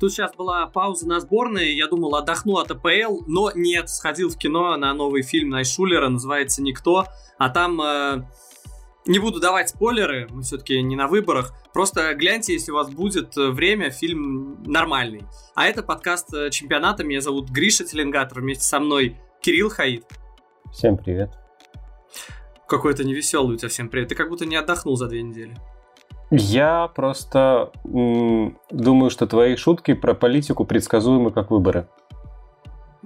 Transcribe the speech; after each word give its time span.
тут 0.00 0.12
сейчас 0.12 0.34
была 0.34 0.66
пауза 0.66 1.06
на 1.06 1.20
сборной, 1.20 1.74
я 1.74 1.86
думал, 1.86 2.16
отдохну 2.16 2.56
от 2.56 2.70
АПЛ, 2.70 3.20
но 3.26 3.52
нет, 3.54 3.90
сходил 3.90 4.30
в 4.30 4.38
кино 4.38 4.76
на 4.76 4.92
новый 4.94 5.22
фильм 5.22 5.50
Найшулера, 5.50 6.08
называется 6.08 6.62
«Никто», 6.62 7.06
а 7.38 7.50
там... 7.50 7.80
Э, 7.80 8.24
не 9.06 9.18
буду 9.18 9.40
давать 9.40 9.70
спойлеры, 9.70 10.28
мы 10.30 10.42
все-таки 10.42 10.80
не 10.82 10.94
на 10.94 11.08
выборах. 11.08 11.54
Просто 11.72 12.14
гляньте, 12.14 12.52
если 12.52 12.70
у 12.70 12.74
вас 12.74 12.90
будет 12.90 13.36
э, 13.36 13.48
время, 13.48 13.90
фильм 13.90 14.62
нормальный. 14.62 15.22
А 15.54 15.66
это 15.66 15.82
подкаст 15.82 16.32
э, 16.34 16.50
чемпионата. 16.50 17.02
Меня 17.02 17.22
зовут 17.22 17.48
Гриша 17.48 17.84
Теленгатор. 17.84 18.40
Вместе 18.42 18.64
со 18.64 18.78
мной 18.78 19.16
Кирилл 19.40 19.70
Хаид. 19.70 20.04
Всем 20.70 20.98
привет. 20.98 21.30
Какой-то 22.68 23.02
невеселый 23.02 23.54
у 23.54 23.58
тебя 23.58 23.70
всем 23.70 23.88
привет. 23.88 24.10
Ты 24.10 24.14
как 24.14 24.28
будто 24.28 24.44
не 24.44 24.56
отдохнул 24.56 24.96
за 24.96 25.08
две 25.08 25.22
недели. 25.22 25.56
Я 26.30 26.88
просто 26.94 27.72
м- 27.84 28.56
думаю, 28.70 29.10
что 29.10 29.26
твои 29.26 29.56
шутки 29.56 29.94
про 29.94 30.14
политику 30.14 30.64
предсказуемы 30.64 31.32
как 31.32 31.50
выборы. 31.50 31.88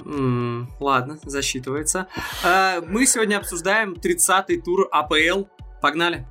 М- 0.04 0.68
ладно, 0.80 1.18
засчитывается. 1.24 2.06
Э- 2.44 2.80
мы 2.86 3.06
сегодня 3.06 3.38
обсуждаем 3.38 3.94
30-й 3.94 4.60
тур 4.60 4.88
АПЛ 4.90 5.44
Погнали! 5.80 6.26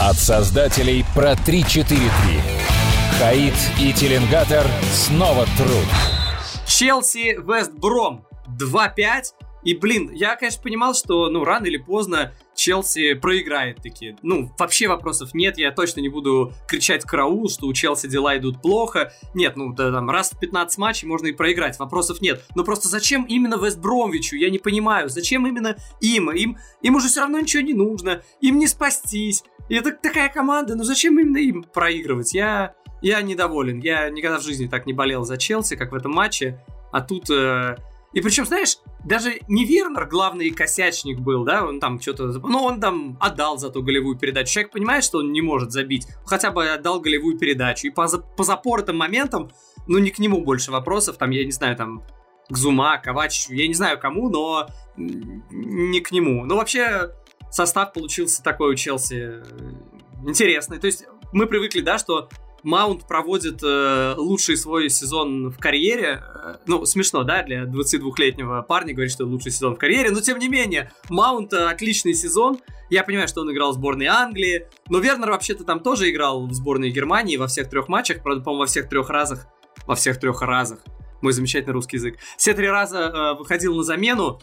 От 0.00 0.16
создателей 0.16 1.04
про 1.14 1.32
3-4-3. 1.34 2.10
Хаид 3.18 3.54
и 3.78 3.92
Теленгатор 3.92 4.66
снова 4.92 5.46
труд. 5.56 5.86
Челси, 6.66 7.38
Вестбром 7.42 8.26
2-5. 8.58 9.34
И, 9.64 9.74
блин, 9.74 10.10
я, 10.12 10.36
конечно, 10.36 10.62
понимал, 10.62 10.94
что, 10.94 11.28
ну, 11.30 11.44
рано 11.44 11.66
или 11.66 11.76
поздно 11.78 12.32
Челси 12.60 13.14
проиграет 13.14 13.78
такие. 13.82 14.18
Ну, 14.20 14.52
вообще 14.58 14.86
вопросов 14.86 15.32
нет, 15.32 15.56
я 15.56 15.72
точно 15.72 16.00
не 16.00 16.10
буду 16.10 16.52
кричать 16.68 17.04
караул, 17.04 17.48
что 17.48 17.66
у 17.66 17.72
Челси 17.72 18.06
дела 18.06 18.36
идут 18.36 18.60
плохо. 18.60 19.14
Нет, 19.32 19.56
ну, 19.56 19.72
да, 19.72 19.90
там, 19.90 20.10
раз 20.10 20.32
в 20.32 20.38
15 20.38 20.76
матчей 20.76 21.08
можно 21.08 21.28
и 21.28 21.32
проиграть, 21.32 21.78
вопросов 21.78 22.20
нет. 22.20 22.44
Но 22.54 22.62
просто 22.62 22.88
зачем 22.88 23.24
именно 23.24 23.54
Вестбромвичу, 23.54 24.36
я 24.36 24.50
не 24.50 24.58
понимаю. 24.58 25.08
Зачем 25.08 25.46
именно 25.46 25.74
им? 26.02 26.30
Им, 26.32 26.58
им 26.82 26.96
уже 26.96 27.08
все 27.08 27.20
равно 27.20 27.40
ничего 27.40 27.62
не 27.62 27.72
нужно, 27.72 28.22
им 28.42 28.58
не 28.58 28.66
спастись. 28.66 29.42
И 29.70 29.74
это 29.74 29.92
такая 29.92 30.28
команда, 30.28 30.76
ну 30.76 30.84
зачем 30.84 31.18
именно 31.18 31.38
им 31.38 31.62
проигрывать? 31.62 32.34
Я, 32.34 32.74
я 33.00 33.22
недоволен, 33.22 33.80
я 33.80 34.10
никогда 34.10 34.38
в 34.38 34.42
жизни 34.42 34.66
так 34.66 34.84
не 34.84 34.92
болел 34.92 35.24
за 35.24 35.38
Челси, 35.38 35.76
как 35.76 35.92
в 35.92 35.94
этом 35.94 36.12
матче. 36.12 36.62
А 36.92 37.00
тут 37.00 37.30
э, 37.30 37.76
и 38.12 38.20
причем, 38.20 38.44
знаешь, 38.44 38.78
даже 39.04 39.40
не 39.46 39.64
Вернер 39.64 40.06
главный 40.06 40.50
косячник 40.50 41.20
был, 41.20 41.44
да, 41.44 41.64
он 41.64 41.78
там 41.78 42.00
что-то... 42.00 42.26
Ну, 42.26 42.64
он 42.64 42.80
там 42.80 43.16
отдал 43.20 43.56
за 43.56 43.70
ту 43.70 43.82
голевую 43.82 44.18
передачу. 44.18 44.52
Человек 44.52 44.72
понимает, 44.72 45.04
что 45.04 45.18
он 45.18 45.32
не 45.32 45.40
может 45.42 45.70
забить, 45.70 46.08
хотя 46.24 46.50
бы 46.50 46.68
отдал 46.68 47.00
голевую 47.00 47.38
передачу. 47.38 47.86
И 47.86 47.90
по, 47.90 48.08
по 48.08 48.42
запоротым 48.42 48.96
моментам, 48.96 49.50
ну, 49.86 49.98
не 49.98 50.10
к 50.10 50.18
нему 50.18 50.42
больше 50.42 50.72
вопросов, 50.72 51.18
там, 51.18 51.30
я 51.30 51.44
не 51.44 51.52
знаю, 51.52 51.76
там, 51.76 52.02
к 52.48 52.56
Зума, 52.56 52.98
Ковачичу, 52.98 53.52
я 53.54 53.68
не 53.68 53.74
знаю 53.74 53.98
кому, 54.00 54.28
но 54.28 54.68
не 54.96 56.00
к 56.00 56.10
нему. 56.10 56.44
Ну, 56.44 56.56
вообще, 56.56 57.12
состав 57.50 57.92
получился 57.92 58.42
такой 58.42 58.72
у 58.72 58.74
Челси 58.74 59.14
э, 59.14 59.42
интересный. 60.26 60.80
То 60.80 60.88
есть 60.88 61.04
мы 61.32 61.46
привыкли, 61.46 61.80
да, 61.80 61.96
что 61.98 62.28
Маунт 62.62 63.06
проводит 63.06 63.62
э, 63.62 64.14
лучший 64.16 64.56
свой 64.56 64.90
сезон 64.90 65.50
в 65.50 65.58
карьере. 65.58 66.22
Э, 66.22 66.56
ну, 66.66 66.84
смешно, 66.84 67.22
да, 67.22 67.42
для 67.42 67.64
22-летнего 67.64 68.62
парня 68.62 68.94
говорить, 68.94 69.12
что 69.12 69.24
лучший 69.24 69.52
сезон 69.52 69.74
в 69.76 69.78
карьере, 69.78 70.10
но 70.10 70.20
тем 70.20 70.38
не 70.38 70.48
менее, 70.48 70.92
Маунт 71.08 71.52
отличный 71.52 72.14
сезон. 72.14 72.58
Я 72.90 73.04
понимаю, 73.04 73.28
что 73.28 73.42
он 73.42 73.52
играл 73.52 73.70
в 73.72 73.74
сборной 73.74 74.06
Англии, 74.06 74.66
но 74.88 74.98
Вернер 74.98 75.30
вообще-то 75.30 75.64
там 75.64 75.80
тоже 75.80 76.10
играл 76.10 76.46
в 76.46 76.52
сборной 76.52 76.90
Германии 76.90 77.36
во 77.36 77.46
всех 77.46 77.70
трех 77.70 77.88
матчах, 77.88 78.22
правда, 78.22 78.42
по-моему, 78.42 78.62
во 78.62 78.66
всех 78.66 78.88
трех 78.88 79.08
разах. 79.10 79.46
Во 79.86 79.94
всех 79.94 80.18
трех 80.18 80.42
разах. 80.42 80.80
Мой 81.22 81.32
замечательный 81.32 81.72
русский 81.72 81.96
язык. 81.96 82.16
Все 82.36 82.54
три 82.54 82.68
раза 82.68 82.98
э, 82.98 83.38
выходил 83.38 83.76
на 83.76 83.82
замену. 83.82 84.40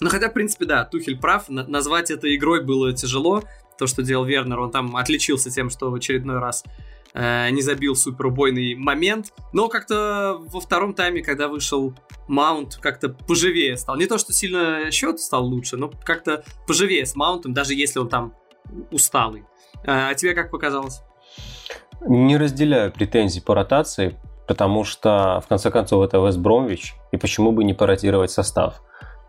Ну, 0.00 0.10
хотя, 0.10 0.28
в 0.28 0.32
принципе, 0.32 0.64
да, 0.64 0.84
Тухель 0.84 1.18
прав, 1.18 1.48
на- 1.48 1.66
назвать 1.66 2.10
это 2.10 2.34
игрой 2.34 2.64
было 2.64 2.92
тяжело. 2.92 3.42
То, 3.78 3.86
что 3.86 4.02
делал 4.02 4.24
Вернер, 4.24 4.58
он 4.58 4.70
там 4.70 4.96
отличился 4.96 5.50
тем, 5.50 5.70
что 5.70 5.90
в 5.90 5.94
очередной 5.94 6.38
раз 6.38 6.64
э, 7.18 7.50
не 7.50 7.62
забил 7.62 7.96
суперубойный 7.96 8.74
момент. 8.76 9.34
Но 9.52 9.68
как-то 9.68 10.36
во 10.38 10.60
втором 10.60 10.94
тайме, 10.94 11.22
когда 11.22 11.48
вышел 11.48 11.92
Маунт, 12.28 12.76
как-то 12.76 13.08
поживее 13.08 13.76
стал. 13.76 13.96
Не 13.96 14.06
то, 14.06 14.18
что 14.18 14.32
сильно 14.32 14.90
счет 14.90 15.20
стал 15.20 15.44
лучше, 15.44 15.76
но 15.76 15.90
как-то 16.04 16.44
поживее 16.66 17.04
с 17.04 17.16
Маунтом, 17.16 17.52
даже 17.52 17.74
если 17.74 17.98
он 17.98 18.08
там 18.08 18.34
усталый. 18.90 19.44
Э, 19.84 20.10
а 20.10 20.14
тебе 20.14 20.34
как 20.34 20.50
показалось? 20.50 21.00
Не 22.06 22.36
разделяю 22.36 22.92
претензий 22.92 23.40
по 23.40 23.54
ротации, 23.54 24.14
потому 24.46 24.84
что, 24.84 25.42
в 25.44 25.48
конце 25.48 25.70
концов, 25.70 26.04
это 26.04 26.18
Вест 26.24 26.38
Бромвич, 26.38 26.94
и 27.10 27.16
почему 27.16 27.50
бы 27.50 27.64
не 27.64 27.74
поротировать 27.74 28.30
состав? 28.30 28.80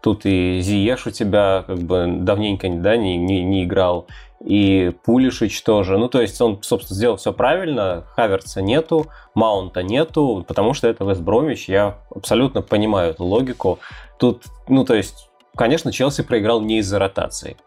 Тут 0.01 0.25
и 0.25 0.59
Зиеш 0.61 1.07
у 1.07 1.11
тебя 1.11 1.63
как 1.67 1.79
бы 1.79 2.05
давненько 2.07 2.69
да, 2.69 2.95
не, 2.95 3.17
не, 3.17 3.43
не 3.43 3.65
играл, 3.65 4.07
и 4.43 4.93
Пулишич 5.03 5.61
тоже. 5.63 5.97
Ну, 5.97 6.07
то 6.07 6.21
есть 6.21 6.39
он, 6.39 6.63
собственно, 6.63 6.95
сделал 6.95 7.17
все 7.17 7.33
правильно. 7.33 8.05
Хаверца 8.15 8.61
нету, 8.61 9.07
Маунта 9.33 9.83
нету, 9.83 10.45
потому 10.47 10.73
что 10.73 10.87
это 10.87 11.03
Вест 11.03 11.21
Бромвич. 11.21 11.67
Я 11.67 11.97
абсолютно 12.13 12.61
понимаю 12.61 13.11
эту 13.11 13.25
логику. 13.25 13.79
Тут, 14.17 14.43
ну, 14.67 14.85
то 14.85 14.95
есть, 14.95 15.29
конечно, 15.55 15.91
Челси 15.91 16.23
проиграл 16.23 16.61
не 16.61 16.79
из-за 16.79 16.99
ротации. 16.99 17.57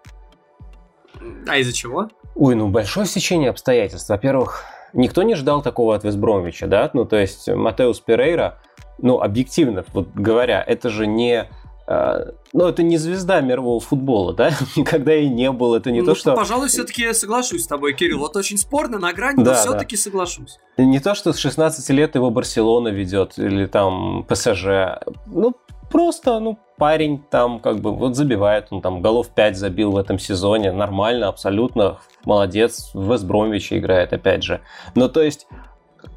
А 1.46 1.58
из-за 1.58 1.72
чего? 1.74 2.08
Ой, 2.34 2.54
ну, 2.54 2.68
большое 2.68 3.06
сечение 3.06 3.50
обстоятельств. 3.50 4.08
Во-первых, 4.08 4.64
никто 4.94 5.22
не 5.22 5.34
ждал 5.34 5.60
такого 5.60 5.94
от 5.94 6.04
Вестбромвича, 6.04 6.66
да? 6.66 6.90
Ну, 6.94 7.04
то 7.04 7.16
есть, 7.16 7.48
Матеус 7.48 8.00
Перейра, 8.00 8.58
ну, 8.98 9.20
объективно, 9.20 9.84
вот 9.92 10.08
говоря, 10.14 10.64
это 10.66 10.88
же 10.88 11.06
не 11.06 11.48
а, 11.86 12.32
ну, 12.52 12.66
это 12.66 12.82
не 12.82 12.96
звезда 12.96 13.40
мирового 13.40 13.80
футбола, 13.80 14.34
да, 14.34 14.50
никогда 14.76 15.14
и 15.14 15.28
не 15.28 15.50
был, 15.50 15.74
это 15.74 15.90
не 15.90 16.00
ну, 16.00 16.06
то, 16.06 16.14
что... 16.14 16.34
Пожалуй, 16.34 16.68
все-таки 16.68 17.12
соглашусь 17.12 17.64
с 17.64 17.66
тобой, 17.66 17.94
Кирилл, 17.94 18.18
вот 18.18 18.36
очень 18.36 18.58
спорно, 18.58 18.98
на 18.98 19.12
грани, 19.12 19.42
да, 19.42 19.52
но 19.52 19.56
все-таки 19.58 19.96
да. 19.96 20.02
соглашусь. 20.02 20.58
Не 20.78 21.00
то, 21.00 21.14
что 21.14 21.32
с 21.32 21.38
16 21.38 21.88
лет 21.90 22.14
его 22.14 22.30
Барселона 22.30 22.88
ведет, 22.88 23.38
или 23.38 23.66
там 23.66 24.24
ПСЖ, 24.28 25.00
ну, 25.26 25.54
просто, 25.90 26.40
ну, 26.40 26.58
парень 26.78 27.22
там 27.30 27.60
как 27.60 27.80
бы 27.80 27.94
вот 27.94 28.16
забивает, 28.16 28.68
он 28.70 28.80
там 28.80 29.02
голов 29.02 29.28
5 29.28 29.56
забил 29.56 29.92
в 29.92 29.96
этом 29.96 30.18
сезоне, 30.18 30.72
нормально, 30.72 31.28
абсолютно, 31.28 31.98
молодец, 32.24 32.90
в 32.94 33.12
Вестбромвиче 33.12 33.78
играет, 33.78 34.12
опять 34.12 34.42
же. 34.42 34.60
Но 34.94 35.08
то 35.08 35.22
есть, 35.22 35.46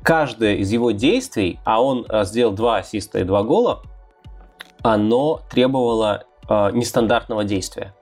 каждое 0.02 0.56
из 0.56 0.72
его 0.72 0.92
действий, 0.92 1.59
а 1.66 1.84
он 1.84 2.06
а, 2.09 2.24
сделал 2.24 2.53
два 2.53 2.78
ассиста 2.78 3.20
и 3.20 3.24
два 3.24 3.44
гола, 3.44 3.82
оно 4.85 5.41
требовало 5.50 6.25
э, 6.47 6.69
нестандартного 6.73 7.44
действия. 7.44 7.96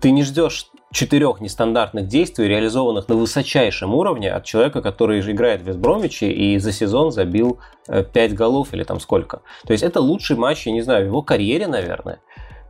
Ты 0.00 0.12
не 0.12 0.22
ждешь 0.22 0.70
четырех 0.92 1.40
нестандартных 1.40 2.06
действий, 2.06 2.46
реализованных 2.46 3.08
на 3.08 3.16
высочайшем 3.16 3.92
уровне 3.92 4.30
от 4.30 4.44
человека, 4.44 4.82
который 4.82 5.20
же 5.20 5.32
играет 5.32 5.62
в 5.62 5.66
Вестбромиче 5.66 6.30
и 6.30 6.58
за 6.58 6.70
сезон 6.70 7.10
забил 7.10 7.58
э, 7.88 8.04
5 8.04 8.34
голов 8.34 8.72
или 8.72 8.84
там 8.84 9.00
сколько. 9.00 9.40
То 9.66 9.72
есть 9.72 9.82
это 9.82 10.00
лучший 10.00 10.36
матч, 10.36 10.66
я 10.66 10.72
не 10.72 10.82
знаю, 10.82 11.04
в 11.04 11.08
его 11.08 11.22
карьере, 11.22 11.66
наверное. 11.66 12.20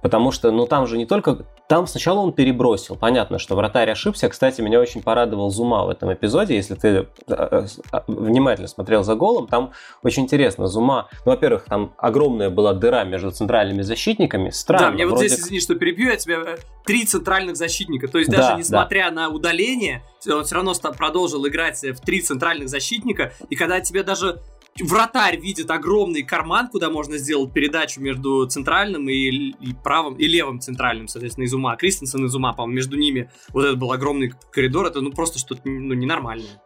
Потому 0.06 0.30
что, 0.30 0.52
ну, 0.52 0.66
там 0.68 0.86
же 0.86 0.98
не 0.98 1.04
только... 1.04 1.44
Там 1.66 1.88
сначала 1.88 2.20
он 2.20 2.32
перебросил. 2.32 2.94
Понятно, 2.94 3.40
что 3.40 3.56
вратарь 3.56 3.90
ошибся. 3.90 4.28
Кстати, 4.28 4.60
меня 4.60 4.78
очень 4.78 5.02
порадовал 5.02 5.50
Зума 5.50 5.84
в 5.84 5.88
этом 5.88 6.14
эпизоде. 6.14 6.54
Если 6.54 6.76
ты 6.76 6.88
э, 6.88 7.06
э, 7.26 7.66
внимательно 8.06 8.68
смотрел 8.68 9.02
за 9.02 9.16
голом, 9.16 9.48
там 9.48 9.72
очень 10.04 10.22
интересно. 10.22 10.68
Зума... 10.68 11.08
Ну, 11.24 11.32
во-первых, 11.32 11.64
там 11.64 11.92
огромная 11.98 12.50
была 12.50 12.72
дыра 12.72 13.02
между 13.02 13.32
центральными 13.32 13.82
защитниками. 13.82 14.50
Странно. 14.50 14.86
Да, 14.86 14.92
мне 14.92 15.06
вроде... 15.08 15.22
вот 15.22 15.28
здесь, 15.28 15.44
извини, 15.44 15.60
что 15.60 15.74
перебью, 15.74 16.08
я 16.08 16.16
тебя... 16.16 16.36
Э, 16.36 16.56
три 16.84 17.04
центральных 17.04 17.56
защитника. 17.56 18.06
То 18.06 18.18
есть 18.18 18.30
даже 18.30 18.50
да, 18.50 18.54
несмотря 18.56 19.10
да. 19.10 19.22
на 19.22 19.28
удаление, 19.30 20.04
он 20.30 20.44
все 20.44 20.54
равно 20.54 20.72
продолжил 20.96 21.44
играть 21.48 21.82
в 21.82 22.00
три 22.00 22.20
центральных 22.20 22.68
защитника. 22.68 23.32
И 23.50 23.56
когда 23.56 23.80
тебе 23.80 24.04
даже 24.04 24.40
вратарь 24.82 25.38
видит 25.38 25.70
огромный 25.70 26.22
карман, 26.22 26.68
куда 26.68 26.90
можно 26.90 27.18
сделать 27.18 27.52
передачу 27.52 28.00
между 28.00 28.46
центральным 28.46 29.08
и, 29.08 29.14
и 29.14 29.74
правым, 29.82 30.14
и 30.16 30.26
левым 30.26 30.60
центральным, 30.60 31.08
соответственно, 31.08 31.44
из 31.44 31.54
ума. 31.54 31.76
Кристенсен 31.76 32.26
из 32.26 32.34
ума, 32.34 32.52
по-моему, 32.52 32.76
между 32.76 32.96
ними 32.96 33.30
вот 33.50 33.64
этот 33.64 33.78
был 33.78 33.92
огромный 33.92 34.32
коридор, 34.50 34.86
это 34.86 35.00
ну 35.00 35.12
просто 35.12 35.38
что-то 35.38 35.62
ну, 35.64 35.94
ненормальное. 35.94 36.60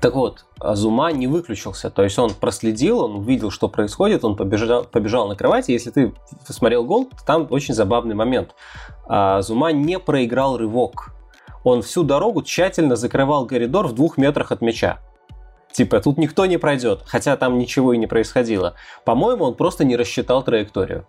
Так 0.00 0.14
вот, 0.14 0.44
Зума 0.60 1.10
не 1.12 1.26
выключился, 1.26 1.90
то 1.90 2.04
есть 2.04 2.18
он 2.18 2.34
проследил, 2.34 3.00
он 3.00 3.16
увидел, 3.16 3.50
что 3.50 3.68
происходит, 3.68 4.22
он 4.22 4.36
побежал, 4.36 4.84
побежал 4.84 5.28
на 5.28 5.34
кровати. 5.34 5.72
Если 5.72 5.90
ты 5.90 6.12
смотрел 6.46 6.84
гол, 6.84 7.10
там 7.26 7.46
очень 7.50 7.74
забавный 7.74 8.14
момент. 8.14 8.54
А, 9.06 9.40
Зума 9.40 9.72
не 9.72 9.98
проиграл 9.98 10.58
рывок. 10.58 11.14
Он 11.64 11.82
всю 11.82 12.04
дорогу 12.04 12.42
тщательно 12.42 12.96
закрывал 12.96 13.46
коридор 13.46 13.88
в 13.88 13.94
двух 13.94 14.18
метрах 14.18 14.52
от 14.52 14.60
мяча. 14.60 15.00
Типа, 15.78 16.00
тут 16.00 16.18
никто 16.18 16.44
не 16.46 16.56
пройдет, 16.56 17.02
хотя 17.06 17.36
там 17.36 17.56
ничего 17.56 17.92
и 17.92 17.98
не 17.98 18.08
происходило. 18.08 18.74
По-моему, 19.04 19.44
он 19.44 19.54
просто 19.54 19.84
не 19.84 19.94
рассчитал 19.94 20.42
траекторию. 20.42 21.06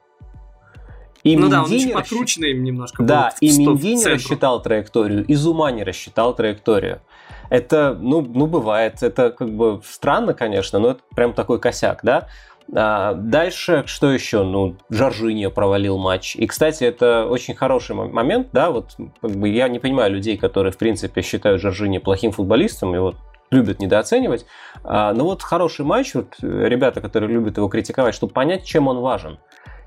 И 1.23 1.35
ну 1.35 1.47
Минди 1.47 1.51
да, 1.51 1.63
он 1.63 1.71
расщ... 1.71 1.91
подкрученный 1.91 2.53
немножко 2.53 3.01
Да, 3.01 3.33
был, 3.41 3.47
и 3.47 3.57
Минди 3.57 3.95
не 3.95 4.05
рассчитал 4.05 4.61
траекторию, 4.61 5.25
и 5.25 5.33
Зума 5.33 5.71
не 5.71 5.83
рассчитал 5.83 6.35
траекторию. 6.35 7.01
Это, 7.49 7.97
ну, 7.99 8.21
ну, 8.21 8.45
бывает. 8.45 9.01
Это 9.01 9.31
как 9.31 9.49
бы 9.49 9.81
странно, 9.83 10.35
конечно, 10.35 10.77
но 10.77 10.91
это 10.91 10.99
прям 11.15 11.33
такой 11.33 11.59
косяк, 11.59 12.01
да? 12.03 12.27
А 12.71 13.15
дальше, 13.15 13.85
что 13.87 14.11
еще? 14.11 14.43
Ну, 14.43 14.75
Жоржиньо 14.91 15.49
провалил 15.49 15.97
матч. 15.97 16.35
И, 16.35 16.45
кстати, 16.45 16.83
это 16.83 17.25
очень 17.25 17.55
хороший 17.55 17.95
момент, 17.95 18.49
да, 18.53 18.69
вот 18.69 18.95
как 19.19 19.31
бы 19.31 19.49
я 19.49 19.67
не 19.67 19.79
понимаю 19.79 20.13
людей, 20.13 20.37
которые, 20.37 20.71
в 20.71 20.77
принципе, 20.77 21.23
считают 21.23 21.59
Жоржиньо 21.59 22.01
плохим 22.01 22.31
футболистом, 22.31 22.95
и 22.95 22.99
вот 22.99 23.15
любят 23.51 23.79
недооценивать. 23.79 24.45
А, 24.83 25.13
но 25.13 25.25
вот 25.25 25.43
хороший 25.43 25.85
матч, 25.85 26.13
вот 26.13 26.35
ребята, 26.41 27.01
которые 27.01 27.31
любят 27.31 27.57
его 27.57 27.67
критиковать, 27.67 28.15
чтобы 28.15 28.33
понять, 28.33 28.65
чем 28.65 28.87
он 28.87 28.99
важен. 28.99 29.39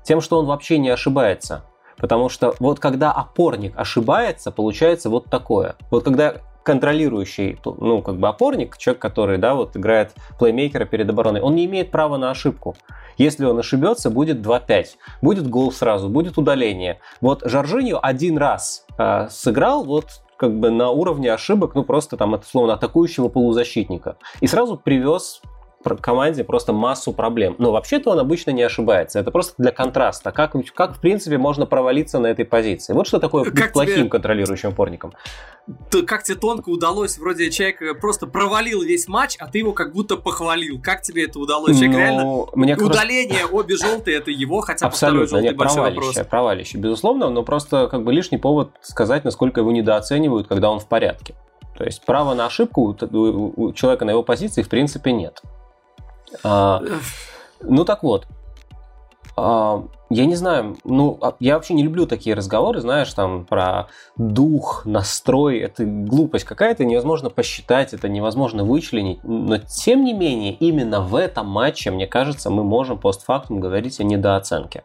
Тем, 0.03 0.21
что 0.21 0.39
он 0.39 0.45
вообще 0.45 0.77
не 0.77 0.89
ошибается. 0.89 1.63
Потому 1.97 2.29
что 2.29 2.55
вот 2.59 2.79
когда 2.79 3.11
опорник 3.11 3.77
ошибается, 3.77 4.51
получается 4.51 5.09
вот 5.09 5.25
такое. 5.29 5.75
Вот 5.89 6.03
когда 6.03 6.35
контролирующий, 6.63 7.59
ну, 7.65 8.01
как 8.01 8.17
бы 8.17 8.27
опорник, 8.27 8.77
человек, 8.77 9.01
который, 9.01 9.37
да, 9.37 9.53
вот 9.53 9.75
играет 9.75 10.13
плеймейкера 10.39 10.85
перед 10.85 11.09
обороной, 11.09 11.41
он 11.41 11.55
не 11.55 11.65
имеет 11.65 11.91
права 11.91 12.17
на 12.17 12.31
ошибку. 12.31 12.75
Если 13.17 13.45
он 13.45 13.59
ошибется, 13.59 14.09
будет 14.09 14.37
2-5. 14.37 14.85
Будет 15.21 15.47
гол 15.47 15.71
сразу, 15.71 16.09
будет 16.09 16.37
удаление. 16.37 16.99
Вот 17.21 17.43
Жоржиньо 17.45 17.99
один 18.01 18.37
раз 18.37 18.85
э, 18.97 19.27
сыграл 19.29 19.83
вот 19.83 20.22
как 20.43 20.59
бы 20.59 20.71
на 20.71 20.89
уровне 20.89 21.31
ошибок, 21.31 21.73
ну 21.73 21.85
просто 21.85 22.17
там, 22.17 22.35
это 22.35 22.45
словно 22.45 22.73
атакующего 22.73 23.29
полузащитника. 23.29 24.17
И 24.41 24.47
сразу 24.47 24.75
привез 24.75 25.41
команде 26.01 26.43
просто 26.43 26.73
массу 26.73 27.13
проблем. 27.13 27.55
Но 27.57 27.71
вообще-то 27.71 28.11
он 28.11 28.19
обычно 28.19 28.51
не 28.51 28.63
ошибается. 28.63 29.19
Это 29.19 29.31
просто 29.31 29.53
для 29.57 29.71
контраста. 29.71 30.31
Как, 30.31 30.55
как 30.73 30.97
в 30.97 30.99
принципе, 30.99 31.37
можно 31.37 31.65
провалиться 31.65 32.19
на 32.19 32.27
этой 32.27 32.45
позиции? 32.45 32.93
Вот 32.93 33.07
что 33.07 33.19
такое 33.19 33.43
быть 33.45 33.53
как 33.53 33.73
плохим 33.73 33.95
тебе... 33.95 34.09
контролирующим 34.09 34.69
опорником. 34.69 35.13
Ты, 35.89 36.03
как 36.03 36.23
тебе 36.23 36.37
тонко 36.37 36.69
удалось, 36.69 37.17
вроде 37.17 37.49
человек 37.51 37.99
просто 37.99 38.27
провалил 38.27 38.81
весь 38.81 39.07
матч, 39.07 39.35
а 39.39 39.47
ты 39.47 39.59
его 39.59 39.73
как 39.73 39.93
будто 39.93 40.17
похвалил. 40.17 40.81
Как 40.81 41.01
тебе 41.01 41.25
это 41.25 41.39
удалось? 41.39 41.77
Человек 41.77 41.91
ну, 41.91 41.97
реально... 41.97 42.45
Мне 42.53 42.75
удаление, 42.75 43.43
раз... 43.43 43.51
обе 43.51 43.75
желтые, 43.77 44.17
это 44.17 44.31
его, 44.31 44.61
хотя 44.61 44.87
Абсолютно, 44.87 45.39
второй 45.39 45.53
большой 45.53 45.75
провалище, 45.75 46.07
вопрос. 46.07 46.27
провалище, 46.27 46.77
безусловно, 46.77 47.29
но 47.29 47.43
просто 47.43 47.87
как 47.87 48.03
бы 48.03 48.11
лишний 48.11 48.37
повод 48.37 48.71
сказать, 48.81 49.23
насколько 49.23 49.61
его 49.61 49.71
недооценивают, 49.71 50.47
когда 50.47 50.69
он 50.69 50.79
в 50.79 50.87
порядке. 50.87 51.35
То 51.77 51.85
есть 51.85 52.05
права 52.05 52.35
на 52.35 52.45
ошибку 52.45 52.95
у 53.01 53.73
человека 53.73 54.05
на 54.05 54.11
его 54.11 54.23
позиции 54.23 54.61
в 54.61 54.69
принципе 54.69 55.11
нет. 55.11 55.41
А, 56.43 56.81
ну 57.61 57.85
так 57.85 58.03
вот, 58.03 58.27
а, 59.35 59.85
я 60.09 60.25
не 60.25 60.35
знаю, 60.35 60.77
ну, 60.83 61.17
а, 61.21 61.35
я 61.39 61.55
вообще 61.55 61.73
не 61.73 61.83
люблю 61.83 62.05
такие 62.05 62.35
разговоры, 62.35 62.81
знаешь, 62.81 63.11
там, 63.13 63.45
про 63.45 63.87
дух, 64.15 64.83
настрой, 64.85 65.57
это 65.59 65.85
глупость 65.85 66.45
какая-то, 66.45 66.85
невозможно 66.85 67.29
посчитать, 67.29 67.93
это 67.93 68.07
невозможно 68.09 68.63
вычленить, 68.63 69.23
но 69.23 69.57
тем 69.57 70.03
не 70.03 70.13
менее, 70.13 70.53
именно 70.53 71.01
в 71.01 71.15
этом 71.15 71.47
матче, 71.47 71.89
мне 71.89 72.05
кажется, 72.05 72.49
мы 72.49 72.63
можем 72.63 72.99
постфактум 72.99 73.59
говорить 73.59 73.99
о 73.99 74.03
недооценке. 74.03 74.83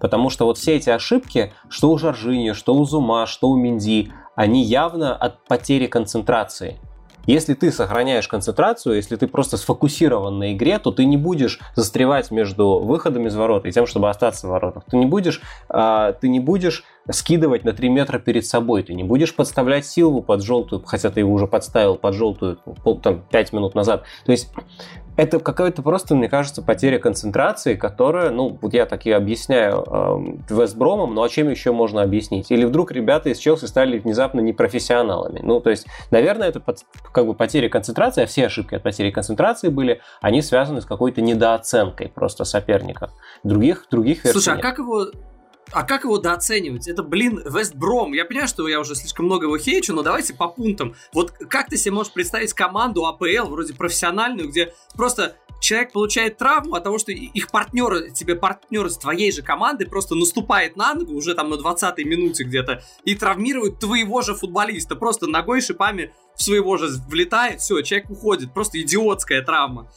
Потому 0.00 0.30
что 0.30 0.46
вот 0.46 0.58
все 0.58 0.76
эти 0.76 0.90
ошибки, 0.90 1.52
что 1.68 1.90
у 1.90 1.98
Жоржини, 1.98 2.52
что 2.52 2.74
у 2.74 2.84
Зума, 2.84 3.26
что 3.26 3.48
у 3.48 3.56
Минди, 3.56 4.12
они 4.34 4.64
явно 4.64 5.14
от 5.14 5.44
потери 5.44 5.86
концентрации. 5.86 6.78
Если 7.26 7.54
ты 7.54 7.72
сохраняешь 7.72 8.28
концентрацию, 8.28 8.96
если 8.96 9.16
ты 9.16 9.26
просто 9.26 9.56
сфокусирован 9.56 10.38
на 10.38 10.52
игре, 10.52 10.78
то 10.78 10.92
ты 10.92 11.04
не 11.04 11.16
будешь 11.16 11.60
застревать 11.74 12.30
между 12.30 12.78
выходом 12.78 13.26
из 13.26 13.34
ворот 13.34 13.66
и 13.66 13.72
тем, 13.72 13.86
чтобы 13.86 14.08
остаться 14.08 14.46
в 14.46 14.50
воротах. 14.50 14.84
Ты 14.90 14.96
не 14.96 15.06
будешь, 15.06 15.40
э, 15.68 16.14
ты 16.20 16.28
не 16.28 16.40
будешь 16.40 16.84
скидывать 17.10 17.64
на 17.64 17.72
3 17.72 17.88
метра 17.88 18.18
перед 18.18 18.46
собой. 18.46 18.82
Ты 18.82 18.94
не 18.94 19.04
будешь 19.04 19.34
подставлять 19.34 19.86
Силву 19.86 20.22
под 20.22 20.42
желтую, 20.42 20.82
хотя 20.84 21.10
ты 21.10 21.20
его 21.20 21.32
уже 21.32 21.46
подставил 21.46 21.96
под 21.96 22.14
желтую 22.14 22.58
пол, 22.82 22.98
там, 23.00 23.22
5 23.30 23.52
минут 23.52 23.74
назад. 23.74 24.04
То 24.24 24.32
есть 24.32 24.48
это 25.16 25.40
какая-то 25.40 25.82
просто, 25.82 26.14
мне 26.14 26.28
кажется, 26.28 26.62
потеря 26.62 26.98
концентрации, 26.98 27.74
которая, 27.74 28.30
ну, 28.30 28.58
вот 28.60 28.74
я 28.74 28.84
так 28.86 29.06
и 29.06 29.10
объясняю 29.10 29.82
э, 29.86 30.54
Вестбромом, 30.54 31.14
ну 31.14 31.22
а 31.22 31.28
чем 31.28 31.48
еще 31.48 31.72
можно 31.72 32.02
объяснить? 32.02 32.50
Или 32.50 32.64
вдруг 32.64 32.92
ребята 32.92 33.30
из 33.30 33.38
Челси 33.38 33.64
стали 33.64 33.98
внезапно 33.98 34.40
непрофессионалами? 34.40 35.40
Ну, 35.42 35.60
то 35.60 35.70
есть, 35.70 35.86
наверное, 36.10 36.48
это 36.48 36.60
под, 36.60 36.80
как 37.12 37.26
бы 37.26 37.34
потеря 37.34 37.68
концентрации, 37.68 38.24
а 38.24 38.26
все 38.26 38.46
ошибки 38.46 38.74
от 38.74 38.82
потери 38.82 39.10
концентрации 39.10 39.68
были, 39.68 40.00
они 40.20 40.42
связаны 40.42 40.82
с 40.82 40.84
какой-то 40.84 41.22
недооценкой 41.22 42.08
просто 42.08 42.44
соперника. 42.44 43.10
Других, 43.42 43.86
других 43.90 44.22
версий 44.22 44.38
Слушай, 44.38 44.58
а 44.58 44.62
как 44.62 44.78
его 44.78 45.06
а 45.72 45.82
как 45.82 46.04
его 46.04 46.18
дооценивать? 46.18 46.88
Это, 46.88 47.02
блин, 47.02 47.42
Вестбром. 47.44 48.12
Я 48.12 48.24
понимаю, 48.24 48.48
что 48.48 48.66
я 48.68 48.80
уже 48.80 48.94
слишком 48.94 49.26
много 49.26 49.46
его 49.46 49.58
хейчу, 49.58 49.94
но 49.94 50.02
давайте 50.02 50.34
по 50.34 50.48
пунктам. 50.48 50.94
Вот 51.12 51.32
как 51.32 51.68
ты 51.68 51.76
себе 51.76 51.92
можешь 51.92 52.12
представить 52.12 52.52
команду 52.52 53.06
АПЛ, 53.06 53.48
вроде 53.48 53.74
профессиональную, 53.74 54.48
где 54.48 54.72
просто 54.94 55.36
человек 55.60 55.92
получает 55.92 56.36
травму 56.36 56.74
от 56.74 56.84
того, 56.84 56.98
что 56.98 57.12
их 57.12 57.50
партнер, 57.50 58.10
тебе 58.12 58.36
партнер 58.36 58.86
из 58.86 58.96
твоей 58.96 59.32
же 59.32 59.42
команды 59.42 59.86
просто 59.86 60.14
наступает 60.14 60.76
на 60.76 60.94
ногу 60.94 61.14
уже 61.14 61.34
там 61.34 61.50
на 61.50 61.54
20-й 61.54 62.04
минуте 62.04 62.44
где-то 62.44 62.82
и 63.04 63.14
травмирует 63.14 63.78
твоего 63.78 64.22
же 64.22 64.34
футболиста. 64.34 64.96
Просто 64.96 65.26
ногой 65.26 65.60
шипами 65.60 66.12
в 66.36 66.42
своего 66.42 66.76
же 66.76 66.88
влетает, 67.08 67.60
все, 67.60 67.80
человек 67.82 68.10
уходит. 68.10 68.52
Просто 68.52 68.80
идиотская 68.80 69.42
травма. 69.42 69.90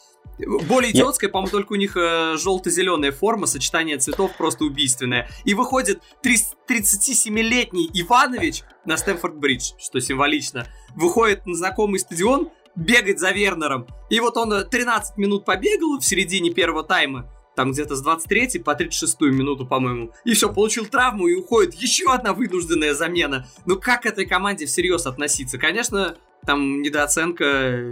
Более 0.67 0.91
идиотская, 0.91 1.29
по-моему, 1.29 1.51
только 1.51 1.73
у 1.73 1.75
них 1.75 1.97
э, 1.97 2.37
желто-зеленая 2.37 3.11
форма, 3.11 3.45
сочетание 3.45 3.97
цветов 3.97 4.31
просто 4.37 4.63
убийственное. 4.63 5.29
И 5.43 5.53
выходит 5.53 6.01
37-летний 6.23 7.89
Иванович 7.93 8.63
на 8.85 8.95
Стэнфорд-Бридж, 8.95 9.73
что 9.77 9.99
символично, 9.99 10.65
выходит 10.95 11.45
на 11.45 11.55
знакомый 11.55 11.99
стадион, 11.99 12.49
бегать 12.75 13.19
за 13.19 13.31
Вернером. 13.31 13.87
И 14.09 14.19
вот 14.21 14.37
он 14.37 14.65
13 14.69 15.11
э, 15.17 15.21
минут 15.21 15.43
побегал 15.43 15.99
в 15.99 16.05
середине 16.05 16.51
первого 16.51 16.83
тайма, 16.83 17.29
там 17.55 17.73
где-то 17.73 17.97
с 17.97 18.01
23 18.01 18.59
по 18.59 18.73
36 18.73 19.19
минуту, 19.21 19.65
по-моему. 19.65 20.13
И 20.23 20.33
все, 20.33 20.53
получил 20.53 20.85
травму 20.85 21.27
и 21.27 21.35
уходит. 21.35 21.73
Еще 21.73 22.09
одна 22.09 22.31
вынужденная 22.31 22.93
замена. 22.93 23.47
Ну 23.65 23.77
как 23.77 24.03
к 24.03 24.05
этой 24.05 24.25
команде 24.25 24.65
всерьез 24.65 25.05
относиться? 25.05 25.57
Конечно, 25.57 26.15
там 26.45 26.81
недооценка 26.81 27.91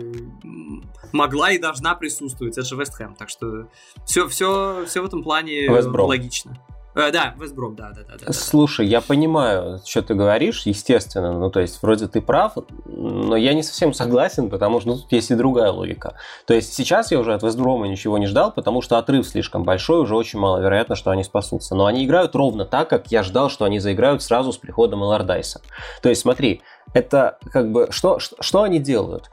могла 1.18 1.52
и 1.52 1.58
должна 1.58 1.96
присутствовать. 1.96 2.58
Это 2.58 2.66
же 2.66 2.76
Вест 2.76 2.94
Хэм. 2.96 3.16
Так 3.16 3.30
что 3.30 3.68
все, 4.06 4.28
все, 4.28 4.86
все 4.86 5.02
в 5.02 5.06
этом 5.06 5.24
плане 5.24 5.70
логично. 5.70 6.58
Э, 6.98 7.12
да, 7.12 7.36
Вестбром, 7.40 7.76
да, 7.76 7.92
да, 7.96 8.02
да, 8.10 8.26
да. 8.26 8.34
Слушай, 8.34 8.88
я 8.88 9.02
понимаю, 9.02 9.80
что 9.86 10.02
ты 10.02 10.16
говоришь, 10.16 10.64
естественно, 10.66 11.32
ну, 11.32 11.52
то 11.52 11.60
есть, 11.60 11.84
вроде 11.84 12.08
ты 12.08 12.22
прав, 12.22 12.54
но 12.86 13.36
я 13.36 13.54
не 13.54 13.62
совсем 13.62 13.94
согласен, 13.94 14.50
потому 14.50 14.80
что 14.80 14.90
ну, 14.90 14.96
тут 14.98 15.12
есть 15.12 15.30
и 15.30 15.36
другая 15.36 15.70
логика. 15.70 16.16
То 16.48 16.56
есть, 16.56 16.74
сейчас 16.74 17.12
я 17.12 17.20
уже 17.20 17.36
от 17.36 17.44
Вестброма 17.44 17.88
ничего 17.88 18.18
не 18.18 18.26
ждал, 18.26 18.52
потому 18.52 18.82
что 18.82 18.98
отрыв 18.98 19.28
слишком 19.28 19.64
большой, 19.64 20.02
уже 20.02 20.16
очень 20.16 20.40
маловероятно, 20.40 20.96
что 20.96 21.12
они 21.12 21.24
спасутся. 21.24 21.76
Но 21.76 21.86
они 21.86 22.04
играют 22.04 22.34
ровно 22.36 22.66
так, 22.66 22.90
как 22.90 23.12
я 23.12 23.22
ждал, 23.22 23.52
что 23.52 23.66
они 23.66 23.78
заиграют 23.78 24.24
сразу 24.24 24.52
с 24.52 24.58
приходом 24.58 25.04
Элардайса. 25.04 25.62
То 26.02 26.10
есть, 26.10 26.22
смотри, 26.22 26.64
это 26.94 27.38
как 27.52 27.72
бы, 27.72 27.90
что, 27.92 28.18
что, 28.18 28.38
что 28.40 28.64
они 28.64 28.80
делают? 28.80 29.30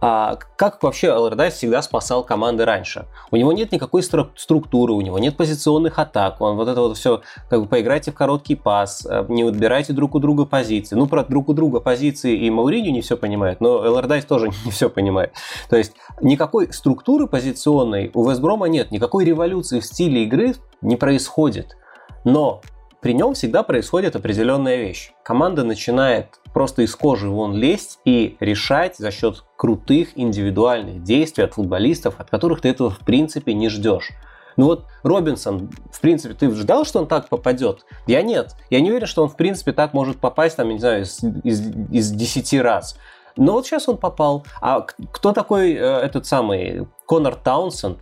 А 0.00 0.38
как 0.56 0.82
вообще 0.82 1.08
Алlardyce 1.08 1.50
всегда 1.50 1.82
спасал 1.82 2.24
команды 2.24 2.64
раньше? 2.64 3.06
У 3.30 3.36
него 3.36 3.52
нет 3.52 3.70
никакой 3.70 4.02
структуры, 4.02 4.94
у 4.94 5.00
него 5.02 5.18
нет 5.18 5.36
позиционных 5.36 5.98
атак, 5.98 6.40
он 6.40 6.56
вот 6.56 6.68
это 6.68 6.80
вот 6.80 6.96
все, 6.96 7.20
как 7.50 7.60
бы 7.60 7.66
поиграйте 7.66 8.10
в 8.10 8.14
короткий 8.14 8.54
пас, 8.54 9.06
э, 9.08 9.26
не 9.28 9.44
выбирайте 9.44 9.92
друг 9.92 10.14
у 10.14 10.18
друга 10.18 10.46
позиции. 10.46 10.96
Ну, 10.96 11.06
про 11.06 11.24
друг 11.24 11.50
у 11.50 11.52
друга 11.52 11.80
позиции 11.80 12.34
и 12.34 12.50
Мауриню 12.50 12.92
не 12.92 13.02
все 13.02 13.16
понимает, 13.16 13.60
но 13.60 13.84
Алlardyce 13.84 14.26
тоже 14.26 14.48
не 14.64 14.70
все 14.70 14.88
понимает. 14.88 15.32
То 15.68 15.76
есть 15.76 15.92
никакой 16.22 16.72
структуры 16.72 17.26
позиционной 17.26 18.10
у 18.14 18.28
Вестброма 18.28 18.66
нет, 18.66 18.90
никакой 18.90 19.24
революции 19.24 19.80
в 19.80 19.84
стиле 19.84 20.24
игры 20.24 20.54
не 20.80 20.96
происходит. 20.96 21.76
Но 22.24 22.62
при 23.00 23.14
нем 23.14 23.34
всегда 23.34 23.62
происходит 23.62 24.14
определенная 24.14 24.76
вещь. 24.76 25.12
Команда 25.22 25.64
начинает 25.64 26.38
просто 26.52 26.82
из 26.82 26.94
кожи 26.94 27.28
вон 27.28 27.56
лезть 27.56 27.98
и 28.04 28.36
решать 28.40 28.96
за 28.96 29.10
счет 29.10 29.44
крутых 29.56 30.10
индивидуальных 30.16 31.02
действий 31.02 31.44
от 31.44 31.54
футболистов, 31.54 32.16
от 32.18 32.28
которых 32.28 32.60
ты 32.60 32.68
этого 32.68 32.90
в 32.90 32.98
принципе 32.98 33.54
не 33.54 33.68
ждешь. 33.68 34.10
Ну 34.56 34.66
вот 34.66 34.84
Робинсон, 35.02 35.70
в 35.90 36.00
принципе, 36.00 36.34
ты 36.34 36.50
ждал, 36.54 36.84
что 36.84 36.98
он 36.98 37.06
так 37.06 37.28
попадет? 37.28 37.86
Я 38.06 38.20
нет. 38.20 38.54
Я 38.68 38.80
не 38.80 38.90
уверен, 38.90 39.06
что 39.06 39.22
он 39.22 39.30
в 39.30 39.36
принципе 39.36 39.72
так 39.72 39.94
может 39.94 40.18
попасть, 40.18 40.56
там, 40.56 40.68
не 40.68 40.78
знаю, 40.78 41.04
из, 41.04 41.22
из, 41.44 41.60
из 41.90 42.10
10 42.10 42.60
раз. 42.60 42.98
Но 43.36 43.52
вот 43.52 43.66
сейчас 43.66 43.88
он 43.88 43.96
попал. 43.96 44.44
А 44.60 44.82
кто 45.12 45.32
такой 45.32 45.72
э, 45.72 45.78
этот 45.78 46.26
самый 46.26 46.86
Конор 47.06 47.36
Таунсенд? 47.36 47.98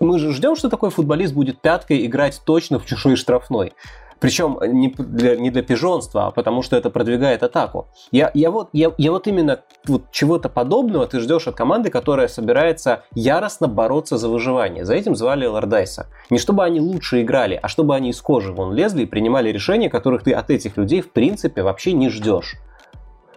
Мы 0.00 0.18
же 0.18 0.32
ждем, 0.32 0.56
что 0.56 0.68
такой 0.68 0.90
футболист 0.90 1.34
будет 1.34 1.60
пяткой 1.60 2.04
играть 2.06 2.40
точно 2.44 2.78
в 2.78 2.86
чужой 2.86 3.16
штрафной. 3.16 3.72
Причем 4.18 4.58
не 4.62 4.88
для, 4.88 5.36
не 5.36 5.50
для 5.50 5.62
пижонства, 5.62 6.26
а 6.26 6.30
потому 6.30 6.62
что 6.62 6.76
это 6.76 6.88
продвигает 6.88 7.42
атаку. 7.42 7.88
Я, 8.10 8.30
я, 8.32 8.50
вот, 8.50 8.70
я, 8.72 8.92
я 8.96 9.12
вот 9.12 9.26
именно 9.26 9.60
вот 9.86 10.10
чего-то 10.10 10.48
подобного 10.48 11.06
ты 11.06 11.20
ждешь 11.20 11.46
от 11.46 11.54
команды, 11.54 11.90
которая 11.90 12.28
собирается 12.28 13.04
яростно 13.14 13.68
бороться 13.68 14.16
за 14.16 14.28
выживание. 14.28 14.84
За 14.84 14.94
этим 14.94 15.14
звали 15.16 15.44
Лордайса. 15.44 16.06
Не 16.30 16.38
чтобы 16.38 16.64
они 16.64 16.80
лучше 16.80 17.22
играли, 17.22 17.58
а 17.62 17.68
чтобы 17.68 17.94
они 17.94 18.10
из 18.10 18.20
кожи 18.22 18.52
вон 18.52 18.72
лезли 18.72 19.02
и 19.02 19.06
принимали 19.06 19.50
решения, 19.50 19.90
которых 19.90 20.22
ты 20.22 20.32
от 20.32 20.50
этих 20.50 20.78
людей 20.78 21.02
в 21.02 21.12
принципе 21.12 21.62
вообще 21.62 21.92
не 21.92 22.08
ждешь. 22.08 22.54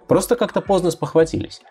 Просто 0.07 0.35
как-то 0.35 0.61
поздно 0.61 0.91
спохватились. 0.91 1.61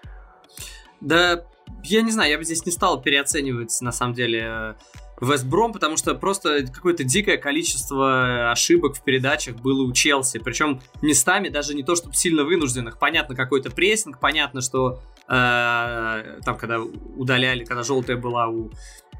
Да, 1.00 1.44
я 1.84 2.02
не 2.02 2.10
знаю, 2.10 2.30
я 2.30 2.38
бы 2.38 2.44
здесь 2.44 2.64
не 2.66 2.72
стал 2.72 3.00
переоценивать, 3.00 3.76
на 3.80 3.92
самом 3.92 4.14
деле, 4.14 4.76
Вестбром, 5.20 5.72
потому 5.72 5.96
что 5.96 6.14
просто 6.14 6.66
какое-то 6.66 7.02
дикое 7.02 7.38
количество 7.38 8.52
ошибок 8.52 8.96
в 8.96 9.02
передачах 9.02 9.56
было 9.56 9.82
у 9.82 9.92
Челси. 9.92 10.38
Причем 10.38 10.80
местами 11.02 11.48
даже 11.48 11.75
не 11.75 11.82
то, 11.82 11.96
чтобы 11.96 12.14
сильно 12.14 12.44
вынужденных. 12.44 12.98
Понятно, 12.98 13.34
какой-то 13.34 13.70
прессинг, 13.70 14.20
понятно, 14.20 14.60
что 14.60 15.00
э, 15.28 16.40
там, 16.44 16.56
когда 16.56 16.80
удаляли, 16.80 17.64
когда 17.64 17.82
желтая 17.82 18.16
была 18.16 18.48
у 18.48 18.70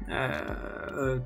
э, 0.07 1.19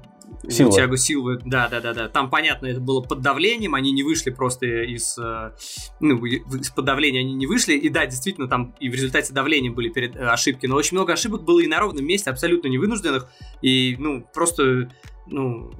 Силва. 0.48 0.72
Тиаго 0.72 0.98
Силвы, 0.98 1.40
да, 1.46 1.68
да, 1.68 1.82
да, 1.82 1.94
да. 1.94 2.10
Там, 2.10 2.30
понятно, 2.30 2.68
это 2.68 2.80
было 2.80 3.02
под 3.02 3.22
давлением, 3.22 3.75
они 3.75 3.92
не 3.92 4.04
вышли 4.04 4.30
просто 4.30 4.66
из, 4.66 5.18
э, 5.18 5.52
ну, 6.00 6.24
из-под 6.25 6.86
давления 6.86 7.22
они 7.22 7.34
не 7.34 7.48
вышли, 7.48 7.74
и 7.74 7.90
да, 7.90 8.06
действительно, 8.06 8.48
там 8.48 8.75
и 8.80 8.90
в 8.90 8.94
результате 8.94 9.34
давления 9.34 9.72
были 9.72 9.90
перед, 9.90 10.16
э, 10.16 10.20
ошибки, 10.25 10.66
но 10.66 10.75
очень 10.75 10.98
много 10.98 11.13
ошибок 11.13 11.44
было 11.44 11.60
и 11.60 11.68
на 11.68 11.80
ровном 11.80 12.06
месте, 12.06 12.30
абсолютно 12.30 12.68
невынужденных, 12.68 13.30
и, 13.62 13.96
ну, 14.00 14.28
просто, 14.34 14.90
ну, 15.28 15.72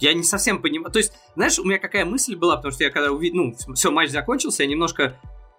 я 0.00 0.14
не 0.14 0.22
совсем 0.22 0.62
понимаю, 0.62 0.92
то 0.92 0.98
есть, 0.98 1.12
знаешь, 1.34 1.58
у 1.58 1.64
меня 1.64 1.78
какая 1.78 2.04
мысль 2.04 2.36
была, 2.36 2.56
потому 2.56 2.72
что 2.72 2.84
я 2.84 2.90
когда 2.90 3.12
увидел, 3.12 3.36
ну, 3.36 3.74
все, 3.74 3.90
матч 3.90 4.10
закончился, 4.10 4.62
я 4.62 4.68
немножко 4.68 5.18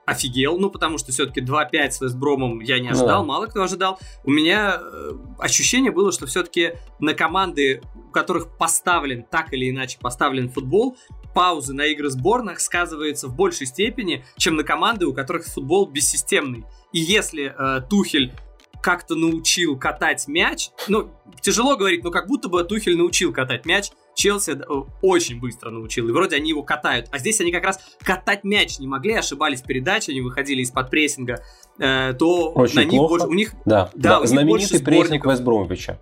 офигел, 0.10 0.58
ну, 0.58 0.70
потому 0.70 0.98
что 0.98 1.12
все-таки 1.12 1.42
2-5 1.42 1.92
с 1.92 2.02
Вестбромом 2.02 2.60
я 2.60 2.80
не 2.80 2.90
ну 2.90 2.96
ожидал, 2.96 3.22
ну, 3.22 3.28
да. 3.28 3.34
мало 3.34 3.46
кто 3.48 3.64
ожидал. 3.64 4.00
У 4.24 4.32
меня 4.32 4.80
э, 4.82 5.12
ощущение 5.40 5.92
было, 5.92 6.12
что 6.12 6.26
все-таки 6.26 6.74
на 7.00 7.14
команды, 7.14 7.82
у 7.96 8.12
которых 8.12 8.58
поставлен, 8.58 9.24
так 9.24 9.54
или 9.54 9.70
иначе 9.70 9.98
поставлен 10.00 10.50
футбол, 10.50 10.98
паузы 11.34 11.74
на 11.74 11.86
игры 11.86 12.10
сборных 12.10 12.60
сказываются 12.60 13.28
в 13.28 13.36
большей 13.36 13.68
степени, 13.68 14.26
чем 14.38 14.56
на 14.56 14.64
команды, 14.64 15.06
у 15.06 15.14
которых 15.14 15.46
футбол 15.46 15.86
бессистемный. 15.86 16.66
И 16.92 17.00
если 17.00 17.54
э, 17.58 17.82
Тухель 17.90 18.34
как-то 18.82 19.16
научил 19.16 19.78
катать 19.78 20.28
мяч, 20.28 20.70
ну, 20.88 21.12
тяжело 21.42 21.78
говорить, 21.78 22.04
но 22.04 22.12
как 22.12 22.28
будто 22.28 22.50
бы 22.50 22.64
Тухель 22.64 22.98
научил 22.98 23.34
катать 23.34 23.66
мяч, 23.66 23.92
Челси 24.16 24.52
э, 24.52 24.64
очень 25.02 25.40
быстро 25.40 25.70
научил, 25.70 26.08
и 26.10 26.12
вроде 26.12 26.36
они 26.36 26.50
его 26.50 26.64
катают. 26.64 27.08
А 27.12 27.20
здесь 27.20 27.40
они 27.42 27.52
как 27.52 27.64
раз 27.64 27.80
катать 28.00 28.44
мяч 28.44 28.80
не 28.80 28.88
могли, 28.88 29.14
ошибались 29.14 29.62
в 29.62 29.66
передаче, 29.66 30.12
они 30.12 30.22
выходили 30.22 30.62
из-под 30.62 30.90
прессинга, 30.90 31.44
э, 31.80 32.14
то 32.18 32.52
очень 32.52 32.76
на 32.76 32.84
них 32.86 33.00
больше... 33.00 33.28
У 33.28 33.34
них, 33.34 33.54
да, 33.66 33.90
да, 33.96 34.20
да 34.20 34.26
знаменитый 34.26 34.82
прессинг 34.82 35.26
Вестбромовича. 35.26 36.00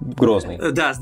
Грозный. 0.00 0.56
Э, 0.56 0.70
да, 0.70 0.94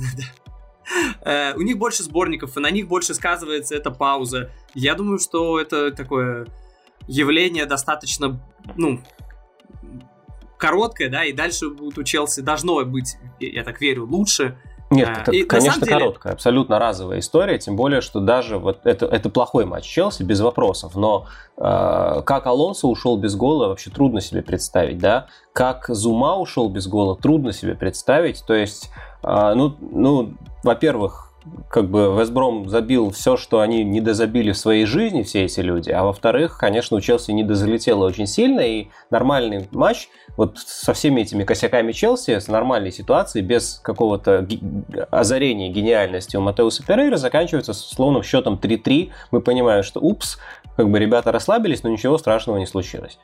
да. 1.24 1.54
У 1.56 1.60
них 1.60 1.76
больше 1.76 2.02
сборников, 2.02 2.56
и 2.56 2.60
на 2.60 2.70
них 2.70 2.88
больше 2.88 3.12
сказывается 3.12 3.74
эта 3.74 3.90
пауза. 3.90 4.50
Я 4.74 4.94
думаю, 4.94 5.18
что 5.18 5.60
это 5.60 5.90
такое 5.90 6.46
явление 7.06 7.66
достаточно, 7.66 8.40
ну, 8.76 9.00
короткое, 10.58 11.08
да, 11.08 11.24
и 11.24 11.32
дальше 11.32 11.70
будет 11.70 11.98
у 11.98 12.04
Челси 12.04 12.40
должно 12.40 12.84
быть, 12.84 13.16
я 13.40 13.64
так 13.64 13.80
верю, 13.80 14.06
лучше. 14.06 14.58
Нет, 14.90 15.08
а, 15.08 15.20
это, 15.20 15.32
и, 15.32 15.42
конечно, 15.42 15.84
деле... 15.84 15.98
короткая, 15.98 16.32
абсолютно 16.32 16.78
разовая 16.78 17.18
история, 17.18 17.58
тем 17.58 17.76
более, 17.76 18.00
что 18.00 18.20
даже 18.20 18.58
вот 18.58 18.80
это, 18.84 19.06
это 19.06 19.28
плохой 19.28 19.66
матч 19.66 19.84
Челси, 19.84 20.22
без 20.22 20.40
вопросов, 20.40 20.94
но 20.94 21.26
э, 21.58 22.22
как 22.24 22.46
Алонсо 22.46 22.86
ушел 22.86 23.18
без 23.18 23.36
гола, 23.36 23.68
вообще 23.68 23.90
трудно 23.90 24.20
себе 24.20 24.42
представить, 24.42 24.98
да, 24.98 25.26
как 25.52 25.86
Зума 25.88 26.36
ушел 26.36 26.70
без 26.70 26.86
гола, 26.86 27.16
трудно 27.16 27.52
себе 27.52 27.74
представить, 27.74 28.42
то 28.46 28.54
есть, 28.54 28.90
э, 29.22 29.52
ну, 29.54 29.76
ну 29.80 30.34
во-первых, 30.64 31.27
как 31.70 31.90
бы 31.90 32.14
Вестбром 32.18 32.68
забил 32.68 33.10
все, 33.10 33.36
что 33.36 33.60
они 33.60 33.84
не 33.84 34.00
дозабили 34.00 34.52
в 34.52 34.58
своей 34.58 34.84
жизни, 34.84 35.22
все 35.22 35.44
эти 35.44 35.60
люди, 35.60 35.90
а 35.90 36.04
во-вторых, 36.04 36.58
конечно, 36.58 36.96
у 36.96 37.00
Челси 37.00 37.32
не 37.32 37.44
дозалетело 37.44 38.06
очень 38.06 38.26
сильно, 38.26 38.60
и 38.60 38.88
нормальный 39.10 39.68
матч 39.72 40.08
вот 40.36 40.58
со 40.58 40.92
всеми 40.92 41.22
этими 41.22 41.44
косяками 41.44 41.92
Челси, 41.92 42.38
с 42.38 42.48
нормальной 42.48 42.92
ситуацией, 42.92 43.44
без 43.44 43.80
какого-то 43.82 44.46
озарения 45.10 45.68
гениальности 45.70 46.36
у 46.36 46.40
Матеуса 46.40 46.84
Перейра 46.86 47.16
заканчивается 47.16 47.72
с 47.72 47.90
условным 47.90 48.22
счетом 48.22 48.54
3-3. 48.54 49.10
Мы 49.32 49.40
понимаем, 49.40 49.82
что 49.82 50.00
упс, 50.00 50.38
как 50.76 50.90
бы 50.90 50.98
ребята 51.00 51.32
расслабились, 51.32 51.82
но 51.82 51.90
ничего 51.90 52.18
страшного 52.18 52.58
не 52.58 52.66
случилось. 52.66 53.18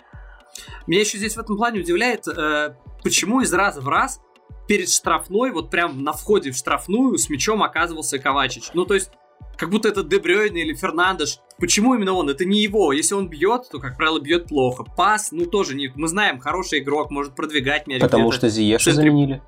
Меня 0.87 1.01
еще 1.01 1.19
здесь 1.19 1.37
в 1.37 1.39
этом 1.39 1.57
плане 1.57 1.81
удивляет, 1.81 2.27
э, 2.27 2.75
почему 3.03 3.41
из 3.41 3.53
раза 3.53 3.81
в 3.81 3.89
раз 3.89 4.21
перед 4.67 4.89
штрафной, 4.89 5.51
вот 5.51 5.71
прям 5.71 6.03
на 6.03 6.13
входе 6.13 6.51
в 6.51 6.57
штрафную 6.57 7.19
с 7.19 7.29
мячом 7.29 7.63
оказывался 7.63 8.19
Ковачич. 8.19 8.71
Ну, 8.75 8.85
то 8.85 8.95
есть, 8.95 9.11
как 9.57 9.71
будто 9.71 9.89
это 9.89 10.03
Дебрёйн 10.03 10.55
или 10.55 10.75
Фернандеш. 10.75 11.39
Почему 11.59 11.95
именно 11.95 12.13
он? 12.13 12.29
Это 12.29 12.45
не 12.45 12.61
его. 12.61 12.93
Если 12.93 13.15
он 13.15 13.29
бьет, 13.29 13.69
то, 13.71 13.79
как 13.79 13.97
правило, 13.97 14.19
бьет 14.19 14.47
плохо. 14.47 14.85
Пас, 14.85 15.31
ну, 15.33 15.47
тоже 15.47 15.75
не... 15.75 15.93
Мы 15.95 16.09
знаем, 16.09 16.41
хороший 16.41 16.81
игрок, 16.81 17.11
может 17.11 17.35
продвигать 17.35 17.87
мяч. 17.87 18.01
Потому 18.01 18.33
что 18.33 18.49
Зиеша 18.49 18.85
центре... 18.85 19.11
заменили. 19.11 19.43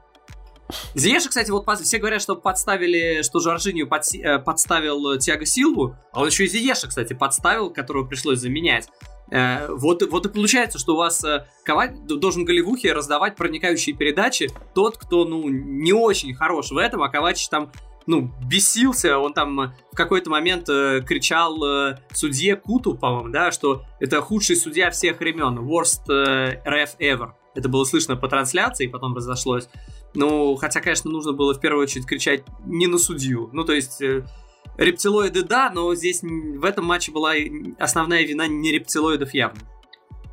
Зиеша, 0.95 1.29
кстати, 1.29 1.51
вот 1.51 1.65
все 1.81 1.99
говорят, 1.99 2.21
что 2.21 2.35
подставили, 2.35 3.23
что 3.23 3.39
Жоржинию 3.39 3.89
э, 3.89 4.39
подставил 4.41 5.17
Тиаго 5.19 5.47
Силву, 5.47 5.97
а 6.13 6.23
он 6.23 6.29
еще 6.29 6.45
и 6.45 6.49
Зиеша, 6.49 6.89
кстати, 6.89 7.13
подставил, 7.13 7.71
которого 7.71 8.05
пришлось 8.05 8.41
заменять. 8.41 8.89
Э, 9.31 9.69
вот, 9.71 10.03
вот 10.11 10.27
и 10.27 10.29
получается, 10.29 10.79
что 10.79 10.95
у 10.95 10.97
вас 10.97 11.23
э, 11.25 11.47
Ковач 11.65 11.93
должен 12.05 12.45
голевухе 12.45 12.93
раздавать 12.93 13.37
проникающие 13.37 13.97
передачи 13.97 14.51
тот, 14.75 14.97
кто, 14.97 15.25
ну, 15.25 15.49
не 15.49 15.93
очень 15.93 16.35
хорош 16.35 16.71
в 16.71 16.77
этом, 16.77 17.03
а 17.03 17.09
Ковач 17.09 17.49
там, 17.49 17.73
ну, 18.07 18.31
бесился, 18.49 19.19
он 19.19 19.33
там 19.33 19.61
э, 19.61 19.73
в 19.93 19.97
какой-то 19.97 20.31
момент 20.31 20.69
э, 20.69 21.03
кричал 21.07 21.63
э, 21.65 21.99
судье 22.13 22.57
Куту, 22.57 22.95
по-моему, 22.95 23.31
да, 23.31 23.51
что 23.51 23.83
это 23.99 24.21
худший 24.21 24.57
судья 24.57 24.91
всех 24.91 25.19
времен, 25.19 25.59
worst 25.59 26.09
э, 26.09 26.63
ref 26.65 26.97
ever. 27.01 27.33
Это 27.57 27.69
было 27.69 27.85
слышно 27.85 28.17
по 28.17 28.29
трансляции, 28.29 28.87
потом 28.87 29.17
разошлось. 29.17 29.69
Ну, 30.15 30.55
хотя, 30.57 30.81
конечно, 30.81 31.11
нужно 31.11 31.33
было 31.33 31.55
в 31.55 31.61
первую 31.61 31.83
очередь 31.83 32.07
кричать 32.07 32.45
не 32.65 32.87
на 32.87 32.99
судью. 32.99 33.51
Ну, 33.53 33.65
то 33.65 33.73
есть... 33.73 34.01
Э, 34.01 34.25
рептилоиды 34.77 35.43
да, 35.43 35.71
но 35.73 35.95
здесь 35.95 36.23
в 36.23 36.65
этом 36.65 36.85
матче 36.85 37.13
была 37.13 37.33
основная 37.79 38.23
вина 38.23 38.47
не 38.47 38.73
рептилоидов 38.73 39.35
явно. 39.35 39.61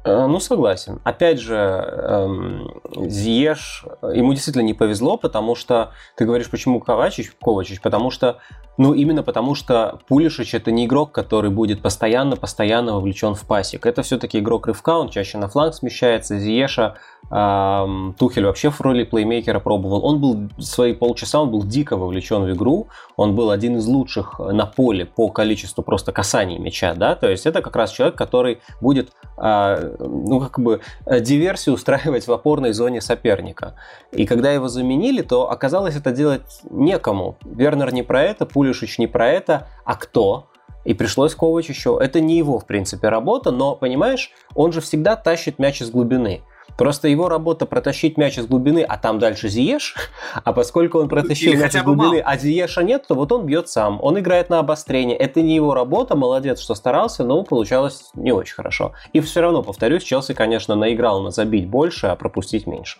Э, 0.06 0.28
ну, 0.28 0.40
согласен. 0.40 1.00
Опять 1.04 1.40
же, 1.40 1.56
эм, 1.56 2.70
Зиеш, 3.10 3.86
ему 4.02 4.34
действительно 4.34 4.64
не 4.64 4.74
повезло, 4.74 5.18
потому 5.18 5.56
что, 5.56 5.94
ты 6.18 6.26
говоришь, 6.26 6.50
почему 6.50 6.82
Ковачич, 6.82 7.32
Ковачич, 7.42 7.80
потому 7.82 8.12
что, 8.12 8.40
ну, 8.78 8.94
именно 8.94 9.24
потому 9.24 9.56
что 9.56 10.00
Пулишич 10.08 10.56
это 10.56 10.72
не 10.72 10.86
игрок, 10.86 11.12
который 11.12 11.52
будет 11.52 11.82
постоянно-постоянно 11.82 12.94
вовлечен 12.94 13.36
в 13.36 13.46
пасик. 13.46 13.86
Это 13.86 14.02
все-таки 14.02 14.40
игрок 14.40 14.68
рывка, 14.68 14.98
он 14.98 15.10
чаще 15.10 15.38
на 15.38 15.48
фланг 15.48 15.76
смещается. 15.76 16.40
Зиеша 16.40 16.96
Тухель 17.30 18.46
вообще 18.46 18.70
в 18.70 18.82
роли 18.82 19.04
плеймейкера 19.04 19.60
пробовал. 19.60 20.06
Он 20.06 20.20
был 20.20 20.50
свои 20.60 20.94
полчаса, 20.94 21.42
он 21.42 21.52
был 21.52 21.64
дико 21.64 21.98
вовлечен 21.98 22.44
в 22.44 22.52
игру. 22.52 22.88
Он 23.16 23.36
был 23.36 23.50
один 23.50 23.78
из 23.78 23.86
лучших 23.86 24.40
на 24.40 24.66
поле 24.66 25.06
по 25.06 25.30
количеству 25.30 25.84
просто 25.84 26.12
касаний 26.12 26.58
мяча, 26.58 26.94
да, 26.96 27.16
то 27.16 27.30
есть 27.30 27.46
это 27.46 27.62
как 27.62 27.76
раз 27.76 27.92
человек, 27.92 28.18
который 28.18 28.60
будет, 28.82 29.12
а, 29.38 29.80
ну, 30.00 30.40
как 30.40 30.60
бы 30.60 30.82
э, 31.06 31.20
диверсию 31.20 31.76
устраивать 31.76 32.28
в 32.28 32.32
опорной 32.32 32.74
зоне 32.74 33.02
соперника. 33.02 33.76
И 34.12 34.26
когда 34.26 34.52
его 34.52 34.68
заменили, 34.68 35.22
то 35.22 35.52
оказалось 35.52 35.96
это 35.96 36.12
делать 36.12 36.62
некому. 36.70 37.38
Вернер 37.44 37.94
не 37.94 38.02
про 38.04 38.24
это, 38.24 38.46
Пулишич 38.46 38.63
не 38.98 39.08
про 39.08 39.30
это, 39.30 39.68
а 39.86 39.96
кто? 39.96 40.50
И 40.86 40.94
пришлось 40.94 41.36
Ковач 41.36 41.70
еще. 41.70 41.98
Это 42.02 42.20
не 42.20 42.38
его, 42.38 42.60
в 42.60 42.66
принципе, 42.66 43.10
работа, 43.10 43.52
но, 43.52 43.76
понимаешь, 43.76 44.32
он 44.54 44.74
же 44.74 44.82
всегда 44.82 45.16
тащит 45.16 45.60
мяч 45.60 45.82
из 45.82 45.92
глубины. 45.92 46.42
Просто 46.78 47.08
его 47.08 47.30
работа 47.30 47.66
протащить 47.66 48.18
мяч 48.18 48.38
из 48.38 48.48
глубины, 48.48 48.84
а 48.88 48.98
там 48.98 49.20
дальше 49.20 49.48
Зиеш, 49.48 49.96
а 50.44 50.54
поскольку 50.54 51.00
он 51.00 51.08
протащил 51.08 51.52
Или 51.52 51.62
мяч 51.62 51.76
из 51.76 51.84
глубины, 51.84 52.22
мало. 52.22 52.24
а 52.26 52.38
Зиеша 52.38 52.84
нет, 52.84 53.06
то 53.08 53.16
вот 53.16 53.32
он 53.32 53.46
бьет 53.46 53.70
сам, 53.70 54.00
он 54.02 54.18
играет 54.20 54.50
на 54.50 54.60
обострение. 54.60 55.16
Это 55.16 55.42
не 55.42 55.56
его 55.56 55.74
работа, 55.74 56.16
молодец, 56.16 56.60
что 56.60 56.74
старался, 56.74 57.24
но 57.24 57.44
получалось 57.44 58.10
не 58.16 58.32
очень 58.32 58.56
хорошо. 58.56 58.94
И 59.14 59.20
все 59.20 59.42
равно, 59.42 59.62
повторюсь, 59.62 60.04
Челси, 60.04 60.34
конечно, 60.34 60.76
наиграл 60.76 61.22
на 61.22 61.32
забить 61.32 61.70
больше, 61.70 62.08
а 62.08 62.16
пропустить 62.16 62.66
меньше. 62.66 63.00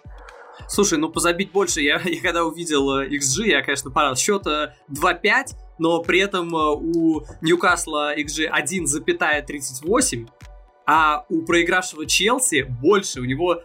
Слушай, 0.68 0.98
ну 0.98 1.10
позабить 1.10 1.52
больше, 1.52 1.82
я, 1.82 2.02
я 2.06 2.22
когда 2.22 2.44
увидел 2.44 3.02
XG, 3.02 3.44
э, 3.44 3.48
я, 3.48 3.62
конечно, 3.62 3.92
парал 3.92 4.16
счет 4.16 4.46
2-5, 4.46 5.56
но 5.80 6.02
при 6.02 6.20
этом 6.20 6.56
э, 6.56 6.76
у 6.76 7.24
Ньюкасла 7.42 8.16
XG 8.18 8.50
1,38, 8.52 10.28
а 10.86 11.26
у 11.30 11.44
проигравшего 11.44 12.06
Челси 12.06 12.64
больше, 12.64 13.22
у 13.22 13.26
него 13.26 13.62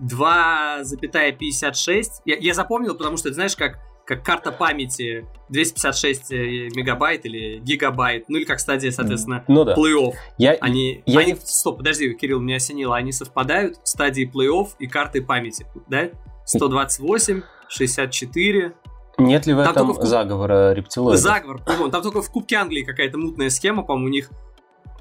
2,56. 0.00 2.04
Я, 2.24 2.36
я 2.36 2.54
запомнил, 2.54 2.94
потому 2.94 3.16
что, 3.16 3.32
знаешь, 3.32 3.56
как 3.56 3.80
как 4.06 4.24
карта 4.24 4.52
памяти 4.52 5.26
256 5.48 6.32
э, 6.32 6.36
мегабайт 6.74 7.26
или 7.26 7.58
гигабайт, 7.58 8.28
ну 8.28 8.38
или 8.38 8.44
как 8.44 8.60
стадия, 8.60 8.92
соответственно, 8.92 9.44
ну, 9.48 9.64
да. 9.64 9.74
плей-офф. 9.74 10.14
Я, 10.38 10.52
они, 10.60 11.02
я 11.06 11.20
они, 11.20 11.36
стоп, 11.42 11.78
подожди, 11.78 12.14
Кирилл, 12.14 12.40
меня 12.40 12.56
осенило, 12.56 12.96
они 12.96 13.12
совпадают 13.12 13.78
в 13.82 13.88
стадии 13.88 14.30
плей-офф 14.32 14.68
и 14.78 14.86
карты 14.86 15.22
памяти, 15.22 15.66
да? 15.88 16.10
128, 16.44 17.42
64, 17.68 18.74
нет 19.18 19.46
ли 19.46 19.54
в 19.54 19.58
этом 19.58 19.92
в... 19.92 20.04
заговора 20.04 20.72
рептилоидов? 20.72 21.20
Заговор, 21.20 21.58
по 21.58 21.88
Там 21.88 22.02
только 22.02 22.22
в 22.22 22.30
Кубке 22.30 22.56
Англии 22.56 22.82
какая-то 22.82 23.18
мутная 23.18 23.48
схема, 23.48 23.82
по-моему, 23.82 24.06
у 24.06 24.10
них 24.10 24.30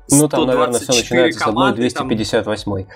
Ну, 0.10 0.28
там, 0.30 0.46
наверное, 0.48 0.80
все 0.80 0.94
начинается 0.94 1.40
с 1.40 1.48
одной 1.48 1.74
258. 1.74 2.64
Там... 2.64 2.88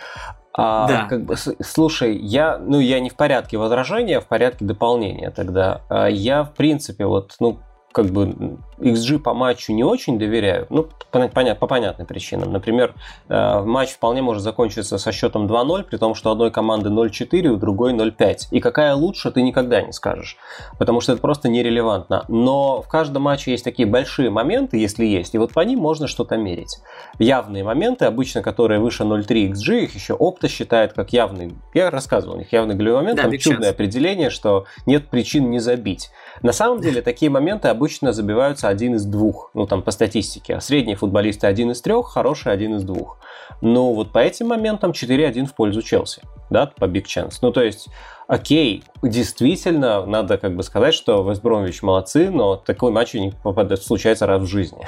А, 0.53 0.87
да. 0.87 1.05
как 1.05 1.25
бы, 1.25 1.35
слушай, 1.37 2.17
я, 2.17 2.57
ну, 2.57 2.79
я 2.79 2.99
не 2.99 3.09
в 3.09 3.15
порядке 3.15 3.57
возражения, 3.57 4.17
а 4.17 4.21
в 4.21 4.27
порядке 4.27 4.65
дополнения 4.65 5.29
тогда. 5.29 5.81
А 5.89 6.07
я, 6.07 6.43
в 6.43 6.53
принципе, 6.53 7.05
вот, 7.05 7.35
ну, 7.39 7.59
как 7.91 8.07
бы 8.07 8.57
XG 8.79 9.19
по 9.19 9.33
матчу 9.33 9.73
не 9.73 9.83
очень 9.83 10.17
доверяю, 10.17 10.67
ну, 10.69 10.87
по, 11.11 11.27
по, 11.27 11.55
по 11.55 11.67
понятным 11.67 12.07
причинам. 12.07 12.51
Например, 12.51 12.93
э, 13.27 13.61
матч 13.61 13.89
вполне 13.89 14.21
может 14.21 14.43
закончиться 14.43 14.97
со 14.97 15.11
счетом 15.11 15.47
2-0, 15.47 15.83
при 15.83 15.97
том, 15.97 16.15
что 16.15 16.31
одной 16.31 16.51
команды 16.51 16.89
0-4, 16.89 17.47
у 17.47 17.57
другой 17.57 17.93
0-5. 17.93 18.47
И 18.51 18.59
какая 18.59 18.95
лучше, 18.95 19.31
ты 19.31 19.41
никогда 19.41 19.81
не 19.81 19.91
скажешь, 19.91 20.37
потому 20.77 21.01
что 21.01 21.13
это 21.13 21.21
просто 21.21 21.49
нерелевантно. 21.49 22.25
Но 22.27 22.81
в 22.81 22.87
каждом 22.87 23.23
матче 23.23 23.51
есть 23.51 23.63
такие 23.63 23.87
большие 23.87 24.29
моменты, 24.29 24.77
если 24.77 25.05
есть, 25.05 25.35
и 25.35 25.37
вот 25.37 25.53
по 25.53 25.61
ним 25.61 25.79
можно 25.79 26.07
что-то 26.07 26.37
мерить. 26.37 26.79
Явные 27.17 27.63
моменты, 27.63 28.05
обычно 28.05 28.41
которые 28.41 28.79
выше 28.79 29.03
0,3 29.03 29.51
XG, 29.51 29.83
их 29.83 29.95
еще 29.95 30.13
опта 30.13 30.47
считает 30.47 30.93
как 30.93 31.13
явный, 31.13 31.53
я 31.73 31.89
рассказывал, 31.89 32.35
у 32.35 32.37
них 32.39 32.51
явный 32.53 32.75
голевой 32.75 33.01
момент, 33.01 33.17
да, 33.17 33.23
там 33.23 33.37
чудное 33.37 33.69
chance. 33.69 33.73
определение, 33.73 34.29
что 34.29 34.65
нет 34.85 35.07
причин 35.09 35.49
не 35.49 35.59
забить. 35.59 36.09
На 36.41 36.51
самом 36.51 36.79
деле 36.81 37.01
такие 37.01 37.29
моменты 37.29 37.67
обычно 37.67 38.13
забиваются 38.13 38.68
один 38.69 38.95
из 38.95 39.05
двух, 39.05 39.51
ну 39.53 39.67
там 39.67 39.81
по 39.81 39.91
статистике. 39.91 40.55
А 40.55 40.61
средние 40.61 40.95
футболисты 40.95 41.47
один 41.47 41.71
из 41.71 41.81
трех, 41.81 42.07
хороший 42.07 42.51
один 42.53 42.75
из 42.75 42.83
двух. 42.83 43.17
Но 43.61 43.93
вот 43.93 44.11
по 44.11 44.19
этим 44.19 44.47
моментам 44.47 44.91
4-1 44.91 45.47
в 45.47 45.55
пользу 45.55 45.81
Челси, 45.81 46.21
да, 46.49 46.67
по 46.67 46.85
Big 46.85 47.03
Chance. 47.03 47.39
Ну 47.41 47.51
то 47.51 47.61
есть, 47.61 47.89
окей, 48.27 48.83
действительно, 49.01 50.05
надо 50.05 50.37
как 50.37 50.55
бы 50.55 50.63
сказать, 50.63 50.93
что 50.93 51.29
Вестбромвич 51.29 51.81
молодцы, 51.81 52.29
но 52.29 52.55
такой 52.55 52.91
матч 52.91 53.13
не 53.15 53.31
попадает, 53.43 53.83
случается 53.83 54.25
раз 54.25 54.41
в 54.41 54.47
жизни. 54.47 54.85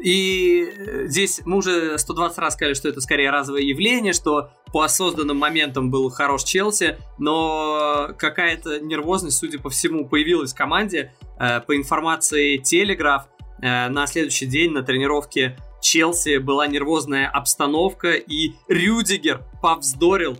И 0.00 0.70
здесь 1.06 1.40
мы 1.44 1.56
уже 1.56 1.98
120 1.98 2.38
раз 2.38 2.54
сказали, 2.54 2.74
что 2.74 2.88
это 2.88 3.00
скорее 3.00 3.30
разовое 3.30 3.62
явление, 3.62 4.12
что 4.12 4.50
по 4.72 4.86
созданным 4.86 5.38
моментам 5.38 5.90
был 5.90 6.10
хорош 6.10 6.44
Челси, 6.44 6.96
но 7.18 8.10
какая-то 8.16 8.78
нервозность, 8.80 9.38
судя 9.38 9.58
по 9.58 9.70
всему, 9.70 10.06
появилась 10.06 10.52
в 10.52 10.56
команде. 10.56 11.12
Э, 11.38 11.60
по 11.60 11.76
информации 11.76 12.58
Телеграф, 12.58 13.26
э, 13.60 13.88
на 13.88 14.06
следующий 14.06 14.46
день 14.46 14.72
на 14.72 14.82
тренировке 14.82 15.56
Челси 15.80 16.38
была 16.38 16.66
нервозная 16.66 17.28
обстановка, 17.28 18.12
и 18.12 18.52
Рюдигер 18.68 19.42
повздорил. 19.62 20.38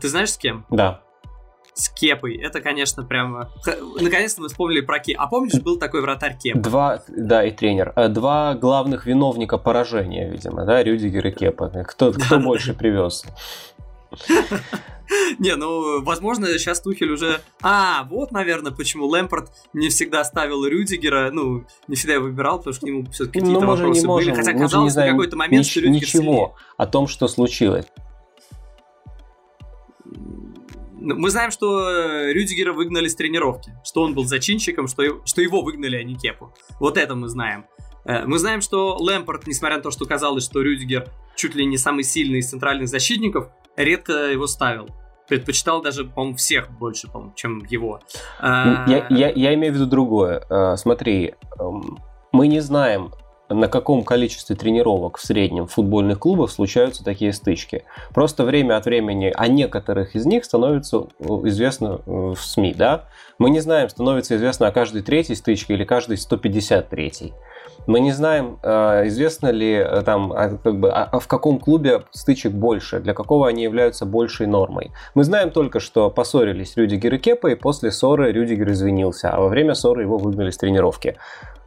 Ты 0.00 0.08
знаешь 0.08 0.32
с 0.32 0.38
кем? 0.38 0.66
Да 0.70 1.02
с 1.78 1.88
Кепой. 1.88 2.36
Это, 2.36 2.60
конечно, 2.60 3.04
прям... 3.04 3.48
Наконец-то 4.00 4.42
мы 4.42 4.48
вспомнили 4.48 4.80
про 4.80 4.98
Кеп. 4.98 5.16
А 5.20 5.28
помнишь, 5.28 5.60
был 5.62 5.78
такой 5.78 6.02
вратарь 6.02 6.36
Кеп? 6.36 6.56
Два, 6.56 7.02
да, 7.08 7.44
и 7.44 7.52
тренер. 7.52 7.92
Э, 7.94 8.08
два 8.08 8.54
главных 8.54 9.06
виновника 9.06 9.58
поражения, 9.58 10.28
видимо, 10.28 10.64
да, 10.64 10.82
Рюдигер 10.82 11.28
и 11.28 11.30
Кепа. 11.30 11.68
Кто, 11.86 12.12
кто 12.12 12.40
больше 12.40 12.74
привез? 12.74 13.24
Не, 15.38 15.56
ну, 15.56 16.02
возможно, 16.02 16.46
сейчас 16.58 16.80
Тухель 16.80 17.12
уже... 17.12 17.40
А, 17.62 18.04
вот, 18.04 18.32
наверное, 18.32 18.72
почему 18.72 19.06
Лэмпорт 19.06 19.50
не 19.72 19.88
всегда 19.88 20.24
ставил 20.24 20.64
Рюдигера, 20.64 21.30
ну, 21.32 21.64
не 21.86 21.96
всегда 21.96 22.14
его 22.14 22.24
выбирал, 22.24 22.58
потому 22.58 22.74
что 22.74 22.84
к 22.84 22.86
нему 22.86 23.06
все-таки 23.10 23.40
какие-то 23.40 23.60
ну, 23.60 23.66
вопросы 23.66 24.00
не 24.00 24.06
можем, 24.06 24.32
были. 24.32 24.36
Хотя 24.36 24.58
казалось, 24.58 24.94
на 24.94 25.08
какой-то 25.08 25.36
момент, 25.36 25.66
что 25.66 25.80
Рюдигер 25.80 26.02
Ничего 26.02 26.56
о 26.76 26.86
том, 26.86 27.06
что 27.06 27.28
случилось. 27.28 27.86
Ну, 31.00 31.14
мы 31.14 31.30
знаем, 31.30 31.50
что 31.50 31.88
э, 31.88 32.32
Рюдигера 32.32 32.72
выгнали 32.72 33.08
с 33.08 33.14
тренировки, 33.14 33.72
что 33.84 34.02
он 34.02 34.14
был 34.14 34.24
зачинщиком, 34.24 34.88
что, 34.88 35.24
что 35.24 35.40
его 35.40 35.62
выгнали, 35.62 35.96
а 35.96 36.02
не 36.02 36.16
Кепу. 36.16 36.52
Вот 36.80 36.98
это 36.98 37.14
мы 37.14 37.28
знаем. 37.28 37.66
Э, 38.04 38.24
мы 38.26 38.38
знаем, 38.38 38.60
что 38.60 38.96
Лэмпорт, 38.96 39.46
несмотря 39.46 39.76
на 39.76 39.82
то, 39.82 39.90
что 39.90 40.06
казалось, 40.06 40.44
что 40.44 40.60
Рюдигер 40.60 41.08
чуть 41.36 41.54
ли 41.54 41.64
не 41.64 41.78
самый 41.78 42.04
сильный 42.04 42.40
из 42.40 42.50
центральных 42.50 42.88
защитников, 42.88 43.48
редко 43.78 44.12
его 44.12 44.46
ставил. 44.46 44.88
Предпочитал 45.28 45.82
даже, 45.82 46.04
по-моему, 46.04 46.36
всех 46.36 46.70
больше, 46.70 47.08
по 47.08 47.32
чем 47.36 47.62
его. 47.68 48.00
Я, 48.40 48.86
э, 48.86 49.06
я, 49.10 49.30
я 49.30 49.54
имею 49.54 49.72
в 49.72 49.76
виду 49.76 49.86
другое. 49.86 50.76
Смотри, 50.76 51.34
эм, 51.58 51.98
мы 52.32 52.48
не 52.48 52.60
знаем, 52.60 53.12
на 53.50 53.68
каком 53.68 54.04
количестве 54.04 54.56
тренировок 54.56 55.18
в 55.18 55.24
среднем 55.24 55.66
в 55.66 55.72
футбольных 55.72 56.18
клубах 56.18 56.50
случаются 56.50 57.04
такие 57.04 57.32
стычки. 57.32 57.84
Просто 58.12 58.44
время 58.44 58.76
от 58.76 58.84
времени 58.84 59.32
о 59.34 59.48
некоторых 59.48 60.14
из 60.14 60.26
них 60.26 60.44
становится 60.44 61.06
э, 61.18 61.24
известно 61.44 62.00
э, 62.04 62.10
в 62.10 62.38
СМИ, 62.38 62.74
да? 62.74 63.06
Мы 63.38 63.50
не 63.50 63.60
знаем, 63.60 63.88
становится 63.88 64.36
известно 64.36 64.66
о 64.66 64.72
каждой 64.72 65.02
третьей 65.02 65.36
стычке 65.36 65.74
или 65.74 65.84
каждой 65.84 66.18
153. 66.18 67.32
Мы 67.88 68.00
не 68.00 68.12
знаем, 68.12 68.58
э, 68.62 69.06
известно 69.06 69.50
ли 69.50 69.82
там, 70.04 70.30
а, 70.34 70.50
как 70.62 70.78
бы, 70.78 70.90
а 70.90 71.18
в 71.18 71.26
каком 71.26 71.58
клубе 71.58 72.02
стычек 72.10 72.52
больше, 72.52 73.00
для 73.00 73.14
какого 73.14 73.48
они 73.48 73.62
являются 73.62 74.04
большей 74.04 74.46
нормой. 74.46 74.92
Мы 75.14 75.24
знаем 75.24 75.50
только, 75.50 75.80
что 75.80 76.10
поссорились 76.10 76.76
Рюдигер 76.76 77.14
и 77.14 77.18
Кепа, 77.18 77.46
и 77.46 77.54
после 77.54 77.90
ссоры 77.90 78.30
Рюдигер 78.30 78.70
извинился, 78.72 79.30
а 79.30 79.40
во 79.40 79.48
время 79.48 79.72
ссоры 79.72 80.02
его 80.02 80.18
выгнали 80.18 80.50
с 80.50 80.58
тренировки. 80.58 81.16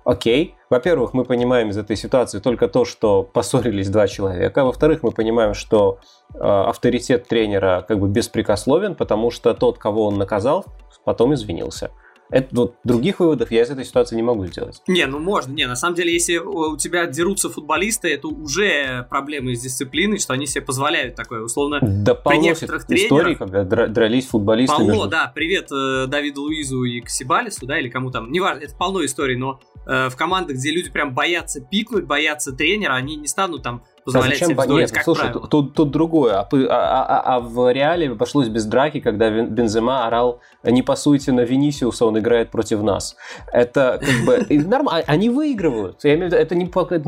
Окей. 0.04 0.56
Во-первых, 0.70 1.16
мы 1.16 1.26
понимаем 1.26 1.70
из 1.70 1.78
этой 1.80 1.96
ситуации 1.96 2.38
только 2.38 2.68
то, 2.68 2.86
что 2.86 3.24
поссорились 3.24 3.90
два 3.90 4.08
человека. 4.08 4.64
Во-вторых, 4.64 5.02
мы 5.02 5.10
понимаем, 5.10 5.56
что 5.56 5.98
э, 6.36 6.38
авторитет 6.38 7.28
тренера 7.28 7.84
как 7.88 8.00
бы 8.00 8.08
беспрекословен, 8.08 8.94
потому 8.94 9.32
что 9.32 9.56
тот, 9.56 9.80
кого 9.80 10.06
он 10.06 10.20
наказал, 10.20 10.66
потом 11.04 11.34
извинился. 11.34 11.90
Это, 12.32 12.48
вот, 12.52 12.76
других 12.86 13.20
выводов 13.20 13.52
я 13.52 13.64
из 13.64 13.70
этой 13.70 13.84
ситуации 13.84 14.16
не 14.16 14.24
могу 14.24 14.46
сделать. 14.48 14.82
Не, 14.88 15.06
ну 15.06 15.20
можно. 15.20 15.52
Не, 15.52 15.68
на 15.68 15.76
самом 15.76 15.96
деле, 15.96 16.14
если 16.14 16.38
у 16.38 16.78
тебя 16.78 17.06
дерутся 17.06 17.50
футболисты, 17.50 18.08
это 18.14 18.30
уже 18.30 19.06
проблемы 19.10 19.56
с 19.56 19.62
дисциплиной, 19.62 20.18
что 20.18 20.34
они 20.34 20.48
себе 20.48 20.64
позволяют 20.64 21.16
такое. 21.16 21.42
Условно, 21.42 21.80
да 21.82 22.16
при 22.16 22.38
некоторых 22.38 22.90
историй, 22.90 23.36
когда 23.36 23.64
дрались 23.64 24.28
футболисты. 24.28 24.76
Полно, 24.76 24.94
между... 24.94 25.10
да. 25.10 25.32
Привет 25.36 25.72
э, 25.72 26.08
Давиду 26.08 26.44
Луизу 26.44 26.84
и 26.84 27.02
Ксибалису, 27.02 27.66
да, 27.66 27.78
или 27.78 27.90
кому 27.90 28.12
там. 28.12 28.32
Неважно, 28.32 28.62
это 28.64 28.76
полно 28.76 29.04
историй, 29.04 29.36
но 29.36 29.60
э, 29.86 30.10
в 30.10 30.16
командах, 30.16 30.56
где 30.56 30.72
люди 30.72 30.90
прям 30.90 31.14
боятся 31.14 31.60
пикнуть, 31.60 32.06
боятся 32.06 32.54
тренера, 32.54 32.94
они 32.94 33.18
не 33.18 33.28
станут 33.28 33.64
там 33.64 33.84
позволять 34.04 34.30
да, 34.30 34.36
зачем 34.36 34.50
себе 34.50 34.62
вздорить, 34.62 34.92
как 34.92 35.04
Слушай, 35.04 35.32
правило. 35.32 35.48
тут, 35.48 35.74
тут 35.74 35.92
другое. 35.92 36.40
А, 36.40 36.48
а, 36.52 37.04
а, 37.04 37.36
а 37.36 37.40
в 37.40 37.72
реале 37.72 38.10
обошлось 38.10 38.48
без 38.48 38.66
драки, 38.66 39.00
когда 39.00 39.30
Бензема 39.30 40.08
орал 40.08 40.40
«Не 40.64 40.82
пасуйте 40.82 41.32
на 41.32 41.42
Винисиуса, 41.42 42.06
он 42.06 42.18
играет 42.20 42.50
против 42.52 42.82
нас». 42.82 43.16
Это 43.52 44.02
как 44.02 44.26
бы... 44.26 44.46
Нормально, 44.68 45.04
они 45.08 45.30
выигрывают. 45.30 46.04
Я 46.04 46.16
имею 46.16 46.30
в 46.30 46.34
виду, 46.34 46.42
это 46.42 46.56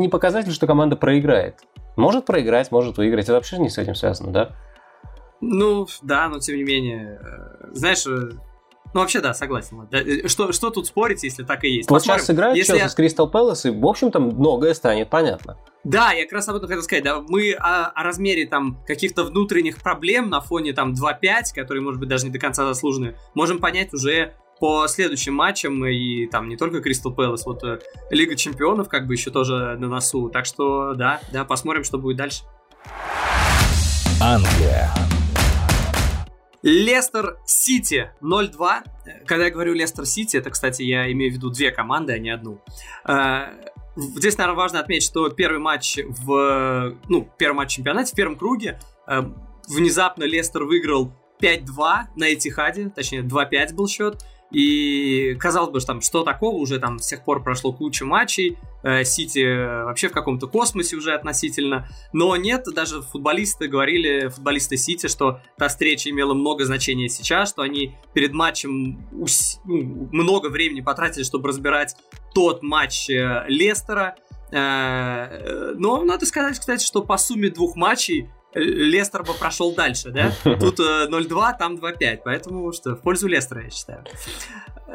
не 0.01 0.09
показатель, 0.09 0.51
что 0.51 0.67
команда 0.67 0.95
проиграет. 0.95 1.59
Может 1.95 2.25
проиграть, 2.25 2.71
может 2.71 2.97
выиграть. 2.97 3.25
Это 3.25 3.33
вообще 3.33 3.57
не 3.57 3.69
с 3.69 3.77
этим 3.77 3.95
связано, 3.95 4.31
да? 4.31 4.49
Ну, 5.41 5.87
да, 6.01 6.29
но 6.29 6.39
тем 6.39 6.55
не 6.55 6.63
менее. 6.63 7.19
Э, 7.21 7.67
знаешь, 7.73 8.07
э, 8.07 8.31
ну, 8.93 8.99
вообще, 9.01 9.21
да, 9.21 9.33
согласен. 9.33 9.87
Э, 9.91 10.27
что, 10.27 10.51
что 10.51 10.69
тут 10.69 10.87
спорить, 10.87 11.23
если 11.23 11.43
так 11.43 11.63
и 11.63 11.69
есть? 11.69 11.89
Вот 11.89 11.97
Посмотрим. 11.97 12.23
сейчас 12.23 12.35
играет 12.35 12.55
если 12.55 12.73
Челси 12.73 12.83
я... 12.83 12.89
с 12.89 12.95
Кристал 12.95 13.29
Пэлас, 13.29 13.65
и, 13.65 13.69
в 13.71 13.85
общем-то, 13.85 14.19
многое 14.19 14.73
станет 14.73 15.09
понятно. 15.09 15.57
Да, 15.83 16.11
я 16.11 16.23
как 16.23 16.33
раз 16.33 16.47
об 16.47 16.55
этом 16.55 16.67
хотел 16.69 16.83
сказать. 16.83 17.03
Да, 17.03 17.21
мы 17.21 17.53
о, 17.53 17.87
о 17.87 18.03
размере 18.03 18.45
там 18.45 18.83
каких-то 18.85 19.23
внутренних 19.23 19.81
проблем 19.81 20.29
на 20.29 20.41
фоне 20.41 20.73
там 20.73 20.93
2-5, 20.93 21.53
которые, 21.55 21.81
может 21.81 21.99
быть, 21.99 22.09
даже 22.09 22.25
не 22.25 22.31
до 22.31 22.39
конца 22.39 22.65
заслужены, 22.65 23.15
можем 23.33 23.59
понять 23.59 23.93
уже 23.93 24.33
по 24.59 24.87
следующим 24.87 25.33
матчам 25.33 25.85
и 25.85 26.27
там 26.27 26.47
не 26.47 26.55
только 26.55 26.79
Кристал 26.79 27.13
Пэлас, 27.13 27.45
вот 27.45 27.63
э, 27.63 27.79
Лига 28.11 28.35
Чемпионов 28.35 28.87
как 28.87 29.07
бы 29.07 29.13
еще 29.13 29.29
тоже 29.29 29.75
на 29.77 29.87
носу. 29.87 30.29
Так 30.29 30.45
что 30.45 30.93
да, 30.93 31.19
да, 31.33 31.43
посмотрим, 31.43 31.83
что 31.83 31.97
будет 31.97 32.17
дальше. 32.17 32.43
Англия. 34.21 34.89
Лестер 36.63 37.37
Сити 37.45 38.11
0-2. 38.21 38.83
Когда 39.25 39.45
я 39.45 39.51
говорю 39.51 39.73
Лестер 39.73 40.05
Сити, 40.05 40.37
это, 40.37 40.49
кстати, 40.49 40.81
я 40.81 41.11
имею 41.11 41.31
в 41.31 41.35
виду 41.35 41.49
две 41.49 41.71
команды, 41.71 42.13
а 42.13 42.17
не 42.17 42.29
одну. 42.29 42.61
Э, 43.05 43.47
здесь, 43.97 44.37
наверное, 44.37 44.57
важно 44.57 44.79
отметить, 44.79 45.05
что 45.05 45.29
первый 45.29 45.59
матч 45.59 45.99
в... 46.07 46.95
Ну, 47.09 47.29
первый 47.37 47.57
матч 47.57 47.73
в 47.73 47.75
чемпионате, 47.75 48.13
в 48.13 48.15
первом 48.15 48.37
круге 48.37 48.79
э, 49.07 49.21
внезапно 49.67 50.23
Лестер 50.23 50.63
выиграл 50.63 51.13
5-2 51.41 52.03
на 52.15 52.33
Этихаде, 52.33 52.89
точнее 52.89 53.23
2-5 53.23 53.73
был 53.73 53.87
счет. 53.87 54.23
И 54.53 55.35
казалось 55.39 55.71
бы, 55.71 55.79
что 55.79 55.87
там 55.87 56.01
что 56.01 56.23
такого, 56.23 56.55
уже 56.57 56.79
там 56.79 56.99
с 56.99 57.07
тех 57.07 57.23
пор 57.23 57.43
прошло 57.43 57.73
куча 57.73 58.05
матчей, 58.05 58.57
э, 58.83 59.03
Сити 59.03 59.83
вообще 59.85 60.09
в 60.09 60.11
каком-то 60.11 60.47
космосе 60.47 60.95
уже 60.95 61.13
относительно. 61.13 61.87
Но 62.13 62.35
нет, 62.35 62.65
даже 62.73 63.01
футболисты 63.01 63.67
говорили, 63.67 64.27
футболисты 64.27 64.77
Сити, 64.77 65.07
что 65.07 65.41
та 65.57 65.69
встреча 65.69 66.11
имела 66.11 66.35
много 66.35 66.65
значения 66.65 67.09
сейчас, 67.09 67.49
что 67.49 67.63
они 67.63 67.95
перед 68.13 68.33
матчем 68.33 69.03
ус... 69.11 69.59
ну, 69.65 70.07
много 70.11 70.47
времени 70.49 70.81
потратили, 70.81 71.23
чтобы 71.23 71.49
разбирать 71.49 71.95
тот 72.35 72.61
матч 72.61 73.09
э, 73.09 73.45
Лестера. 73.47 74.15
Э, 74.51 75.73
но 75.75 76.03
надо 76.03 76.27
сказать, 76.27 76.59
кстати, 76.59 76.85
что 76.85 77.01
по 77.01 77.17
сумме 77.17 77.49
двух 77.49 77.75
матчей 77.75 78.29
Лестер 78.55 79.23
бы 79.23 79.33
прошел 79.33 79.73
дальше, 79.73 80.11
да? 80.11 80.31
Тут 80.43 80.79
0-2, 80.79 81.57
там 81.57 81.75
2-5, 81.75 82.21
поэтому 82.23 82.71
что, 82.71 82.95
в 82.95 83.01
пользу 83.01 83.27
Лестера, 83.27 83.63
я 83.63 83.69
считаю. 83.69 84.03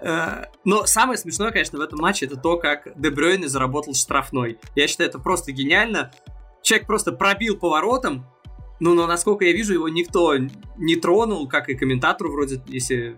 Э, 0.01 0.45
но 0.65 0.87
самое 0.87 1.19
смешное, 1.19 1.51
конечно, 1.51 1.79
в 1.79 1.83
этом 1.83 1.99
матче 1.99 2.27
это 2.27 2.37
то, 2.37 2.57
как 2.57 2.89
Дебрёйне 3.01 3.49
заработал 3.49 3.95
штрафной. 3.95 4.59
Я 4.75 4.87
считаю, 4.87 5.09
это 5.09 5.19
просто 5.19 5.53
гениально. 5.53 6.13
Человек 6.63 6.87
просто 6.87 7.13
пробил 7.13 7.57
поворотом, 7.57 8.27
ну, 8.81 8.95
но 8.95 9.07
насколько 9.07 9.45
я 9.45 9.53
вижу, 9.53 9.75
его 9.75 9.89
никто 9.89 10.35
не 10.77 10.97
тронул, 10.97 11.49
как 11.49 11.69
и 11.69 11.75
комментатору 11.75 12.31
вроде, 12.31 12.63
если 12.67 13.17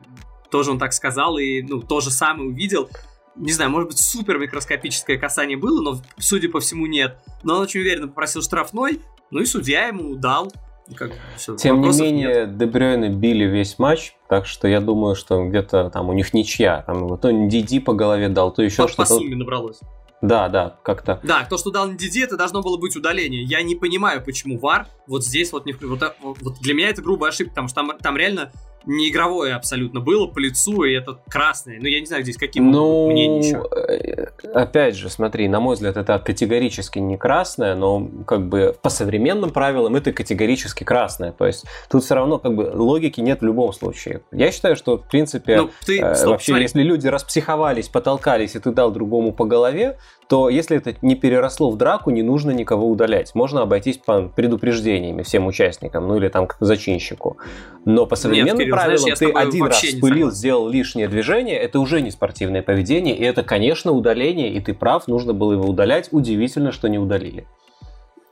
тоже 0.51 0.71
он 0.71 0.79
так 0.79 0.93
сказал, 0.93 1.39
и, 1.39 1.63
ну, 1.63 1.81
то 1.81 2.01
же 2.01 2.11
самое 2.11 2.49
увидел. 2.49 2.89
Не 3.37 3.53
знаю, 3.53 3.71
может 3.71 3.89
быть, 3.89 3.99
супер 3.99 4.39
микроскопическое 4.39 5.19
касание 5.19 5.57
было, 5.57 5.81
но, 5.81 6.03
судя 6.19 6.49
по 6.49 6.61
всему, 6.61 6.87
нет. 6.87 7.19
Но 7.43 7.57
он 7.57 7.63
очень 7.63 7.81
уверенно 7.81 8.09
попросил 8.09 8.43
штрафной, 8.43 9.01
ну 9.31 9.41
и 9.41 9.45
судья 9.45 9.87
ему 9.87 10.17
дал. 10.17 10.53
Как, 10.97 11.13
все, 11.37 11.57
Тем 11.57 11.83
не 11.83 11.89
менее, 12.01 12.47
нет. 12.47 12.57
Дебрёйны 12.59 13.11
били 13.11 13.45
весь 13.45 13.79
матч, 13.79 14.15
так 14.29 14.47
что 14.47 14.67
я 14.67 14.81
думаю, 14.81 15.15
что 15.15 15.45
где-то 15.49 15.89
там 15.91 16.09
у 16.09 16.13
них 16.13 16.35
ничья. 16.35 16.83
Там 16.85 17.07
вот 17.07 17.21
то 17.21 17.31
Диди 17.31 17.79
по 17.79 17.93
голове 17.93 18.29
дал, 18.29 18.53
то 18.53 18.63
еще 18.63 18.89
что-то. 18.89 18.97
По 18.97 19.07
сумме 19.07 19.37
набралось. 19.37 19.79
Да, 20.21 20.49
да, 20.49 20.77
как-то. 20.83 21.21
Да, 21.23 21.47
то, 21.49 21.57
что 21.57 21.71
дал 21.71 21.91
Диди, 21.93 22.21
это 22.25 22.37
должно 22.37 22.61
было 22.61 22.77
быть 22.77 22.97
удаление. 22.97 23.43
Я 23.43 23.63
не 23.63 23.75
понимаю, 23.75 24.23
почему 24.23 24.59
ВАР 24.59 24.89
вот 25.07 25.25
здесь 25.25 25.53
вот 25.53 25.65
не... 25.65 25.73
Вот, 25.73 26.03
вот 26.21 26.61
для 26.61 26.75
меня 26.75 26.89
это 26.89 27.03
грубая 27.03 27.31
ошибка, 27.31 27.51
потому 27.51 27.69
что 27.69 27.77
там, 27.77 27.99
там 27.99 28.17
реально 28.17 28.53
не 28.87 29.11
игровое 29.11 29.55
абсолютно 29.55 30.01
было 30.01 30.27
по 30.27 30.39
лицу, 30.39 30.85
и 30.85 30.93
это 30.93 31.19
красное. 31.29 31.79
Ну, 31.81 31.87
я 31.87 32.01
не 32.01 32.07
знаю, 32.07 32.23
здесь 32.23 32.37
каким 32.37 32.71
ну, 32.71 33.11
мнением 33.11 33.41
еще. 33.41 33.69
Э, 33.75 34.27
опять 34.55 34.97
же, 34.97 35.11
смотри, 35.11 35.49
на 35.49 35.61
мой 35.61 35.75
взгляд, 35.75 35.97
это 35.97 36.19
категорически 36.19 36.99
не 36.99 37.17
красное, 37.17 37.75
но 37.75 38.09
как 38.27 38.49
бы 38.49 38.77
по 38.81 38.89
современным 38.89 39.51
правилам 39.51 39.97
это 39.97 40.13
категорически 40.13 40.85
красное. 40.85 41.33
То 41.33 41.47
есть 41.47 41.65
тут 41.91 42.05
все 42.05 42.15
равно 42.15 42.39
как 42.39 42.55
бы 42.55 42.71
логики 42.75 43.21
нет 43.21 43.41
в 43.41 43.45
любом 43.45 43.73
случае. 43.73 44.23
Я 44.33 44.51
считаю, 44.53 44.77
что 44.77 44.99
в 44.99 45.09
принципе 45.09 45.57
ну, 45.63 45.71
ты, 45.85 46.01
э, 46.01 46.15
стоп, 46.15 46.31
вообще, 46.31 46.53
смотри. 46.53 46.65
если 46.65 46.83
люди 46.83 47.07
распсиховались, 47.07 47.89
потолкались, 47.89 48.57
и 48.57 48.59
ты 48.59 48.71
дал 48.73 48.91
другому 48.91 49.33
по 49.33 49.45
голове, 49.45 49.99
то 50.31 50.49
если 50.49 50.77
это 50.77 50.95
не 51.03 51.17
переросло 51.17 51.73
в 51.73 51.77
драку, 51.77 52.11
не 52.11 52.23
нужно 52.23 52.53
никого 52.53 52.89
удалять. 52.89 53.35
Можно 53.35 53.63
обойтись 53.63 53.99
по 53.99 54.29
предупреждениями 54.29 55.23
всем 55.23 55.45
участникам, 55.49 56.07
ну 56.07 56.19
или 56.19 56.29
там 56.29 56.47
к 56.47 56.57
зачинщику. 56.61 57.39
Но 57.85 58.07
по 58.07 58.15
современным 58.15 58.59
Нет, 58.59 58.67
Кирилл, 58.67 58.77
правилам 58.77 58.99
знаешь, 59.01 59.19
ты 59.19 59.33
один 59.33 59.65
раз 59.65 59.81
спылил, 59.81 60.31
сделал 60.31 60.69
лишнее 60.69 61.09
движение, 61.09 61.59
это 61.59 61.81
уже 61.81 62.01
не 62.01 62.13
спортивное 62.13 62.63
поведение, 62.63 63.17
и 63.17 63.25
это, 63.25 63.43
конечно, 63.43 63.91
удаление, 63.91 64.53
и 64.53 64.61
ты 64.61 64.73
прав, 64.73 65.09
нужно 65.09 65.35
было 65.35 65.55
его 65.55 65.65
удалять. 65.65 66.11
Удивительно, 66.13 66.71
что 66.71 66.89
не 66.89 67.01
удалили. 67.01 67.49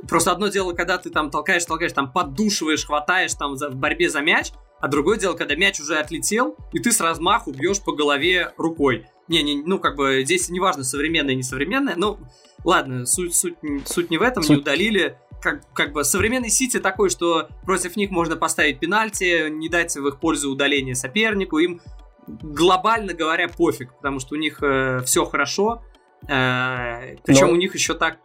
Просто 0.09 0.31
одно 0.31 0.47
дело, 0.47 0.75
когда 0.75 0.99
ты 0.99 1.11
там 1.11 1.33
толкаешь, 1.33 1.65
толкаешь, 1.65 1.93
там 1.95 2.13
поддушиваешь, 2.13 2.87
хватаешь 2.87 3.35
там 3.35 3.57
в 3.57 3.75
борьбе 3.75 4.09
за 4.09 4.21
мяч, 4.21 4.53
а 4.79 4.87
другое 4.87 5.19
дело, 5.19 5.35
когда 5.35 5.57
мяч 5.57 5.81
уже 5.81 5.99
отлетел, 5.99 6.55
и 6.73 6.79
ты 6.79 6.93
с 6.93 7.01
размаху 7.01 7.51
бьешь 7.51 7.83
по 7.83 7.93
голове 7.93 8.53
рукой. 8.57 9.05
Не, 9.29 9.43
не, 9.43 9.62
ну, 9.62 9.79
как 9.79 9.97
бы 9.97 10.23
здесь 10.25 10.49
не 10.49 10.61
важно, 10.61 10.85
современное, 10.85 11.35
несовременное. 11.35 11.95
Ну, 11.97 12.19
ладно, 12.64 13.07
суть, 13.07 13.35
суть, 13.35 13.57
суть 13.87 14.11
не 14.11 14.19
в 14.19 14.23
этом, 14.23 14.43
суть... 14.43 14.51
не 14.51 14.57
удалили. 14.62 15.19
Как, 15.41 15.61
как 15.73 15.93
бы 15.93 16.03
современный 16.03 16.51
Сити 16.51 16.81
такой, 16.81 17.11
что 17.11 17.49
против 17.64 17.97
них 17.97 18.11
можно 18.11 18.37
поставить 18.37 18.81
пенальти, 18.81 19.49
не 19.51 19.69
дать 19.69 19.95
в 19.95 20.07
их 20.09 20.19
пользу 20.19 20.51
удаление 20.51 20.95
сопернику. 20.95 21.59
Им 21.59 21.81
глобально 22.27 23.14
говоря 23.14 23.49
пофиг, 23.49 23.95
потому 23.95 24.19
что 24.19 24.35
у 24.35 24.38
них 24.38 24.62
э, 24.62 25.03
все 25.05 25.25
хорошо. 25.25 25.83
Э, 26.27 27.17
причем 27.25 27.49
Но... 27.49 27.53
у 27.53 27.57
них 27.57 27.75
еще 27.75 27.95
так 27.95 28.19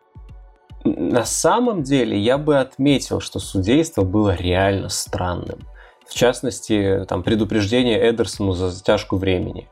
на 0.85 1.23
самом 1.23 1.83
деле 1.83 2.17
я 2.17 2.37
бы 2.37 2.59
отметил, 2.59 3.21
что 3.21 3.39
судейство 3.39 4.03
было 4.03 4.35
реально 4.35 4.89
странным. 4.89 5.59
В 6.07 6.13
частности, 6.13 7.05
там 7.07 7.23
предупреждение 7.23 7.97
Эдерсону 8.09 8.51
за 8.51 8.69
затяжку 8.69 9.15
времени. 9.15 9.69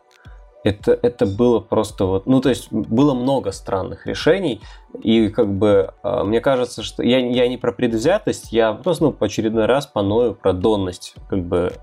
Это, 0.63 0.97
это 1.01 1.25
было 1.25 1.59
просто 1.59 2.05
вот, 2.05 2.27
ну 2.27 2.39
то 2.39 2.49
есть 2.49 2.71
было 2.71 3.13
много 3.13 3.51
странных 3.51 4.05
решений, 4.05 4.61
и 5.01 5.29
как 5.29 5.51
бы 5.51 5.93
а, 6.03 6.23
мне 6.23 6.41
кажется, 6.41 6.83
что 6.83 7.03
я, 7.03 7.19
я 7.19 7.47
не 7.47 7.57
про 7.57 7.71
предвзятость, 7.71 8.51
я 8.51 8.73
просто 8.73 9.05
ну, 9.05 9.11
по 9.11 9.25
очередной 9.25 9.65
раз 9.65 9.87
поною 9.87 10.35
про 10.35 10.53
донность 10.53 11.15
как 11.29 11.43
бы 11.43 11.73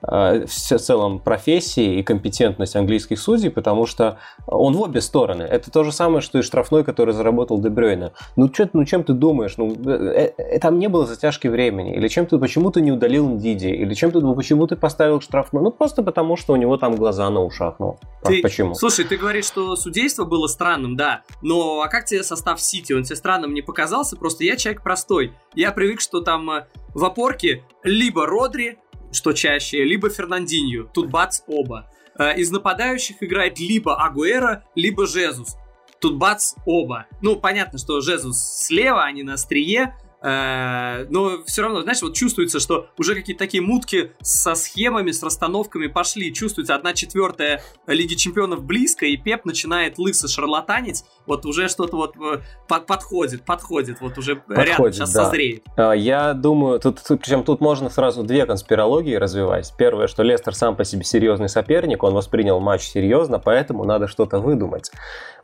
а, 0.00 0.46
в 0.46 0.50
целом 0.50 1.18
профессии 1.18 1.98
и 1.98 2.02
компетентность 2.02 2.76
английских 2.76 3.18
судей, 3.18 3.50
потому 3.50 3.86
что 3.86 4.18
он 4.46 4.74
в 4.74 4.80
обе 4.80 5.00
стороны. 5.00 5.42
Это 5.42 5.70
то 5.70 5.82
же 5.82 5.92
самое, 5.92 6.20
что 6.20 6.38
и 6.38 6.42
штрафной, 6.42 6.84
который 6.84 7.14
заработал 7.14 7.60
Дебрёйна. 7.60 8.12
Ну, 8.36 8.52
что, 8.52 8.68
ну 8.72 8.84
чем 8.84 9.02
ты 9.02 9.12
думаешь? 9.12 9.56
Ну, 9.56 9.74
э, 9.86 10.32
э, 10.36 10.58
там 10.60 10.78
не 10.78 10.88
было 10.88 11.04
затяжки 11.06 11.48
времени. 11.48 11.96
Или 11.96 12.06
чем 12.08 12.26
ты, 12.26 12.38
почему 12.38 12.70
ты 12.70 12.80
не 12.80 12.92
удалил 12.92 13.28
Ндиди? 13.28 13.68
Или 13.68 13.94
чем 13.94 14.12
ты, 14.12 14.20
ну, 14.20 14.34
почему 14.34 14.66
ты 14.66 14.76
поставил 14.76 15.20
штрафной? 15.20 15.62
Ну, 15.62 15.72
просто 15.72 16.02
потому, 16.02 16.36
что 16.36 16.52
у 16.52 16.56
него 16.56 16.76
там 16.76 16.94
глаза 16.94 17.28
на 17.30 17.42
ушах. 17.42 17.76
Ну, 17.80 17.98
ты, 18.24 18.40
почему? 18.40 18.74
Слушай, 18.74 19.04
ты 19.04 19.16
говоришь, 19.16 19.46
что 19.46 19.74
судейство 19.74 20.24
было 20.24 20.46
странным, 20.46 20.96
да. 20.96 21.22
Но 21.42 21.80
а 21.82 21.88
как 21.88 22.04
тебе 22.04 22.22
состав 22.22 22.57
Сити? 22.60 22.92
Он 22.92 23.02
тебе 23.02 23.16
странным 23.16 23.54
не 23.54 23.62
показался? 23.62 24.16
Просто 24.16 24.44
я 24.44 24.56
человек 24.56 24.82
простой. 24.82 25.32
Я 25.54 25.72
привык, 25.72 26.00
что 26.00 26.20
там 26.20 26.50
э, 26.50 26.66
в 26.94 27.04
опорке 27.04 27.64
либо 27.82 28.26
Родри, 28.26 28.78
что 29.12 29.32
чаще, 29.32 29.84
либо 29.84 30.10
Фернандинью. 30.10 30.90
Тут 30.92 31.10
бац, 31.10 31.42
оба. 31.46 31.90
Э, 32.18 32.36
из 32.36 32.50
нападающих 32.50 33.22
играет 33.22 33.58
либо 33.58 33.96
Агуэра, 33.96 34.64
либо 34.74 35.06
Жезус. 35.06 35.56
Тут 36.00 36.16
бац, 36.16 36.54
оба. 36.64 37.06
Ну, 37.22 37.36
понятно, 37.36 37.78
что 37.78 38.00
Жезус 38.00 38.38
слева, 38.38 39.04
а 39.04 39.12
не 39.12 39.22
на 39.22 39.34
острие, 39.34 39.96
но 40.20 41.44
все 41.46 41.62
равно, 41.62 41.82
знаешь, 41.82 42.02
вот 42.02 42.14
чувствуется, 42.14 42.58
что 42.60 42.88
уже 42.98 43.14
какие-то 43.14 43.38
такие 43.38 43.62
мутки 43.62 44.12
со 44.20 44.54
схемами, 44.54 45.10
с 45.10 45.22
расстановками 45.22 45.86
пошли. 45.86 46.32
Чувствуется 46.34 46.74
одна 46.74 46.92
четвертая 46.92 47.62
Лиги 47.86 48.14
Чемпионов 48.14 48.64
близко, 48.64 49.06
и 49.06 49.16
Пеп 49.16 49.44
начинает 49.44 49.98
лысо 49.98 50.28
шарлатанить. 50.28 51.04
Вот 51.26 51.44
уже 51.46 51.68
что-то 51.68 51.96
вот 51.96 52.16
э, 52.16 52.40
подходит, 52.68 53.44
подходит, 53.44 54.00
вот 54.00 54.18
уже 54.18 54.36
подходит, 54.36 54.66
рядом 54.66 54.92
сейчас 54.92 55.12
да. 55.12 55.24
созреет. 55.24 55.62
А, 55.76 55.92
я 55.92 56.32
думаю, 56.32 56.80
тут, 56.80 57.00
причем 57.06 57.44
тут 57.44 57.60
можно 57.60 57.90
сразу 57.90 58.22
две 58.22 58.46
конспирологии 58.46 59.14
развивать. 59.14 59.72
Первое, 59.76 60.06
что 60.06 60.22
Лестер 60.22 60.54
сам 60.54 60.74
по 60.74 60.84
себе 60.84 61.04
серьезный 61.04 61.48
соперник, 61.48 62.02
он 62.02 62.14
воспринял 62.14 62.60
матч 62.60 62.82
серьезно, 62.82 63.38
поэтому 63.38 63.84
надо 63.84 64.08
что-то 64.08 64.40
выдумать. 64.40 64.90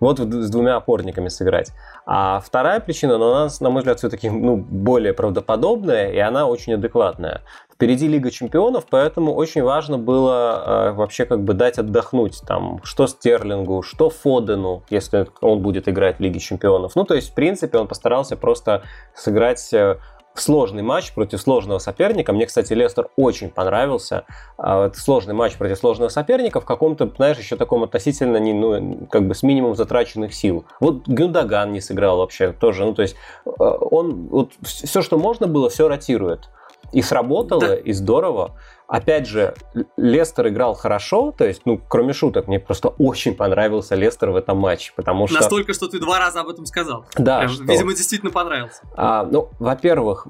Вот 0.00 0.18
с 0.18 0.50
двумя 0.50 0.76
опорниками 0.76 1.28
сыграть. 1.28 1.70
А 2.06 2.40
вторая 2.40 2.80
причина, 2.80 3.16
но 3.16 3.34
она, 3.34 3.48
на 3.60 3.70
мой 3.70 3.80
взгляд, 3.80 3.98
все-таки 3.98 4.28
ну, 4.28 4.56
более 4.56 5.14
правдоподобная, 5.14 6.12
и 6.12 6.18
она 6.18 6.46
очень 6.46 6.74
адекватная. 6.74 7.42
Впереди 7.72 8.06
Лига 8.06 8.30
Чемпионов, 8.30 8.84
поэтому 8.88 9.34
очень 9.34 9.62
важно 9.62 9.98
было 9.98 10.62
э, 10.64 10.92
вообще 10.92 11.24
как 11.24 11.42
бы 11.42 11.54
дать 11.54 11.78
отдохнуть 11.78 12.40
там, 12.46 12.80
что 12.84 13.06
Стерлингу, 13.06 13.82
что 13.82 14.10
Фодену, 14.10 14.84
если 14.90 15.26
он 15.40 15.60
будет 15.60 15.88
играть 15.88 16.18
в 16.18 16.20
Лиге 16.20 16.38
Чемпионов. 16.38 16.94
Ну, 16.94 17.04
то 17.04 17.14
есть, 17.14 17.30
в 17.30 17.34
принципе, 17.34 17.78
он 17.78 17.88
постарался 17.88 18.36
просто 18.36 18.82
сыграть 19.14 19.72
э, 19.72 19.96
сложный 20.34 20.82
матч 20.82 21.12
против 21.12 21.40
сложного 21.40 21.78
соперника. 21.78 22.32
Мне, 22.32 22.46
кстати, 22.46 22.72
Лестер 22.72 23.08
очень 23.16 23.50
понравился. 23.50 24.24
А, 24.58 24.90
сложный 24.94 25.34
матч 25.34 25.56
против 25.56 25.78
сложного 25.78 26.08
соперника 26.08 26.60
в 26.60 26.64
каком-то, 26.64 27.10
знаешь, 27.16 27.38
еще 27.38 27.56
таком 27.56 27.84
относительно, 27.84 28.36
не, 28.38 28.52
ну, 28.52 29.06
как 29.10 29.26
бы 29.26 29.34
с 29.34 29.42
минимум 29.42 29.76
затраченных 29.76 30.34
сил. 30.34 30.64
Вот 30.80 31.06
Гюндаган 31.06 31.72
не 31.72 31.80
сыграл 31.80 32.18
вообще 32.18 32.52
тоже. 32.52 32.84
Ну, 32.84 32.94
то 32.94 33.02
есть 33.02 33.16
а, 33.46 33.76
он 33.76 34.28
вот 34.28 34.52
все, 34.62 35.02
что 35.02 35.18
можно 35.18 35.46
было, 35.46 35.70
все 35.70 35.88
ротирует. 35.88 36.48
И 36.92 37.02
сработало, 37.02 37.60
да. 37.60 37.74
и 37.76 37.92
здорово. 37.92 38.56
Опять 38.86 39.26
же, 39.26 39.54
Лестер 39.96 40.48
играл 40.48 40.74
хорошо, 40.74 41.32
то 41.36 41.46
есть, 41.46 41.62
ну, 41.64 41.80
кроме 41.88 42.12
шуток, 42.12 42.46
мне 42.48 42.60
просто 42.60 42.88
очень 42.88 43.34
понравился 43.34 43.94
Лестер 43.94 44.30
в 44.30 44.36
этом 44.36 44.58
матче, 44.58 44.92
потому 44.94 45.26
что... 45.26 45.40
Настолько, 45.40 45.72
что 45.72 45.88
ты 45.88 45.98
два 45.98 46.18
раза 46.18 46.40
об 46.40 46.48
этом 46.48 46.66
сказал. 46.66 47.06
Да. 47.16 47.38
Прям, 47.38 47.50
что... 47.50 47.64
Видимо, 47.64 47.92
действительно 47.92 48.30
понравился. 48.30 48.82
А, 48.94 49.24
ну, 49.24 49.48
во-первых, 49.58 50.28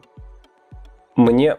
мне 1.16 1.58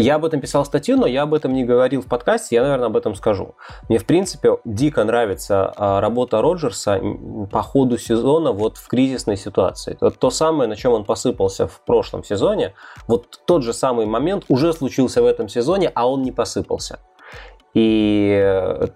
я 0.00 0.16
об 0.16 0.24
этом 0.24 0.40
писал 0.40 0.64
статью, 0.64 0.96
но 0.96 1.06
я 1.06 1.22
об 1.22 1.34
этом 1.34 1.52
не 1.54 1.64
говорил 1.64 2.02
в 2.02 2.06
подкасте, 2.06 2.56
я, 2.56 2.62
наверное, 2.62 2.86
об 2.86 2.96
этом 2.96 3.14
скажу. 3.14 3.54
Мне, 3.88 3.98
в 3.98 4.04
принципе, 4.04 4.58
дико 4.64 5.04
нравится 5.04 5.72
а, 5.76 6.00
работа 6.00 6.42
Роджерса 6.42 7.00
по 7.50 7.62
ходу 7.62 7.98
сезона 7.98 8.52
вот 8.52 8.76
в 8.76 8.88
кризисной 8.88 9.36
ситуации. 9.36 9.96
Вот 10.00 10.18
то 10.18 10.30
самое, 10.30 10.68
на 10.68 10.76
чем 10.76 10.92
он 10.92 11.04
посыпался 11.04 11.66
в 11.66 11.80
прошлом 11.80 12.24
сезоне, 12.24 12.74
вот 13.08 13.40
тот 13.46 13.62
же 13.62 13.72
самый 13.72 14.06
момент 14.06 14.44
уже 14.48 14.72
случился 14.72 15.22
в 15.22 15.26
этом 15.26 15.48
сезоне, 15.48 15.90
а 15.94 16.08
он 16.08 16.22
не 16.22 16.32
посыпался. 16.32 16.98
И 17.76 18.40
э, 18.42 18.86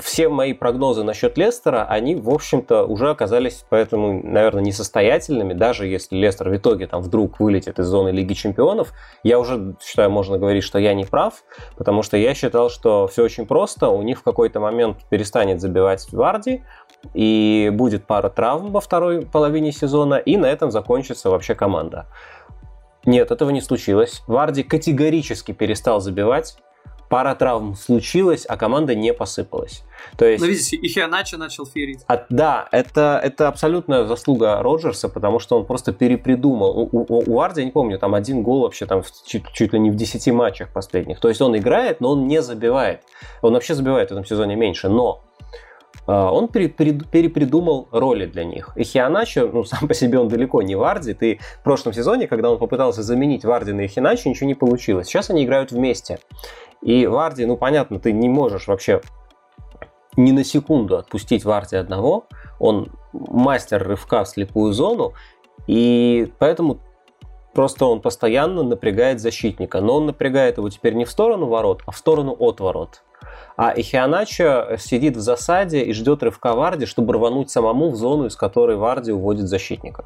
все 0.00 0.28
мои 0.28 0.52
прогнозы 0.52 1.02
насчет 1.02 1.36
Лестера, 1.36 1.84
они, 1.88 2.14
в 2.14 2.30
общем-то, 2.30 2.84
уже 2.84 3.10
оказались 3.10 3.64
поэтому, 3.68 4.22
наверное, 4.22 4.62
несостоятельными. 4.62 5.54
Даже 5.54 5.88
если 5.88 6.14
Лестер 6.14 6.48
в 6.48 6.56
итоге 6.56 6.86
там 6.86 7.02
вдруг 7.02 7.40
вылетит 7.40 7.80
из 7.80 7.86
зоны 7.86 8.10
Лиги 8.10 8.34
Чемпионов, 8.34 8.92
я 9.24 9.40
уже 9.40 9.74
считаю, 9.82 10.10
можно 10.10 10.38
говорить, 10.38 10.62
что 10.62 10.78
я 10.78 10.94
не 10.94 11.04
прав, 11.04 11.42
потому 11.76 12.04
что 12.04 12.16
я 12.16 12.32
считал, 12.32 12.70
что 12.70 13.08
все 13.08 13.24
очень 13.24 13.44
просто. 13.44 13.88
У 13.88 14.02
них 14.02 14.20
в 14.20 14.22
какой-то 14.22 14.60
момент 14.60 14.98
перестанет 15.10 15.60
забивать 15.60 16.06
Варди, 16.12 16.62
и 17.14 17.72
будет 17.74 18.06
пара 18.06 18.28
травм 18.28 18.70
во 18.70 18.80
второй 18.80 19.26
половине 19.26 19.72
сезона, 19.72 20.14
и 20.14 20.36
на 20.36 20.46
этом 20.46 20.70
закончится 20.70 21.28
вообще 21.28 21.56
команда. 21.56 22.06
Нет, 23.04 23.32
этого 23.32 23.50
не 23.50 23.62
случилось. 23.62 24.22
Варди 24.28 24.62
категорически 24.62 25.50
перестал 25.50 26.00
забивать 26.00 26.56
пара 27.08 27.34
травм 27.34 27.74
случилась, 27.74 28.44
а 28.46 28.56
команда 28.56 28.94
не 28.94 29.12
посыпалась. 29.12 29.82
То 30.16 30.26
есть... 30.26 30.42
Ну, 30.42 30.48
видите, 30.48 30.76
и 30.76 30.88
Хианачо 30.88 31.36
начал 31.36 31.66
ферить. 31.66 32.00
От, 32.06 32.26
да, 32.28 32.68
это, 32.70 33.20
это 33.22 33.48
абсолютная 33.48 34.04
заслуга 34.04 34.62
Роджерса, 34.62 35.08
потому 35.08 35.38
что 35.38 35.58
он 35.58 35.66
просто 35.66 35.92
перепридумал. 35.92 36.78
У, 36.78 36.88
у, 36.92 37.22
у 37.26 37.40
Арди, 37.40 37.60
я 37.60 37.64
не 37.66 37.72
помню, 37.72 37.98
там 37.98 38.14
один 38.14 38.42
гол 38.42 38.62
вообще 38.62 38.86
там 38.86 39.02
в, 39.02 39.10
чуть, 39.26 39.44
чуть 39.52 39.72
ли 39.72 39.78
не 39.78 39.90
в 39.90 39.96
10 39.96 40.28
матчах 40.32 40.72
последних. 40.72 41.20
То 41.20 41.28
есть 41.28 41.40
он 41.40 41.56
играет, 41.56 42.00
но 42.00 42.12
он 42.12 42.26
не 42.26 42.42
забивает. 42.42 43.02
Он 43.42 43.54
вообще 43.54 43.74
забивает 43.74 44.10
в 44.10 44.12
этом 44.12 44.24
сезоне 44.24 44.56
меньше, 44.56 44.88
но 44.88 45.22
а, 45.22 45.27
он 46.06 46.48
перепридумал 46.48 47.88
роли 47.90 48.26
для 48.26 48.44
них. 48.44 48.72
И 48.76 48.84
Хианачо, 48.84 49.48
ну, 49.52 49.64
сам 49.64 49.88
по 49.88 49.94
себе 49.94 50.18
он 50.18 50.28
далеко 50.28 50.62
не 50.62 50.74
Варди. 50.74 51.14
Ты 51.14 51.40
в 51.60 51.64
прошлом 51.64 51.92
сезоне, 51.92 52.26
когда 52.26 52.50
он 52.50 52.58
попытался 52.58 53.02
заменить 53.02 53.44
Варди 53.44 53.72
на 53.72 53.86
Хианачо, 53.86 54.28
ничего 54.28 54.46
не 54.46 54.54
получилось. 54.54 55.06
Сейчас 55.06 55.30
они 55.30 55.44
играют 55.44 55.72
вместе. 55.72 56.18
И 56.82 57.06
Варди, 57.06 57.44
ну 57.44 57.56
понятно, 57.56 57.98
ты 57.98 58.12
не 58.12 58.28
можешь 58.28 58.68
вообще 58.68 59.00
ни 60.16 60.32
на 60.32 60.44
секунду 60.44 60.96
отпустить 60.96 61.44
Варди 61.44 61.76
одного. 61.76 62.26
Он 62.58 62.88
мастер 63.12 63.86
рывка 63.86 64.24
в 64.24 64.28
слепую 64.28 64.72
зону, 64.72 65.14
и 65.66 66.32
поэтому 66.38 66.78
просто 67.58 67.86
он 67.86 68.00
постоянно 68.00 68.62
напрягает 68.62 69.18
защитника. 69.18 69.80
Но 69.80 69.96
он 69.96 70.06
напрягает 70.06 70.58
его 70.58 70.70
теперь 70.70 70.94
не 70.94 71.04
в 71.04 71.10
сторону 71.10 71.46
ворот, 71.46 71.82
а 71.86 71.90
в 71.90 71.96
сторону 71.96 72.36
от 72.38 72.60
ворот. 72.60 73.02
А 73.56 73.72
Ихианачо 73.76 74.76
сидит 74.78 75.16
в 75.16 75.20
засаде 75.20 75.80
и 75.80 75.92
ждет 75.92 76.22
рывка 76.22 76.54
Варди, 76.54 76.86
чтобы 76.86 77.14
рвануть 77.14 77.50
самому 77.50 77.90
в 77.90 77.96
зону, 77.96 78.26
из 78.26 78.36
которой 78.36 78.76
Варди 78.76 79.10
уводит 79.10 79.48
защитника. 79.48 80.04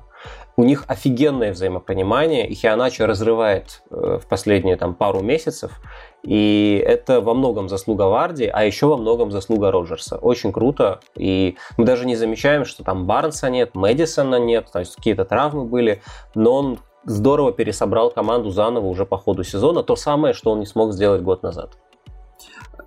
У 0.56 0.64
них 0.64 0.84
офигенное 0.88 1.52
взаимопонимание. 1.52 2.50
Ихианачо 2.50 3.06
разрывает 3.06 3.82
э, 3.90 4.18
в 4.18 4.26
последние 4.26 4.78
там, 4.78 4.94
пару 4.94 5.20
месяцев. 5.20 5.78
И 6.22 6.82
это 6.82 7.20
во 7.20 7.34
многом 7.34 7.68
заслуга 7.68 8.04
Варди, 8.04 8.46
а 8.46 8.64
еще 8.64 8.86
во 8.86 8.96
многом 8.96 9.30
заслуга 9.30 9.70
Роджерса. 9.70 10.16
Очень 10.16 10.54
круто. 10.54 11.00
И 11.16 11.58
мы 11.76 11.84
даже 11.84 12.06
не 12.06 12.16
замечаем, 12.16 12.64
что 12.64 12.82
там 12.82 13.04
Барнса 13.06 13.50
нет, 13.50 13.74
Мэдисона 13.74 14.36
нет, 14.36 14.68
то 14.72 14.78
есть 14.78 14.96
какие-то 14.96 15.26
травмы 15.26 15.66
были. 15.66 16.00
Но 16.34 16.54
он 16.54 16.78
здорово 17.04 17.52
пересобрал 17.52 18.10
команду 18.10 18.50
заново 18.50 18.86
уже 18.86 19.04
по 19.04 19.16
ходу 19.16 19.44
сезона. 19.44 19.82
То 19.82 19.96
самое, 19.96 20.34
что 20.34 20.50
он 20.50 20.60
не 20.60 20.66
смог 20.66 20.92
сделать 20.92 21.22
год 21.22 21.42
назад. 21.42 21.78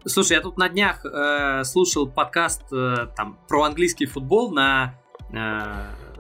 Слушай, 0.06 0.34
я 0.34 0.41
тут 0.41 0.58
на 0.58 0.69
днях 0.69 1.04
э, 1.06 1.63
слушал 1.63 2.08
подкаст 2.08 2.62
э, 2.71 3.08
там 3.15 3.39
про 3.47 3.63
английский 3.63 4.06
футбол 4.06 4.51
на 4.51 4.99
э, 5.34 5.38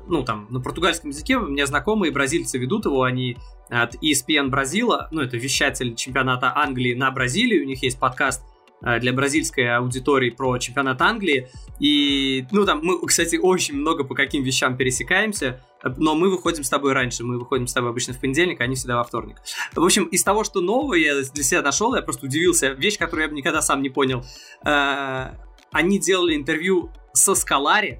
ну 0.07 0.23
там 0.23 0.47
на 0.49 0.59
португальском 0.59 1.11
языке. 1.11 1.37
У 1.37 1.47
меня 1.47 1.67
знакомые 1.67 2.11
бразильцы 2.11 2.57
ведут 2.57 2.85
его, 2.85 3.03
они 3.03 3.37
от 3.69 3.95
ESPN 3.95 4.49
Бразила, 4.49 5.07
ну 5.11 5.21
это 5.21 5.37
вещатель 5.37 5.95
чемпионата 5.95 6.51
Англии 6.55 6.95
на 6.95 7.11
Бразилию. 7.11 7.63
У 7.63 7.67
них 7.67 7.83
есть 7.83 7.99
подкаст 7.99 8.41
Э, 8.85 8.99
для 8.99 9.13
бразильской 9.13 9.75
аудитории 9.75 10.29
про 10.29 10.57
чемпионат 10.57 11.01
Англии. 11.01 11.49
И, 11.79 12.45
ну, 12.51 12.65
там 12.65 12.81
мы, 12.83 13.05
кстати, 13.05 13.35
очень 13.35 13.75
много 13.75 14.03
по 14.03 14.13
каким 14.15 14.43
вещам 14.43 14.77
пересекаемся, 14.77 15.61
но 15.97 16.15
мы 16.15 16.29
выходим 16.29 16.63
с 16.63 16.69
тобой 16.69 16.93
раньше. 16.93 17.23
Мы 17.23 17.37
выходим 17.37 17.67
с 17.67 17.73
тобой 17.73 17.91
обычно 17.91 18.13
в 18.13 18.19
понедельник, 18.19 18.61
а 18.61 18.63
они 18.63 18.75
всегда 18.75 18.97
во 18.97 19.03
вторник. 19.03 19.37
В 19.73 19.83
общем, 19.83 20.05
из 20.05 20.23
того, 20.23 20.43
что 20.43 20.61
нового 20.61 20.95
я 20.95 21.21
для 21.21 21.43
себя 21.43 21.61
нашел, 21.61 21.95
я 21.95 22.01
просто 22.01 22.25
удивился. 22.25 22.69
Вещь, 22.69 22.97
которую 22.97 23.23
я 23.23 23.29
бы 23.29 23.35
никогда 23.35 23.61
сам 23.61 23.81
не 23.81 23.89
понял. 23.89 24.23
Э, 24.65 25.31
они 25.71 25.99
делали 25.99 26.35
интервью 26.35 26.91
со 27.13 27.35
Скалари, 27.35 27.99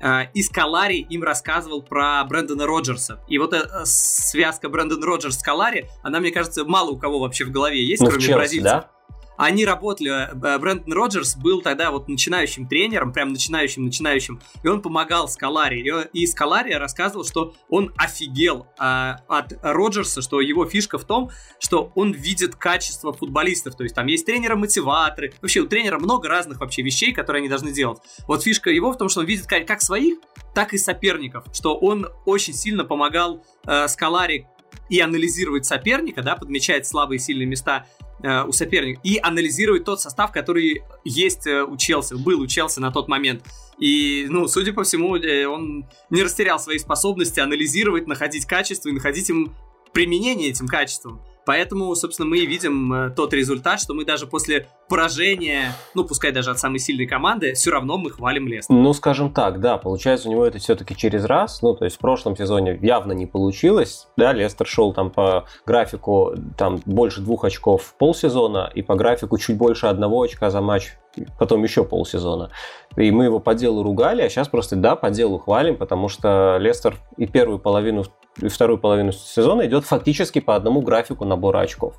э, 0.00 0.30
и 0.34 0.42
Скалари 0.42 0.98
им 0.98 1.22
рассказывал 1.22 1.82
про 1.82 2.24
Брэндона 2.24 2.66
Роджерса. 2.66 3.20
И 3.28 3.38
вот 3.38 3.52
эта 3.52 3.84
связка 3.84 4.68
Брэндон 4.68 5.02
Роджерс 5.04 5.38
Скалари, 5.38 5.88
она, 6.02 6.20
мне 6.20 6.30
кажется, 6.30 6.64
мало 6.64 6.90
у 6.90 6.98
кого 6.98 7.20
вообще 7.20 7.44
в 7.44 7.50
голове 7.50 7.84
есть, 7.84 8.02
ну, 8.02 8.08
кроме 8.08 8.22
Челси, 8.22 8.34
бразильцев. 8.34 8.72
Да? 8.72 8.90
Они 9.36 9.64
работали, 9.64 10.10
э, 10.10 10.58
Брэндон 10.58 10.92
Роджерс 10.92 11.36
был 11.36 11.62
тогда 11.62 11.90
вот 11.90 12.08
начинающим 12.08 12.66
тренером, 12.66 13.12
прям 13.12 13.32
начинающим-начинающим, 13.32 14.40
и 14.62 14.68
он 14.68 14.82
помогал 14.82 15.28
Скалари. 15.28 15.82
И 16.12 16.26
Скалари 16.26 16.72
рассказывал, 16.74 17.24
что 17.24 17.54
он 17.68 17.92
офигел 17.96 18.66
а, 18.78 19.20
от 19.28 19.52
Роджерса, 19.62 20.22
что 20.22 20.40
его 20.40 20.66
фишка 20.66 20.98
в 20.98 21.04
том, 21.04 21.30
что 21.58 21.92
он 21.94 22.12
видит 22.12 22.56
качество 22.56 23.12
футболистов, 23.12 23.76
то 23.76 23.82
есть 23.82 23.94
там 23.94 24.06
есть 24.06 24.26
тренеры-мотиваторы, 24.26 25.34
вообще 25.40 25.60
у 25.60 25.66
тренера 25.66 25.98
много 25.98 26.28
разных 26.28 26.60
вообще 26.60 26.82
вещей, 26.82 27.12
которые 27.12 27.40
они 27.40 27.48
должны 27.48 27.72
делать. 27.72 27.98
Вот 28.26 28.42
фишка 28.42 28.70
его 28.70 28.92
в 28.92 28.98
том, 28.98 29.08
что 29.08 29.20
он 29.20 29.26
видит 29.26 29.46
как 29.46 29.80
своих, 29.80 30.18
так 30.54 30.74
и 30.74 30.78
соперников, 30.78 31.44
что 31.52 31.76
он 31.76 32.08
очень 32.26 32.54
сильно 32.54 32.84
помогал 32.84 33.44
э, 33.66 33.88
Скалари 33.88 34.46
и 34.88 35.00
анализировать 35.00 35.64
соперника, 35.64 36.22
да, 36.22 36.36
подмечать 36.36 36.86
слабые 36.86 37.16
и 37.16 37.20
сильные 37.20 37.46
места 37.46 37.86
э, 38.22 38.44
у 38.44 38.52
соперника 38.52 39.00
и 39.02 39.18
анализировать 39.18 39.84
тот 39.84 40.00
состав, 40.00 40.32
который 40.32 40.82
есть 41.04 41.46
э, 41.46 41.62
у 41.64 41.76
Челси, 41.76 42.14
был 42.14 42.40
у 42.40 42.46
Челси 42.46 42.80
на 42.80 42.90
тот 42.90 43.08
момент. 43.08 43.44
И, 43.78 44.26
ну, 44.28 44.46
судя 44.48 44.72
по 44.72 44.84
всему, 44.84 45.16
э, 45.16 45.46
он 45.46 45.86
не 46.10 46.22
растерял 46.22 46.58
свои 46.58 46.78
способности 46.78 47.40
анализировать, 47.40 48.06
находить 48.06 48.46
качество 48.46 48.88
и 48.88 48.92
находить 48.92 49.28
им 49.30 49.54
применение 49.92 50.50
этим 50.50 50.68
качествам. 50.68 51.22
Поэтому, 51.44 51.94
собственно, 51.94 52.28
мы 52.28 52.38
и 52.38 52.46
видим 52.46 52.92
э, 52.92 53.10
тот 53.10 53.32
результат, 53.34 53.80
что 53.80 53.94
мы 53.94 54.04
даже 54.04 54.26
после 54.26 54.66
поражения, 54.88 55.74
ну, 55.94 56.04
пускай 56.04 56.32
даже 56.32 56.50
от 56.50 56.58
самой 56.58 56.78
сильной 56.78 57.06
команды, 57.06 57.54
все 57.54 57.70
равно 57.70 57.98
мы 57.98 58.10
хвалим 58.10 58.46
Лестер. 58.46 58.74
Ну, 58.74 58.92
скажем 58.92 59.32
так, 59.32 59.60
да, 59.60 59.78
получается 59.78 60.28
у 60.28 60.32
него 60.32 60.44
это 60.46 60.58
все-таки 60.58 60.96
через 60.96 61.24
раз, 61.24 61.62
ну, 61.62 61.74
то 61.74 61.84
есть 61.84 61.96
в 61.96 61.98
прошлом 61.98 62.36
сезоне 62.36 62.78
явно 62.82 63.12
не 63.12 63.26
получилось, 63.26 64.08
да, 64.16 64.32
Лестер 64.32 64.66
шел 64.66 64.92
там 64.92 65.10
по 65.10 65.46
графику 65.66 66.34
там 66.56 66.80
больше 66.84 67.20
двух 67.20 67.44
очков 67.44 67.94
полсезона 67.98 68.70
и 68.74 68.82
по 68.82 68.94
графику 68.94 69.38
чуть 69.38 69.56
больше 69.56 69.86
одного 69.86 70.22
очка 70.22 70.50
за 70.50 70.60
матч 70.60 70.92
потом 71.38 71.62
еще 71.62 71.84
полсезона. 71.84 72.50
И 72.96 73.10
мы 73.10 73.24
его 73.24 73.38
по 73.38 73.54
делу 73.54 73.82
ругали, 73.82 74.22
а 74.22 74.28
сейчас 74.28 74.48
просто, 74.48 74.76
да, 74.76 74.96
по 74.96 75.10
делу 75.10 75.38
хвалим, 75.38 75.76
потому 75.76 76.08
что 76.08 76.58
Лестер 76.58 76.96
и 77.16 77.26
первую 77.26 77.58
половину, 77.58 78.04
и 78.40 78.48
вторую 78.48 78.78
половину 78.78 79.12
сезона 79.12 79.66
идет 79.66 79.84
фактически 79.84 80.40
по 80.40 80.56
одному 80.56 80.82
графику 80.82 81.24
набора 81.24 81.60
очков. 81.60 81.94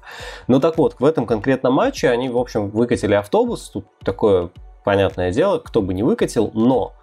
Ну 0.47 0.59
так 0.59 0.77
вот, 0.77 0.95
в 0.99 1.05
этом 1.05 1.25
конкретном 1.25 1.73
матче 1.73 2.09
они, 2.09 2.29
в 2.29 2.37
общем, 2.37 2.69
выкатили 2.69 3.13
автобус, 3.13 3.69
тут 3.69 3.85
такое 4.03 4.49
понятное 4.83 5.31
дело, 5.31 5.59
кто 5.59 5.81
бы 5.81 5.93
не 5.93 6.03
выкатил, 6.03 6.51
но 6.53 6.93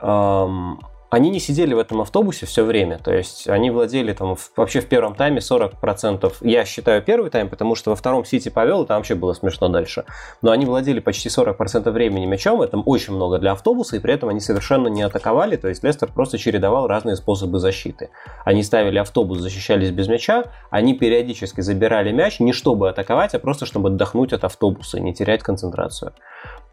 эм, 0.00 0.80
они 1.16 1.30
не 1.30 1.40
сидели 1.40 1.72
в 1.72 1.78
этом 1.78 2.02
автобусе 2.02 2.44
все 2.44 2.62
время, 2.62 2.98
то 2.98 3.10
есть 3.10 3.48
они 3.48 3.70
владели 3.70 4.12
там 4.12 4.36
вообще 4.54 4.80
в 4.80 4.86
первом 4.86 5.14
тайме 5.14 5.38
40%, 5.38 6.30
я 6.42 6.66
считаю 6.66 7.02
первый 7.02 7.30
тайм, 7.30 7.48
потому 7.48 7.74
что 7.74 7.88
во 7.88 7.96
втором 7.96 8.26
Сити 8.26 8.50
повел, 8.50 8.82
и 8.82 8.86
там 8.86 8.98
вообще 8.98 9.14
было 9.14 9.32
смешно 9.32 9.68
дальше, 9.68 10.04
но 10.42 10.50
они 10.50 10.66
владели 10.66 11.00
почти 11.00 11.30
40% 11.30 11.90
времени 11.90 12.26
мячом, 12.26 12.60
это 12.60 12.76
очень 12.76 13.14
много 13.14 13.38
для 13.38 13.52
автобуса, 13.52 13.96
и 13.96 13.98
при 13.98 14.12
этом 14.12 14.28
они 14.28 14.40
совершенно 14.40 14.88
не 14.88 15.00
атаковали, 15.00 15.56
то 15.56 15.68
есть 15.68 15.82
Лестер 15.82 16.12
просто 16.12 16.36
чередовал 16.36 16.86
разные 16.86 17.16
способы 17.16 17.60
защиты. 17.60 18.10
Они 18.44 18.62
ставили 18.62 18.98
автобус, 18.98 19.38
защищались 19.38 19.92
без 19.92 20.08
мяча, 20.08 20.44
они 20.68 20.92
периодически 20.92 21.62
забирали 21.62 22.12
мяч 22.12 22.40
не 22.40 22.52
чтобы 22.52 22.90
атаковать, 22.90 23.34
а 23.34 23.38
просто 23.38 23.64
чтобы 23.64 23.88
отдохнуть 23.88 24.34
от 24.34 24.44
автобуса 24.44 24.98
и 24.98 25.00
не 25.00 25.14
терять 25.14 25.42
концентрацию. 25.42 26.12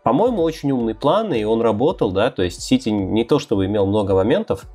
По-моему, 0.03 0.41
очень 0.41 0.71
умный 0.71 0.95
план, 0.95 1.33
и 1.33 1.43
он 1.43 1.61
работал, 1.61 2.11
да, 2.11 2.29
то 2.29 2.43
есть 2.43 2.61
Сити 2.61 2.89
не 2.89 3.23
то 3.23 3.39
чтобы 3.39 3.65
имел 3.65 3.85
много 3.85 4.13
моментов, 4.13 4.65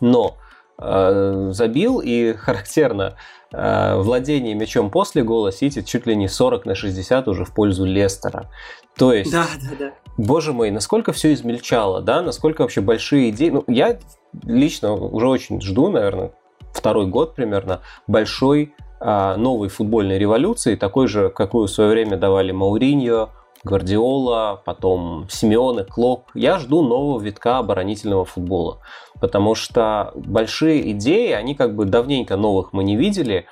но 0.00 0.36
э, 0.78 1.48
забил, 1.50 2.00
и 2.00 2.32
характерно, 2.38 3.16
э, 3.52 3.96
владение 3.96 4.54
мячом 4.54 4.90
после 4.90 5.22
гола 5.22 5.52
Сити 5.52 5.82
чуть 5.82 6.06
ли 6.06 6.16
не 6.16 6.28
40 6.28 6.64
на 6.64 6.74
60 6.74 7.28
уже 7.28 7.44
в 7.44 7.54
пользу 7.54 7.84
Лестера. 7.84 8.50
То 8.96 9.12
есть, 9.12 9.30
да, 9.30 9.46
да, 9.60 9.76
да. 9.78 9.92
боже 10.16 10.54
мой, 10.54 10.70
насколько 10.70 11.12
все 11.12 11.34
измельчало, 11.34 12.00
да, 12.00 12.22
насколько 12.22 12.62
вообще 12.62 12.80
большие 12.80 13.30
идеи. 13.30 13.50
Ну, 13.50 13.64
я 13.66 13.98
лично 14.42 14.94
уже 14.94 15.28
очень 15.28 15.60
жду, 15.60 15.90
наверное, 15.90 16.32
второй 16.72 17.06
год 17.06 17.34
примерно, 17.34 17.80
большой 18.06 18.74
э, 19.00 19.36
новой 19.36 19.68
футбольной 19.68 20.18
революции, 20.18 20.76
такой 20.76 21.08
же, 21.08 21.28
какую 21.28 21.66
в 21.66 21.70
свое 21.70 21.90
время 21.90 22.16
давали 22.16 22.52
Мауриньо, 22.52 23.30
Гвардиола, 23.66 24.62
потом 24.64 25.26
Симеоне, 25.28 25.84
Клоп. 25.84 26.30
Я 26.34 26.58
жду 26.58 26.82
нового 26.82 27.20
витка 27.20 27.58
оборонительного 27.58 28.24
футбола, 28.24 28.78
потому 29.20 29.54
что 29.54 30.12
большие 30.14 30.92
идеи, 30.92 31.32
они 31.32 31.54
как 31.54 31.74
бы 31.74 31.84
давненько 31.84 32.36
новых 32.36 32.72
мы 32.72 32.84
не 32.84 32.96
видели, 32.96 33.46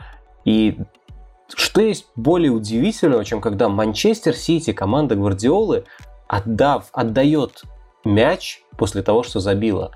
и 0.45 0.79
что 1.55 1.83
есть 1.83 2.07
более 2.17 2.53
удивительного, 2.53 3.25
чем 3.25 3.41
когда 3.41 3.69
Манчестер 3.69 4.35
Сити, 4.35 4.73
команда 4.73 5.17
Гвардиолы, 5.17 5.85
отдав, 6.29 6.89
отдает 6.93 7.63
мяч 8.05 8.63
после 8.79 9.03
того, 9.03 9.25
что 9.25 9.41
забила. 9.41 9.91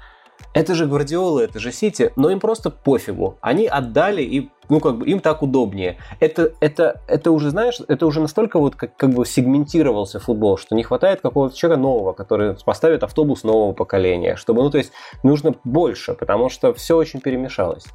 Это 0.58 0.74
же 0.74 0.86
Гвардиола, 0.86 1.38
это 1.44 1.60
же 1.60 1.70
Сити, 1.70 2.12
но 2.16 2.30
им 2.30 2.40
просто 2.40 2.70
пофигу. 2.70 3.38
Они 3.40 3.68
отдали 3.68 4.22
и 4.22 4.50
ну, 4.68 4.80
как 4.80 4.98
бы 4.98 5.06
им 5.06 5.20
так 5.20 5.40
удобнее. 5.40 5.98
Это, 6.18 6.52
это, 6.58 7.00
это 7.06 7.30
уже, 7.30 7.50
знаешь, 7.50 7.78
это 7.86 8.06
уже 8.06 8.20
настолько 8.20 8.58
вот 8.58 8.74
как, 8.74 8.96
как 8.96 9.10
бы 9.10 9.24
сегментировался 9.24 10.18
футбол, 10.18 10.58
что 10.58 10.74
не 10.74 10.82
хватает 10.82 11.20
какого-то 11.20 11.56
человека 11.56 11.80
нового, 11.80 12.12
который 12.12 12.56
поставит 12.66 13.04
автобус 13.04 13.44
нового 13.44 13.72
поколения, 13.72 14.34
чтобы, 14.34 14.64
ну, 14.64 14.70
то 14.70 14.78
есть, 14.78 14.90
нужно 15.22 15.54
больше, 15.62 16.14
потому 16.14 16.48
что 16.48 16.74
все 16.74 16.96
очень 16.96 17.20
перемешалось. 17.20 17.86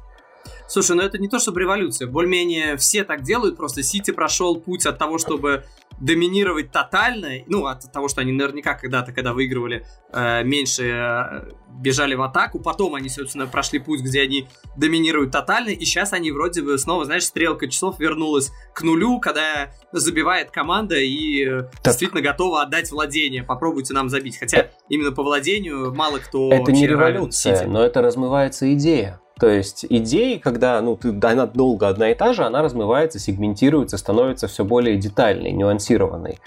Слушай, 0.68 0.96
ну 0.96 1.02
это 1.02 1.18
не 1.18 1.28
то, 1.28 1.38
чтобы 1.38 1.60
революция. 1.60 2.08
Более-менее 2.08 2.76
все 2.76 3.04
так 3.04 3.22
делают, 3.22 3.56
просто 3.56 3.82
Сити 3.82 4.10
прошел 4.10 4.56
путь 4.56 4.86
от 4.86 4.98
того, 4.98 5.18
чтобы 5.18 5.64
доминировать 6.00 6.72
тотально, 6.72 7.44
ну, 7.46 7.66
от 7.66 7.90
того, 7.92 8.08
что 8.08 8.20
они 8.20 8.32
наверняка 8.32 8.74
когда-то, 8.74 9.12
когда 9.12 9.32
выигрывали, 9.32 9.86
э, 10.12 10.42
меньше 10.42 10.88
э, 10.88 11.52
бежали 11.70 12.14
в 12.14 12.22
атаку, 12.22 12.58
потом 12.58 12.94
они, 12.94 13.08
собственно, 13.08 13.46
прошли 13.46 13.78
путь, 13.78 14.00
где 14.00 14.22
они 14.22 14.48
доминируют 14.76 15.30
тотально, 15.30 15.70
и 15.70 15.84
сейчас 15.84 16.12
они 16.12 16.32
вроде 16.32 16.62
бы 16.62 16.78
снова, 16.78 17.04
знаешь, 17.04 17.24
стрелка 17.24 17.68
часов 17.68 18.00
вернулась 18.00 18.50
к 18.74 18.82
нулю, 18.82 19.20
когда 19.20 19.70
забивает 19.92 20.50
команда 20.50 20.96
и 20.96 21.44
э, 21.44 21.62
так. 21.62 21.84
действительно 21.84 22.22
готова 22.22 22.62
отдать 22.62 22.90
владение. 22.90 23.44
Попробуйте 23.44 23.94
нам 23.94 24.08
забить. 24.08 24.38
Хотя 24.38 24.70
именно 24.88 25.12
по 25.12 25.22
владению 25.22 25.94
мало 25.94 26.18
кто 26.18 26.50
Это 26.50 26.72
не 26.72 26.86
революция, 26.86 27.66
но 27.66 27.84
это 27.84 28.02
размывается 28.02 28.72
идея. 28.74 29.20
То 29.38 29.48
есть 29.48 29.84
идеи, 29.88 30.36
когда 30.36 30.80
ну, 30.80 30.96
ты, 30.96 31.08
она 31.22 31.46
долго 31.46 31.88
одна 31.88 32.10
и 32.10 32.14
та 32.14 32.32
же, 32.32 32.44
она 32.44 32.62
размывается, 32.62 33.18
сегментируется, 33.18 33.98
становится 33.98 34.46
все 34.46 34.64
более 34.64 34.96
детальной, 34.96 35.50
нюансированной. 35.50 36.38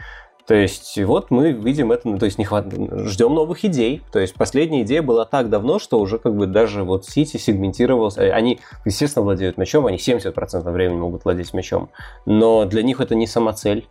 То 0.47 0.56
есть 0.56 0.97
вот 1.04 1.30
мы 1.30 1.52
видим 1.52 1.91
это, 1.91 2.17
то 2.17 2.26
есть 2.26 2.38
не 2.38 2.45
хват... 2.45 2.67
ждем 2.71 3.36
новых 3.36 3.65
идей. 3.65 4.02
То 4.13 4.19
есть 4.19 4.34
последняя 4.34 4.84
идея 4.84 5.02
была 5.02 5.26
так 5.26 5.50
давно, 5.50 5.78
что 5.78 6.00
уже 6.00 6.19
как 6.19 6.38
бы 6.38 6.47
даже 6.47 6.86
вот 6.86 7.06
Сити 7.06 7.36
сегментировался. 7.36 8.21
Э, 8.21 8.32
они, 8.32 8.62
естественно, 8.86 9.26
владеют 9.26 9.58
мячом, 9.58 9.86
они 9.88 9.97
70% 9.97 10.71
времени 10.71 10.97
могут 10.97 11.26
владеть 11.26 11.54
мячом. 11.54 11.89
Но 12.26 12.63
для 12.63 12.82
них 12.82 13.02
это 13.02 13.13
не 13.13 13.28
самоцель. 13.28 13.89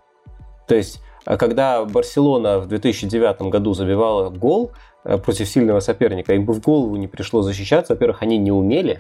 То 0.67 0.75
есть 0.75 1.03
когда 1.27 1.85
Барселона 1.85 2.61
в 2.61 2.69
2009 2.69 3.43
году 3.43 3.75
забивала 3.75 4.31
гол, 4.31 4.73
Э, 5.07 5.19
против 5.19 5.49
сильного 5.49 5.81
соперника. 5.81 6.35
Им 6.35 6.45
бы 6.45 6.53
в 6.53 6.61
голову 6.61 6.97
не 6.97 7.07
пришло 7.07 7.43
защищаться. 7.43 7.93
Во-первых, 7.93 8.23
они 8.23 8.39
не 8.39 8.51
умели, 8.51 8.99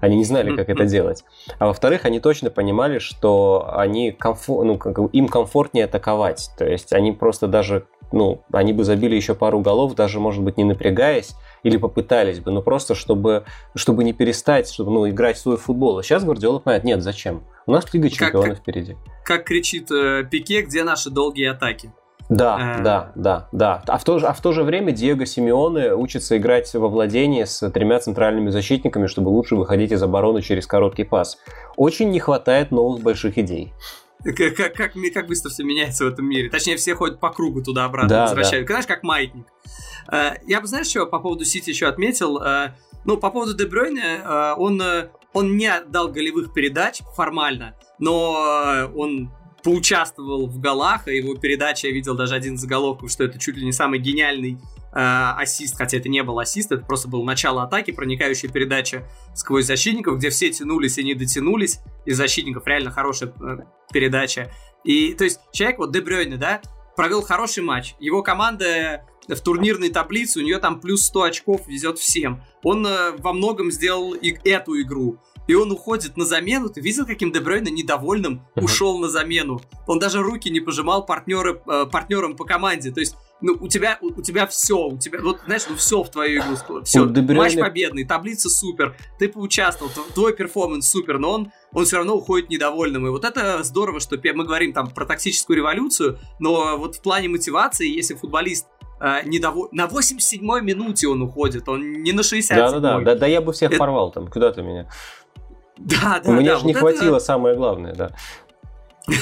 они 0.00 0.16
не 0.16 0.24
знали, 0.24 0.54
как 0.54 0.68
это 0.68 0.84
делать. 0.84 1.24
А 1.58 1.66
во-вторых, 1.66 2.04
они 2.04 2.20
точно 2.20 2.50
понимали, 2.50 2.98
что 2.98 3.70
они 3.74 4.12
комфор... 4.12 4.64
ну, 4.64 4.78
как... 4.78 4.98
им 5.12 5.28
комфортнее 5.28 5.84
атаковать. 5.84 6.50
То 6.58 6.66
есть 6.66 6.92
они 6.92 7.12
просто 7.12 7.46
даже, 7.46 7.86
ну, 8.12 8.42
они 8.52 8.72
бы 8.72 8.84
забили 8.84 9.14
еще 9.14 9.34
пару 9.34 9.60
голов, 9.60 9.94
даже, 9.94 10.20
может 10.20 10.42
быть, 10.42 10.56
не 10.56 10.64
напрягаясь, 10.64 11.34
или 11.62 11.76
попытались 11.76 12.40
бы, 12.40 12.50
но 12.52 12.62
просто 12.62 12.94
чтобы, 12.94 13.44
чтобы 13.74 14.04
не 14.04 14.12
перестать, 14.12 14.70
чтобы 14.70 14.92
ну, 14.92 15.08
играть 15.08 15.36
в 15.36 15.40
свой 15.40 15.56
футбол. 15.56 15.98
А 15.98 16.02
сейчас 16.02 16.24
Гвардиола 16.24 16.60
понимает, 16.60 16.84
нет, 16.84 17.02
зачем? 17.02 17.44
У 17.66 17.72
нас 17.72 17.92
Лига 17.92 18.08
Чемпионов 18.08 18.50
как, 18.50 18.58
впереди. 18.58 18.96
Как 19.24 19.44
кричит 19.44 19.90
э, 19.90 20.24
Пике, 20.30 20.62
где 20.62 20.84
наши 20.84 21.10
долгие 21.10 21.48
атаки? 21.48 21.92
Да, 22.28 22.78
э... 22.78 22.82
да, 22.82 23.12
да, 23.14 23.48
да. 23.52 23.82
А 23.86 23.98
в, 23.98 24.04
то 24.04 24.18
же, 24.18 24.26
а 24.26 24.32
в 24.32 24.40
то 24.40 24.52
же 24.52 24.62
время 24.62 24.92
Диего 24.92 25.26
Симеоне 25.26 25.94
учится 25.94 26.36
играть 26.36 26.72
во 26.74 26.88
владении 26.88 27.44
с 27.44 27.70
тремя 27.70 27.98
центральными 28.00 28.50
защитниками, 28.50 29.06
чтобы 29.06 29.28
лучше 29.28 29.56
выходить 29.56 29.92
из 29.92 30.02
обороны 30.02 30.42
через 30.42 30.66
короткий 30.66 31.04
пас. 31.04 31.38
Очень 31.76 32.10
не 32.10 32.20
хватает 32.20 32.70
новых 32.70 33.02
больших 33.02 33.38
идей. 33.38 33.72
Как, 34.24 34.56
как, 34.56 34.74
как, 34.74 34.92
как 35.14 35.26
быстро 35.28 35.50
все 35.50 35.62
меняется 35.62 36.04
в 36.04 36.08
этом 36.08 36.28
мире. 36.28 36.50
Точнее, 36.50 36.76
все 36.76 36.94
ходят 36.94 37.20
по 37.20 37.30
кругу 37.30 37.62
туда-обратно, 37.62 38.08
да, 38.08 38.22
возвращают. 38.22 38.66
Да. 38.66 38.74
Знаешь, 38.74 38.86
как 38.86 39.02
маятник. 39.02 39.46
Э, 40.10 40.32
я 40.46 40.60
бы, 40.60 40.66
знаешь, 40.66 40.86
что 40.86 41.06
по 41.06 41.20
поводу 41.20 41.44
Сити 41.44 41.70
еще 41.70 41.86
отметил? 41.86 42.38
Э, 42.42 42.74
ну, 43.04 43.18
по 43.18 43.30
поводу 43.30 43.54
Дебройна, 43.54 44.00
э, 44.00 44.54
он, 44.56 44.82
он 45.32 45.56
не 45.56 45.70
дал 45.88 46.08
голевых 46.08 46.52
передач 46.52 47.02
формально, 47.14 47.76
но 47.98 48.90
он 48.96 49.30
поучаствовал 49.66 50.46
в 50.46 50.60
голах, 50.60 51.08
и 51.08 51.16
его 51.16 51.34
передача, 51.34 51.88
я 51.88 51.92
видел 51.92 52.14
даже 52.14 52.36
один 52.36 52.56
заголовок, 52.56 53.10
что 53.10 53.24
это 53.24 53.36
чуть 53.40 53.56
ли 53.56 53.64
не 53.64 53.72
самый 53.72 53.98
гениальный 53.98 54.58
э, 54.92 54.94
ассист, 54.94 55.76
хотя 55.76 55.96
это 55.96 56.08
не 56.08 56.22
был 56.22 56.38
ассист, 56.38 56.70
это 56.70 56.84
просто 56.86 57.08
было 57.08 57.24
начало 57.24 57.64
атаки, 57.64 57.90
проникающая 57.90 58.48
передача 58.48 59.02
сквозь 59.34 59.66
защитников, 59.66 60.18
где 60.18 60.30
все 60.30 60.50
тянулись 60.50 60.98
и 60.98 61.02
не 61.02 61.14
дотянулись, 61.14 61.80
из 62.04 62.16
защитников 62.16 62.64
реально 62.64 62.92
хорошая 62.92 63.30
э, 63.30 63.64
передача. 63.92 64.52
И, 64.84 65.14
то 65.14 65.24
есть, 65.24 65.40
человек, 65.52 65.78
вот 65.78 65.90
Дебрёйне, 65.90 66.36
да, 66.36 66.60
провел 66.94 67.22
хороший 67.22 67.64
матч, 67.64 67.96
его 67.98 68.22
команда 68.22 69.04
в 69.26 69.40
турнирной 69.40 69.90
таблице, 69.90 70.38
у 70.38 70.42
нее 70.42 70.58
там 70.58 70.80
плюс 70.80 71.06
100 71.06 71.22
очков 71.24 71.66
везет 71.66 71.98
всем. 71.98 72.40
Он 72.62 72.86
э, 72.86 73.16
во 73.18 73.32
многом 73.32 73.72
сделал 73.72 74.14
и 74.14 74.30
эту 74.48 74.80
игру 74.80 75.18
и 75.46 75.54
он 75.54 75.70
уходит 75.70 76.16
на 76.16 76.24
замену. 76.24 76.68
Ты 76.68 76.80
видел, 76.80 77.06
каким 77.06 77.32
Дебройна 77.32 77.68
недовольным 77.68 78.42
uh-huh. 78.54 78.64
ушел 78.64 78.98
на 78.98 79.08
замену? 79.08 79.60
Он 79.86 79.98
даже 79.98 80.22
руки 80.22 80.50
не 80.50 80.60
пожимал 80.60 81.06
партнеры, 81.06 81.60
э, 81.66 81.86
партнерам 81.90 82.36
по 82.36 82.44
команде. 82.44 82.90
То 82.90 83.00
есть, 83.00 83.16
ну, 83.40 83.56
у 83.60 83.68
тебя, 83.68 83.98
у, 84.00 84.08
у 84.08 84.22
тебя 84.22 84.46
все, 84.46 84.76
у 84.76 84.98
тебя, 84.98 85.20
вот, 85.22 85.40
знаешь, 85.44 85.62
ну, 85.68 85.76
все 85.76 86.02
в 86.02 86.10
твою 86.10 86.40
игру. 86.40 86.82
Все, 86.84 87.06
Дебройна... 87.06 87.42
матч 87.42 87.54
победный, 87.56 88.04
таблица 88.04 88.48
супер, 88.48 88.96
ты 89.18 89.28
поучаствовал, 89.28 89.90
твой 90.14 90.34
перформанс 90.34 90.88
супер, 90.88 91.18
но 91.18 91.32
он, 91.32 91.52
он 91.72 91.84
все 91.84 91.98
равно 91.98 92.16
уходит 92.16 92.48
недовольным. 92.48 93.06
И 93.06 93.10
вот 93.10 93.24
это 93.24 93.62
здорово, 93.62 94.00
что 94.00 94.18
мы 94.34 94.44
говорим 94.44 94.72
там 94.72 94.90
про 94.90 95.04
токсическую 95.04 95.56
революцию, 95.56 96.18
но 96.40 96.76
вот 96.76 96.96
в 96.96 97.02
плане 97.02 97.28
мотивации, 97.28 97.88
если 97.88 98.14
футболист 98.14 98.66
э, 99.00 99.20
недоволь... 99.26 99.68
на 99.72 99.86
87-й 99.86 100.62
минуте 100.62 101.08
он 101.08 101.22
уходит, 101.22 101.68
он 101.68 102.02
не 102.02 102.12
на 102.12 102.20
60-й. 102.20 102.56
Да-да-да, 102.56 103.00
да, 103.00 103.14
да 103.14 103.26
я 103.26 103.40
бы 103.40 103.52
всех 103.52 103.70
это... 103.70 103.78
порвал 103.78 104.10
там, 104.10 104.28
куда 104.28 104.52
ты 104.52 104.62
меня. 104.62 104.88
Да, 105.78 106.20
да, 106.24 106.30
У 106.30 106.34
меня 106.34 106.52
да, 106.52 106.56
же 106.56 106.62
вот 106.62 106.66
не 106.66 106.72
это... 106.72 106.80
хватило 106.80 107.18
самое 107.18 107.56
главное, 107.56 107.94
да. 107.94 108.10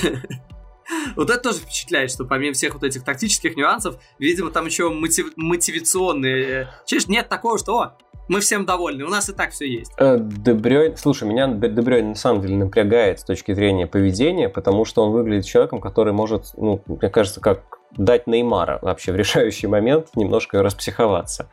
Вот 1.16 1.30
это 1.30 1.40
тоже 1.40 1.60
впечатляет, 1.60 2.10
что 2.10 2.24
помимо 2.24 2.52
всех 2.52 2.74
вот 2.74 2.84
этих 2.84 3.04
тактических 3.04 3.56
нюансов, 3.56 3.96
видимо, 4.18 4.50
там 4.50 4.66
еще 4.66 4.90
мотив... 4.90 5.32
мотивационные. 5.36 6.68
Чеш, 6.84 7.08
нет 7.08 7.28
такого, 7.28 7.58
что 7.58 7.78
о, 7.80 7.96
мы 8.28 8.40
всем 8.40 8.64
довольны, 8.64 9.04
у 9.04 9.08
нас 9.08 9.28
и 9.28 9.32
так 9.32 9.52
все 9.52 9.66
есть. 9.66 9.92
Э, 9.98 10.18
Дебрёйн, 10.18 10.96
слушай, 10.96 11.28
меня 11.28 11.46
Дебрёйн 11.46 12.10
на 12.10 12.14
самом 12.14 12.42
деле 12.42 12.56
напрягает 12.56 13.20
с 13.20 13.24
точки 13.24 13.54
зрения 13.54 13.86
поведения, 13.86 14.48
потому 14.48 14.84
что 14.84 15.04
он 15.04 15.12
выглядит 15.12 15.44
человеком, 15.44 15.80
который 15.80 16.12
может, 16.12 16.52
ну, 16.56 16.82
мне 16.86 17.10
кажется, 17.10 17.40
как 17.40 17.78
дать 17.96 18.26
Неймара 18.26 18.78
вообще 18.82 19.12
в 19.12 19.16
решающий 19.16 19.66
момент 19.66 20.08
немножко 20.14 20.62
распсиховаться. 20.62 21.48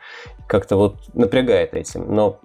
Как-то 0.46 0.76
вот 0.76 0.96
напрягает 1.14 1.74
этим. 1.74 2.14
Но, 2.14 2.38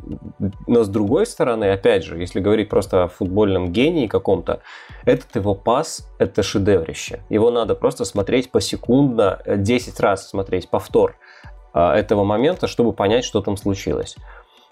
но 0.68 0.84
с 0.84 0.88
другой 0.88 1.26
стороны, 1.26 1.72
опять 1.72 2.04
же, 2.04 2.18
если 2.18 2.40
говорить 2.40 2.70
просто 2.70 3.04
о 3.04 3.08
футбольном 3.08 3.72
гении 3.72 4.08
каком-то, 4.08 4.62
этот 5.06 5.36
его 5.36 5.56
пас– 5.56 6.08
это 6.20 6.44
шедеврище. 6.44 7.22
Его 7.30 7.52
надо 7.52 7.76
просто 7.76 8.06
смотреть 8.06 8.52
посекундно, 8.52 9.40
10 9.46 10.00
раз 10.00 10.30
смотреть 10.30 10.70
повтор 10.70 11.18
а, 11.74 11.96
этого 11.96 12.24
момента, 12.24 12.68
чтобы 12.68 12.94
понять, 12.94 13.26
что 13.26 13.42
там 13.42 13.58
случилось. 13.58 14.16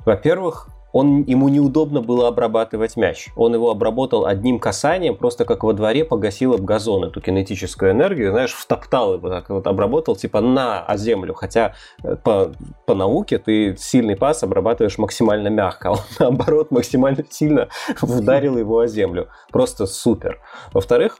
Во-первых, 0.05 0.69
он, 0.95 1.23
ему 1.23 1.49
неудобно 1.49 1.99
было 1.99 2.29
обрабатывать 2.29 2.95
мяч. 2.95 3.27
Он 3.35 3.53
его 3.53 3.69
обработал 3.69 4.25
одним 4.25 4.59
касанием, 4.59 5.17
просто 5.17 5.43
как 5.43 5.65
во 5.65 5.73
дворе 5.73 6.05
погасил 6.05 6.53
об 6.53 6.61
газон 6.61 7.03
эту 7.03 7.19
кинетическую 7.19 7.91
энергию, 7.91 8.31
знаешь, 8.31 8.53
втоптал 8.53 9.15
его 9.15 9.27
так 9.27 9.49
вот, 9.49 9.67
обработал 9.67 10.15
типа 10.15 10.39
на 10.39 10.79
о 10.79 10.95
землю. 10.95 11.33
Хотя 11.33 11.73
э, 12.01 12.15
по, 12.15 12.53
по 12.85 12.95
науке 12.95 13.39
ты 13.39 13.75
сильный 13.77 14.15
пас 14.15 14.41
обрабатываешь 14.43 14.97
максимально 14.97 15.49
мягко, 15.49 15.89
а 15.89 15.91
он 15.91 15.99
наоборот 16.19 16.71
максимально 16.71 17.25
сильно 17.29 17.67
ударил 18.01 18.57
его 18.57 18.79
о 18.79 18.87
землю. 18.87 19.27
Просто 19.51 19.87
супер. 19.87 20.39
Во-вторых, 20.71 21.19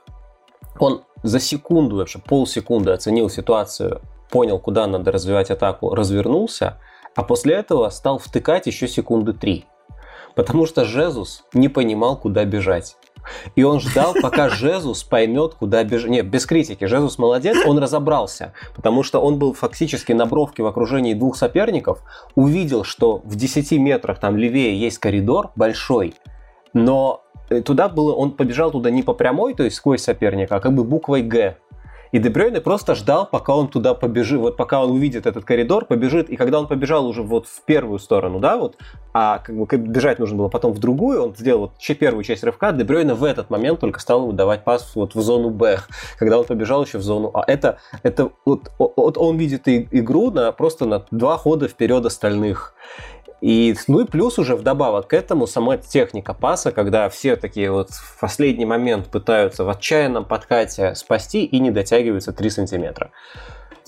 он 0.78 1.02
за 1.22 1.38
секунду, 1.38 1.96
вообще 1.96 2.18
полсекунды 2.18 2.92
оценил 2.92 3.28
ситуацию, 3.28 4.00
понял, 4.30 4.58
куда 4.58 4.86
надо 4.86 5.12
развивать 5.12 5.50
атаку, 5.50 5.94
развернулся– 5.94 6.80
а 7.16 7.24
после 7.24 7.54
этого 7.54 7.88
стал 7.88 8.18
втыкать 8.18 8.66
еще 8.66 8.86
секунды 8.86 9.32
три. 9.32 9.64
Потому 10.36 10.66
что 10.66 10.84
Жезус 10.84 11.44
не 11.54 11.68
понимал, 11.68 12.16
куда 12.16 12.44
бежать. 12.44 12.96
И 13.56 13.62
он 13.62 13.80
ждал, 13.80 14.14
пока 14.20 14.48
Жезус 14.50 15.02
поймет, 15.02 15.54
куда 15.54 15.82
бежать. 15.82 16.10
Нет, 16.10 16.28
без 16.28 16.46
критики. 16.46 16.84
Жезус 16.84 17.18
молодец, 17.18 17.56
он 17.66 17.78
разобрался. 17.78 18.52
Потому 18.74 19.02
что 19.02 19.20
он 19.20 19.38
был 19.38 19.54
фактически 19.54 20.12
на 20.12 20.26
бровке 20.26 20.62
в 20.62 20.66
окружении 20.66 21.14
двух 21.14 21.36
соперников. 21.36 22.02
Увидел, 22.34 22.84
что 22.84 23.22
в 23.24 23.34
10 23.34 23.72
метрах 23.72 24.20
там 24.20 24.36
левее 24.36 24.78
есть 24.78 24.98
коридор 24.98 25.52
большой. 25.56 26.14
Но 26.74 27.22
э, 27.48 27.62
туда 27.62 27.88
было, 27.88 28.12
он 28.14 28.32
побежал 28.32 28.70
туда 28.70 28.90
не 28.90 29.02
по 29.02 29.14
прямой, 29.14 29.54
то 29.54 29.62
есть 29.62 29.76
сквозь 29.76 30.02
соперника, 30.02 30.56
а 30.56 30.60
как 30.60 30.74
бы 30.74 30.84
буквой 30.84 31.22
«Г». 31.22 31.56
И 32.12 32.18
Дебрёйне 32.18 32.60
просто 32.60 32.94
ждал, 32.94 33.26
пока 33.26 33.54
он 33.54 33.68
туда 33.68 33.94
побежит, 33.94 34.38
вот 34.40 34.56
пока 34.56 34.82
он 34.82 34.92
увидит 34.92 35.26
этот 35.26 35.44
коридор, 35.44 35.86
побежит, 35.86 36.30
и 36.30 36.36
когда 36.36 36.58
он 36.58 36.66
побежал 36.66 37.06
уже 37.06 37.22
вот 37.22 37.46
в 37.46 37.62
первую 37.62 37.98
сторону, 37.98 38.38
да, 38.38 38.56
вот, 38.56 38.76
а 39.12 39.38
как 39.38 39.56
бы 39.56 39.66
бежать 39.76 40.18
нужно 40.18 40.36
было 40.36 40.48
потом 40.48 40.72
в 40.72 40.78
другую, 40.78 41.22
он 41.22 41.34
сделал 41.36 41.60
вот 41.60 41.98
первую 41.98 42.24
часть 42.24 42.44
рывка, 42.44 42.72
Дебрёйне 42.72 43.14
в 43.14 43.24
этот 43.24 43.50
момент 43.50 43.80
только 43.80 44.00
стал 44.00 44.22
ему 44.22 44.32
давать 44.32 44.64
пас 44.64 44.92
вот 44.94 45.14
в 45.14 45.20
зону 45.20 45.50
Б, 45.50 45.80
когда 46.18 46.38
он 46.38 46.44
побежал 46.44 46.84
еще 46.84 46.98
в 46.98 47.02
зону 47.02 47.30
А. 47.34 47.42
Это, 47.46 47.78
это 48.02 48.30
вот, 48.44 48.70
вот 48.78 49.18
он 49.18 49.36
видит 49.36 49.66
игру 49.66 50.30
на, 50.30 50.52
просто 50.52 50.84
на 50.86 51.04
два 51.10 51.38
хода 51.38 51.68
вперед 51.68 52.04
остальных. 52.04 52.74
И, 53.46 53.76
ну 53.86 54.00
и 54.00 54.04
плюс 54.04 54.40
уже 54.40 54.56
вдобавок 54.56 55.06
к 55.06 55.14
этому 55.14 55.46
сама 55.46 55.76
техника 55.76 56.34
паса, 56.34 56.72
когда 56.72 57.08
все 57.08 57.36
такие 57.36 57.70
вот 57.70 57.90
в 57.90 58.18
последний 58.18 58.64
момент 58.64 59.06
пытаются 59.06 59.62
в 59.62 59.68
отчаянном 59.68 60.24
подкате 60.24 60.96
спасти 60.96 61.44
и 61.44 61.60
не 61.60 61.70
дотягиваются 61.70 62.32
3 62.32 62.50
сантиметра. 62.50 63.12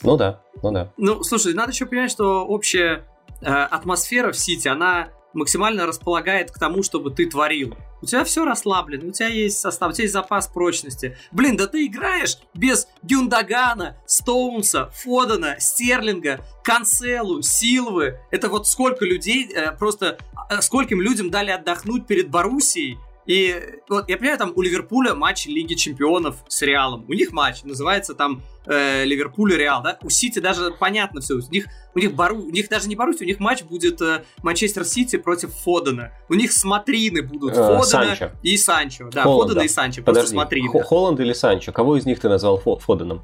Ну 0.04 0.16
да, 0.16 0.42
ну 0.62 0.70
да. 0.70 0.92
Ну, 0.96 1.24
слушай, 1.24 1.54
надо 1.54 1.72
еще 1.72 1.86
понимать, 1.86 2.12
что 2.12 2.46
общая 2.46 3.02
э, 3.40 3.46
атмосфера 3.46 4.30
в 4.30 4.38
Сити, 4.38 4.68
она 4.68 5.08
максимально 5.34 5.86
располагает 5.86 6.50
к 6.50 6.58
тому, 6.58 6.82
чтобы 6.82 7.10
ты 7.10 7.26
творил. 7.26 7.74
У 8.00 8.06
тебя 8.06 8.24
все 8.24 8.44
расслаблено, 8.44 9.08
у 9.08 9.12
тебя 9.12 9.28
есть 9.28 9.58
состав, 9.58 9.90
у 9.90 9.92
тебя 9.92 10.04
есть 10.04 10.14
запас 10.14 10.46
прочности. 10.46 11.16
Блин, 11.32 11.56
да 11.56 11.66
ты 11.66 11.86
играешь 11.86 12.38
без 12.54 12.88
Гюндагана, 13.02 13.96
Стоунса, 14.06 14.90
Фодена, 14.94 15.56
Стерлинга, 15.58 16.40
Канцелу, 16.62 17.42
Силвы. 17.42 18.18
Это 18.30 18.48
вот 18.48 18.68
сколько 18.68 19.04
людей, 19.04 19.52
э, 19.52 19.72
просто 19.72 20.18
э, 20.50 20.60
скольким 20.60 21.00
людям 21.00 21.30
дали 21.30 21.50
отдохнуть 21.50 22.06
перед 22.06 22.30
Боруссией, 22.30 22.98
и 23.28 23.62
вот 23.90 24.08
я 24.08 24.16
понимаю, 24.16 24.38
там 24.38 24.52
у 24.56 24.62
Ливерпуля 24.62 25.14
матч 25.14 25.46
Лиги 25.46 25.74
Чемпионов 25.74 26.36
с 26.48 26.62
Реалом. 26.62 27.04
У 27.08 27.12
них 27.12 27.30
матч 27.30 27.62
называется 27.62 28.14
там 28.14 28.42
э, 28.64 29.04
Ливерпуль 29.04 29.54
Реал, 29.54 29.82
да? 29.82 29.98
У 30.02 30.08
Сити 30.08 30.38
даже 30.38 30.70
понятно 30.70 31.20
все. 31.20 31.34
У 31.34 31.40
них, 31.50 31.66
у 31.94 31.98
них, 31.98 32.14
Бару, 32.14 32.36
у 32.36 32.50
них 32.50 32.70
даже 32.70 32.88
не 32.88 32.96
Барусь, 32.96 33.20
у 33.20 33.26
них 33.26 33.38
матч 33.38 33.64
будет 33.64 34.00
э, 34.00 34.24
Манчестер 34.42 34.86
Сити 34.86 35.16
против 35.16 35.52
Фодена. 35.52 36.10
У 36.30 36.34
них 36.34 36.52
смотрины 36.52 37.20
будут 37.20 37.52
э, 37.52 37.56
Фодена 37.56 37.84
Санчо. 37.84 38.30
и 38.42 38.56
Санчо. 38.56 39.10
Да, 39.12 39.24
Холланд, 39.24 39.50
Фодена 39.50 39.64
и 39.64 39.68
Санчо, 39.68 40.02
Подожди, 40.02 40.20
просто 40.20 40.30
смотрины. 40.30 40.82
Холланд 40.82 41.20
или 41.20 41.34
Санчо? 41.34 41.70
Кого 41.70 41.98
из 41.98 42.06
них 42.06 42.20
ты 42.20 42.30
назвал 42.30 42.56
Фоденом? 42.56 43.22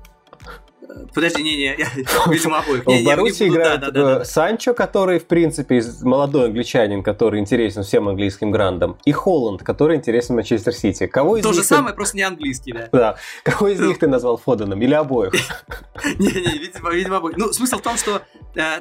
Подожди, 1.14 1.42
не-не, 1.42 1.76
видимо, 2.26 2.58
обоих. 2.58 2.84
В 2.84 3.04
Баруси 3.04 3.48
играет 3.48 4.26
Санчо, 4.26 4.74
который, 4.74 5.18
в 5.18 5.26
принципе, 5.26 5.82
молодой 6.02 6.46
англичанин, 6.46 7.02
который 7.02 7.40
интересен 7.40 7.82
всем 7.82 8.08
английским 8.08 8.50
грандам, 8.50 8.96
и 9.04 9.12
Холланд, 9.12 9.62
который 9.62 9.96
интересен 9.96 10.34
Манчестер 10.34 10.72
Сити. 10.72 11.06
Кого 11.06 11.36
из 11.36 11.42
То 11.42 11.52
же 11.52 11.62
самое, 11.62 11.94
просто 11.94 12.16
не 12.16 12.22
английский, 12.22 12.72
да. 12.72 12.88
Да. 12.92 13.16
Кого 13.42 13.68
из 13.68 13.80
них 13.86 13.98
ты 13.98 14.06
назвал 14.06 14.36
Фоденом? 14.36 14.80
Или 14.80 14.94
обоих? 14.94 15.32
Не-не, 16.18 16.58
видимо, 16.58 16.90
видимо, 16.90 17.16
обоих. 17.18 17.36
Ну, 17.36 17.52
смысл 17.52 17.78
в 17.78 17.82
том, 17.82 17.96
что 17.96 18.16
э, 18.16 18.20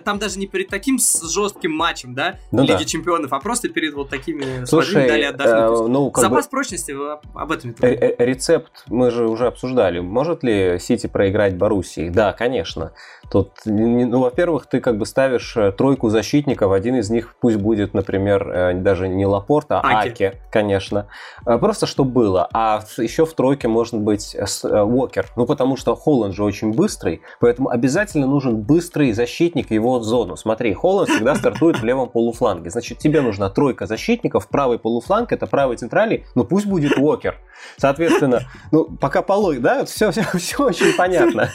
там 0.04 0.20
даже 0.20 0.40
не 0.40 0.48
перед 0.48 0.68
таким 0.68 0.98
жестким 1.00 1.72
матчем, 1.72 2.14
да, 2.14 2.36
ну 2.52 2.64
Лиги 2.64 2.84
Чемпионов, 2.84 3.34
а 3.34 3.40
просто 3.40 3.70
перед 3.70 3.94
вот 3.94 4.10
такими 4.10 4.66
Слушай, 4.66 5.08
дали 5.08 5.24
отдохнуть. 5.24 5.88
Э, 5.88 5.92
ну, 5.92 6.12
Запас 6.16 6.48
прочности 6.48 6.96
об 7.34 7.52
этом. 7.52 7.76
Рецепт 7.80 8.84
мы 8.88 9.12
же 9.12 9.28
уже 9.28 9.48
обсуждали. 9.48 10.00
Может 10.00 10.44
ли 10.44 10.80
Сити 10.80 11.08
проиграть 11.08 11.56
Боруссии? 11.56 12.10
Да, 12.10 12.34
конечно. 12.34 12.92
Тут, 13.34 13.52
ну, 13.66 14.20
во-первых, 14.20 14.68
ты 14.68 14.80
как 14.80 14.98
бы 15.00 15.08
ставишь 15.08 15.58
э, 15.58 15.72
тройку 15.72 16.10
защитников, 16.10 16.72
один 16.72 16.98
из 16.98 17.10
них 17.10 17.36
пусть 17.40 17.58
будет, 17.58 17.96
например, 17.96 18.48
э, 18.48 18.74
даже 18.76 19.08
не 19.08 19.26
Лапорта, 19.26 19.80
а 19.80 20.02
Аки, 20.02 20.08
Аки 20.10 20.38
конечно. 20.52 21.08
Э, 21.46 21.58
просто 21.58 21.88
что 21.88 22.04
было. 22.04 22.48
А 22.54 22.84
еще 22.98 23.26
в 23.26 23.34
тройке 23.34 23.68
может 23.68 23.96
быть 23.96 24.36
Уокер. 24.64 25.28
Ну, 25.36 25.48
потому 25.48 25.78
что 25.78 25.96
Холланд 25.96 26.36
же 26.36 26.44
очень 26.44 26.74
быстрый, 26.74 27.22
поэтому 27.40 27.70
обязательно 27.70 28.28
нужен 28.28 28.62
быстрый 28.62 29.12
защитник 29.14 29.63
его 29.72 30.00
зону. 30.02 30.36
Смотри, 30.36 30.74
Холланд 30.74 31.10
всегда 31.10 31.36
стартует 31.36 31.80
в 31.80 31.84
левом 31.84 32.10
полуфланге. 32.10 32.70
Значит, 32.70 33.00
тебе 33.00 33.22
нужна 33.22 33.50
тройка 33.50 33.86
защитников, 33.86 34.48
правый 34.48 34.80
полуфланг, 34.80 35.32
это 35.32 35.48
правый 35.48 35.78
центральный, 35.78 36.26
ну 36.36 36.44
пусть 36.44 36.66
будет 36.66 36.98
Уокер. 36.98 37.40
Соответственно, 37.78 38.42
ну, 38.72 38.86
пока 38.86 39.22
полой, 39.22 39.60
да, 39.60 39.86
все, 39.86 40.12
все, 40.12 40.24
все 40.38 40.64
очень 40.64 40.96
понятно. 40.96 41.50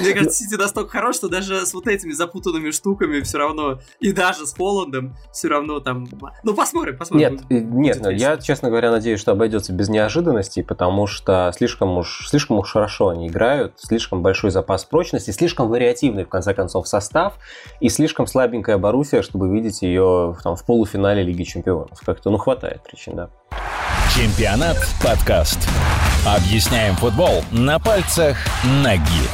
Мне 0.00 0.12
кажется, 0.12 0.44
Сити 0.44 0.54
настолько 0.54 0.90
хорош, 0.90 1.16
что 1.16 1.28
даже 1.28 1.66
с 1.66 1.74
вот 1.74 1.86
этими 1.86 2.12
запутанными 2.12 2.70
штуками 2.70 3.20
все 3.20 3.38
равно, 3.38 3.80
и 4.00 4.12
даже 4.12 4.46
с 4.46 4.54
Холландом 4.54 5.16
все 5.32 5.48
равно 5.48 5.80
там... 5.80 6.06
Ну, 6.42 6.54
посмотрим, 6.54 6.98
посмотрим. 6.98 7.40
Нет, 7.48 7.50
нет, 7.50 7.98
ну, 8.02 8.10
я, 8.10 8.36
честно 8.36 8.68
говоря, 8.68 8.90
надеюсь, 8.90 9.20
что 9.20 9.32
обойдется 9.32 9.72
без 9.72 9.88
неожиданностей, 9.88 10.64
потому 10.64 11.06
что 11.06 11.52
слишком 11.56 11.96
уж, 11.96 12.28
слишком 12.28 12.58
уж 12.58 12.72
хорошо 12.72 13.08
они 13.08 13.28
играют, 13.28 13.74
слишком 13.78 14.22
большой 14.22 14.50
запас 14.50 14.84
прочности, 14.84 15.30
слишком 15.30 15.68
вариативный, 15.68 16.24
в 16.24 16.28
конце 16.28 16.54
концов, 16.54 16.88
состав, 16.88 17.03
и 17.80 17.88
слишком 17.88 18.26
слабенькая 18.26 18.78
Боруссия, 18.78 19.22
чтобы 19.22 19.48
видеть 19.52 19.82
ее 19.82 20.36
там, 20.42 20.56
в 20.56 20.64
полуфинале 20.64 21.22
Лиги 21.22 21.42
Чемпионов. 21.44 22.00
Как-то, 22.04 22.30
ну, 22.30 22.38
хватает 22.38 22.82
причин, 22.82 23.16
да. 23.16 23.30
Чемпионат 24.14 24.76
подкаст. 25.02 25.58
Объясняем 26.26 26.94
футбол 26.96 27.42
на 27.52 27.78
пальцах 27.78 28.36
ноги. 28.82 29.28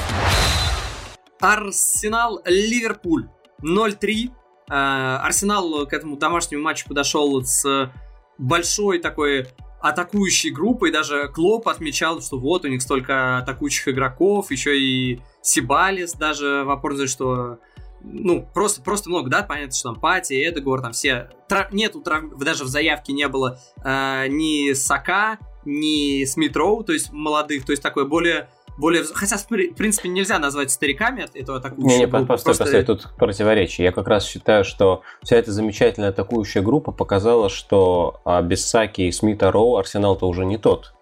Арсенал 1.41 2.41
Ливерпуль 2.45 3.29
0-3. 3.63 4.31
Э, 4.71 5.17
Арсенал 5.23 5.87
к 5.87 5.93
этому 5.93 6.17
домашнему 6.17 6.63
матчу 6.63 6.89
подошел 6.89 7.43
с 7.45 7.91
большой 8.39 8.99
такой 8.99 9.47
атакующей 9.81 10.51
группой. 10.51 10.93
Даже 10.93 11.29
Клоп 11.29 11.69
отмечал, 11.69 12.21
что 12.21 12.39
вот 12.39 12.65
у 12.65 12.69
них 12.69 12.83
столько 12.83 13.39
атакующих 13.39 13.89
игроков, 13.89 14.51
еще 14.51 14.79
и 14.79 15.21
Сибалис 15.43 16.13
даже 16.13 16.65
в 16.65 16.71
опорной, 16.71 17.07
что 17.07 17.59
ну, 18.03 18.49
просто, 18.55 18.83
просто 18.83 19.11
много, 19.11 19.29
да, 19.29 19.43
понятно, 19.43 19.75
что 19.75 19.93
там 19.93 20.01
Пати, 20.01 20.33
Эдегор, 20.49 20.81
там 20.81 20.93
все, 20.93 21.31
трав... 21.49 21.73
нету 21.73 22.01
трав... 22.01 22.37
даже 22.39 22.65
в 22.65 22.69
заявке 22.69 23.13
не 23.13 23.29
было 23.29 23.59
э, 23.85 24.27
ни 24.29 24.73
Сака, 24.73 25.39
ни 25.65 26.25
Смитроу, 26.25 26.83
то 26.83 26.93
есть 26.93 27.13
молодых, 27.13 27.67
то 27.67 27.73
есть 27.73 27.83
такое 27.83 28.07
более 28.07 28.49
более... 28.81 29.05
Хотя, 29.13 29.37
в 29.37 29.47
принципе, 29.47 30.09
нельзя 30.09 30.39
назвать 30.39 30.71
стариками 30.71 31.29
этого 31.35 31.59
атакующего. 31.59 31.89
Не, 31.89 31.99
не, 31.99 32.07
постой, 32.09 32.27
просто... 32.27 32.65
постой, 32.65 32.83
тут 32.83 33.09
противоречие. 33.17 33.85
Я 33.85 33.93
как 33.93 34.09
раз 34.09 34.25
считаю, 34.27 34.65
что 34.65 35.03
вся 35.23 35.37
эта 35.37 35.53
замечательная 35.53 36.09
атакующая 36.09 36.63
группа 36.63 36.91
показала, 36.91 37.49
что 37.49 38.21
а, 38.25 38.43
без 38.43 38.67
Саки 38.67 39.03
и 39.03 39.13
Смита 39.13 39.53
Роу 39.53 39.77
Арсенал-то 39.77 40.27
уже 40.27 40.45
не 40.45 40.59
тот. 40.59 40.95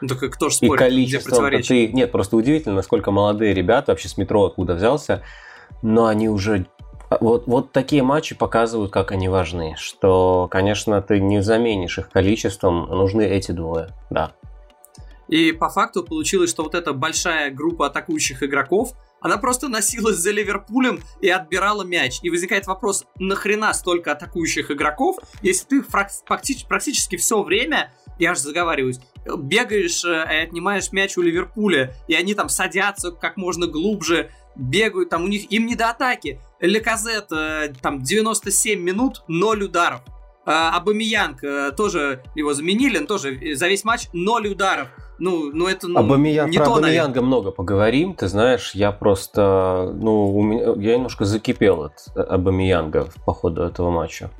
Ну, 0.00 0.08
так 0.08 0.18
кто 0.32 0.48
же 0.48 0.56
спорит, 0.56 0.74
и 0.74 0.76
количество 0.76 1.50
ты... 1.50 1.88
Нет, 1.88 2.12
просто 2.12 2.36
удивительно, 2.36 2.76
насколько 2.76 3.10
молодые 3.10 3.52
ребята, 3.52 3.92
вообще 3.92 4.08
с 4.08 4.16
метро 4.16 4.44
откуда 4.44 4.74
взялся, 4.74 5.22
но 5.82 6.06
они 6.06 6.28
уже 6.28 6.66
вот, 7.20 7.46
вот 7.46 7.72
такие 7.72 8.02
матчи 8.02 8.34
показывают, 8.34 8.92
как 8.92 9.12
они 9.12 9.28
важны. 9.28 9.74
Что, 9.76 10.48
конечно, 10.50 11.00
ты 11.00 11.20
не 11.20 11.42
заменишь 11.42 11.98
их 11.98 12.10
количеством, 12.10 12.86
нужны 12.86 13.22
эти 13.22 13.52
двое, 13.52 13.88
да. 14.10 14.32
И 15.28 15.52
по 15.52 15.68
факту 15.68 16.02
получилось, 16.02 16.50
что 16.50 16.64
вот 16.64 16.74
эта 16.74 16.92
большая 16.92 17.50
группа 17.50 17.86
атакующих 17.86 18.42
игроков, 18.42 18.94
она 19.20 19.36
просто 19.36 19.68
носилась 19.68 20.16
за 20.16 20.30
Ливерпулем 20.30 21.00
и 21.20 21.28
отбирала 21.28 21.82
мяч. 21.82 22.18
И 22.22 22.30
возникает 22.30 22.66
вопрос, 22.66 23.04
нахрена 23.18 23.72
столько 23.74 24.12
атакующих 24.12 24.70
игроков, 24.70 25.16
если 25.42 25.66
ты 25.66 25.82
практически, 25.82 27.16
все 27.16 27.42
время, 27.42 27.92
я 28.18 28.34
же 28.34 28.40
заговариваюсь, 28.40 29.00
бегаешь 29.36 30.04
э, 30.04 30.24
и 30.30 30.36
отнимаешь 30.44 30.92
мяч 30.92 31.16
у 31.18 31.22
Ливерпуля, 31.22 31.94
и 32.06 32.14
они 32.14 32.34
там 32.34 32.48
садятся 32.48 33.10
как 33.12 33.36
можно 33.36 33.66
глубже, 33.66 34.30
бегают, 34.56 35.10
там 35.10 35.24
у 35.24 35.28
них, 35.28 35.50
им 35.52 35.66
не 35.66 35.76
до 35.76 35.90
атаки. 35.90 36.40
Леказет, 36.60 37.30
э, 37.32 37.72
там 37.82 38.02
97 38.02 38.80
минут, 38.80 39.22
0 39.28 39.64
ударов. 39.64 40.00
А, 40.44 40.76
Абамиянг 40.76 41.44
э, 41.44 41.72
тоже 41.76 42.22
его 42.34 42.54
заменили, 42.54 42.98
он 42.98 43.06
тоже 43.06 43.38
за 43.54 43.68
весь 43.68 43.84
матч 43.84 44.08
0 44.12 44.48
ударов. 44.48 44.88
Ну, 45.18 45.50
ну 45.52 45.66
это 45.66 45.88
ну, 45.88 45.98
Абамиян, 45.98 46.48
не 46.48 46.58
про 46.58 46.66
то, 46.66 46.72
Абамиянга 46.74 47.06
наверное. 47.06 47.26
много 47.26 47.50
поговорим. 47.50 48.14
Ты 48.14 48.28
знаешь, 48.28 48.72
я 48.74 48.92
просто, 48.92 49.92
ну, 49.94 50.34
у 50.34 50.42
меня, 50.42 50.74
я 50.76 50.96
немножко 50.96 51.24
закипел 51.24 51.82
от 51.82 51.92
Абамиянга 52.16 53.08
по 53.24 53.34
ходу 53.34 53.62
этого 53.62 53.90
матча. 53.90 54.30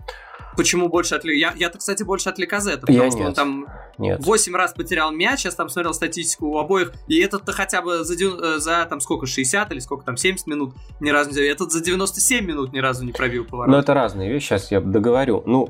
Почему 0.56 0.88
больше 0.88 1.14
от 1.14 1.24
Я, 1.24 1.52
я-то, 1.56 1.78
кстати, 1.78 2.02
больше 2.02 2.28
от 2.30 2.38
Ликазета, 2.38 2.80
потому 2.80 2.98
я 2.98 3.10
что 3.10 3.18
нет. 3.20 3.28
он 3.28 3.34
там 3.34 3.66
нет. 3.96 4.18
8 4.24 4.56
раз 4.56 4.72
потерял 4.72 5.12
мяч, 5.12 5.44
я 5.44 5.52
там 5.52 5.68
смотрел 5.68 5.94
статистику 5.94 6.46
у 6.46 6.58
обоих, 6.58 6.92
и 7.06 7.20
этот-то 7.20 7.52
хотя 7.52 7.80
бы 7.80 8.02
за, 8.02 8.14
э, 8.14 8.58
за 8.58 8.84
там 8.86 9.00
сколько, 9.00 9.26
60 9.26 9.70
или 9.70 9.78
сколько 9.78 10.04
там, 10.04 10.16
70 10.16 10.48
минут 10.48 10.74
ни 10.98 11.10
разу 11.10 11.30
не 11.30 11.46
Этот 11.46 11.70
за 11.70 11.80
97 11.80 12.44
минут 12.44 12.72
ни 12.72 12.80
разу 12.80 13.04
не 13.04 13.12
пробил 13.12 13.44
поворот. 13.44 13.72
Ну, 13.72 13.78
это 13.78 13.94
разные 13.94 14.28
вещи, 14.28 14.46
сейчас 14.46 14.72
я 14.72 14.80
договорю. 14.80 15.44
Ну, 15.46 15.68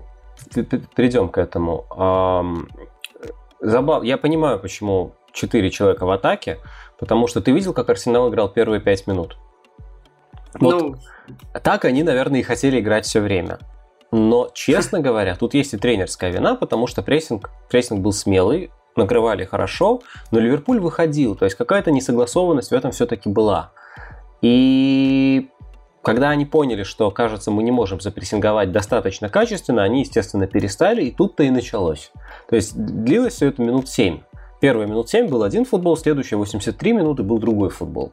перейдем 0.54 1.28
к 1.28 1.36
этому. 1.36 1.84
Забав... 3.60 4.04
Я 4.04 4.18
понимаю, 4.18 4.58
почему 4.58 5.14
4 5.32 5.70
человека 5.70 6.06
в 6.06 6.10
атаке, 6.10 6.58
потому 6.98 7.26
что 7.26 7.40
ты 7.40 7.52
видел, 7.52 7.72
как 7.72 7.90
Арсенал 7.90 8.30
играл 8.30 8.48
первые 8.48 8.80
5 8.80 9.06
минут. 9.06 9.36
Вот 10.54 10.80
ну... 10.80 10.96
так 11.62 11.84
они, 11.84 12.02
наверное, 12.02 12.40
и 12.40 12.42
хотели 12.42 12.80
играть 12.80 13.04
все 13.04 13.20
время. 13.20 13.58
Но, 14.10 14.48
честно 14.54 15.00
говоря, 15.00 15.36
тут 15.36 15.54
есть 15.54 15.74
и 15.74 15.76
тренерская 15.76 16.30
вина, 16.30 16.54
потому 16.54 16.86
что 16.86 17.02
прессинг, 17.02 17.50
прессинг 17.68 18.00
был 18.00 18.12
смелый, 18.12 18.70
накрывали 18.96 19.44
хорошо, 19.44 20.00
но 20.30 20.40
Ливерпуль 20.40 20.80
выходил, 20.80 21.36
то 21.36 21.44
есть 21.44 21.56
какая-то 21.56 21.90
несогласованность 21.90 22.70
в 22.70 22.74
этом 22.74 22.90
все-таки 22.90 23.28
была. 23.28 23.70
И 24.40 25.50
когда 26.02 26.30
они 26.30 26.46
поняли, 26.46 26.82
что, 26.82 27.10
кажется, 27.10 27.50
мы 27.50 27.62
не 27.62 27.70
можем 27.70 28.00
запрессинговать 28.00 28.72
достаточно 28.72 29.28
качественно, 29.28 29.82
они, 29.82 30.00
естественно, 30.00 30.46
перестали, 30.46 31.04
и 31.04 31.10
тут-то 31.10 31.42
и 31.42 31.50
началось. 31.50 32.12
То 32.48 32.56
есть 32.56 32.76
длилось 32.76 33.34
все 33.34 33.48
это 33.48 33.62
минут 33.62 33.88
7. 33.88 34.20
Первые 34.60 34.88
минут 34.88 35.08
7 35.08 35.28
был 35.28 35.42
один 35.42 35.64
футбол, 35.64 35.96
следующие 35.96 36.38
83 36.38 36.92
минуты 36.92 37.22
был 37.22 37.38
другой 37.38 37.70
футбол. 37.70 38.12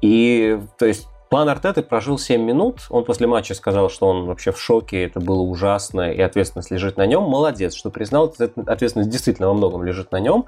И, 0.00 0.60
то 0.78 0.86
есть, 0.86 1.08
План 1.30 1.48
Артеты 1.50 1.82
прожил 1.82 2.18
7 2.18 2.42
минут. 2.42 2.86
Он 2.88 3.04
после 3.04 3.26
матча 3.26 3.54
сказал, 3.54 3.90
что 3.90 4.08
он 4.08 4.24
вообще 4.24 4.50
в 4.50 4.58
шоке, 4.58 5.04
это 5.04 5.20
было 5.20 5.42
ужасно, 5.42 6.10
и 6.10 6.20
ответственность 6.20 6.70
лежит 6.70 6.96
на 6.96 7.04
нем. 7.04 7.24
Молодец, 7.24 7.74
что 7.74 7.90
признал, 7.90 8.34
ответственность 8.66 9.10
действительно 9.10 9.48
во 9.48 9.54
многом 9.54 9.84
лежит 9.84 10.10
на 10.10 10.20
нем. 10.20 10.46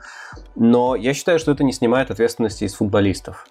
Но 0.55 0.97
я 0.97 1.13
считаю, 1.13 1.39
что 1.39 1.53
это 1.53 1.65
не 1.65 1.73
снимает 1.73 2.11
ответственности 2.11 2.65
из 2.65 2.75
футболистов. 2.75 3.47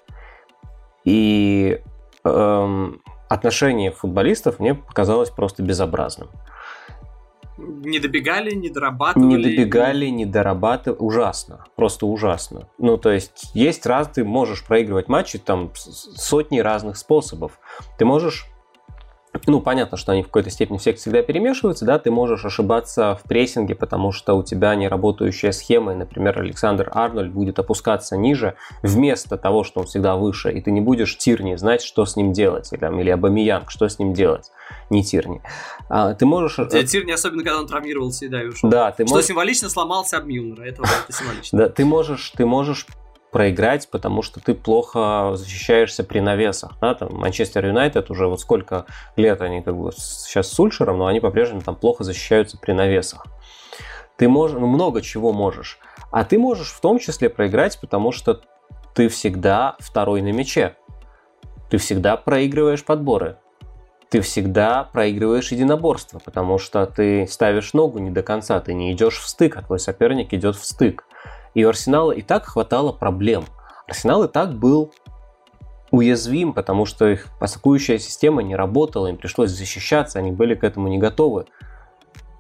И 1.06 1.82
эм, 2.24 3.02
отношение 3.28 3.92
футболистов 3.92 4.60
мне 4.60 4.76
показалось 4.76 5.30
просто 5.30 5.64
безобразным. 5.64 6.30
Не 7.58 8.00
добегали, 8.00 8.56
не 8.56 8.70
дорабатывали? 8.70 9.36
Не 9.36 9.44
добегали, 9.44 10.06
не 10.08 10.26
дорабатывали. 10.26 10.98
Ужасно. 11.00 11.66
Просто 11.76 12.06
ужасно. 12.06 12.70
Ну, 12.78 12.98
то 12.98 13.12
есть, 13.12 13.52
есть 13.54 13.86
раз, 13.86 14.08
ты 14.08 14.24
можешь 14.24 14.66
проигрывать 14.66 15.10
матчи, 15.10 15.40
там, 15.40 15.72
сотни 15.76 16.60
разных 16.60 16.96
способов. 16.96 17.60
Ты 17.98 18.06
можешь 18.06 18.48
ну, 19.48 19.62
понятно, 19.62 19.98
что 19.98 20.12
они 20.12 20.24
в 20.24 20.28
какой-то 20.28 20.50
степени 20.50 20.78
все 20.78 20.94
всегда 20.94 21.22
перемешиваются, 21.22 21.86
да, 21.86 22.00
ты 22.00 22.12
можешь 22.12 22.46
ошибаться 22.46 23.20
в 23.24 23.28
прессинге, 23.28 23.76
потому 23.76 24.12
что 24.12 24.36
у 24.36 24.44
тебя 24.44 24.76
не 24.76 24.88
работающая 24.88 25.52
схема, 25.52 25.94
и, 25.94 25.96
например, 25.96 26.40
Александр 26.40 26.90
Арнольд 26.94 27.32
будет 27.32 27.60
опускаться 27.60 28.18
ниже 28.18 28.56
вместо 28.84 29.38
того, 29.38 29.64
что 29.64 29.82
он 29.82 29.86
всегда 29.86 30.16
выше, 30.16 30.52
и 30.52 30.62
ты 30.62 30.72
не 30.72 30.82
будешь 30.82 31.18
Тирни 31.18 31.56
знать, 31.56 31.82
что 31.82 32.06
с 32.06 32.16
ним 32.16 32.34
делать, 32.34 32.72
или, 32.72 33.02
или 33.02 33.10
Абамиянг, 33.10 33.72
что 33.72 33.88
с 33.88 34.00
ним 34.00 34.14
делать, 34.14 34.52
не 34.90 35.04
Тирни. 35.04 35.42
А, 35.90 36.14
ты 36.14 36.26
можешь... 36.26 36.60
Э, 36.60 36.84
Тирни, 36.84 37.12
особенно 37.12 37.44
когда 37.44 37.60
он 37.60 37.68
травмировался 37.68 38.26
и 38.26 38.30
да, 38.30 38.44
и 38.44 38.48
ушел. 38.48 38.70
Да, 38.70 38.92
ты 38.92 39.06
что 39.06 39.16
можешь... 39.16 39.28
символично 39.28 39.70
сломался 39.70 40.18
об 40.18 40.26
Милнера, 40.26 40.64
это, 40.64 40.84
это 40.84 41.18
символично. 41.18 41.58
Да, 41.58 41.70
ты 41.70 41.86
можешь, 41.86 42.32
ты 42.32 42.46
можешь 42.46 42.86
проиграть, 43.32 43.90
потому 43.90 44.22
что 44.22 44.40
ты 44.40 44.54
плохо 44.54 45.34
защищаешься 45.36 46.04
при 46.04 46.20
навесах. 46.20 46.74
Да? 46.82 46.96
Там 46.96 47.14
Манчестер 47.16 47.66
Юнайтед 47.66 48.10
уже 48.10 48.28
вот 48.28 48.42
сколько 48.42 48.86
лет 49.16 49.42
они 49.42 49.62
как 49.62 49.78
бы 49.78 49.92
сейчас 49.92 50.52
с 50.52 50.60
Ульшером, 50.60 50.98
но 50.98 51.08
они 51.08 51.20
по-прежнему 51.20 51.62
там 51.62 51.76
плохо 51.76 52.04
защищаются 52.04 52.58
при 52.58 52.72
навесах. 52.72 53.26
Ты 54.18 54.28
можешь, 54.28 54.58
ну, 54.60 54.68
много 54.68 55.02
чего 55.02 55.32
можешь. 55.32 55.80
А 56.12 56.26
ты 56.26 56.38
можешь 56.38 56.72
в 56.72 56.82
том 56.82 57.00
числе 57.00 57.30
проиграть, 57.30 57.80
потому 57.80 58.12
что 58.12 58.42
ты 58.94 59.08
всегда 59.08 59.76
второй 59.80 60.22
на 60.22 60.32
мяче. 60.32 60.76
Ты 61.70 61.78
всегда 61.78 62.18
проигрываешь 62.18 62.84
подборы. 62.84 63.38
Ты 64.10 64.22
всегда 64.22 64.86
проигрываешь 64.86 65.52
единоборство, 65.52 66.20
потому 66.20 66.58
что 66.58 66.86
ты 66.88 67.28
ставишь 67.28 67.74
ногу 67.74 68.00
не 68.00 68.10
до 68.10 68.24
конца, 68.24 68.60
ты 68.60 68.74
не 68.74 68.92
идешь 68.92 69.20
в 69.20 69.28
стык, 69.28 69.56
а 69.56 69.62
твой 69.62 69.80
соперник 69.80 70.34
идет 70.34 70.56
в 70.56 70.66
стык. 70.66 71.06
И 71.54 71.66
у 71.66 71.70
Арсенала 71.70 72.12
и 72.12 72.22
так 72.22 72.46
хватало 72.46 72.92
проблем. 72.92 73.46
Арсенал 73.88 74.24
и 74.24 74.28
так 74.28 74.54
был 74.54 74.92
уязвим, 75.92 76.54
потому 76.54 76.86
что 76.86 77.08
их 77.08 77.28
атакующая 77.40 77.98
система 77.98 78.44
не 78.44 78.56
работала, 78.56 79.08
им 79.08 79.18
пришлось 79.18 79.52
защищаться, 79.52 80.20
они 80.20 80.32
были 80.32 80.54
к 80.54 80.64
этому 80.64 80.88
не 80.88 80.98
готовы. 80.98 81.46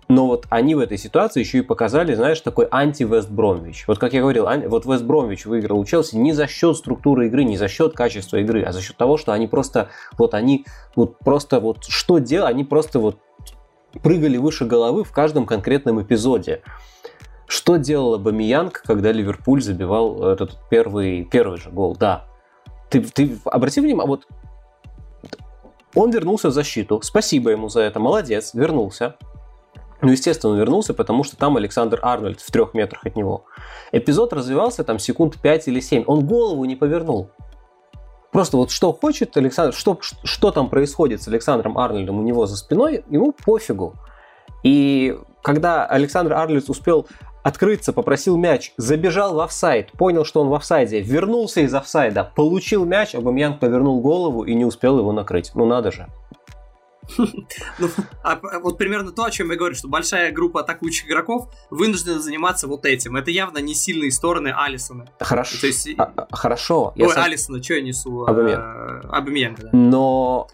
Но 0.08 0.26
вот 0.26 0.48
они 0.50 0.74
в 0.74 0.80
этой 0.80 0.98
ситуации 0.98 1.40
еще 1.40 1.60
и 1.60 1.62
показали, 1.62 2.16
знаешь, 2.16 2.42
такой 2.42 2.68
анти-Вест 2.70 3.30
Бромвич. 3.30 3.86
Вот 3.88 4.00
как 4.00 4.14
я 4.14 4.22
говорил, 4.22 4.48
вот 4.68 4.86
Вест 4.88 5.04
Бромвич 5.04 5.46
выиграл 5.46 5.80
у 5.80 5.86
Челси 5.86 6.16
не 6.16 6.34
за 6.34 6.48
счет 6.48 6.78
структуры 6.78 7.28
игры, 7.28 7.44
не 7.44 7.58
за 7.58 7.68
счет 7.68 7.94
качества 7.94 8.38
игры, 8.38 8.64
а 8.64 8.72
за 8.72 8.82
счет 8.82 8.98
того, 8.98 9.18
что 9.18 9.34
они 9.34 9.48
просто, 9.48 9.90
вот 10.18 10.34
они, 10.34 10.66
вот 10.96 11.20
просто 11.20 11.60
вот 11.60 11.86
что 11.88 12.18
делали, 12.18 12.52
они 12.52 12.64
просто 12.64 13.00
вот 13.00 13.20
прыгали 14.02 14.38
выше 14.38 14.66
головы 14.66 15.04
в 15.04 15.12
каждом 15.12 15.46
конкретном 15.46 16.02
эпизоде. 16.02 16.64
Что 17.50 17.78
делал 17.78 18.14
Абамиянг, 18.14 18.84
когда 18.86 19.12
Ливерпуль 19.12 19.64
забивал 19.64 20.24
этот 20.24 20.60
первый, 20.70 21.24
первый 21.24 21.58
же 21.58 21.72
гол? 21.72 21.96
Да. 21.96 22.26
Ты, 22.92 23.02
ты 23.02 23.40
обрати 23.44 23.82
внимание, 23.82 24.08
вот 24.08 24.28
он 25.96 26.12
вернулся 26.12 26.50
в 26.50 26.52
защиту. 26.52 27.02
Спасибо 27.02 27.50
ему 27.50 27.68
за 27.68 27.82
это. 27.82 28.00
Молодец, 28.00 28.54
вернулся. 28.54 29.16
Ну, 30.02 30.12
естественно, 30.12 30.54
он 30.54 30.60
вернулся, 30.60 30.94
потому 30.94 31.24
что 31.24 31.38
там 31.38 31.58
Александр 31.58 31.98
Арнольд 32.04 32.40
в 32.40 32.52
трех 32.52 32.76
метрах 32.76 33.04
от 33.08 33.16
него. 33.16 33.46
Эпизод 33.92 34.32
развивался 34.32 34.84
там 34.84 35.00
секунд 35.00 35.42
5 35.42 35.70
или 35.70 35.80
7. 35.80 36.04
Он 36.06 36.28
голову 36.28 36.64
не 36.66 36.76
повернул. 36.76 37.32
Просто 38.32 38.58
вот 38.58 38.70
что 38.70 38.94
хочет 38.94 39.36
Александр, 39.38 39.74
что, 39.74 39.98
что 40.02 40.52
там 40.52 40.70
происходит 40.70 41.24
с 41.24 41.28
Александром 41.28 41.80
Арнольдом 41.80 42.20
у 42.20 42.22
него 42.22 42.46
за 42.46 42.58
спиной, 42.58 43.04
ему 43.10 43.32
пофигу. 43.32 43.96
И 44.62 45.18
когда 45.42 45.86
Александр 45.86 46.34
Арнольд 46.34 46.70
успел 46.70 47.08
открыться, 47.44 47.94
попросил 47.94 48.38
мяч, 48.38 48.74
забежал 48.78 49.36
в 49.36 49.40
офсайд, 49.40 49.92
понял, 49.94 50.26
что 50.26 50.42
он 50.42 50.50
в 50.50 50.54
офсайде, 50.54 51.02
вернулся 51.02 51.62
из 51.62 51.74
офсайда, 51.74 52.32
получил 52.36 52.86
мяч, 52.86 53.16
Абамьянг 53.16 53.60
повернул 53.60 54.02
голову 54.02 54.44
и 54.44 54.54
не 54.54 54.66
успел 54.66 55.00
его 55.00 55.12
накрыть. 55.12 55.52
Ну 55.56 55.66
надо 55.66 55.92
же. 55.92 56.08
Ну, 57.18 57.90
а, 58.24 58.34
а, 58.34 58.60
вот 58.60 58.78
примерно 58.78 59.12
то, 59.12 59.24
о 59.24 59.32
чем 59.32 59.50
я 59.50 59.58
говорю, 59.58 59.74
что 59.74 59.88
большая 59.88 60.32
группа 60.32 60.62
атакующих 60.62 61.08
игроков 61.08 61.50
вынуждена 61.70 62.20
заниматься 62.20 62.68
вот 62.68 62.86
этим. 62.86 63.16
Это 63.16 63.32
явно 63.32 63.58
не 63.60 63.74
сильные 63.74 64.12
стороны 64.12 64.54
Алисона. 64.56 65.08
Хорошо. 65.20 65.60
То 65.60 65.68
есть... 65.68 65.90
а, 65.98 66.28
хорошо. 66.32 66.94
Ой, 66.96 67.10
сам... 67.10 67.24
Алисона, 67.24 67.64
что 67.64 67.74
я 67.76 67.82
несу? 67.82 68.26
Абамьянга. 68.26 69.64
Да. 69.64 69.70
Но, 69.74 70.48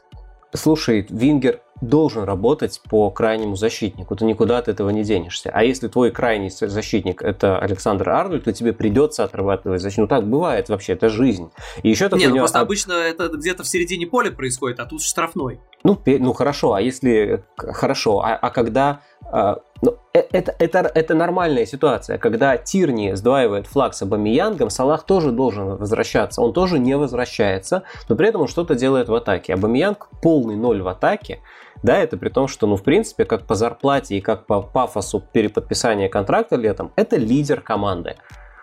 слушай, 0.53 1.05
Вингер 1.09 1.59
должен 1.81 2.23
работать 2.23 2.81
по 2.89 3.09
крайнему 3.11 3.55
защитнику. 3.55 4.15
Ты 4.15 4.25
никуда 4.25 4.57
от 4.59 4.67
этого 4.67 4.89
не 4.89 5.03
денешься. 5.03 5.49
А 5.53 5.63
если 5.63 5.87
твой 5.87 6.11
крайний 6.11 6.49
защитник 6.49 7.21
это 7.21 7.59
Александр 7.59 8.09
Арнольд, 8.09 8.45
то 8.45 8.53
тебе 8.53 8.73
придется 8.73 9.23
отрабатывать 9.23 9.81
защиту. 9.81 10.01
Ну 10.03 10.07
так 10.07 10.27
бывает 10.27 10.69
вообще, 10.69 10.93
это 10.93 11.09
жизнь. 11.09 11.51
И 11.83 11.89
еще 11.89 12.05
такой 12.05 12.19
Нет, 12.19 12.31
ну, 12.31 12.37
просто 12.37 12.59
обычно 12.59 12.93
это 12.93 13.27
где-то 13.27 13.63
в 13.63 13.67
середине 13.67 14.07
поля 14.07 14.31
происходит, 14.31 14.79
а 14.79 14.85
тут 14.85 15.01
штрафной. 15.01 15.59
Ну, 15.83 15.99
ну 16.05 16.33
хорошо, 16.33 16.73
а 16.73 16.81
если 16.81 17.43
хорошо, 17.57 18.21
а, 18.21 18.35
а 18.35 18.49
когда 18.49 19.01
а, 19.31 19.59
ну, 19.81 19.97
э, 20.13 20.23
это, 20.31 20.55
это, 20.59 20.79
это 20.93 21.13
нормальная 21.15 21.65
ситуация. 21.65 22.17
Когда 22.17 22.57
Тирни 22.57 23.13
сдваивает 23.13 23.67
флаг 23.67 23.93
с 23.93 24.01
Абамиянгом, 24.01 24.69
Салах 24.69 25.03
тоже 25.03 25.31
должен 25.31 25.77
возвращаться. 25.77 26.41
Он 26.41 26.53
тоже 26.53 26.79
не 26.79 26.95
возвращается, 26.95 27.83
но 28.07 28.15
при 28.15 28.29
этом 28.29 28.41
он 28.41 28.47
что-то 28.47 28.75
делает 28.75 29.09
в 29.09 29.15
атаке. 29.15 29.53
Абамиянг 29.53 30.07
полный 30.21 30.55
ноль 30.55 30.81
в 30.81 30.87
атаке. 30.87 31.39
Да, 31.83 31.97
это 31.97 32.17
при 32.17 32.29
том, 32.29 32.47
что, 32.47 32.67
ну, 32.67 32.77
в 32.77 32.83
принципе, 32.83 33.25
как 33.25 33.45
по 33.45 33.55
зарплате 33.55 34.17
и 34.17 34.21
как 34.21 34.45
по 34.45 34.61
пафосу 34.61 35.21
переподписания 35.33 36.09
контракта 36.09 36.55
летом, 36.55 36.91
это 36.95 37.17
лидер 37.17 37.61
команды. 37.61 38.15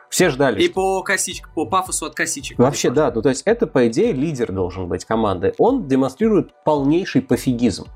Все 0.09 0.29
ждали. 0.29 0.61
И 0.61 0.65
что... 0.67 0.75
по 0.75 1.03
косичке, 1.03 1.47
по 1.55 1.67
пафосу 1.67 2.07
от 2.07 2.15
косичек. 2.15 2.59
Вообще, 2.59 2.91
да. 2.91 3.11
Ну, 3.15 3.23
то 3.23 3.29
есть, 3.29 3.43
это, 3.45 3.67
по 3.67 3.87
идее, 3.89 4.13
лидер 4.13 4.53
должен 4.53 4.89
быть 4.89 5.05
команды. 5.05 5.55
Он 5.59 5.89
демонстрирует 5.89 6.51
полнейший 6.65 7.23
пофигизм. 7.23 7.87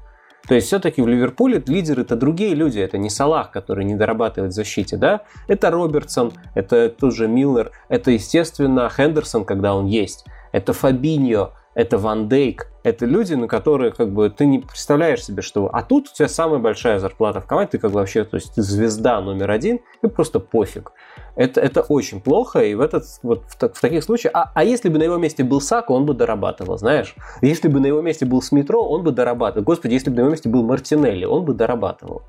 То 0.49 0.55
есть 0.55 0.69
все-таки 0.69 1.03
в 1.03 1.09
Ливерпуле 1.09 1.63
лидеры 1.67 2.03
это 2.03 2.17
другие 2.17 2.55
люди, 2.55 2.79
это 2.79 2.99
не 2.99 3.11
Салах, 3.11 3.51
который 3.51 3.85
не 3.85 3.95
дорабатывает 3.95 4.53
в 4.53 4.55
защите, 4.55 4.97
да, 4.97 5.23
это 5.49 5.71
Робертсон, 5.71 6.33
это 6.55 6.89
тот 6.89 7.15
же 7.15 7.27
Милнер, 7.27 7.73
это, 7.89 8.11
естественно, 8.11 8.89
Хендерсон, 8.89 9.45
когда 9.45 9.75
он 9.75 9.87
есть, 9.87 10.25
это 10.53 10.73
Фабиньо, 10.73 11.53
это 11.75 11.99
Ван 11.99 12.29
Дейк, 12.29 12.69
это 12.87 13.05
люди, 13.05 13.35
на 13.35 13.49
которые 13.49 13.91
как 13.91 14.13
бы 14.13 14.31
ты 14.31 14.47
не 14.47 14.61
представляешь 14.61 15.25
себе, 15.25 15.43
что... 15.43 15.69
А 15.73 15.83
тут 15.83 16.09
у 16.09 16.15
тебя 16.15 16.29
самая 16.29 16.61
большая 16.61 17.01
зарплата 17.01 17.41
в 17.41 17.47
команде, 17.47 17.73
ты 17.73 17.79
как 17.79 17.91
бы 17.91 17.99
вообще, 17.99 18.23
то 18.23 18.37
есть 18.37 18.55
ты 18.55 18.63
звезда 18.63 19.21
номер 19.21 19.51
один, 19.51 19.81
и 20.03 20.07
просто 20.07 20.39
пофиг. 20.39 20.93
Это, 21.35 21.61
это 21.61 21.81
очень 21.81 22.21
плохо, 22.21 22.61
и 22.61 22.75
в, 22.77 22.81
этот, 22.81 23.03
вот, 23.25 23.43
в, 23.49 23.57
в 23.57 23.81
таких 23.81 24.05
случаях... 24.05 24.33
А, 24.37 24.53
а 24.55 24.63
если 24.63 24.89
бы 24.89 24.99
на 24.99 25.03
его 25.03 25.17
месте 25.17 25.43
был 25.43 25.61
Сако, 25.61 25.91
он 25.91 26.07
бы 26.07 26.15
дорабатывал, 26.15 26.79
знаешь? 26.79 27.17
Если 27.43 27.67
бы 27.67 27.81
на 27.81 27.87
его 27.87 28.03
месте 28.03 28.25
был 28.25 28.41
Смитро, 28.41 28.79
он 28.79 29.03
бы 29.03 29.11
дорабатывал. 29.11 29.65
Господи, 29.65 29.95
если 29.95 30.11
бы 30.11 30.17
на 30.17 30.21
его 30.21 30.31
месте 30.31 30.49
был 30.49 30.63
Мартинелли, 30.63 31.25
он 31.25 31.45
бы 31.45 31.55
дорабатывал. 31.55 32.23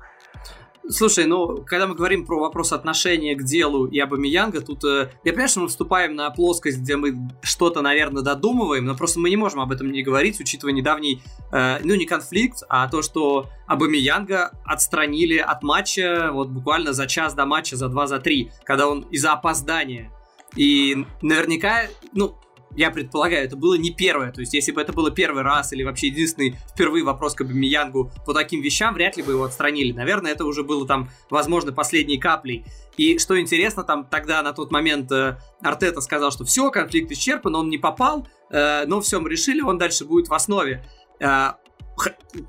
Слушай, 0.90 1.26
ну, 1.26 1.62
когда 1.66 1.86
мы 1.86 1.94
говорим 1.94 2.24
про 2.24 2.40
вопрос 2.40 2.72
отношения 2.72 3.34
к 3.34 3.44
делу 3.44 3.86
и 3.86 3.98
Абамиянга, 3.98 4.62
тут 4.62 4.84
э, 4.84 5.10
я 5.22 5.32
понимаю, 5.32 5.48
что 5.50 5.60
мы 5.60 5.68
вступаем 5.68 6.14
на 6.14 6.30
плоскость, 6.30 6.78
где 6.78 6.96
мы 6.96 7.14
что-то, 7.42 7.82
наверное, 7.82 8.22
додумываем, 8.22 8.86
но 8.86 8.96
просто 8.96 9.20
мы 9.20 9.28
не 9.28 9.36
можем 9.36 9.60
об 9.60 9.70
этом 9.70 9.92
не 9.92 10.02
говорить, 10.02 10.40
учитывая 10.40 10.72
недавний, 10.72 11.22
э, 11.52 11.80
ну, 11.84 11.94
не 11.94 12.06
конфликт, 12.06 12.62
а 12.70 12.88
то, 12.88 13.02
что 13.02 13.50
Абамиянга 13.66 14.52
отстранили 14.64 15.36
от 15.36 15.62
матча 15.62 16.30
вот 16.32 16.48
буквально 16.48 16.94
за 16.94 17.06
час 17.06 17.34
до 17.34 17.44
матча, 17.44 17.76
за 17.76 17.88
два, 17.88 18.06
за 18.06 18.18
три, 18.18 18.50
когда 18.64 18.88
он 18.88 19.02
из-за 19.10 19.32
опоздания. 19.32 20.10
И 20.56 21.04
наверняка, 21.20 21.82
ну, 22.14 22.34
я 22.78 22.92
предполагаю, 22.92 23.44
это 23.44 23.56
было 23.56 23.74
не 23.74 23.90
первое. 23.90 24.30
То 24.30 24.40
есть, 24.40 24.54
если 24.54 24.70
бы 24.70 24.80
это 24.80 24.92
было 24.92 25.10
первый 25.10 25.42
раз 25.42 25.72
или 25.72 25.82
вообще 25.82 26.06
единственный 26.06 26.56
впервые 26.72 27.02
вопрос 27.02 27.34
к 27.34 27.40
Абамиянгу 27.40 28.12
по 28.24 28.32
таким 28.32 28.62
вещам, 28.62 28.94
вряд 28.94 29.16
ли 29.16 29.24
бы 29.24 29.32
его 29.32 29.42
отстранили. 29.42 29.90
Наверное, 29.90 30.30
это 30.30 30.44
уже 30.44 30.62
было 30.62 30.86
там, 30.86 31.10
возможно, 31.28 31.72
последней 31.72 32.18
каплей. 32.18 32.64
И 32.96 33.18
что 33.18 33.38
интересно, 33.40 33.82
там 33.82 34.04
тогда 34.04 34.42
на 34.42 34.52
тот 34.52 34.70
момент 34.70 35.10
э, 35.10 35.38
Артета 35.60 36.00
сказал, 36.00 36.30
что 36.30 36.44
все, 36.44 36.70
конфликт 36.70 37.10
исчерпан, 37.10 37.56
он 37.56 37.68
не 37.68 37.78
попал, 37.78 38.28
э, 38.50 38.86
но 38.86 39.00
все, 39.00 39.18
мы 39.18 39.28
решили, 39.28 39.60
он 39.60 39.76
дальше 39.76 40.04
будет 40.04 40.28
в 40.28 40.34
основе. 40.34 40.84
Э, 41.18 41.54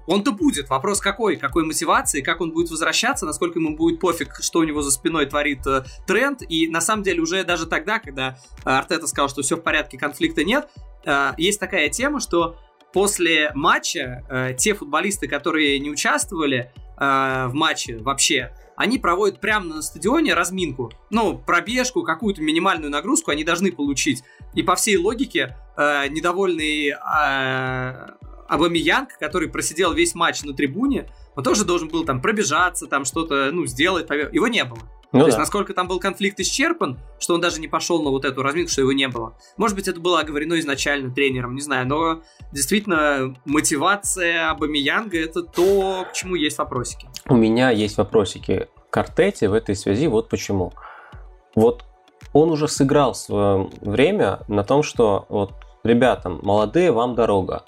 он-то 0.08 0.32
будет. 0.32 0.70
Вопрос 0.70 1.00
какой? 1.00 1.38
Какой 1.38 1.64
мотивации? 1.64 2.22
Как 2.22 2.41
он 2.41 2.52
будет 2.52 2.70
возвращаться? 2.70 3.26
Насколько 3.26 3.60
ему 3.60 3.76
будет 3.76 4.00
пофиг, 4.00 4.36
что 4.41 4.60
у 4.60 4.64
него 4.64 4.82
за 4.82 4.91
спиной 4.91 5.26
творит 5.26 5.66
э, 5.68 5.84
тренд? 6.06 6.41
И 6.47 6.68
на 6.68 6.82
самом 6.82 7.04
деле 7.04 7.22
уже 7.22 7.43
даже 7.43 7.66
тогда, 7.66 8.00
когда 8.00 8.38
э, 8.66 8.70
Артета 8.70 9.08
сказал, 9.08 9.30
что 9.30 9.41
все 9.41 9.58
в 9.58 9.62
порядке, 9.62 9.97
конфликта 9.97 10.43
нет, 10.43 10.70
э, 11.06 11.32
есть 11.38 11.60
такая 11.60 11.89
тема, 11.89 12.20
что 12.20 12.58
после 12.93 13.52
матча 13.54 14.26
э, 14.30 14.54
те 14.58 14.74
футболисты, 14.74 15.28
которые 15.28 15.80
не 15.80 15.89
участвовали 15.89 16.72
э, 16.97 17.47
в 17.47 17.54
матче 17.54 17.97
вообще, 17.97 18.52
они 18.80 18.97
проводят 18.97 19.41
прямо 19.41 19.66
на 19.66 19.82
стадионе 19.82 20.34
разминку. 20.34 20.89
Ну, 21.10 21.38
пробежку, 21.38 22.04
какую-то 22.04 22.41
минимальную 22.41 22.89
нагрузку 22.89 23.30
они 23.30 23.43
должны 23.43 23.74
получить. 23.74 24.24
И 24.54 24.64
по 24.64 24.76
всей 24.76 24.95
логике, 24.95 25.58
э, 25.76 26.08
недовольный 26.08 26.91
э, 26.91 28.08
Абамиянг, 28.50 29.18
который 29.20 29.47
просидел 29.47 29.93
весь 29.93 30.16
матч 30.16 30.43
на 30.43 30.54
трибуне, 30.54 31.10
он 31.36 31.43
тоже 31.43 31.64
должен 31.64 31.88
был 31.88 32.04
там 32.04 32.22
пробежаться, 32.22 32.88
там 32.88 33.06
что-то, 33.06 33.50
ну, 33.52 33.66
сделать. 33.66 34.10
Его 34.10 34.47
не 34.47 34.64
было. 34.64 34.80
Ну, 35.12 35.20
То 35.20 35.26
да. 35.26 35.28
есть, 35.28 35.38
насколько 35.39 35.74
там 35.74 35.88
был 35.88 36.00
конфликт 36.00 36.39
исчерпан, 36.39 37.00
что 37.20 37.34
он 37.34 37.41
даже 37.41 37.60
не 37.60 37.68
пошел 37.68 38.04
на 38.04 38.12
вот 38.12 38.26
эту 38.26 38.43
разминку, 38.43 38.72
что 38.72 38.82
его 38.82 38.91
не 38.91 39.08
было. 39.08 39.34
Может 39.58 39.76
быть, 39.76 39.88
это 39.88 40.00
было 40.00 40.20
оговорено 40.20 40.60
изначально 40.60 41.12
тренером, 41.12 41.56
не 41.56 41.62
знаю, 41.62 41.88
но 41.88 42.22
действительно 42.52 43.36
мотивация 43.45 44.52
Абамиянга 44.52 45.20
это 45.20 45.41
то, 45.41 46.06
к 46.10 46.14
чему 46.14 46.36
есть 46.36 46.60
вопросики. 46.60 47.08
У 47.28 47.36
меня 47.36 47.72
есть 47.72 47.97
вопросики 47.97 48.68
к 48.91 48.97
Артете 48.97 49.50
в 49.50 49.54
этой 49.54 49.76
связи, 49.76 50.08
вот 50.08 50.30
почему. 50.30 50.74
Вот 51.56 51.86
он 52.34 52.52
уже 52.52 52.68
сыграл 52.68 53.16
свое 53.16 53.70
время 53.82 54.41
на 54.47 54.64
том, 54.64 54.84
что 54.84 55.26
вот 55.30 55.54
ребятам, 55.84 56.39
молодые, 56.43 56.91
вам 56.91 57.16
дорога. 57.16 57.64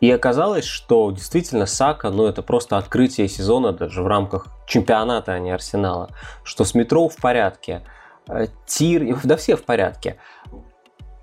И 0.00 0.10
оказалось, 0.10 0.64
что 0.64 1.10
действительно 1.10 1.66
Сака, 1.66 2.10
ну 2.10 2.26
это 2.26 2.42
просто 2.42 2.76
открытие 2.76 3.28
сезона 3.28 3.72
даже 3.72 4.02
в 4.02 4.06
рамках 4.06 4.48
чемпионата, 4.66 5.32
а 5.32 5.38
не 5.38 5.50
Арсенала, 5.50 6.10
что 6.44 6.64
с 6.64 6.74
метро 6.74 7.08
в 7.08 7.16
порядке, 7.16 7.82
э, 8.28 8.48
Тир, 8.66 9.18
да 9.24 9.36
все 9.36 9.56
в 9.56 9.64
порядке. 9.64 10.18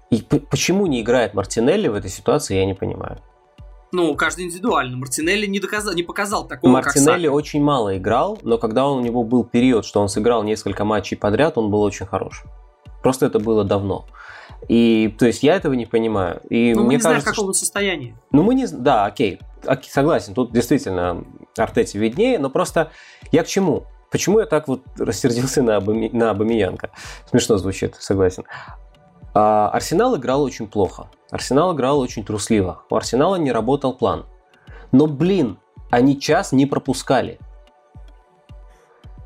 И 0.09 0.21
почему 0.21 0.87
не 0.87 1.01
играет 1.01 1.33
Мартинелли 1.33 1.87
в 1.87 1.95
этой 1.95 2.09
ситуации, 2.09 2.55
я 2.55 2.65
не 2.65 2.73
понимаю. 2.73 3.19
Ну, 3.91 4.15
каждый 4.15 4.45
индивидуально. 4.45 4.97
Мартинелли 4.97 5.45
не, 5.45 5.59
доказал, 5.59 5.93
не 5.93 6.01
показал 6.01 6.47
такого, 6.47 6.71
Мартинелли 6.71 7.27
как 7.27 7.35
очень 7.35 7.61
мало 7.61 7.95
играл, 7.95 8.39
но 8.41 8.57
когда 8.57 8.87
у 8.87 8.99
него 8.99 9.23
был 9.23 9.43
период, 9.43 9.85
что 9.85 10.01
он 10.01 10.09
сыграл 10.09 10.43
несколько 10.43 10.83
матчей 10.83 11.15
подряд, 11.15 11.59
он 11.59 11.69
был 11.69 11.81
очень 11.81 12.07
хорош. 12.07 12.43
Просто 13.03 13.27
это 13.27 13.39
было 13.39 13.63
давно. 13.63 14.07
И, 14.67 15.13
то 15.19 15.25
есть, 15.25 15.43
я 15.43 15.55
этого 15.55 15.73
не 15.73 15.85
понимаю. 15.85 16.41
И 16.49 16.73
Но 16.73 16.81
мне 16.81 16.87
мы 16.87 16.93
не 16.93 16.99
кажется, 16.99 17.09
знаем, 17.09 17.21
в 17.21 17.25
каком 17.25 17.47
он 17.47 17.53
состоянии. 17.53 18.15
Ну, 18.31 18.43
мы 18.43 18.55
не... 18.55 18.67
Да, 18.67 19.05
окей. 19.05 19.39
окей. 19.65 19.91
Согласен, 19.91 20.33
тут 20.33 20.51
действительно 20.51 21.23
Артете 21.57 21.99
виднее, 21.99 22.39
но 22.39 22.49
просто 22.49 22.91
я 23.31 23.43
к 23.43 23.47
чему? 23.47 23.85
Почему 24.11 24.39
я 24.39 24.45
так 24.45 24.67
вот 24.67 24.83
рассердился 24.97 25.63
на, 25.63 25.77
Абами... 25.77 26.09
на 26.13 26.29
Абамиянка? 26.29 26.91
Смешно 27.29 27.57
звучит, 27.57 27.95
согласен. 27.99 28.43
А, 29.33 29.69
Арсенал 29.69 30.15
играл 30.17 30.43
очень 30.43 30.67
плохо. 30.67 31.07
Арсенал 31.31 31.75
играл 31.75 31.99
очень 31.99 32.23
трусливо. 32.23 32.83
У 32.89 32.95
Арсенала 32.95 33.37
не 33.37 33.51
работал 33.51 33.93
план. 33.93 34.25
Но, 34.91 35.07
блин, 35.07 35.57
они 35.89 36.19
час 36.19 36.51
не 36.51 36.67
пропускали. 36.67 37.39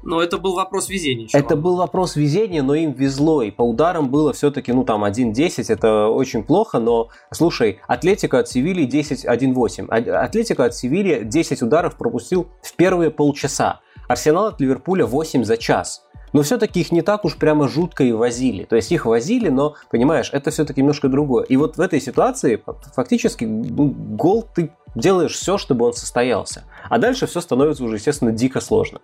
Но 0.08 0.22
это 0.22 0.38
был 0.38 0.56
вопрос 0.56 0.88
везения. 0.88 1.28
Это 1.34 1.58
был 1.58 1.76
вопрос 1.76 2.16
везения, 2.16 2.64
но 2.64 2.74
им 2.76 2.94
везло. 2.94 3.42
И 3.42 3.52
по 3.52 3.62
ударам 3.62 4.10
было 4.10 4.32
все-таки, 4.32 4.72
ну 4.72 4.86
там 4.86 5.04
1-10, 5.04 5.66
это 5.68 6.08
очень 6.08 6.44
плохо, 6.44 6.80
но 6.80 7.10
слушай, 7.32 7.82
Атлетика 7.88 8.40
от 8.40 8.48
Севильи 8.48 8.88
10-1-8. 8.88 9.90
Атлетика 9.90 10.64
от 10.64 10.74
Севильи 10.74 11.26
10 11.26 11.62
ударов 11.62 11.98
пропустил 11.98 12.48
в 12.62 12.74
первые 12.78 13.12
полчаса. 13.12 13.82
Арсенал 14.08 14.46
от 14.46 14.62
Ливерпуля 14.62 15.06
8 15.06 15.44
за 15.44 15.58
час. 15.58 16.08
Но 16.32 16.42
все-таки 16.42 16.80
их 16.80 16.94
не 16.94 17.02
так 17.02 17.26
уж 17.26 17.36
прямо 17.36 17.68
жутко 17.68 18.06
и 18.06 18.14
возили. 18.14 18.64
То 18.64 18.78
есть 18.78 18.92
их 18.94 19.06
возили, 19.06 19.50
но, 19.50 19.76
понимаешь, 19.92 20.30
это 20.32 20.52
все-таки 20.52 20.80
немножко 20.80 21.10
другое. 21.10 21.44
И 21.44 21.58
вот 21.58 21.76
в 21.76 21.82
этой 21.82 22.00
ситуации 22.00 22.64
фактически 22.96 23.44
ну, 23.44 23.90
гол 23.90 24.48
ты 24.56 24.72
делаешь 24.96 25.34
все, 25.34 25.58
чтобы 25.58 25.86
он 25.86 25.94
состоялся. 25.94 26.64
А 26.90 26.98
дальше 26.98 27.28
все 27.28 27.42
становится 27.42 27.84
уже, 27.84 27.96
естественно, 27.96 28.32
дико 28.32 28.62
сложно. 28.62 29.00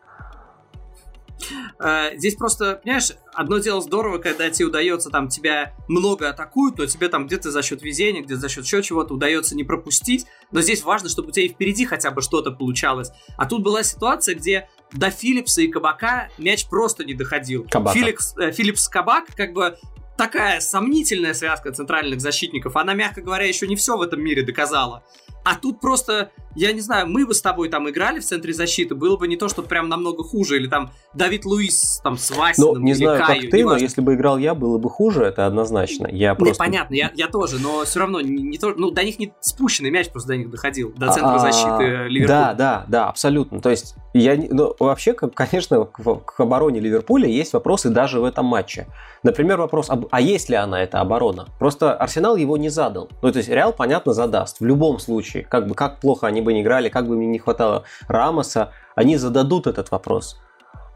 Э, 1.79 2.17
здесь 2.17 2.35
просто, 2.35 2.79
понимаешь, 2.83 3.11
одно 3.33 3.57
дело 3.57 3.81
здорово, 3.81 4.17
когда 4.17 4.49
тебе 4.49 4.67
удается, 4.67 5.09
там, 5.09 5.27
тебя 5.27 5.73
много 5.87 6.29
атакуют, 6.29 6.77
но 6.77 6.85
тебе 6.85 7.09
там 7.09 7.27
где-то 7.27 7.51
за 7.51 7.61
счет 7.61 7.81
везения, 7.81 8.21
где-то 8.21 8.41
за 8.41 8.49
счет 8.49 8.65
еще 8.65 8.81
чего-то 8.81 9.13
удается 9.13 9.55
не 9.55 9.63
пропустить, 9.63 10.25
но 10.51 10.61
здесь 10.61 10.83
важно, 10.83 11.09
чтобы 11.09 11.29
у 11.29 11.31
тебя 11.31 11.45
и 11.45 11.49
впереди 11.49 11.85
хотя 11.85 12.11
бы 12.11 12.21
что-то 12.21 12.51
получалось. 12.51 13.11
А 13.37 13.45
тут 13.45 13.63
была 13.63 13.83
ситуация, 13.83 14.35
где 14.35 14.69
до 14.91 15.09
Филлипса 15.09 15.61
и 15.61 15.67
Кабака 15.67 16.29
мяч 16.37 16.67
просто 16.67 17.03
не 17.03 17.13
доходил. 17.13 17.65
Кабака. 17.69 17.97
Филлипс, 17.97 18.35
э, 18.37 18.51
Филлипс 18.51 18.87
Кабак 18.87 19.25
как 19.35 19.53
бы 19.53 19.77
такая 20.17 20.59
сомнительная 20.59 21.33
связка 21.33 21.71
центральных 21.71 22.21
защитников, 22.21 22.75
она, 22.75 22.93
мягко 22.93 23.21
говоря, 23.21 23.45
еще 23.45 23.67
не 23.67 23.75
все 23.75 23.97
в 23.97 24.01
этом 24.01 24.21
мире 24.21 24.43
доказала. 24.43 25.03
А 25.43 25.55
тут 25.55 25.79
просто, 25.81 26.31
я 26.55 26.71
не 26.71 26.79
знаю, 26.79 27.07
мы 27.07 27.25
бы 27.25 27.33
с 27.33 27.41
тобой 27.41 27.69
там 27.69 27.89
играли 27.89 28.19
в 28.19 28.23
центре 28.23 28.53
защиты, 28.53 28.95
было 28.95 29.17
бы 29.17 29.27
не 29.27 29.35
то, 29.35 29.49
что 29.49 29.61
прям 29.61 29.89
намного 29.89 30.23
хуже, 30.23 30.57
или 30.57 30.67
там 30.67 30.91
Давид 31.13 31.43
Луис 31.45 31.99
там 32.03 32.17
с 32.17 32.31
Васиным, 32.31 32.75
ну, 32.75 32.79
не 32.79 32.91
или 32.91 32.97
знаю, 32.97 33.25
Каю, 33.25 33.41
как 33.41 33.51
ты, 33.51 33.65
но 33.65 33.75
если 33.75 34.01
бы 34.01 34.13
играл 34.13 34.37
я, 34.37 34.55
было 34.55 34.77
бы 34.77 34.89
хуже, 34.89 35.23
это 35.23 35.45
однозначно. 35.45 36.07
Я 36.07 36.35
просто... 36.35 36.63
Не, 36.63 36.69
понятно, 36.69 36.93
я, 36.93 37.11
я 37.13 37.27
тоже, 37.27 37.59
но 37.59 37.83
все 37.83 37.99
равно 37.99 38.21
не, 38.21 38.41
не 38.41 38.57
то, 38.57 38.73
ну, 38.75 38.91
до 38.91 39.03
них 39.03 39.19
не 39.19 39.33
спущенный 39.41 39.91
мяч 39.91 40.09
просто 40.09 40.29
до 40.29 40.37
них 40.37 40.49
доходил, 40.49 40.93
до 40.95 41.11
центра 41.11 41.35
а, 41.35 41.39
защиты 41.39 42.07
Ливерпуля. 42.07 42.27
Да, 42.27 42.53
да, 42.53 42.85
да, 42.87 43.09
абсолютно. 43.09 43.59
То 43.59 43.69
есть, 43.69 43.95
я, 44.13 44.37
ну, 44.37 44.75
вообще, 44.79 45.13
конечно, 45.13 45.85
к, 45.85 46.01
к 46.01 46.39
обороне 46.39 46.79
Ливерпуля 46.79 47.27
есть 47.27 47.51
вопросы 47.53 47.89
даже 47.89 48.21
в 48.21 48.23
этом 48.23 48.45
матче. 48.45 48.87
Например, 49.23 49.57
вопрос, 49.57 49.89
а 49.89 50.21
есть 50.21 50.49
ли 50.49 50.55
она, 50.55 50.81
эта 50.81 51.01
оборона? 51.01 51.47
Просто 51.59 51.93
Арсенал 51.93 52.35
его 52.35 52.57
не 52.57 52.69
задал. 52.69 53.09
Ну, 53.21 53.31
то 53.31 53.37
есть, 53.37 53.49
Реал, 53.49 53.73
понятно, 53.73 54.13
задаст 54.13 54.59
в 54.59 54.65
любом 54.65 54.99
случае 54.99 55.32
случае, 55.33 55.47
как 55.49 55.67
бы 55.67 55.75
как 55.75 55.99
плохо 55.99 56.27
они 56.27 56.41
бы 56.41 56.53
не 56.53 56.61
играли, 56.61 56.89
как 56.89 57.07
бы 57.07 57.15
мне 57.15 57.27
не 57.27 57.39
хватало 57.39 57.83
Рамоса, 58.07 58.71
они 58.95 59.17
зададут 59.17 59.67
этот 59.67 59.91
вопрос. 59.91 60.39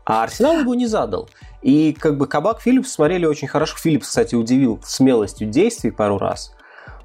А 0.06 0.24
Арсенал 0.24 0.60
его 0.60 0.74
не 0.74 0.88
задал. 0.88 1.30
И 1.62 1.94
как 1.94 2.18
бы 2.18 2.28
Кабак 2.28 2.62
Филлипс 2.62 2.92
смотрели 2.92 3.26
очень 3.26 3.48
хорошо. 3.48 3.76
Филлипс, 3.78 4.08
кстати, 4.08 4.36
удивил 4.36 4.80
смелостью 4.84 5.50
действий 5.50 5.92
пару 5.92 6.18
раз. 6.18 6.54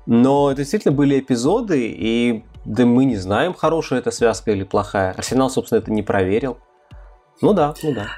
Но 0.07 0.51
это 0.51 0.59
действительно 0.59 0.95
были 0.95 1.19
эпизоды, 1.19 1.89
и 1.89 2.45
да 2.65 2.87
мы 2.87 3.05
не 3.05 3.17
знаем, 3.17 3.55
хорошая 3.55 4.01
эта 4.01 4.13
связка 4.13 4.53
или 4.53 4.63
плохая. 4.63 5.13
Арсенал, 5.13 5.51
собственно, 5.51 5.81
это 5.81 5.91
не 5.91 6.03
проверил. 6.03 6.59
Ну 7.41 7.55
да, 7.55 7.75
ну 7.83 7.93
да. 7.93 8.09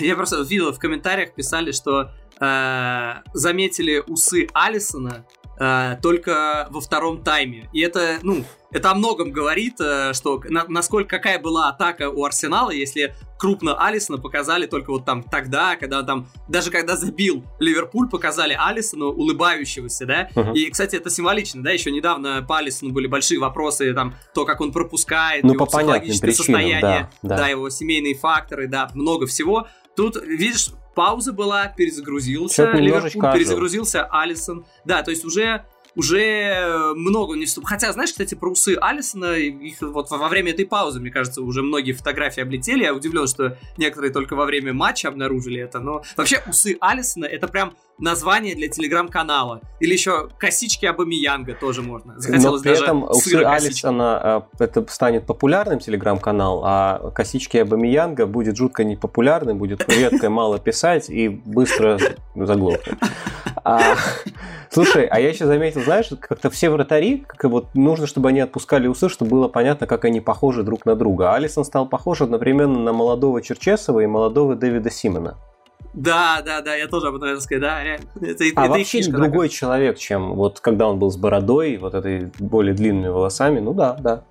Я 0.00 0.14
просто 0.14 0.42
видел 0.42 0.72
в 0.72 0.78
комментариях 0.78 1.34
писали, 1.34 1.72
что 1.72 2.10
э, 2.40 3.12
заметили 3.32 4.02
усы 4.06 4.48
Алисона 4.52 5.24
э, 5.58 5.96
только 6.02 6.66
во 6.70 6.80
втором 6.80 7.22
тайме. 7.22 7.68
И 7.72 7.80
это, 7.80 8.18
ну, 8.22 8.44
это 8.72 8.90
о 8.90 8.94
многом 8.94 9.30
говорит, 9.30 9.80
э, 9.80 10.12
что 10.12 10.40
на, 10.48 10.64
насколько 10.68 11.16
какая 11.16 11.38
была 11.38 11.68
атака 11.68 12.10
у 12.10 12.24
Арсенала, 12.24 12.70
если 12.70 13.14
крупно 13.38 13.74
Алисона 13.74 14.18
показали 14.18 14.66
только 14.66 14.90
вот 14.90 15.04
там 15.04 15.22
тогда, 15.22 15.76
когда 15.76 16.02
там, 16.02 16.28
даже 16.48 16.70
когда 16.70 16.96
забил 16.96 17.44
Ливерпуль, 17.58 18.08
показали 18.08 18.56
Алисона 18.58 19.06
улыбающегося, 19.06 20.06
да, 20.06 20.28
uh-huh. 20.34 20.54
и, 20.54 20.70
кстати, 20.70 20.96
это 20.96 21.10
символично, 21.10 21.62
да, 21.62 21.70
еще 21.70 21.90
недавно 21.90 22.42
по 22.42 22.58
Алисону 22.58 22.92
были 22.92 23.06
большие 23.06 23.38
вопросы, 23.38 23.92
там, 23.94 24.14
то, 24.34 24.44
как 24.44 24.60
он 24.60 24.72
пропускает, 24.72 25.44
ну, 25.44 25.54
его 25.54 25.64
по 25.64 25.70
психологическое 25.70 26.26
причинам, 26.26 26.46
состояние, 26.46 27.10
да, 27.22 27.28
да. 27.28 27.36
да, 27.36 27.48
его 27.48 27.70
семейные 27.70 28.14
факторы, 28.14 28.68
да, 28.68 28.90
много 28.94 29.26
всего. 29.26 29.68
Тут, 29.94 30.16
видишь, 30.22 30.70
пауза 30.96 31.32
была, 31.32 31.68
перезагрузился 31.68 32.72
Ливерпуль, 32.72 33.32
перезагрузился 33.32 34.04
Алисон. 34.10 34.66
Да, 34.84 35.02
то 35.02 35.12
есть 35.12 35.24
уже 35.24 35.64
уже 35.94 36.92
много 36.94 37.36
не 37.36 37.46
вступ. 37.46 37.64
Хотя, 37.64 37.90
знаешь, 37.92 38.10
кстати, 38.10 38.34
про 38.34 38.50
усы 38.50 38.76
Алисона, 38.78 39.34
их 39.36 39.80
вот 39.80 40.10
во 40.10 40.28
время 40.28 40.52
этой 40.52 40.66
паузы, 40.66 41.00
мне 41.00 41.10
кажется, 41.10 41.42
уже 41.42 41.62
многие 41.62 41.92
фотографии 41.92 42.42
облетели. 42.42 42.84
Я 42.84 42.94
удивлен, 42.94 43.26
что 43.26 43.56
некоторые 43.78 44.12
только 44.12 44.36
во 44.36 44.44
время 44.44 44.74
матча 44.74 45.08
обнаружили 45.08 45.60
это. 45.60 45.80
Но 45.80 46.02
вообще 46.16 46.42
усы 46.46 46.76
Алисона 46.80 47.24
это 47.24 47.48
прям 47.48 47.74
название 47.98 48.54
для 48.54 48.68
телеграм-канала. 48.68 49.60
Или 49.80 49.92
еще 49.92 50.28
косички 50.38 50.86
Абамиянга 50.86 51.54
тоже 51.54 51.82
можно. 51.82 52.18
Захотелось 52.18 52.60
Но 52.60 52.62
при 52.62 52.68
даже 52.70 52.82
этом 52.84 53.04
усы 53.04 53.36
Алисона 53.36 54.42
э, 54.58 54.64
это 54.64 54.86
станет 54.88 55.26
популярным 55.26 55.78
телеграм-канал, 55.78 56.62
а 56.64 57.10
косички 57.14 57.56
Абамиянга 57.56 58.26
будет 58.26 58.56
жутко 58.56 58.84
непопулярным, 58.84 59.58
будет 59.58 59.88
редко 59.88 60.30
мало 60.30 60.58
писать 60.58 61.08
и 61.08 61.28
быстро 61.28 61.98
заглохнет. 62.34 62.98
А, 63.64 63.96
слушай, 64.70 65.06
а 65.06 65.18
я 65.18 65.30
еще 65.30 65.46
заметил, 65.46 65.82
знаешь, 65.82 66.08
как-то 66.20 66.50
все 66.50 66.70
вратари, 66.70 67.24
как 67.26 67.50
вот 67.50 67.74
нужно, 67.74 68.06
чтобы 68.06 68.28
они 68.28 68.40
отпускали 68.40 68.86
усы, 68.86 69.08
чтобы 69.08 69.32
было 69.32 69.48
понятно, 69.48 69.86
как 69.86 70.04
они 70.04 70.20
похожи 70.20 70.62
друг 70.62 70.86
на 70.86 70.94
друга. 70.94 71.34
Алисон 71.34 71.64
стал 71.64 71.88
похож 71.88 72.20
одновременно 72.20 72.78
на 72.78 72.92
молодого 72.92 73.42
Черчесова 73.42 74.00
и 74.00 74.06
молодого 74.06 74.54
Дэвида 74.54 74.90
Симона. 74.90 75.36
Да, 75.96 76.42
да, 76.44 76.60
да, 76.60 76.74
я 76.74 76.88
тоже 76.88 77.08
об 77.08 77.16
этом 77.16 77.28
хотел 77.28 77.40
сказать, 77.40 77.62
да, 77.62 77.82
реально. 77.82 78.06
Это, 78.20 78.44
а 78.54 78.64
это 78.64 78.70
вообще 78.70 78.84
фишка, 78.84 79.12
другой 79.12 79.48
такая. 79.48 79.48
человек, 79.48 79.98
чем 79.98 80.34
вот 80.34 80.60
когда 80.60 80.88
он 80.88 80.98
был 80.98 81.10
с 81.10 81.16
бородой, 81.16 81.78
вот 81.78 81.94
этой 81.94 82.30
более 82.38 82.74
длинными 82.74 83.08
волосами, 83.08 83.60
ну 83.60 83.72
да, 83.72 83.94
да. 83.94 84.24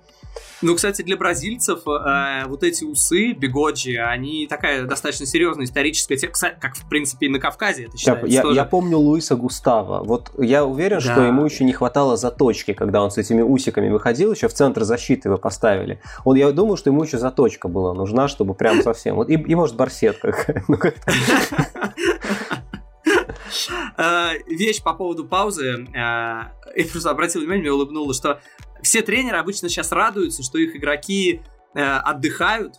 Ну, 0.62 0.74
кстати, 0.74 1.02
для 1.02 1.16
бразильцев 1.16 1.80
э, 1.86 2.46
вот 2.46 2.62
эти 2.62 2.84
усы, 2.84 3.32
бигоджи, 3.32 3.96
они 3.96 4.46
такая 4.46 4.84
достаточно 4.84 5.26
серьезная 5.26 5.66
историческая 5.66 6.16
тема, 6.16 6.32
как, 6.60 6.76
в 6.76 6.88
принципе, 6.88 7.26
и 7.26 7.28
на 7.28 7.38
Кавказе 7.38 7.84
это 7.84 7.96
считается 7.96 8.26
я, 8.26 8.42
я, 8.42 8.50
я 8.52 8.64
помню 8.64 8.98
Луиса 8.98 9.36
Густава. 9.36 10.02
Вот 10.02 10.30
я 10.38 10.64
уверен, 10.64 10.98
да. 10.98 11.12
что 11.12 11.22
ему 11.22 11.44
еще 11.44 11.64
не 11.64 11.72
хватало 11.72 12.16
заточки, 12.16 12.72
когда 12.72 13.02
он 13.02 13.10
с 13.10 13.18
этими 13.18 13.42
усиками 13.42 13.90
выходил, 13.90 14.32
еще 14.32 14.48
в 14.48 14.54
центр 14.54 14.84
защиты 14.84 15.28
его 15.28 15.38
поставили. 15.38 16.00
Он, 16.24 16.36
я 16.36 16.50
думаю, 16.52 16.76
что 16.76 16.90
ему 16.90 17.02
еще 17.02 17.18
заточка 17.18 17.68
была 17.68 17.94
нужна, 17.94 18.28
чтобы 18.28 18.54
прям 18.54 18.82
совсем... 18.82 19.16
Вот, 19.16 19.28
и, 19.28 19.34
и 19.34 19.54
может, 19.54 19.76
барсетка. 19.76 20.34
Ну, 20.68 20.78
э, 23.98 24.38
вещь 24.48 24.82
по 24.82 24.94
поводу 24.94 25.24
паузы. 25.24 25.86
Э, 25.94 26.50
я 26.76 26.84
просто 26.90 27.10
обратил 27.10 27.40
внимание, 27.40 27.62
мне 27.62 27.72
улыбнулось, 27.72 28.16
что 28.16 28.40
все 28.82 29.02
тренеры 29.02 29.38
обычно 29.38 29.68
сейчас 29.68 29.92
радуются, 29.92 30.42
что 30.42 30.58
их 30.58 30.76
игроки 30.76 31.42
э, 31.74 31.80
отдыхают. 31.80 32.74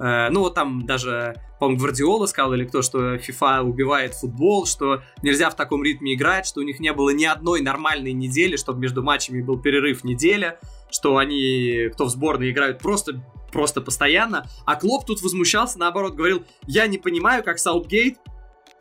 Э, 0.00 0.28
ну, 0.30 0.40
вот 0.40 0.54
там 0.54 0.84
даже, 0.86 1.36
по-моему, 1.58 1.80
Гвардиола 1.80 2.26
сказал 2.26 2.54
или 2.54 2.64
кто, 2.64 2.82
что 2.82 3.16
FIFA 3.16 3.62
убивает 3.62 4.14
футбол, 4.14 4.66
что 4.66 5.02
нельзя 5.22 5.50
в 5.50 5.56
таком 5.56 5.82
ритме 5.82 6.14
играть, 6.14 6.46
что 6.46 6.60
у 6.60 6.64
них 6.64 6.80
не 6.80 6.92
было 6.92 7.10
ни 7.10 7.24
одной 7.24 7.60
нормальной 7.60 8.12
недели, 8.12 8.56
чтобы 8.56 8.80
между 8.80 9.02
матчами 9.02 9.42
был 9.42 9.60
перерыв 9.60 10.04
неделя, 10.04 10.58
что 10.90 11.16
они, 11.16 11.90
кто 11.92 12.06
в 12.06 12.10
сборной 12.10 12.50
играют 12.50 12.78
просто 12.78 13.22
просто 13.52 13.82
постоянно. 13.82 14.46
А 14.64 14.76
Клоп 14.76 15.04
тут 15.04 15.22
возмущался, 15.22 15.78
наоборот, 15.78 16.14
говорил, 16.14 16.44
я 16.66 16.86
не 16.86 16.98
понимаю, 16.98 17.44
как 17.44 17.58
Саутгейт 17.58 18.18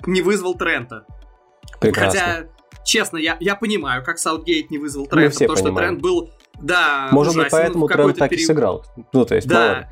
не 0.05 0.21
вызвал 0.21 0.55
Трента. 0.55 1.05
Прекрасно. 1.79 2.19
Хотя, 2.19 2.47
честно, 2.85 3.17
я, 3.17 3.37
я 3.39 3.55
понимаю, 3.55 4.03
как 4.03 4.17
Саутгейт 4.17 4.71
не 4.71 4.77
вызвал 4.77 5.05
Трента, 5.07 5.39
потому 5.39 5.55
понимаем. 5.55 5.75
что 5.75 5.81
Трент 5.81 6.01
был 6.01 6.31
да, 6.61 7.09
Может 7.11 7.33
ужасен. 7.33 7.43
быть, 7.43 7.51
поэтому 7.51 7.87
Тренд 7.87 8.17
так 8.17 8.29
период... 8.29 8.41
и 8.41 8.45
сыграл. 8.45 8.85
Ну, 9.13 9.25
то 9.25 9.35
есть, 9.35 9.47
да. 9.47 9.89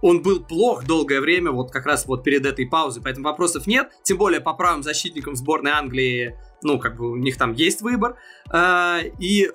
Он 0.00 0.22
был 0.22 0.44
плох 0.44 0.84
долгое 0.84 1.20
время, 1.20 1.50
вот 1.50 1.72
как 1.72 1.84
раз 1.84 2.06
вот 2.06 2.22
перед 2.22 2.46
этой 2.46 2.66
паузой, 2.66 3.02
поэтому 3.02 3.26
вопросов 3.26 3.66
нет. 3.66 3.88
Тем 4.04 4.16
более 4.16 4.40
по 4.40 4.54
правым 4.54 4.84
защитникам 4.84 5.34
сборной 5.34 5.72
Англии, 5.72 6.38
ну, 6.62 6.78
как 6.78 6.96
бы 6.96 7.10
у 7.10 7.16
них 7.16 7.36
там 7.36 7.52
есть 7.52 7.82
выбор. 7.82 8.16
А, 8.50 9.00
и 9.18 9.50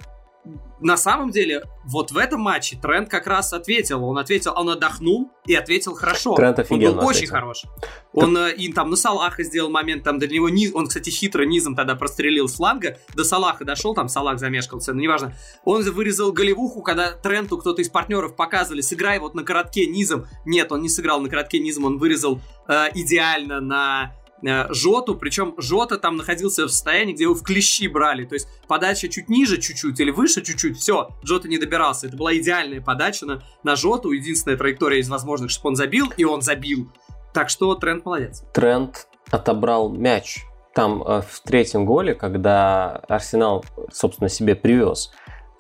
на 0.80 0.98
самом 0.98 1.32
деле, 1.32 1.64
вот 1.86 2.12
в 2.12 2.18
этом 2.18 2.42
матче 2.42 2.78
Трент 2.82 3.08
как 3.08 3.26
раз 3.28 3.54
ответил. 3.54 4.04
Он 4.04 4.18
ответил, 4.18 4.54
он 4.56 4.70
отдохнул 4.70 5.32
и 5.46 5.56
ответил 5.56 5.94
хорошо. 5.94 6.36
Трент 6.36 6.60
офигенно 6.60 6.90
Он 6.90 6.96
был 6.98 7.08
ответил. 7.08 7.24
очень 7.24 7.28
хорош. 7.28 7.64
Он 8.12 8.36
так... 8.36 8.58
и 8.58 8.72
там 8.74 8.90
на 8.90 8.98
Салаха 8.98 9.44
сделал 9.44 9.70
момент, 9.70 10.04
там 10.04 10.20
для 10.20 10.28
него 10.28 10.50
низ, 10.50 10.72
он, 10.74 10.88
кстати, 10.88 11.10
хитро 11.10 11.44
низом 11.44 11.76
тогда 11.76 11.96
прострелил 11.96 12.50
с 12.50 12.56
фланга, 12.56 12.98
до 13.16 13.24
Салаха 13.24 13.64
дошел, 13.64 13.94
там 13.96 14.10
Салах 14.10 14.40
замешкался, 14.40 14.94
но 14.94 15.02
неважно. 15.02 15.34
Он 15.64 15.84
вырезал 15.84 16.34
голевуху, 16.34 16.82
когда 16.82 17.12
Тренту 17.14 17.58
кто-то 17.58 17.82
из 17.82 17.90
партнеров 17.90 18.36
показывали, 18.36 18.82
сыграй 18.82 19.20
вот 19.20 19.36
на 19.36 19.44
коротке 19.44 19.86
низом. 19.86 20.28
Нет, 20.46 20.72
он 20.74 20.82
не 20.82 20.90
сыграл 20.90 21.22
на 21.22 21.30
коротке 21.30 21.60
низом, 21.60 21.86
он 21.86 21.98
вырезал 21.98 22.42
э, 22.68 22.88
идеально 22.94 23.62
на 23.62 24.12
Э, 24.14 24.23
Жоту, 24.70 25.16
причем 25.16 25.56
Жота 25.58 25.98
там 25.98 26.18
находился 26.18 26.66
в 26.66 26.70
состоянии, 26.70 27.14
где 27.14 27.24
его 27.24 27.34
в 27.34 27.44
клещи 27.44 27.88
брали, 27.88 28.26
то 28.26 28.36
есть 28.36 28.48
подача 28.68 29.08
чуть 29.08 29.30
ниже 29.30 29.60
чуть-чуть 29.60 30.00
или 30.00 30.12
выше 30.12 30.42
чуть-чуть, 30.42 30.78
все, 30.78 31.10
Жота 31.24 31.48
не 31.48 31.58
добирался, 31.58 32.08
это 32.08 32.18
была 32.18 32.36
идеальная 32.36 32.82
подача 32.82 33.26
на, 33.26 33.44
на 33.64 33.76
Жоту, 33.76 34.12
единственная 34.12 34.58
траектория 34.58 35.00
из 35.00 35.10
возможных, 35.10 35.50
чтобы 35.50 35.70
он 35.70 35.76
забил, 35.76 36.12
и 36.18 36.24
он 36.26 36.42
забил, 36.42 36.92
так 37.34 37.50
что 37.50 37.74
Тренд 37.76 38.06
молодец. 38.06 38.44
Тренд 38.54 39.08
отобрал 39.32 39.90
мяч 39.90 40.44
там 40.74 41.04
э, 41.04 41.22
в 41.22 41.42
третьем 41.42 41.86
голе, 41.86 42.14
когда 42.14 42.98
Арсенал, 43.08 43.64
собственно, 43.92 44.30
себе 44.30 44.56
привез, 44.56 45.12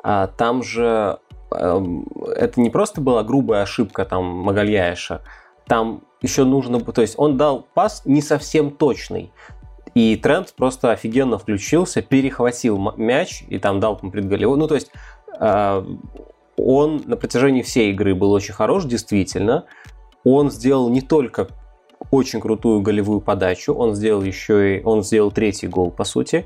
а 0.04 0.28
там 0.28 0.64
же 0.64 1.20
э, 1.52 1.86
это 2.36 2.60
не 2.60 2.70
просто 2.70 3.02
была 3.02 3.24
грубая 3.24 3.64
ошибка 3.64 4.06
там 4.06 4.26
Магальяеша, 4.26 5.22
там 5.68 6.04
еще 6.22 6.46
нужно, 6.46 6.80
то 6.80 7.02
есть 7.02 7.16
он 7.18 7.38
дал 7.38 7.68
пас 7.74 8.02
не 8.06 8.22
совсем 8.22 8.72
точный. 8.72 9.32
И 9.94 10.16
Трент 10.16 10.54
просто 10.56 10.92
офигенно 10.92 11.38
включился, 11.38 12.02
перехватил 12.02 12.94
мяч 12.98 13.44
и 13.48 13.60
там 13.60 13.80
дал 13.80 13.98
предголевой. 13.98 14.58
Ну, 14.58 14.68
то 14.68 14.76
есть 14.76 14.92
э, 15.40 15.84
он 16.58 17.04
на 17.06 17.16
протяжении 17.16 17.62
всей 17.62 17.92
игры 17.92 18.16
был 18.16 18.32
очень 18.32 18.54
хорош, 18.54 18.86
действительно. 18.86 19.66
Он 20.24 20.50
сделал 20.50 20.90
не 20.90 21.02
только 21.02 21.48
очень 22.10 22.42
крутую 22.42 22.82
голевую 22.82 23.22
подачу, 23.22 23.74
он 23.74 23.94
сделал 23.94 24.24
еще 24.24 24.78
и 24.78 24.84
он 24.84 25.04
сделал 25.04 25.32
третий 25.32 25.68
гол, 25.68 25.92
по 25.92 26.04
сути. 26.04 26.46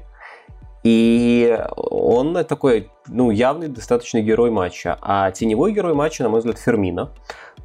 И 0.84 1.58
он 1.76 2.46
такой, 2.46 2.90
ну, 3.08 3.32
явный 3.32 3.68
достаточно 3.68 4.22
герой 4.22 4.52
матча. 4.52 4.98
А 5.02 5.32
теневой 5.32 5.74
герой 5.74 5.94
матча, 5.94 6.24
на 6.24 6.30
мой 6.30 6.40
взгляд, 6.40 6.60
Фермина 6.60 7.12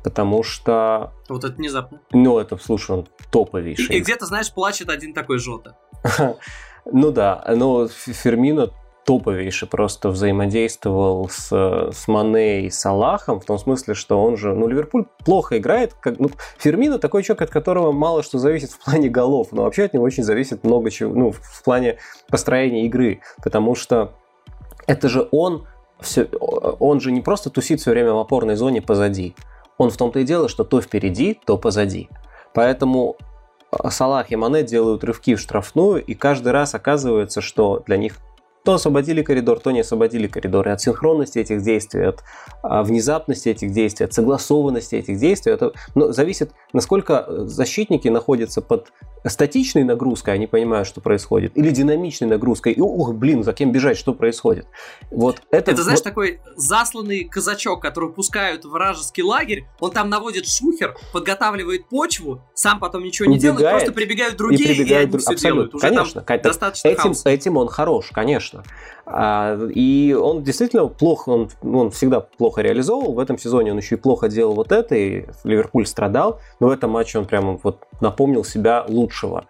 потому 0.03 0.43
что... 0.43 1.13
Вот 1.29 1.45
это 1.45 1.55
внезапно. 1.55 2.01
Ну, 2.13 2.39
это, 2.39 2.57
слушай, 2.57 2.93
он 2.93 3.09
топовейший. 3.31 3.95
И, 3.95 3.99
и 3.99 4.01
где-то, 4.01 4.27
знаешь, 4.27 4.53
плачет 4.53 4.89
один 4.89 5.15
такой 5.15 5.39
Жота. 5.39 5.77
Ну 6.85 7.13
да, 7.13 7.45
но 7.55 7.87
Фермино 7.87 8.73
топовейший 9.05 9.69
просто 9.69 10.09
взаимодействовал 10.09 11.29
с, 11.29 11.51
с 11.51 12.09
Мане 12.09 12.67
и 12.67 12.71
Салахом, 12.71 13.41
в 13.41 13.45
том 13.45 13.59
смысле, 13.59 13.95
что 13.95 14.23
он 14.23 14.37
же, 14.37 14.55
ну, 14.55 14.69
Ливерпуль 14.69 15.07
плохо 15.25 15.59
играет, 15.59 15.95
как, 15.95 16.19
ну, 16.19 16.31
Фермино 16.59 16.99
такой 16.99 17.23
человек, 17.23 17.43
от 17.43 17.51
которого 17.51 17.93
мало 17.93 18.23
что 18.23 18.39
зависит 18.39 18.71
в 18.71 18.85
плане 18.85 19.09
голов, 19.09 19.49
но 19.53 19.63
вообще 19.63 19.85
от 19.85 19.95
него 19.95 20.05
очень 20.05 20.23
зависит 20.23 20.65
много 20.65 20.91
чего, 20.91 21.15
ну, 21.15 21.33
в 21.33 21.65
плане 21.65 21.99
построения 22.29 22.87
игры, 22.87 23.21
потому 23.43 23.75
что 23.75 24.13
это 24.87 25.09
же 25.09 25.29
он, 25.33 25.67
все, 26.01 26.25
он 26.25 27.01
же 27.01 27.13
не 27.13 27.21
просто 27.21 27.51
тусит 27.51 27.81
все 27.81 27.91
время 27.91 28.13
в 28.13 28.19
опорной 28.19 28.55
зоне 28.55 28.83
позади, 28.83 29.35
он 29.83 29.91
в 29.91 29.97
том-то 29.97 30.21
и 30.21 30.25
дело, 30.25 30.49
что 30.49 30.65
то 30.65 30.81
впереди, 30.81 31.39
то 31.45 31.59
позади. 31.59 32.09
Поэтому 32.55 33.17
а, 33.71 33.91
Салах 33.91 34.31
и 34.31 34.37
Мане 34.37 34.63
делают 34.63 35.05
рывки 35.05 35.35
в 35.35 35.41
штрафную, 35.41 36.05
и 36.05 36.15
каждый 36.15 36.53
раз 36.53 36.75
оказывается, 36.75 37.41
что 37.41 37.83
для 37.87 37.97
них 37.97 38.17
то 38.65 38.75
освободили 38.75 39.23
коридор, 39.23 39.59
то 39.61 39.71
не 39.71 39.81
освободили 39.81 40.27
коридор. 40.27 40.69
И 40.69 40.71
от 40.71 40.81
синхронности 40.81 41.39
этих 41.39 41.63
действий, 41.63 42.05
от 42.05 42.23
а, 42.63 42.83
внезапности 42.83 43.49
этих 43.49 43.73
действий, 43.73 44.07
от 44.07 44.13
согласованности 44.13 44.95
этих 44.95 45.19
действий, 45.19 45.53
это 45.53 45.73
ну, 45.95 46.13
зависит, 46.13 46.53
насколько 46.73 47.27
защитники 47.47 48.09
находятся 48.09 48.63
под 48.63 48.93
статичной 49.25 49.85
нагрузкой, 49.85 50.35
они 50.35 50.47
понимают, 50.47 50.89
что 50.89 51.01
происходит, 51.01 51.57
или 51.57 51.71
динамичной 51.71 52.29
нагрузкой, 52.29 52.73
и 52.73 52.81
ух, 52.81 53.15
блин, 53.15 53.45
за 53.45 53.53
кем 53.53 53.73
бежать, 53.73 53.97
что 53.97 54.15
происходит. 54.15 54.67
Вот 55.11 55.43
это, 55.51 55.73
это 55.73 55.83
знаешь, 55.83 56.01
вот... 56.01 56.05
такой 56.05 56.41
засланный 56.57 57.25
казачок, 57.25 57.83
который 57.83 58.11
пускают 58.11 58.65
в 58.65 58.71
вражеский 58.71 59.23
лагерь, 59.23 59.67
он 59.81 59.93
там 59.93 60.09
наводит 60.09 60.47
шухер, 60.49 60.97
подготавливает 61.13 61.87
почву, 61.87 62.43
сам 62.55 62.81
потом 62.81 63.05
ничего 63.05 63.27
не 63.27 63.37
Убегает, 63.37 63.59
делает, 63.59 63.77
просто 63.77 63.93
прибегают 63.93 64.37
другие, 64.37 64.73
и, 64.73 64.75
прибегают 64.75 64.91
и 64.91 64.95
они 64.95 65.11
друг... 65.11 65.21
все 65.23 65.33
Абсолютно. 65.33 65.55
делают. 65.55 65.75
Уже 65.75 65.89
конечно, 65.89 66.21
там 66.23 66.43
достаточно 66.43 66.89
этим, 66.89 67.13
этим 67.25 67.57
он 67.57 67.69
хорош, 67.69 68.11
конечно. 68.13 68.52
А, 69.07 69.59
и 69.75 70.13
он 70.13 70.43
действительно 70.43 70.87
плохо, 70.87 71.29
он, 71.31 71.51
он 71.63 71.91
всегда 71.91 72.21
плохо 72.21 72.63
реализовывал. 72.63 73.15
В 73.15 73.19
этом 73.19 73.39
сезоне 73.39 73.73
он 73.73 73.79
еще 73.79 73.97
и 73.97 73.99
плохо 73.99 74.29
делал 74.29 74.55
вот 74.55 74.73
это, 74.73 74.95
и 74.95 75.27
Ливерпуль 75.45 75.87
страдал. 75.87 76.41
Но 76.61 76.69
в 76.69 76.71
этом 76.71 76.91
матче 76.91 77.19
он 77.19 77.27
прямо 77.27 77.59
вот 77.63 77.85
напомнил 78.01 78.45
себя 78.45 78.85
лучшего. 78.89 79.47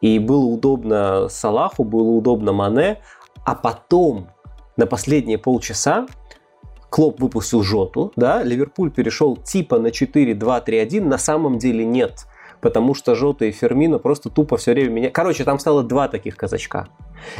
И 0.00 0.18
было 0.18 0.44
удобно 0.44 1.28
Салаху, 1.28 1.84
было 1.84 2.10
удобно 2.10 2.52
Мане. 2.52 3.00
А 3.44 3.54
потом, 3.54 4.28
на 4.76 4.86
последние 4.86 5.38
полчаса, 5.38 6.06
Клоп 6.90 7.20
выпустил 7.20 7.62
Жоту, 7.62 8.12
да, 8.16 8.42
Ливерпуль 8.42 8.90
перешел 8.90 9.36
типа 9.36 9.78
на 9.78 9.88
4-2-3-1, 9.88 11.04
на 11.04 11.18
самом 11.18 11.58
деле 11.58 11.84
нет 11.84 12.26
потому 12.60 12.94
что 12.94 13.14
Жота 13.14 13.44
и 13.46 13.50
Фермина 13.50 13.98
просто 13.98 14.30
тупо 14.30 14.56
все 14.56 14.72
время 14.72 14.90
меня... 14.90 15.10
Короче, 15.10 15.44
там 15.44 15.58
стало 15.58 15.82
два 15.82 16.08
таких 16.08 16.36
казачка. 16.36 16.88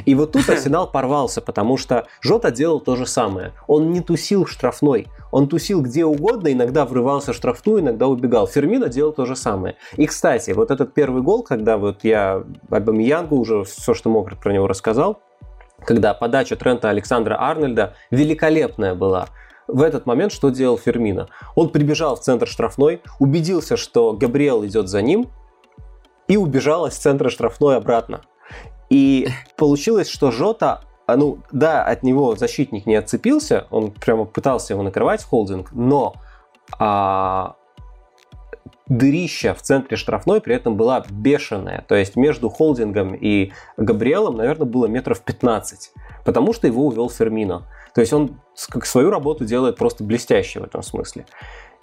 И 0.04 0.14
вот 0.14 0.32
тут 0.32 0.48
Арсенал 0.48 0.90
порвался, 0.90 1.40
потому 1.40 1.76
что 1.76 2.06
Жота 2.20 2.50
делал 2.50 2.80
то 2.80 2.96
же 2.96 3.06
самое. 3.06 3.52
Он 3.66 3.90
не 3.92 4.00
тусил 4.00 4.46
штрафной. 4.46 5.08
Он 5.30 5.48
тусил 5.48 5.82
где 5.82 6.04
угодно, 6.04 6.52
иногда 6.52 6.84
врывался 6.84 7.32
в 7.32 7.36
штрафную, 7.36 7.80
иногда 7.80 8.06
убегал. 8.06 8.46
Фермина 8.46 8.88
делал 8.88 9.12
то 9.12 9.26
же 9.26 9.36
самое. 9.36 9.76
И, 9.96 10.06
кстати, 10.06 10.50
вот 10.50 10.70
этот 10.70 10.92
первый 10.94 11.22
гол, 11.22 11.42
когда 11.42 11.78
вот 11.78 12.04
я 12.04 12.42
Абамиянгу 12.70 13.36
уже 13.36 13.64
все, 13.64 13.94
что 13.94 14.10
мог 14.10 14.36
про 14.38 14.52
него 14.52 14.66
рассказал, 14.66 15.20
когда 15.84 16.14
подача 16.14 16.56
Трента 16.56 16.90
Александра 16.90 17.40
Арнольда 17.40 17.94
великолепная 18.10 18.94
была 18.94 19.28
в 19.72 19.82
этот 19.82 20.06
момент 20.06 20.32
что 20.32 20.50
делал 20.50 20.78
Фермина? 20.78 21.28
Он 21.54 21.68
прибежал 21.70 22.16
в 22.16 22.20
центр 22.20 22.46
штрафной, 22.46 23.02
убедился, 23.18 23.76
что 23.76 24.12
Габриэл 24.12 24.64
идет 24.66 24.88
за 24.88 25.02
ним, 25.02 25.28
и 26.28 26.36
убежал 26.36 26.86
из 26.86 26.94
центра 26.94 27.28
штрафной 27.28 27.76
обратно. 27.76 28.22
И 28.88 29.28
получилось, 29.56 30.08
что 30.08 30.30
Жота 30.30 30.82
а, 31.06 31.16
ну, 31.16 31.38
да, 31.50 31.82
от 31.82 32.04
него 32.04 32.36
защитник 32.36 32.86
не 32.86 32.94
отцепился, 32.94 33.66
он 33.70 33.90
прямо 33.90 34.24
пытался 34.26 34.74
его 34.74 34.82
накрывать, 34.84 35.24
холдинг, 35.24 35.72
но 35.72 36.14
а, 36.78 37.56
дырища 38.86 39.54
в 39.54 39.62
центре 39.62 39.96
штрафной 39.96 40.40
при 40.40 40.54
этом 40.54 40.76
была 40.76 41.04
бешеная. 41.08 41.84
То 41.88 41.94
есть 41.94 42.16
между 42.16 42.48
холдингом 42.48 43.14
и 43.14 43.52
Габриэлом, 43.76 44.36
наверное, 44.36 44.66
было 44.66 44.86
метров 44.86 45.20
15, 45.22 45.92
потому 46.24 46.52
что 46.52 46.66
его 46.66 46.86
увел 46.86 47.08
Фермино. 47.08 47.66
То 47.94 48.00
есть 48.00 48.12
он 48.12 48.40
как 48.68 48.86
свою 48.86 49.10
работу 49.10 49.44
делает 49.44 49.76
просто 49.76 50.04
блестяще 50.04 50.60
в 50.60 50.64
этом 50.64 50.82
смысле. 50.82 51.26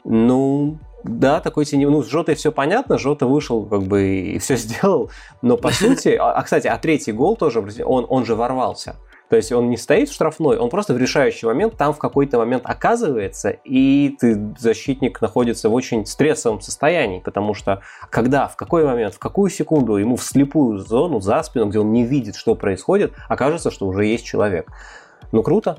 Ну, 0.03 0.77
да, 1.03 1.41
такой 1.41 1.65
теневой. 1.65 1.93
Ну, 1.93 2.03
с 2.03 2.07
Жотой 2.07 2.35
все 2.35 2.51
понятно, 2.51 2.97
Жота 2.97 3.25
вышел 3.25 3.65
как 3.65 3.83
бы 3.83 4.07
и 4.07 4.39
все 4.39 4.55
сделал, 4.55 5.11
но 5.41 5.57
по 5.57 5.69
сути... 5.71 6.09
А, 6.19 6.31
а, 6.31 6.43
кстати, 6.43 6.67
а 6.67 6.77
третий 6.77 7.11
гол 7.11 7.35
тоже, 7.35 7.63
он, 7.83 8.05
он 8.07 8.25
же 8.25 8.35
ворвался. 8.35 8.95
То 9.29 9.35
есть 9.35 9.51
он 9.51 9.69
не 9.69 9.75
стоит 9.75 10.09
в 10.09 10.13
штрафной, 10.13 10.57
он 10.57 10.69
просто 10.69 10.93
в 10.93 10.97
решающий 10.97 11.45
момент 11.45 11.75
там 11.75 11.93
в 11.93 11.97
какой-то 11.97 12.37
момент 12.37 12.63
оказывается, 12.65 13.49
и 13.49 14.15
ты, 14.17 14.53
защитник 14.57 15.19
находится 15.19 15.67
в 15.67 15.73
очень 15.73 16.05
стрессовом 16.05 16.61
состоянии, 16.61 17.19
потому 17.19 17.53
что 17.53 17.81
когда, 18.09 18.47
в 18.47 18.55
какой 18.55 18.85
момент, 18.85 19.15
в 19.15 19.19
какую 19.19 19.49
секунду 19.49 19.97
ему 19.97 20.15
в 20.15 20.23
слепую 20.23 20.77
зону 20.77 21.19
за 21.19 21.43
спину, 21.43 21.65
где 21.65 21.79
он 21.79 21.91
не 21.91 22.05
видит, 22.05 22.35
что 22.35 22.55
происходит, 22.55 23.13
окажется, 23.27 23.69
что 23.69 23.85
уже 23.87 24.05
есть 24.05 24.25
человек. 24.25 24.71
Ну, 25.31 25.43
круто. 25.43 25.77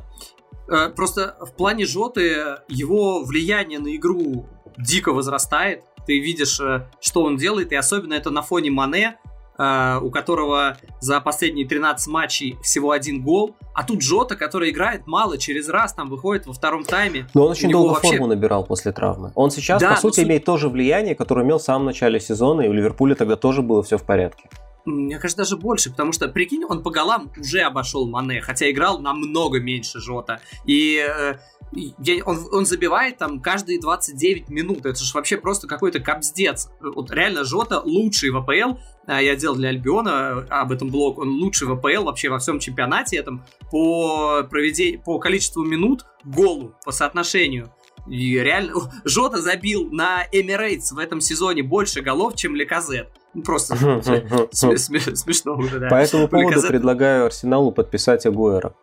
Э, 0.69 0.91
просто 0.91 1.37
в 1.41 1.53
плане 1.53 1.87
Жоты 1.87 2.59
его 2.69 3.23
влияние 3.25 3.79
на 3.79 3.95
игру 3.97 4.47
дико 4.77 5.13
возрастает. 5.13 5.83
Ты 6.07 6.19
видишь, 6.21 6.61
э, 6.61 6.87
что 7.01 7.23
он 7.23 7.37
делает, 7.37 7.73
и 7.73 7.77
особенно 7.77 8.15
это 8.15 8.31
на 8.31 8.43
фоне 8.43 8.71
Мане, 8.71 9.19
э, 9.59 9.99
у 10.01 10.11
которого 10.11 10.77
за 11.01 11.21
последние 11.21 11.67
13 11.67 12.09
матчей 12.09 12.57
всего 12.63 12.93
один 12.93 13.23
гол. 13.23 13.57
А 13.75 13.85
тут 13.85 14.01
Джота, 14.01 14.37
который 14.37 14.71
играет 14.71 15.07
мало, 15.07 15.39
через 15.39 15.69
раз 15.69 15.93
там 15.93 16.09
выходит 16.09 16.47
во 16.47 16.53
втором 16.53 16.85
тайме. 16.85 17.27
Но 17.35 17.45
он 17.45 17.51
очень 17.53 17.71
долго 17.71 17.95
вообще... 17.95 18.11
форму 18.11 18.27
набирал 18.27 18.65
после 18.65 18.93
травмы. 18.93 19.33
Он 19.35 19.51
сейчас, 19.51 19.81
да, 19.81 19.91
по 19.91 20.01
сути, 20.01 20.17
суть... 20.17 20.25
имеет 20.27 20.45
то 20.45 20.57
же 20.57 20.69
влияние, 20.69 21.15
которое 21.15 21.45
имел 21.45 21.59
в 21.59 21.63
самом 21.63 21.87
начале 21.87 22.21
сезона, 22.21 22.63
и 22.63 22.69
у 22.69 22.73
Ливерпуля 22.73 23.15
тогда 23.15 23.37
тоже 23.37 23.63
было 23.63 23.83
все 23.83 23.99
в 23.99 24.05
порядке. 24.05 24.49
Мне 24.89 25.19
кажется, 25.19 25.43
даже 25.43 25.57
больше, 25.57 25.91
потому 25.91 26.13
что, 26.13 26.29
прикинь, 26.29 26.65
он 26.65 26.83
по 26.83 26.91
голам 26.91 27.31
уже 27.39 27.61
обошел 27.61 28.09
Мане, 28.09 28.41
хотя 28.41 28.71
играл 28.71 28.99
намного 29.01 29.61
меньше 29.61 30.01
Жота. 30.01 30.41
И 30.65 30.97
э, 30.97 31.39
я, 31.73 32.25
он, 32.25 32.39
он 32.53 32.67
забивает 32.67 33.19
там 33.19 33.41
каждые 33.41 33.81
29 33.81 34.49
минут. 34.49 34.87
Это 34.87 34.99
же 34.99 35.13
вообще 35.15 35.37
просто 35.37 35.67
какой-то 35.67 36.01
капздец. 36.01 36.69
Вот 36.81 37.11
реально 37.11 37.45
Жота 37.45 37.81
лучший 37.81 38.31
в 38.31 38.37
АПЛ. 38.39 38.79
А, 39.07 39.21
я 39.21 39.37
делал 39.37 39.57
для 39.57 39.71
Альбиона 39.71 40.47
об 40.49 40.73
этом 40.73 40.89
блог. 40.89 41.19
Он 41.19 41.29
лучший 41.29 41.69
в 41.69 41.73
АПЛ 41.73 42.05
вообще 42.05 42.29
во 42.29 42.39
всем 42.39 42.59
чемпионате 42.59 43.17
этом 43.17 43.45
по, 43.71 44.43
проведению, 44.45 45.03
по 45.03 45.19
количеству 45.19 45.65
минут 45.65 46.07
голу, 46.25 46.75
по 46.85 46.93
соотношению. 46.93 47.73
И 48.07 48.39
реально, 48.39 48.75
Жота 49.05 49.41
забил 49.43 49.91
на 49.91 50.25
Эмирейтс 50.33 50.93
в 50.93 50.99
этом 50.99 51.21
сезоне 51.21 51.63
больше 51.63 52.01
голов, 52.01 52.37
чем 52.37 52.55
Леказет. 52.57 53.09
Ну, 53.35 53.43
просто 53.43 53.77
смешно 53.77 55.57
уже, 55.57 55.81
да. 55.81 55.89
По 55.89 55.97
этому 55.97 56.29
поводу 56.29 56.63
предлагаю 56.67 57.27
Арсеналу 57.27 57.73
подписать 57.73 58.27
Агуэра. 58.27 58.75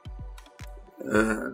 Э, 0.99 1.51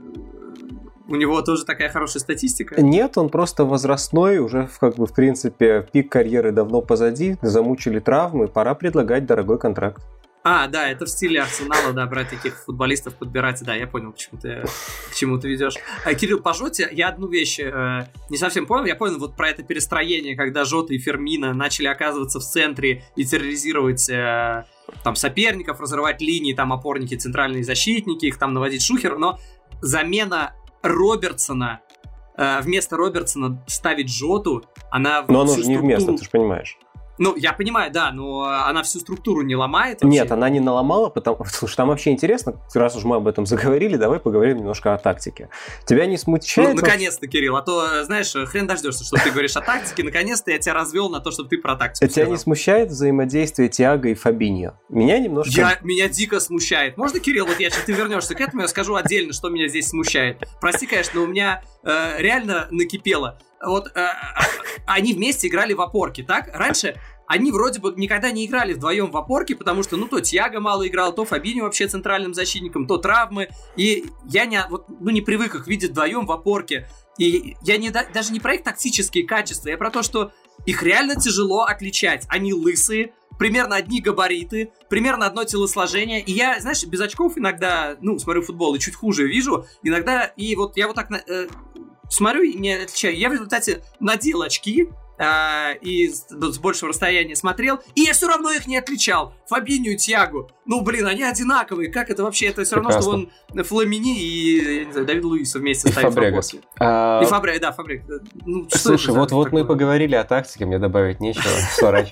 у 1.08 1.16
него 1.16 1.42
тоже 1.42 1.66
такая 1.66 1.90
хорошая 1.90 2.22
статистика? 2.22 2.82
Нет, 2.82 3.18
он 3.18 3.30
просто 3.30 3.66
возрастной, 3.66 4.38
уже 4.38 4.70
как 4.80 4.96
бы 4.96 5.06
в 5.06 5.14
принципе 5.14 5.86
пик 5.92 6.10
карьеры 6.10 6.52
давно 6.52 6.82
позади, 6.82 7.38
замучили 7.42 8.00
травмы, 8.00 8.48
пора 8.48 8.76
предлагать 8.76 9.26
дорогой 9.26 9.60
контракт. 9.60 10.02
А, 10.44 10.68
да, 10.68 10.90
это 10.90 11.06
в 11.06 11.10
стиле 11.10 11.42
Арсенала, 11.42 11.94
да, 11.94 12.08
брать 12.08 12.30
таких 12.30 12.58
футболистов, 12.64 13.16
подбирать. 13.16 13.64
Да, 13.64 13.76
я 13.76 13.86
понял, 13.86 14.12
к 14.12 14.18
чему 14.18 14.40
ты, 14.42 14.64
к 15.12 15.16
чему 15.16 15.40
ты 15.40 15.48
ведешь. 15.48 15.76
А, 16.04 16.14
Кирилл, 16.16 16.42
по 16.42 16.54
Жоте 16.54 16.90
я 16.92 17.10
одну 17.10 17.28
вещь 17.28 17.60
э, 17.60 18.08
не 18.30 18.38
совсем 18.38 18.66
понял. 18.66 18.86
Я 18.86 18.96
понял 18.96 19.20
вот 19.20 19.36
про 19.36 19.50
это 19.50 19.62
перестроение, 19.62 20.36
когда 20.36 20.66
Жота 20.66 20.96
и 20.96 20.98
Фермина 20.98 21.54
начали 21.54 21.88
оказываться 21.88 22.40
в 22.40 22.44
центре 22.44 23.04
и 23.16 23.24
терроризировать 23.24 24.10
э, 24.10 24.66
там 25.04 25.16
соперников, 25.16 25.80
разрывать 25.80 26.22
линии, 26.22 26.54
там 26.54 26.74
опорники, 26.74 27.16
центральные 27.16 27.64
защитники, 27.64 28.26
их 28.26 28.40
там 28.40 28.56
наводить 28.56 28.84
шухер. 28.84 29.20
Но 29.20 29.38
замена 29.82 30.56
Робертсона 30.82 31.82
э, 32.36 32.62
вместо 32.62 32.98
Робертсона 32.98 33.64
ставить 33.68 34.12
Жоту, 34.12 34.64
она... 34.90 35.24
Но 35.28 35.42
оно 35.42 35.56
же 35.56 35.68
не 35.68 35.78
вместо, 35.78 36.14
ты 36.14 36.24
же 36.24 36.30
понимаешь. 36.32 36.80
Ну, 37.22 37.36
я 37.36 37.54
понимаю, 37.54 37.92
да, 37.92 38.12
но 38.12 38.46
она 38.46 38.82
всю 38.82 39.00
структуру 39.00 39.44
не 39.44 39.56
ломает. 39.56 40.02
Вообще. 40.02 40.22
Нет, 40.22 40.32
она 40.32 40.50
не 40.50 40.60
наломала, 40.60 41.10
потому 41.10 41.46
слушай, 41.52 41.76
там 41.76 41.90
вообще 41.90 42.10
интересно, 42.10 42.56
раз 42.74 42.96
уж 42.96 43.04
мы 43.04 43.18
об 43.18 43.28
этом 43.28 43.46
заговорили, 43.46 43.96
давай 43.96 44.20
поговорим 44.20 44.58
немножко 44.58 44.96
о 44.96 44.98
тактике. 44.98 45.50
Тебя 45.86 46.08
не 46.08 46.18
смущает? 46.18 46.74
Ну, 46.74 46.82
наконец-то, 46.82 47.28
Кирилл, 47.28 47.58
а 47.58 47.62
то, 47.62 48.04
знаешь, 48.06 48.34
хрен 48.50 48.66
дождешься, 48.66 49.04
что 49.04 49.18
ты 49.24 49.30
говоришь 49.30 49.56
о 49.56 49.62
тактике, 49.62 50.02
наконец-то 50.02 50.50
я 50.50 50.58
тебя 50.58 50.74
развел 50.74 51.10
на 51.10 51.20
то, 51.20 51.30
чтобы 51.30 51.48
ты 51.50 51.60
про 51.60 51.76
тактику 51.76 52.12
Тебя 52.12 52.26
не 52.26 52.38
смущает 52.38 52.90
взаимодействие 52.90 53.70
Тиаго 53.70 54.10
и 54.10 54.16
Фабиньо? 54.16 54.80
Меня 54.90 55.20
немножко... 55.20 55.54
Я, 55.56 55.78
меня 55.84 56.10
дико 56.10 56.40
смущает. 56.40 56.98
Можно, 56.98 57.20
Кирилл, 57.20 57.46
вот 57.46 57.60
я, 57.60 57.70
сейчас 57.70 57.84
ты 57.84 57.92
вернешься 57.92 58.34
к 58.34 58.42
этому, 58.42 58.64
я 58.64 58.68
скажу 58.68 58.96
отдельно, 58.96 59.32
что 59.32 59.50
меня 59.50 59.68
здесь 59.68 59.90
смущает. 59.90 60.42
Прости, 60.60 60.88
конечно, 60.88 61.22
у 61.22 61.28
меня 61.28 61.62
э, 61.84 62.16
реально 62.18 62.68
накипело. 62.72 63.38
Вот 63.66 63.92
э, 63.96 64.08
они 64.86 65.14
вместе 65.14 65.48
играли 65.48 65.74
в 65.74 65.82
опорке, 65.82 66.24
так? 66.24 66.50
Раньше 66.54 67.00
они 67.32 67.52
вроде 67.52 67.80
бы 67.80 67.94
никогда 67.96 68.30
не 68.32 68.46
играли 68.46 68.74
вдвоем 68.74 69.10
в 69.10 69.16
опорке, 69.16 69.56
потому 69.56 69.84
что, 69.84 69.96
ну, 69.96 70.06
то 70.08 70.20
Тьяго 70.20 70.60
мало 70.60 70.86
играл, 70.86 71.14
то 71.14 71.24
Фабини 71.24 71.62
вообще 71.62 71.88
центральным 71.88 72.34
защитником, 72.34 72.88
то 72.88 72.98
травмы. 72.98 73.48
И 73.78 74.06
я 74.26 74.46
не, 74.46 74.62
вот, 74.70 74.88
ну, 74.90 75.12
не 75.12 75.22
привык 75.22 75.56
их 75.56 75.66
видеть 75.66 75.92
вдвоем 75.92 76.26
в 76.26 76.32
опорке. 76.34 76.90
И 77.18 77.56
я 77.62 77.78
не, 77.78 77.90
даже 77.90 78.34
не 78.34 78.42
про 78.42 78.56
их 78.56 78.64
тактические 78.64 79.26
качества, 79.26 79.70
я 79.70 79.78
про 79.78 79.92
то, 79.92 80.04
что 80.04 80.34
их 80.66 80.84
реально 80.84 81.16
тяжело 81.16 81.62
отличать. 81.62 82.26
Они 82.28 82.54
лысые, 82.54 83.14
примерно 83.40 83.78
одни 83.78 84.02
габариты, 84.02 84.74
примерно 84.90 85.26
одно 85.26 85.46
телосложение. 85.46 86.22
И 86.22 86.34
я, 86.34 86.60
знаешь, 86.60 86.84
без 86.84 87.00
очков 87.00 87.38
иногда, 87.38 87.96
ну, 88.02 88.20
смотрю 88.20 88.42
футбол 88.42 88.76
и 88.76 88.80
чуть 88.80 88.96
хуже 88.96 89.26
вижу. 89.26 89.66
Иногда, 89.84 90.26
и 90.26 90.54
вот 90.58 90.76
я 90.76 90.88
вот 90.88 90.98
так 90.98 91.10
э, 91.12 91.48
смотрю 92.12 92.44
и 92.44 92.54
не 92.54 92.74
отличаю. 92.74 93.18
Я 93.18 93.30
в 93.30 93.34
результате 93.34 93.84
надел 94.00 94.42
очки, 94.42 94.90
э, 95.18 95.78
и 95.82 96.10
с, 96.10 96.28
с 96.30 96.60
большего 96.60 96.90
расстояния 96.90 97.36
смотрел, 97.36 97.80
и 97.96 98.02
я 98.02 98.14
все 98.14 98.28
равно 98.28 98.52
их 98.52 98.68
не 98.68 98.78
отличал. 98.78 99.34
Фабиню 99.48 99.94
и 99.94 99.98
Тьягу. 99.98 100.50
Ну, 100.66 100.82
блин, 100.82 101.08
они 101.08 101.24
одинаковые. 101.24 101.92
Как 101.92 102.10
это 102.10 102.24
вообще? 102.24 102.48
Это 102.48 102.64
все 102.64 102.76
равно, 102.76 102.92
что 102.92 103.10
он 103.10 103.30
Фламини 103.64 104.20
и, 104.20 104.78
я 104.80 104.86
не 104.86 104.92
знаю, 104.92 105.08
Давид 105.08 105.24
Луису 105.24 105.60
вместе 105.60 105.90
и 105.90 105.92
стоит 105.92 106.14
Фабрегас. 106.14 106.56
А... 106.80 107.22
И 107.22 107.26
Фабрегас, 107.26 107.60
да, 107.60 107.72
Фабрегас. 107.72 108.06
Ну, 108.46 108.68
Слушай, 108.70 109.14
вот, 109.14 109.32
вот 109.32 109.52
мы 109.52 109.66
поговорили 109.66 110.16
о 110.16 110.24
тактике, 110.24 110.66
мне 110.66 110.80
добавить 110.80 111.20
нечего, 111.20 111.44
сорач. 111.72 112.10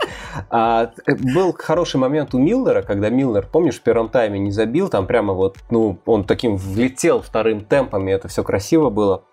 А, 0.50 0.91
был 1.34 1.54
хороший 1.58 1.97
момент 1.97 2.34
у 2.34 2.39
Миллера, 2.39 2.82
когда 2.82 3.10
Миллер, 3.10 3.47
помнишь, 3.50 3.76
в 3.76 3.82
первом 3.82 4.10
тайме 4.10 4.39
не 4.39 4.52
забил, 4.52 4.89
там 4.89 5.08
прямо 5.08 5.34
вот, 5.34 5.58
ну, 5.70 6.00
он 6.06 6.26
таким 6.26 6.58
влетел 6.58 7.22
вторым 7.22 7.64
темпом, 7.64 8.08
и 8.08 8.12
это 8.12 8.28
все 8.28 8.43
красиво 8.43 8.89
было. 8.89 9.24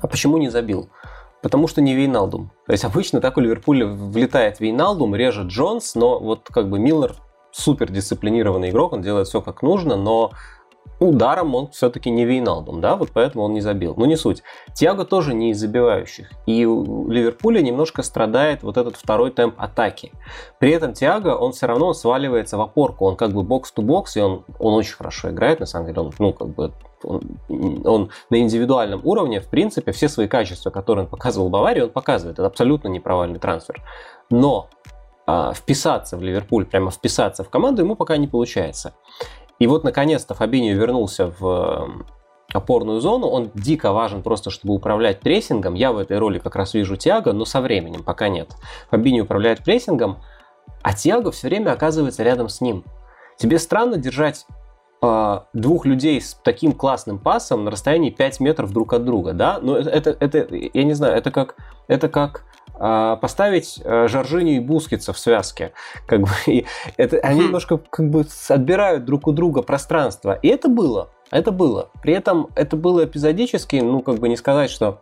А 0.00 0.06
почему 0.06 0.38
не 0.38 0.48
забил? 0.48 0.88
Потому 1.42 1.66
что 1.66 1.80
не 1.80 1.94
Вейналдум. 1.94 2.50
То 2.66 2.72
есть 2.72 2.84
обычно 2.84 3.20
так 3.20 3.36
у 3.36 3.40
Ливерпуля 3.40 3.86
влетает 3.86 4.60
Вейналдум, 4.60 5.14
режет 5.14 5.48
Джонс, 5.48 5.94
но 5.94 6.18
вот 6.18 6.48
как 6.50 6.70
бы 6.70 6.78
Миллер 6.78 7.16
супер 7.50 7.90
дисциплинированный 7.90 8.70
игрок, 8.70 8.92
он 8.92 9.02
делает 9.02 9.28
все 9.28 9.40
как 9.40 9.62
нужно, 9.62 9.96
но 9.96 10.32
ударом 10.98 11.54
он 11.54 11.68
все-таки 11.68 12.10
не 12.10 12.24
Вейналдум, 12.24 12.80
да, 12.80 12.96
вот 12.96 13.10
поэтому 13.12 13.44
он 13.44 13.54
не 13.54 13.60
забил. 13.60 13.94
Но 13.96 14.06
не 14.06 14.16
суть. 14.16 14.42
Тиаго 14.74 15.04
тоже 15.04 15.34
не 15.34 15.50
из 15.50 15.58
забивающих. 15.58 16.30
И 16.46 16.64
у 16.64 17.10
Ливерпуля 17.10 17.60
немножко 17.60 18.02
страдает 18.02 18.62
вот 18.62 18.76
этот 18.76 18.96
второй 18.96 19.30
темп 19.30 19.54
атаки. 19.58 20.12
При 20.58 20.70
этом 20.72 20.92
Тиаго, 20.92 21.36
он 21.36 21.52
все 21.52 21.66
равно 21.66 21.92
сваливается 21.92 22.56
в 22.56 22.60
опорку. 22.60 23.06
Он 23.06 23.16
как 23.16 23.32
бы 23.32 23.42
бокс-то-бокс, 23.42 24.16
и 24.16 24.20
он, 24.20 24.44
он 24.58 24.74
очень 24.74 24.94
хорошо 24.94 25.30
играет, 25.30 25.60
на 25.60 25.66
самом 25.66 25.86
деле. 25.86 26.00
Он, 26.00 26.12
ну, 26.18 26.32
как 26.32 26.48
бы 26.48 26.72
он, 27.02 27.20
он 27.84 28.10
на 28.30 28.36
индивидуальном 28.36 29.00
уровне, 29.04 29.40
в 29.40 29.48
принципе, 29.48 29.92
все 29.92 30.08
свои 30.08 30.28
качества, 30.28 30.70
которые 30.70 31.04
он 31.04 31.10
показывал 31.10 31.48
в 31.48 31.50
Баварии, 31.50 31.82
он 31.82 31.90
показывает. 31.90 32.38
Это 32.38 32.46
абсолютно 32.46 32.88
непровальный 32.88 33.38
трансфер. 33.38 33.82
Но 34.30 34.68
а, 35.24 35.52
вписаться 35.52 36.16
в 36.16 36.22
Ливерпуль, 36.22 36.66
прямо 36.66 36.90
вписаться 36.90 37.44
в 37.44 37.50
команду 37.50 37.82
ему 37.82 37.96
пока 37.96 38.16
не 38.16 38.26
получается. 38.26 38.94
И 39.62 39.66
вот, 39.68 39.84
наконец-то, 39.84 40.34
Фабинho 40.34 40.74
вернулся 40.74 41.32
в 41.38 41.88
опорную 42.52 43.00
зону. 43.00 43.28
Он 43.28 43.52
дико 43.54 43.92
важен 43.92 44.24
просто, 44.24 44.50
чтобы 44.50 44.74
управлять 44.74 45.20
прессингом. 45.20 45.74
Я 45.74 45.92
в 45.92 45.98
этой 45.98 46.18
роли 46.18 46.40
как 46.40 46.56
раз 46.56 46.74
вижу 46.74 46.96
Тиаго, 46.96 47.32
но 47.32 47.44
со 47.44 47.60
временем 47.60 48.02
пока 48.02 48.28
нет. 48.28 48.56
Фабинho 48.90 49.22
управляет 49.22 49.62
прессингом, 49.62 50.20
а 50.82 50.94
Тиаго 50.94 51.30
все 51.30 51.46
время 51.46 51.70
оказывается 51.70 52.24
рядом 52.24 52.48
с 52.48 52.60
ним. 52.60 52.82
Тебе 53.38 53.60
странно 53.60 53.98
держать 53.98 54.46
а, 55.00 55.46
двух 55.52 55.86
людей 55.86 56.20
с 56.20 56.34
таким 56.42 56.72
классным 56.72 57.20
пасом 57.20 57.62
на 57.62 57.70
расстоянии 57.70 58.10
5 58.10 58.40
метров 58.40 58.72
друг 58.72 58.92
от 58.92 59.04
друга, 59.04 59.32
да? 59.32 59.60
Но 59.62 59.76
это, 59.76 60.10
это, 60.10 60.38
это 60.38 60.56
я 60.56 60.82
не 60.82 60.94
знаю, 60.94 61.16
это 61.16 61.30
как, 61.30 61.54
это 61.86 62.08
как 62.08 62.42
поставить 62.78 63.80
а, 63.84 64.08
Жоржиню 64.08 64.56
и 64.56 64.60
Бускетса 64.60 65.12
в 65.12 65.18
связке. 65.18 65.72
Как 66.06 66.20
бы, 66.20 66.28
и 66.46 66.66
это, 66.96 67.18
они 67.18 67.40
хм. 67.40 67.44
немножко 67.44 67.78
как 67.78 68.10
бы 68.10 68.26
отбирают 68.48 69.04
друг 69.04 69.26
у 69.26 69.32
друга 69.32 69.62
пространство. 69.62 70.38
И 70.42 70.48
это 70.48 70.68
было. 70.68 71.10
Это 71.30 71.50
было. 71.50 71.90
При 72.02 72.12
этом 72.12 72.48
это 72.54 72.76
было 72.76 73.04
эпизодически, 73.04 73.76
ну, 73.76 74.00
как 74.02 74.16
бы 74.16 74.28
не 74.28 74.36
сказать, 74.36 74.70
что 74.70 75.00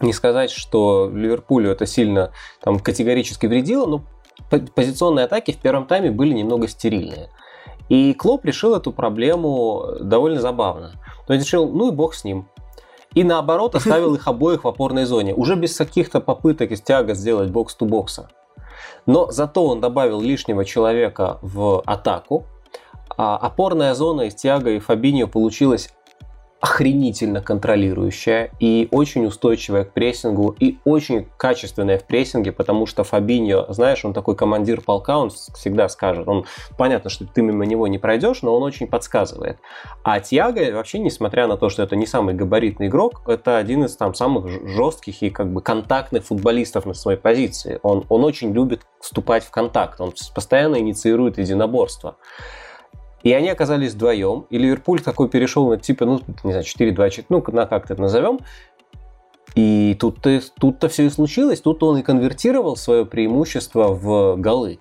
не 0.00 0.12
сказать, 0.12 0.50
что 0.50 1.10
Ливерпулю 1.12 1.70
это 1.70 1.86
сильно 1.86 2.30
там, 2.60 2.78
категорически 2.78 3.46
вредило, 3.46 3.86
но 3.86 4.04
позиционные 4.74 5.24
атаки 5.24 5.50
в 5.50 5.58
первом 5.58 5.86
тайме 5.86 6.10
были 6.10 6.32
немного 6.32 6.68
стерильные. 6.68 7.30
И 7.88 8.14
Клоп 8.14 8.44
решил 8.44 8.74
эту 8.74 8.92
проблему 8.92 9.86
довольно 10.00 10.40
забавно. 10.40 10.92
То 11.26 11.32
есть 11.32 11.46
решил, 11.46 11.68
ну 11.68 11.88
и 11.88 11.94
бог 11.94 12.14
с 12.14 12.24
ним. 12.24 12.48
И 13.14 13.24
наоборот 13.24 13.74
оставил 13.74 14.14
их 14.14 14.26
обоих 14.28 14.64
в 14.64 14.68
опорной 14.68 15.04
зоне, 15.04 15.34
уже 15.34 15.54
без 15.54 15.76
каких-то 15.76 16.20
попыток 16.20 16.70
из 16.72 16.80
тяга 16.80 17.14
сделать 17.14 17.50
бокс-ту-бокса. 17.50 18.28
Но 19.06 19.30
зато 19.30 19.66
он 19.66 19.80
добавил 19.80 20.20
лишнего 20.20 20.64
человека 20.64 21.38
в 21.42 21.82
атаку, 21.86 22.46
а 23.16 23.36
опорная 23.36 23.94
зона 23.94 24.22
из 24.22 24.34
Тиаго 24.34 24.70
и 24.70 24.78
Фабиньо 24.78 25.26
получилась 25.26 25.90
охренительно 26.60 27.40
контролирующая 27.40 28.50
и 28.58 28.88
очень 28.90 29.26
устойчивая 29.26 29.84
к 29.84 29.92
прессингу 29.92 30.56
и 30.58 30.78
очень 30.84 31.28
качественная 31.36 31.98
в 31.98 32.04
прессинге, 32.04 32.50
потому 32.50 32.86
что 32.86 33.04
Фабиньо, 33.04 33.66
знаешь, 33.68 34.04
он 34.04 34.12
такой 34.12 34.34
командир 34.34 34.80
полка, 34.80 35.18
он 35.18 35.30
всегда 35.30 35.88
скажет, 35.88 36.26
он 36.26 36.46
понятно, 36.76 37.10
что 37.10 37.26
ты 37.26 37.42
мимо 37.42 37.64
него 37.64 37.86
не 37.86 37.98
пройдешь, 37.98 38.42
но 38.42 38.56
он 38.56 38.64
очень 38.64 38.88
подсказывает. 38.88 39.58
А 40.02 40.18
Тиаго 40.18 40.72
вообще, 40.72 40.98
несмотря 40.98 41.46
на 41.46 41.56
то, 41.56 41.68
что 41.68 41.82
это 41.84 41.94
не 41.94 42.06
самый 42.06 42.34
габаритный 42.34 42.88
игрок, 42.88 43.22
это 43.26 43.56
один 43.56 43.84
из 43.84 43.96
там 43.96 44.14
самых 44.14 44.48
жестких 44.68 45.22
и 45.22 45.30
как 45.30 45.52
бы 45.52 45.62
контактных 45.62 46.24
футболистов 46.24 46.86
на 46.86 46.94
своей 46.94 47.18
позиции. 47.18 47.78
Он, 47.82 48.04
он 48.08 48.24
очень 48.24 48.52
любит 48.52 48.82
вступать 49.00 49.44
в 49.44 49.50
контакт, 49.50 50.00
он 50.00 50.12
постоянно 50.34 50.80
инициирует 50.80 51.38
единоборство. 51.38 52.16
И 53.28 53.32
они 53.34 53.50
оказались 53.50 53.92
вдвоем, 53.92 54.46
и 54.48 54.56
Ливерпуль 54.56 55.00
такой 55.02 55.28
перешел 55.28 55.68
на 55.68 55.76
типа, 55.76 56.06
ну, 56.06 56.22
не 56.44 56.52
знаю, 56.52 56.64
4-2, 56.64 57.26
ну, 57.28 57.44
на 57.48 57.66
как 57.66 57.90
это 57.90 58.00
назовем. 58.00 58.38
И 59.54 59.94
тут-то, 60.00 60.40
тут-то 60.58 60.88
все 60.88 61.04
и 61.04 61.10
случилось, 61.10 61.60
тут 61.60 61.82
он 61.82 61.98
и 61.98 62.02
конвертировал 62.02 62.74
свое 62.74 63.04
преимущество 63.04 63.88
в 63.88 64.36
голы. 64.36 64.78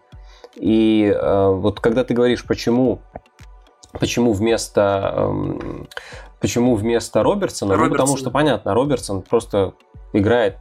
И 0.56 1.14
э, 1.14 1.50
вот 1.56 1.82
когда 1.82 2.06
ты 2.06 2.14
говоришь, 2.14 2.46
почему, 2.46 3.02
почему 3.92 4.32
вместо 4.32 5.14
э, 5.18 5.86
почему 6.40 6.76
вместо 6.76 7.24
Робертсона, 7.24 7.74
Робертсон. 7.74 7.90
ну 7.90 7.98
потому 7.98 8.18
что 8.18 8.32
понятно, 8.32 8.74
Робертсон 8.74 9.24
просто 9.24 9.74
играет 10.14 10.56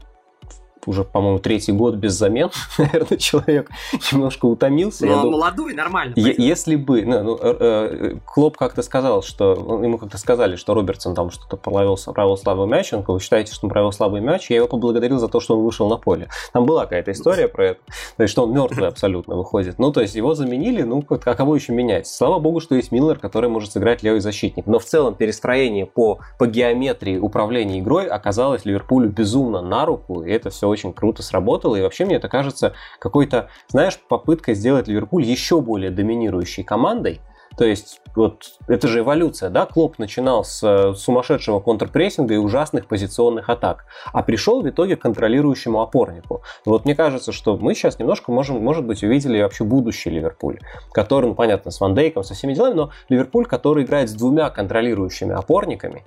уже, 0.87 1.05
по-моему, 1.05 1.39
третий 1.39 1.73
год 1.73 1.95
без 1.97 2.13
замен, 2.13 2.51
наверное, 2.79 3.19
человек 3.19 3.71
немножко 4.13 4.47
утомился. 4.47 5.07
Но 5.07 5.31
молодой, 5.31 5.75
нормально. 5.75 6.15
Если 6.17 6.77
бы, 6.77 7.05
ну, 7.05 7.23
ну, 7.23 7.39
э, 7.41 7.57
э, 7.61 8.15
Клоп 8.25 8.57
как-то 8.57 8.83
сказал, 8.83 9.23
что, 9.23 9.53
ему 9.83 9.99
как-то 9.99 10.19
сказали, 10.19 10.57
что 10.57 10.75
Робертсон 10.75 11.15
там 11.15 11.31
что-то 11.31 11.57
провел, 11.57 11.99
провел 12.15 12.37
слабый 12.37 12.67
мяч, 12.67 12.93
он 12.93 13.03
вы 13.07 13.21
считаете, 13.21 13.53
что 13.53 13.67
он 13.67 13.71
провел 13.71 13.93
слабый 13.93 14.21
мяч, 14.21 14.51
я 14.51 14.57
его 14.57 14.69
поблагодарил 14.69 15.19
за 15.19 15.29
то, 15.29 15.41
что 15.41 15.57
он 15.57 15.65
вышел 15.65 15.89
на 15.89 15.97
поле. 15.97 16.29
Там 16.53 16.67
была 16.67 16.85
какая-то 16.85 17.13
история 17.13 17.49
про 17.49 17.69
это, 17.69 17.81
то 18.17 18.23
есть, 18.23 18.33
что 18.33 18.45
он 18.45 18.53
мертвый 18.53 18.89
абсолютно 18.89 19.37
выходит. 19.37 19.79
Ну, 19.79 19.93
то 19.93 20.01
есть, 20.01 20.15
его 20.15 20.35
заменили, 20.35 20.83
ну, 20.83 21.05
а 21.09 21.35
кого 21.35 21.57
еще 21.57 21.73
менять? 21.73 22.07
Слава 22.07 22.39
богу, 22.39 22.61
что 22.61 22.75
есть 22.75 22.93
Миллер, 22.93 23.19
который 23.19 23.49
может 23.49 23.73
сыграть 23.73 24.03
левый 24.03 24.21
защитник. 24.21 24.67
Но 24.67 24.79
в 24.79 24.85
целом 24.85 25.15
перестроение 25.15 25.87
по, 25.87 26.19
по 26.39 26.47
геометрии 26.47 27.19
управления 27.19 27.81
игрой 27.81 28.07
оказалось 28.07 28.65
Ливерпулю 28.65 29.09
безумно 29.09 29.63
на 29.63 29.87
руку, 29.87 30.23
и 30.23 30.31
это 30.31 30.51
все 30.51 30.66
очень 30.67 30.93
круто 30.93 31.23
сработало. 31.23 31.77
И 31.77 31.83
вообще 31.83 32.05
мне 32.05 32.17
это 32.17 32.29
кажется 32.29 32.75
какой-то, 32.99 33.49
знаешь, 33.69 33.99
попыткой 34.09 34.55
сделать 34.55 34.89
Ливерпуль 34.89 35.25
еще 35.25 35.61
более 35.61 35.91
доминирующей 35.91 36.63
командой. 36.63 37.21
То 37.57 37.65
есть, 37.65 38.03
вот 38.15 38.59
это 38.69 38.87
же 38.87 39.01
эволюция, 39.01 39.49
да? 39.49 39.65
Клоп 39.65 39.99
начинал 39.99 40.45
с 40.45 40.63
э, 40.63 40.95
сумасшедшего 40.95 41.61
контрпрессинга 41.61 42.35
и 42.35 42.37
ужасных 42.37 42.87
позиционных 42.87 43.49
атак, 43.49 43.87
а 44.13 44.23
пришел 44.23 44.61
в 44.61 44.69
итоге 44.69 44.97
к 44.97 45.03
контролирующему 45.03 45.81
опорнику. 45.81 46.43
Вот 46.67 46.85
мне 46.85 46.95
кажется, 46.95 47.33
что 47.33 47.57
мы 47.57 47.75
сейчас 47.75 47.99
немножко 47.99 48.31
можем, 48.31 48.63
может 48.63 48.85
быть, 48.85 49.03
увидели 49.03 49.41
вообще 49.41 49.65
будущий 49.65 50.11
Ливерпуль, 50.11 50.59
который, 50.93 51.27
ну, 51.27 51.35
понятно, 51.35 51.71
с 51.71 51.81
Ван 51.81 51.95
Дейком, 51.95 52.25
со 52.25 52.35
всеми 52.35 52.53
делами, 52.53 52.75
но 52.75 52.91
Ливерпуль, 53.09 53.47
который 53.47 53.85
играет 53.85 54.11
с 54.11 54.13
двумя 54.13 54.51
контролирующими 54.51 55.33
опорниками, 55.35 56.05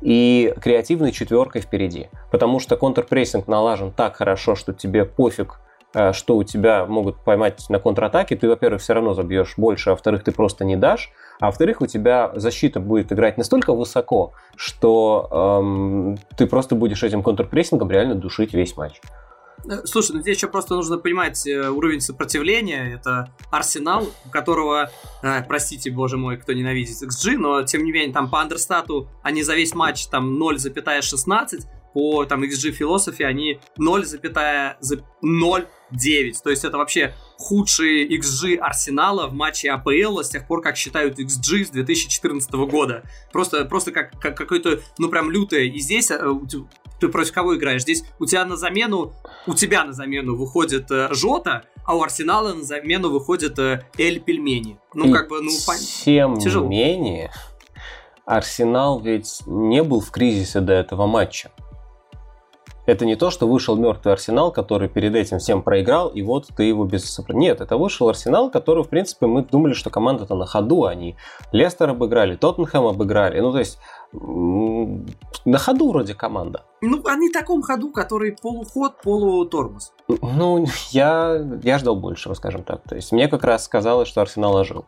и 0.00 0.54
креативной 0.60 1.12
четверкой 1.12 1.62
впереди. 1.62 2.08
Потому 2.30 2.60
что 2.60 2.76
контрпрессинг 2.76 3.48
налажен 3.48 3.92
так 3.92 4.16
хорошо, 4.16 4.54
что 4.54 4.72
тебе 4.72 5.04
пофиг, 5.04 5.60
э, 5.94 6.12
что 6.12 6.36
у 6.36 6.44
тебя 6.44 6.86
могут 6.86 7.16
поймать 7.22 7.64
на 7.68 7.78
контратаке, 7.78 8.36
ты, 8.36 8.48
во-первых, 8.48 8.80
все 8.80 8.94
равно 8.94 9.14
забьешь 9.14 9.54
больше, 9.56 9.90
а 9.90 9.92
во-вторых, 9.92 10.24
ты 10.24 10.32
просто 10.32 10.64
не 10.64 10.76
дашь, 10.76 11.10
а 11.40 11.46
во-вторых, 11.46 11.80
у 11.80 11.86
тебя 11.86 12.30
защита 12.34 12.80
будет 12.80 13.12
играть 13.12 13.38
настолько 13.38 13.74
высоко, 13.74 14.32
что 14.56 15.28
эм, 15.62 16.18
ты 16.36 16.46
просто 16.46 16.74
будешь 16.74 17.02
этим 17.02 17.22
контрпрессингом 17.22 17.90
реально 17.90 18.14
душить 18.14 18.54
весь 18.54 18.76
матч. 18.76 19.00
Э, 19.70 19.82
слушай, 19.84 20.12
ну 20.12 20.20
здесь 20.20 20.36
еще 20.36 20.48
просто 20.48 20.74
нужно 20.74 20.98
понимать 20.98 21.46
э, 21.46 21.70
уровень 21.70 22.00
сопротивления. 22.00 22.94
Это 22.94 23.32
Арсенал, 23.52 24.08
у 24.26 24.30
которого, 24.30 24.90
э, 25.22 25.44
простите, 25.44 25.92
боже 25.92 26.16
мой, 26.16 26.38
кто 26.38 26.52
ненавидит 26.52 27.00
XG, 27.02 27.36
но 27.36 27.62
тем 27.62 27.84
не 27.84 27.92
менее, 27.92 28.12
там 28.12 28.28
по 28.28 28.40
андерстату 28.40 29.08
они 29.22 29.44
за 29.44 29.54
весь 29.54 29.72
матч 29.74 30.06
там 30.06 30.42
0,16, 30.42 31.66
по 31.94 32.24
там 32.24 32.42
XG 32.42 32.72
философии 32.72 33.24
они 33.24 33.60
0,09. 33.78 36.34
То 36.42 36.50
есть 36.50 36.64
это 36.64 36.76
вообще 36.76 37.14
худший 37.40 38.06
XG 38.18 38.56
Арсенала 38.56 39.26
в 39.26 39.32
матче 39.32 39.70
АПЛ 39.70 40.20
с 40.20 40.28
тех 40.28 40.46
пор, 40.46 40.60
как 40.60 40.76
считают 40.76 41.18
XG 41.18 41.64
с 41.64 41.70
2014 41.70 42.52
года. 42.52 43.02
Просто, 43.32 43.64
просто 43.64 43.92
как, 43.92 44.12
как 44.20 44.36
какое-то, 44.36 44.80
ну 44.98 45.08
прям 45.08 45.30
лютое. 45.30 45.62
И 45.62 45.78
здесь 45.80 46.12
ты 47.00 47.08
против 47.08 47.32
кого 47.32 47.56
играешь? 47.56 47.82
Здесь 47.82 48.04
у 48.18 48.26
тебя 48.26 48.44
на 48.44 48.56
замену, 48.56 49.14
у 49.46 49.54
тебя 49.54 49.84
на 49.84 49.92
замену 49.92 50.36
выходит 50.36 50.90
э, 50.90 51.08
Жота, 51.12 51.64
а 51.84 51.96
у 51.96 52.02
Арсенала 52.02 52.52
на 52.52 52.62
замену 52.62 53.10
выходит 53.10 53.58
э, 53.58 53.84
Эль 53.96 54.20
Пельмени. 54.20 54.78
Ну, 54.94 55.08
И 55.08 55.12
как 55.12 55.28
бы, 55.28 55.40
ну, 55.40 55.50
тем 56.04 56.38
тяжело. 56.38 56.68
менее, 56.68 57.32
Арсенал 58.26 59.00
ведь 59.00 59.40
не 59.46 59.82
был 59.82 60.00
в 60.00 60.10
кризисе 60.10 60.60
до 60.60 60.74
этого 60.74 61.06
матча. 61.06 61.50
Это 62.90 63.06
не 63.06 63.14
то, 63.14 63.30
что 63.30 63.46
вышел 63.46 63.76
мертвый 63.76 64.12
Арсенал, 64.12 64.50
который 64.50 64.88
перед 64.88 65.14
этим 65.14 65.38
всем 65.38 65.62
проиграл, 65.62 66.08
и 66.08 66.22
вот 66.22 66.48
ты 66.56 66.64
его 66.64 66.84
без... 66.84 67.20
Нет, 67.28 67.60
это 67.60 67.76
вышел 67.76 68.08
Арсенал, 68.08 68.50
который, 68.50 68.82
в 68.82 68.88
принципе, 68.88 69.26
мы 69.26 69.44
думали, 69.44 69.74
что 69.74 69.90
команда-то 69.90 70.34
на 70.34 70.44
ходу, 70.44 70.86
они 70.86 71.14
Лестер 71.52 71.90
обыграли, 71.90 72.34
Тоттенхэм 72.34 72.86
обыграли. 72.86 73.38
Ну, 73.38 73.52
то 73.52 73.60
есть, 73.60 73.78
на 74.12 75.58
ходу 75.58 75.92
вроде 75.92 76.14
команда. 76.14 76.64
Ну, 76.80 77.00
они 77.06 77.28
в 77.28 77.32
таком 77.32 77.62
ходу, 77.62 77.92
который 77.92 78.32
полуход, 78.32 79.00
полутормоз. 79.04 79.92
Ну, 80.08 80.66
я, 80.90 81.40
я 81.62 81.78
ждал 81.78 81.94
большего, 81.94 82.34
скажем 82.34 82.64
так. 82.64 82.82
То 82.88 82.96
есть, 82.96 83.12
мне 83.12 83.28
как 83.28 83.44
раз 83.44 83.66
сказалось, 83.66 84.08
что 84.08 84.20
Арсенал 84.20 84.56
ожил. 84.56 84.86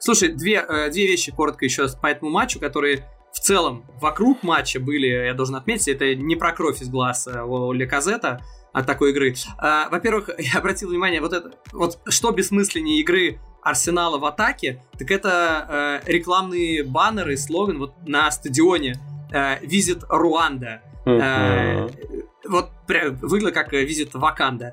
Слушай, 0.00 0.30
две, 0.30 0.64
э, 0.68 0.90
две 0.90 1.06
вещи 1.06 1.30
коротко 1.30 1.64
еще 1.64 1.86
по 2.02 2.08
этому 2.08 2.32
матчу, 2.32 2.58
которые 2.58 3.04
в 3.38 3.40
целом 3.40 3.84
вокруг 4.00 4.42
матча 4.42 4.80
были, 4.80 5.06
я 5.06 5.32
должен 5.32 5.54
отметить, 5.54 5.86
это 5.86 6.16
не 6.16 6.34
про 6.34 6.50
кровь 6.50 6.82
из 6.82 6.88
глаз 6.88 7.28
э, 7.28 7.40
у 7.40 7.72
Леказета 7.72 8.40
от 8.72 8.84
такой 8.84 9.12
игры. 9.12 9.36
А, 9.58 9.88
во-первых, 9.90 10.30
я 10.38 10.58
обратил 10.58 10.88
внимание, 10.88 11.20
вот 11.20 11.32
это, 11.32 11.52
вот 11.72 12.00
что 12.08 12.32
бессмысленнее 12.32 13.00
игры 13.00 13.38
Арсенала 13.62 14.18
в 14.18 14.24
атаке, 14.24 14.82
так 14.98 15.10
это 15.12 16.00
э, 16.04 16.12
рекламные 16.12 16.82
баннеры, 16.82 17.36
слоган 17.36 17.78
вот 17.78 17.94
на 18.06 18.28
стадионе 18.32 18.96
э, 19.32 19.64
«Визит 19.64 20.02
Руанда». 20.08 20.82
Э, 21.06 21.88
вот 22.48 22.70
выглядит 22.88 23.54
как 23.54 23.72
«Визит 23.72 24.14
Ваканда». 24.14 24.72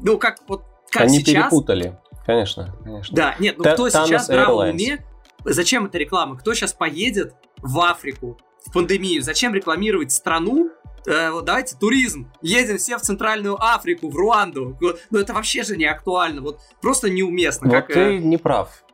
Ну, 0.00 0.18
как 0.18 0.38
вот 0.48 0.64
как 0.90 1.02
Они 1.02 1.20
сейчас... 1.20 1.44
перепутали, 1.44 1.98
конечно, 2.26 2.74
конечно. 2.82 3.16
Да, 3.16 3.36
нет, 3.38 3.58
ну 3.58 3.64
кто 3.64 3.88
сейчас 3.88 4.28
в 4.28 4.50
уме, 4.50 5.04
зачем 5.44 5.86
эта 5.86 5.98
реклама? 5.98 6.36
Кто 6.36 6.52
сейчас 6.52 6.72
поедет 6.72 7.34
в 7.62 7.80
Африку 7.80 8.38
в 8.66 8.72
пандемию? 8.72 9.22
Зачем 9.22 9.54
рекламировать 9.54 10.12
страну, 10.12 10.70
э, 11.06 11.30
вот 11.30 11.44
давайте 11.44 11.76
туризм, 11.76 12.30
едем 12.42 12.78
все 12.78 12.98
в 12.98 13.02
Центральную 13.02 13.56
Африку, 13.62 14.10
в 14.10 14.16
Руанду. 14.16 14.76
Ну 15.10 15.18
это 15.18 15.32
вообще 15.32 15.62
же 15.62 15.76
не 15.76 15.86
актуально, 15.86 16.42
вот 16.42 16.60
просто 16.80 17.08
неуместно. 17.10 17.68
Вот 17.68 17.74
как, 17.74 17.86
ты 17.88 18.00
э... 18.00 18.18
не 18.18 18.36
прав. 18.36 18.84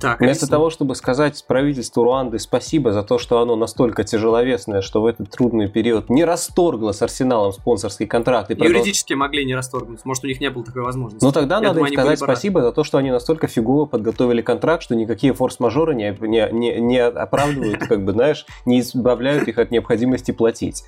Так, 0.00 0.20
Вместо 0.20 0.48
того, 0.48 0.70
чтобы 0.70 0.94
сказать 0.94 1.44
правительству 1.46 2.02
Руанды 2.02 2.38
спасибо 2.38 2.92
за 2.92 3.02
то, 3.02 3.18
что 3.18 3.40
оно 3.40 3.56
настолько 3.56 4.04
тяжеловесное, 4.04 4.80
что 4.80 5.02
в 5.02 5.06
этот 5.06 5.30
трудный 5.30 5.68
период 5.68 6.10
не 6.10 6.24
расторгло 6.24 6.92
с 6.92 7.02
Арсеналом 7.02 7.52
спонсорский 7.52 8.06
контракт. 8.06 8.50
И 8.50 8.54
Юридически 8.54 9.14
продол... 9.14 9.26
могли 9.26 9.44
не 9.44 9.54
расторгнуть, 9.54 10.04
может 10.04 10.24
у 10.24 10.26
них 10.26 10.40
не 10.40 10.50
было 10.50 10.64
такой 10.64 10.82
возможности. 10.82 11.24
Ну 11.24 11.32
тогда 11.32 11.56
Я 11.56 11.60
надо 11.62 11.74
думаю, 11.74 11.92
им 11.92 11.98
сказать 11.98 12.18
спасибо 12.18 12.62
за 12.62 12.72
то, 12.72 12.84
что 12.84 12.98
они 12.98 13.10
настолько 13.10 13.46
фигово 13.46 13.86
подготовили 13.86 14.42
контракт, 14.42 14.82
что 14.82 14.94
никакие 14.94 15.32
форс-мажоры 15.32 15.94
не, 15.94 16.16
не, 16.20 16.48
не, 16.52 16.80
не 16.80 17.02
оправдывают, 17.02 17.80
как 17.88 18.04
бы, 18.04 18.12
знаешь, 18.12 18.46
не 18.64 18.80
избавляют 18.80 19.48
их 19.48 19.58
от 19.58 19.70
необходимости 19.70 20.30
платить. 20.30 20.84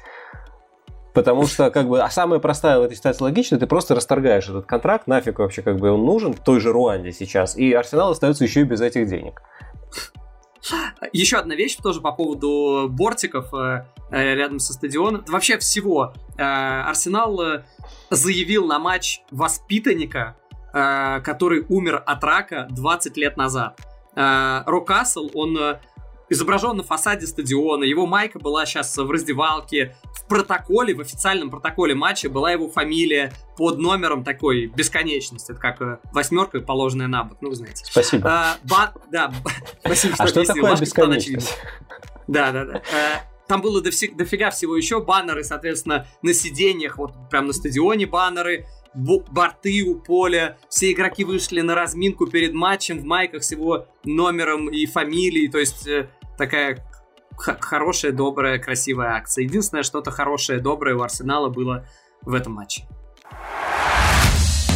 Потому 1.16 1.46
что, 1.46 1.70
как 1.70 1.88
бы, 1.88 2.02
а 2.02 2.10
самая 2.10 2.40
простая 2.40 2.78
в 2.78 2.82
этой 2.82 2.94
ситуации 2.94 3.24
логичная, 3.24 3.58
ты 3.58 3.66
просто 3.66 3.94
расторгаешь 3.94 4.50
этот 4.50 4.66
контракт, 4.66 5.06
нафиг 5.06 5.38
вообще 5.38 5.62
как 5.62 5.78
бы 5.78 5.90
он 5.90 6.04
нужен, 6.04 6.34
той 6.34 6.60
же 6.60 6.72
Руанде 6.72 7.10
сейчас, 7.10 7.56
и 7.56 7.72
Арсенал 7.72 8.10
остается 8.10 8.44
еще 8.44 8.60
и 8.60 8.64
без 8.64 8.82
этих 8.82 9.08
денег. 9.08 9.40
Еще 11.14 11.38
одна 11.38 11.54
вещь 11.54 11.76
тоже 11.76 12.02
по 12.02 12.12
поводу 12.12 12.88
бортиков 12.90 13.54
э, 13.54 13.86
э, 14.10 14.34
рядом 14.34 14.58
со 14.58 14.74
стадионом. 14.74 15.24
Вообще 15.26 15.56
всего. 15.56 16.12
Э, 16.36 16.42
Арсенал 16.82 17.62
заявил 18.10 18.66
на 18.66 18.78
матч 18.78 19.22
воспитанника, 19.30 20.36
который 20.70 21.64
умер 21.70 22.02
от 22.04 22.22
рака 22.22 22.66
20 22.72 23.16
лет 23.16 23.38
назад. 23.38 23.80
Рокасл, 24.14 25.30
он 25.32 25.78
изображен 26.28 26.76
на 26.76 26.82
фасаде 26.82 27.26
стадиона, 27.26 27.84
его 27.84 28.06
майка 28.06 28.38
была 28.38 28.66
сейчас 28.66 28.96
в 28.96 29.10
раздевалке, 29.10 29.96
в 30.26 30.28
протоколе, 30.28 30.92
в 30.94 31.00
официальном 31.00 31.50
протоколе 31.50 31.94
матча 31.94 32.28
была 32.28 32.50
его 32.50 32.68
фамилия 32.68 33.32
под 33.56 33.78
номером 33.78 34.24
такой 34.24 34.66
бесконечности, 34.66 35.52
это 35.52 35.60
как 35.60 35.80
э, 35.80 35.98
восьмерка, 36.12 36.60
положенная 36.60 37.06
на 37.06 37.22
бок, 37.22 37.38
ну 37.40 37.50
вы 37.50 37.54
знаете. 37.54 37.84
Спасибо. 37.84 38.28
А, 38.28 38.56
ба- 38.64 38.92
да, 39.10 39.32
спасибо, 39.80 40.14
что 40.14 40.24
А 40.24 40.26
что 40.26 40.44
такое 40.44 40.76
бесконечность? 40.76 41.56
Да, 42.26 42.50
да, 42.50 42.64
да. 42.64 42.82
Там 43.46 43.62
было 43.62 43.80
дофиг, 43.80 44.16
дофига 44.16 44.50
всего 44.50 44.76
еще, 44.76 45.00
баннеры, 45.00 45.44
соответственно, 45.44 46.08
на 46.22 46.34
сиденьях, 46.34 46.98
вот 46.98 47.12
прям 47.30 47.46
на 47.46 47.52
стадионе 47.52 48.06
баннеры, 48.06 48.66
борты 48.94 49.84
у 49.84 50.00
поля, 50.00 50.58
все 50.68 50.90
игроки 50.90 51.24
вышли 51.24 51.60
на 51.60 51.76
разминку 51.76 52.26
перед 52.26 52.52
матчем 52.52 52.98
в 52.98 53.04
майках 53.04 53.44
с 53.44 53.52
его 53.52 53.86
номером 54.04 54.68
и 54.68 54.86
фамилией, 54.86 55.48
то 55.48 55.58
есть 55.58 55.86
э, 55.86 56.08
такая 56.36 56.84
хорошая, 57.36 58.12
добрая, 58.12 58.58
красивая 58.58 59.14
акция. 59.14 59.44
Единственное, 59.44 59.82
что-то 59.82 60.10
хорошее, 60.10 60.60
доброе 60.60 60.96
у 60.96 61.02
Арсенала 61.02 61.48
было 61.48 61.86
в 62.22 62.34
этом 62.34 62.54
матче. 62.54 62.86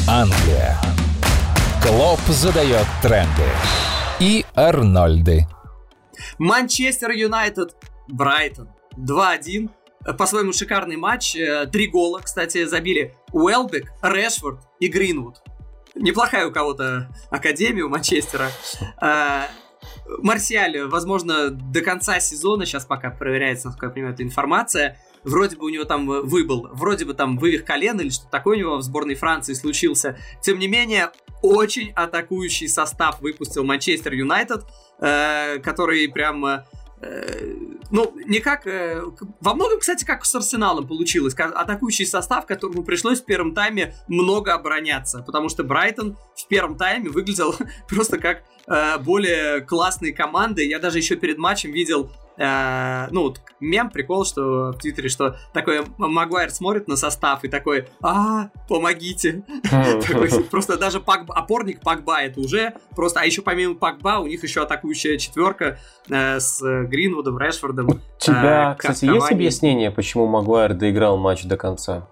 Англия. 0.08 0.78
Клоп 1.82 2.20
задает 2.28 2.86
тренды. 3.02 3.44
И 4.18 4.44
Арнольды. 4.54 5.46
Манчестер 6.38 7.10
Юнайтед, 7.10 7.74
Брайтон. 8.08 8.68
2-1. 8.96 9.70
По-своему 10.18 10.52
шикарный 10.52 10.96
матч. 10.96 11.36
Э, 11.36 11.66
три 11.66 11.86
гола, 11.86 12.20
кстати, 12.20 12.64
забили 12.64 13.14
Уэлбек, 13.32 13.92
Решфорд 14.02 14.60
и 14.78 14.88
Гринвуд. 14.88 15.36
Неплохая 15.94 16.46
у 16.46 16.52
кого-то 16.52 17.08
академия 17.30 17.82
у 17.82 17.88
Манчестера. 17.88 18.50
Марсиаль, 20.18 20.82
возможно, 20.88 21.50
до 21.50 21.80
конца 21.82 22.20
сезона, 22.20 22.66
сейчас 22.66 22.84
пока 22.84 23.10
проверяется, 23.10 23.68
насколько 23.68 23.86
я 23.86 23.92
понимаю, 23.92 24.14
эта 24.14 24.22
информация, 24.22 24.98
вроде 25.24 25.56
бы 25.56 25.66
у 25.66 25.68
него 25.68 25.84
там 25.84 26.06
выбыл, 26.06 26.68
вроде 26.72 27.04
бы 27.04 27.14
там 27.14 27.38
вывих 27.38 27.64
колена 27.64 28.00
или 28.00 28.10
что 28.10 28.26
такое 28.30 28.56
у 28.56 28.60
него 28.60 28.76
в 28.76 28.82
сборной 28.82 29.14
Франции 29.14 29.54
случился. 29.54 30.18
Тем 30.42 30.58
не 30.58 30.68
менее, 30.68 31.10
очень 31.42 31.92
атакующий 31.92 32.68
состав 32.68 33.20
выпустил 33.20 33.64
Манчестер 33.64 34.12
Юнайтед, 34.12 34.64
э, 35.00 35.58
который 35.58 36.08
прям 36.08 36.64
Э, 37.02 37.54
ну, 37.90 38.12
не 38.26 38.40
как... 38.40 38.66
Э, 38.66 39.02
во 39.40 39.54
многом, 39.54 39.80
кстати, 39.80 40.04
как 40.04 40.24
с 40.24 40.34
Арсеналом 40.34 40.86
получилось. 40.86 41.34
Атакующий 41.34 42.06
состав, 42.06 42.46
которому 42.46 42.82
пришлось 42.82 43.20
в 43.20 43.24
первом 43.24 43.54
тайме 43.54 43.94
много 44.06 44.52
обороняться. 44.52 45.22
Потому 45.22 45.48
что 45.48 45.64
Брайтон 45.64 46.18
в 46.36 46.46
первом 46.46 46.76
тайме 46.76 47.08
выглядел 47.08 47.54
просто 47.88 48.18
как 48.18 48.42
э, 48.70 48.98
более 48.98 49.60
классные 49.60 50.14
команды. 50.14 50.66
Я 50.66 50.78
даже 50.78 50.98
еще 50.98 51.16
перед 51.16 51.36
матчем 51.36 51.72
видел 51.72 52.10
э, 52.40 53.08
ну, 53.10 53.22
вот 53.24 53.40
мем, 53.60 53.90
прикол, 53.90 54.24
что 54.24 54.72
в 54.72 54.78
Твиттере, 54.78 55.08
что 55.08 55.36
такой 55.52 55.84
Магуайр 55.98 56.50
смотрит 56.50 56.88
на 56.88 56.96
состав 56.96 57.44
и 57.44 57.48
такой, 57.48 57.88
а, 58.02 58.48
помогите. 58.68 59.44
Просто 60.50 60.78
даже 60.78 61.02
опорник 61.06 61.80
Пакба 61.80 62.22
это 62.22 62.40
уже 62.40 62.74
просто, 62.96 63.20
а 63.20 63.24
еще 63.24 63.42
помимо 63.42 63.74
Пакба 63.74 64.18
у 64.20 64.26
них 64.26 64.42
еще 64.42 64.62
атакующая 64.62 65.18
четверка 65.18 65.78
э, 66.08 66.40
с 66.40 66.60
Гринвудом, 66.62 67.38
Решфордом. 67.38 67.88
У 67.88 68.00
тебя, 68.18 68.72
э, 68.72 68.76
кстати, 68.78 69.04
есть 69.04 69.30
объяснение, 69.30 69.90
почему 69.90 70.26
Магуайр 70.26 70.74
доиграл 70.74 71.18
матч 71.18 71.44
до 71.44 71.56
конца? 71.56 72.08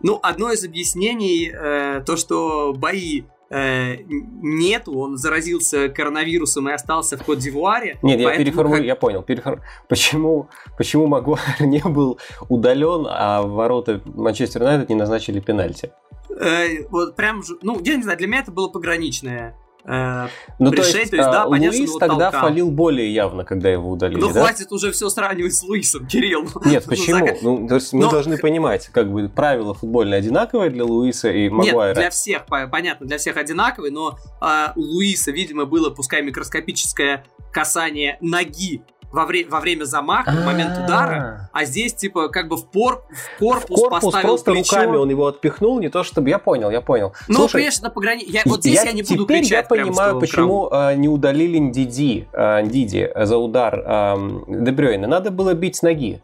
Ну, 0.00 0.20
одно 0.22 0.52
из 0.52 0.64
объяснений, 0.64 1.52
э, 1.52 2.02
то, 2.06 2.16
что 2.16 2.72
бои 2.72 3.24
э, 3.52 3.96
нету, 4.08 4.98
он 4.98 5.16
заразился 5.16 5.88
коронавирусом 5.88 6.68
и 6.68 6.72
остался 6.72 7.16
в 7.16 7.24
Кот-Дивуаре. 7.24 7.98
Нет, 8.02 8.20
я 8.20 8.36
переформулирую, 8.36 8.86
я 8.86 8.96
понял. 8.96 9.22
Перефор... 9.22 9.62
Почему, 9.88 10.48
почему 10.76 11.06
Магуайр 11.06 11.42
не 11.60 11.82
был 11.82 12.18
удален, 12.48 13.06
а 13.08 13.42
ворота 13.42 14.00
Манчестер 14.04 14.62
Юнайтед 14.62 14.88
не 14.88 14.96
назначили 14.96 15.40
пенальти? 15.40 15.92
Э, 16.30 16.86
вот 16.88 17.16
прям, 17.16 17.42
ну, 17.62 17.80
я 17.84 17.96
не 17.96 18.02
знаю, 18.02 18.18
для 18.18 18.26
меня 18.26 18.40
это 18.40 18.52
было 18.52 18.68
пограничное 18.68 19.56
э, 19.84 20.28
ну, 20.58 20.70
то 20.70 20.76
есть, 20.78 20.92
то 20.92 20.98
есть, 20.98 21.12
да, 21.12 21.46
понятно, 21.46 21.78
Луис 21.78 21.96
тогда 21.96 22.30
толкал. 22.30 22.40
фалил 22.48 22.70
более 22.70 23.12
явно, 23.12 23.44
когда 23.44 23.68
его 23.68 23.90
удалили, 23.90 24.20
Ну, 24.20 24.32
да? 24.32 24.40
хватит 24.42 24.72
уже 24.72 24.92
все 24.92 25.08
сравнивать 25.08 25.54
с 25.54 25.62
Луисом, 25.62 26.06
Кирилл. 26.06 26.46
Нет, 26.64 26.84
почему? 26.84 27.28
Ну, 27.42 27.68
то 27.68 27.76
есть, 27.76 27.92
мы 27.92 28.02
Но... 28.04 28.10
должны 28.10 28.38
понимать, 28.38 28.88
как 28.88 29.10
бы, 29.10 29.28
правила 29.28 29.74
футбольные 29.74 30.18
одинаковые 30.18 30.70
для 30.70 30.84
Луиса 30.84 31.30
и 31.30 31.48
Магуайра. 31.48 31.94
Нет, 31.94 31.96
для 31.96 32.10
всех, 32.10 32.46
понятно, 32.46 33.06
для 33.06 33.18
всех 33.18 33.36
одинаковые, 33.36 33.92
но 33.92 34.18
э, 34.40 34.72
у 34.76 34.80
Луиса, 34.80 35.30
видимо, 35.30 35.64
было, 35.64 35.90
пускай 35.90 36.22
микроскопическое 36.22 37.24
касание 37.52 38.18
ноги 38.20 38.82
во, 39.12 39.26
вре- 39.26 39.46
во 39.48 39.60
время 39.60 39.84
замаха, 39.84 40.30
в 40.30 40.44
момент 40.44 40.78
удара, 40.84 41.50
а 41.52 41.64
здесь, 41.64 41.94
типа, 41.94 42.28
как 42.28 42.48
бы 42.48 42.56
в, 42.56 42.66
пор- 42.66 43.04
в 43.10 43.38
корпус, 43.38 43.78
в 43.78 43.82
корпус 43.82 44.00
поставил 44.04 44.28
просто 44.28 44.52
плечо. 44.52 44.76
руками 44.76 44.96
он 44.96 45.10
его 45.10 45.26
отпихнул, 45.26 45.78
не 45.80 45.88
то 45.90 46.02
чтобы... 46.02 46.30
Я 46.30 46.38
понял, 46.38 46.70
я 46.70 46.80
понял. 46.80 47.12
Ну, 47.28 47.40
Слушай, 47.40 47.52
конечно, 47.60 47.90
пограни... 47.90 48.24
я, 48.26 48.42
вот 48.46 48.60
здесь 48.60 48.76
я, 48.76 48.84
я 48.84 48.92
не 48.92 49.02
буду 49.02 49.24
теперь 49.24 49.40
кричать. 49.40 49.66
я 49.70 49.84
понимаю, 49.84 50.18
почему 50.18 50.68
э, 50.72 50.94
не 50.94 51.08
удалили 51.08 51.58
Ндиди, 51.58 52.26
э, 52.32 52.62
Ндиди 52.62 53.10
за 53.14 53.36
удар 53.36 53.78
э, 53.84 54.14
Дебрёйна. 54.48 55.06
Надо 55.06 55.30
было 55.30 55.54
бить 55.54 55.76
с 55.76 55.82
ноги. 55.82 56.22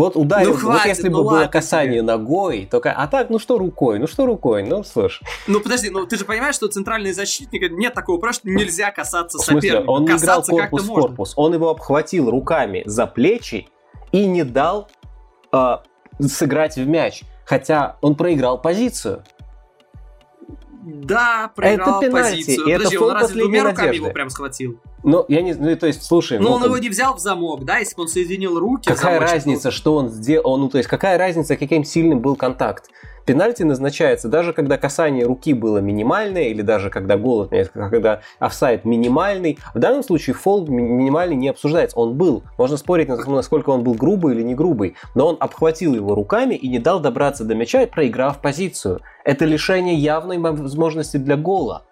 Вот 0.00 0.16
ударил, 0.16 0.52
ну, 0.52 0.56
хватит, 0.56 0.82
вот 0.82 0.88
если 0.88 1.08
ну, 1.10 1.18
бы 1.18 1.20
ладно, 1.26 1.40
было 1.40 1.48
касание 1.48 1.98
тебе. 1.98 2.02
ногой, 2.02 2.66
то 2.70 2.80
а 2.82 3.06
так, 3.06 3.28
ну 3.28 3.38
что 3.38 3.58
рукой, 3.58 3.98
ну 3.98 4.06
что 4.06 4.24
рукой, 4.24 4.62
ну 4.62 4.82
слышь. 4.82 5.20
Ну 5.46 5.60
подожди, 5.60 5.90
ну 5.90 6.06
ты 6.06 6.16
же 6.16 6.24
понимаешь, 6.24 6.54
что 6.54 6.68
центральный 6.68 7.12
защитник 7.12 7.70
нет 7.70 7.92
такого 7.92 8.18
правила, 8.18 8.32
что 8.32 8.48
нельзя 8.48 8.92
касаться 8.92 9.36
в 9.36 9.42
смысле, 9.42 9.68
соперника. 9.68 9.90
Он 9.90 10.04
не 10.06 10.12
играл 10.12 10.42
корпус 10.42 10.82
в 10.84 10.88
корпус, 10.88 11.32
он 11.36 11.52
его 11.52 11.68
обхватил 11.68 12.30
руками 12.30 12.82
за 12.86 13.06
плечи 13.06 13.68
и 14.10 14.24
не 14.24 14.42
дал 14.42 14.88
э, 15.52 15.76
сыграть 16.18 16.76
в 16.76 16.88
мяч, 16.88 17.22
хотя 17.44 17.98
он 18.00 18.14
проиграл 18.14 18.58
позицию. 18.58 19.22
Да, 20.82 21.52
проиграл 21.54 22.00
это 22.00 22.10
пенальти, 22.10 22.36
позицию. 22.46 22.66
И 22.66 22.72
Подожди, 22.72 22.96
это 22.96 23.04
он 23.04 23.12
разве 23.12 23.42
двумя 23.42 23.64
руками 23.64 23.86
надежды. 23.88 23.96
его 23.96 24.14
прям 24.14 24.30
схватил? 24.30 24.80
Ну, 25.02 25.24
я 25.28 25.42
не 25.42 25.54
ну, 25.54 25.74
то 25.76 25.86
есть, 25.86 26.02
слушай... 26.02 26.38
Ну, 26.38 26.50
он 26.50 26.64
его 26.64 26.78
не 26.78 26.88
взял 26.88 27.14
в 27.14 27.20
замок, 27.20 27.64
да, 27.64 27.78
если 27.78 27.96
бы 27.96 28.02
он 28.02 28.08
соединил 28.08 28.58
руки... 28.58 28.88
Какая 28.88 29.18
разница, 29.18 29.68
был... 29.68 29.72
что 29.72 29.94
он 29.96 30.08
сделал, 30.10 30.56
ну, 30.58 30.68
то 30.68 30.78
есть, 30.78 30.88
какая 30.88 31.18
разница, 31.18 31.56
каким 31.56 31.84
сильным 31.84 32.20
был 32.20 32.36
контакт? 32.36 32.90
Пенальти 33.24 33.62
назначается 33.62 34.28
даже 34.28 34.52
когда 34.52 34.76
касание 34.76 35.24
руки 35.24 35.52
было 35.52 35.78
минимальное, 35.78 36.44
или 36.44 36.62
даже 36.62 36.90
когда 36.90 37.16
гол, 37.16 37.48
когда 37.74 38.22
офсайд 38.38 38.84
минимальный. 38.84 39.58
В 39.74 39.78
данном 39.78 40.02
случае 40.02 40.34
фол 40.34 40.66
минимальный 40.66 41.36
не 41.36 41.48
обсуждается. 41.48 41.96
Он 41.96 42.14
был. 42.14 42.42
Можно 42.58 42.76
спорить, 42.76 43.08
насколько 43.08 43.70
он 43.70 43.84
был 43.84 43.94
грубый 43.94 44.34
или 44.34 44.42
не 44.42 44.54
грубый. 44.54 44.96
Но 45.14 45.28
он 45.28 45.36
обхватил 45.38 45.94
его 45.94 46.14
руками 46.14 46.54
и 46.54 46.68
не 46.68 46.78
дал 46.78 46.98
добраться 46.98 47.44
до 47.44 47.54
мяча, 47.54 47.86
проиграв 47.86 48.40
позицию. 48.40 49.00
Это 49.24 49.44
лишение 49.44 49.94
явной 49.94 50.38
возможности 50.38 51.16
для 51.16 51.36
гола 51.36 51.84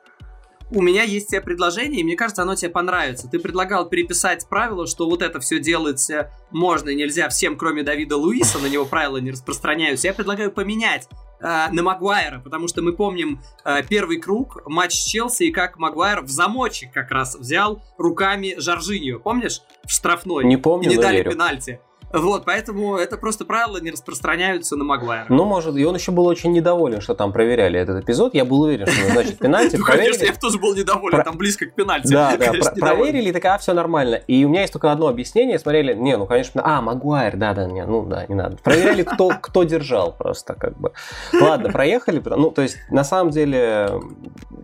у 0.70 0.82
меня 0.82 1.02
есть 1.02 1.28
тебе 1.28 1.40
предложение, 1.40 2.00
и 2.00 2.04
мне 2.04 2.16
кажется, 2.16 2.42
оно 2.42 2.54
тебе 2.54 2.70
понравится. 2.70 3.28
Ты 3.28 3.38
предлагал 3.38 3.88
переписать 3.88 4.46
правило, 4.48 4.86
что 4.86 5.08
вот 5.08 5.22
это 5.22 5.40
все 5.40 5.58
делается 5.58 6.30
можно 6.50 6.90
и 6.90 6.94
нельзя 6.94 7.28
всем, 7.28 7.56
кроме 7.56 7.82
Давида 7.82 8.16
Луиса, 8.16 8.58
на 8.58 8.66
него 8.66 8.84
правила 8.84 9.16
не 9.18 9.30
распространяются. 9.30 10.06
Я 10.06 10.14
предлагаю 10.14 10.50
поменять 10.50 11.08
э, 11.40 11.68
на 11.70 11.82
Магуайра, 11.82 12.40
потому 12.40 12.68
что 12.68 12.82
мы 12.82 12.92
помним 12.92 13.40
э, 13.64 13.82
первый 13.88 14.18
круг, 14.18 14.62
матч 14.66 14.92
с 14.92 15.04
Челси, 15.04 15.44
и 15.44 15.50
как 15.52 15.78
Магуайр 15.78 16.22
в 16.22 16.28
замочек 16.28 16.92
как 16.92 17.10
раз 17.10 17.34
взял 17.34 17.82
руками 17.96 18.54
Жоржинью, 18.58 19.20
помнишь? 19.20 19.62
В 19.86 19.90
штрафной. 19.90 20.44
Не 20.44 20.56
помню, 20.56 20.90
и 20.90 20.96
не 20.96 21.00
дали 21.00 21.18
верю. 21.18 21.32
пенальти. 21.32 21.80
Вот, 22.12 22.44
поэтому 22.44 22.96
это 22.96 23.16
просто 23.16 23.44
правила 23.44 23.78
не 23.78 23.90
распространяются 23.90 24.76
на 24.76 24.84
Магуайра. 24.84 25.26
Ну, 25.28 25.44
может, 25.44 25.76
и 25.76 25.84
он 25.84 25.94
еще 25.94 26.12
был 26.12 26.26
очень 26.26 26.52
недоволен, 26.52 27.00
что 27.00 27.14
там 27.14 27.32
проверяли 27.32 27.78
этот 27.78 28.04
эпизод. 28.04 28.34
Я 28.34 28.44
был 28.44 28.62
уверен, 28.62 28.86
что 28.86 29.12
значит 29.12 29.38
пенальти. 29.38 29.76
Ну, 29.76 29.84
конечно, 29.84 30.24
я 30.24 30.32
тоже 30.32 30.58
был 30.58 30.74
недоволен, 30.74 31.22
там 31.22 31.36
близко 31.36 31.66
к 31.66 31.74
пенальти. 31.74 32.12
Да, 32.12 32.36
да, 32.36 32.52
проверили, 32.78 33.28
и 33.28 33.32
такая, 33.32 33.54
а, 33.54 33.58
все 33.58 33.72
нормально. 33.72 34.16
И 34.26 34.44
у 34.44 34.48
меня 34.48 34.62
есть 34.62 34.72
только 34.72 34.90
одно 34.90 35.08
объяснение, 35.08 35.58
смотрели, 35.58 35.94
не, 35.94 36.16
ну, 36.16 36.26
конечно, 36.26 36.62
а, 36.64 36.80
Магуайр, 36.80 37.36
да, 37.36 37.54
да, 37.54 37.66
не, 37.66 37.84
ну, 37.84 38.04
да, 38.04 38.26
не 38.26 38.34
надо. 38.34 38.56
Проверяли, 38.58 39.02
кто, 39.02 39.30
кто 39.40 39.64
держал 39.64 40.16
просто, 40.16 40.54
как 40.54 40.78
бы. 40.78 40.92
Ладно, 41.38 41.70
проехали, 41.70 42.22
ну, 42.24 42.50
то 42.50 42.62
есть, 42.62 42.78
на 42.90 43.04
самом 43.04 43.30
деле, 43.30 44.00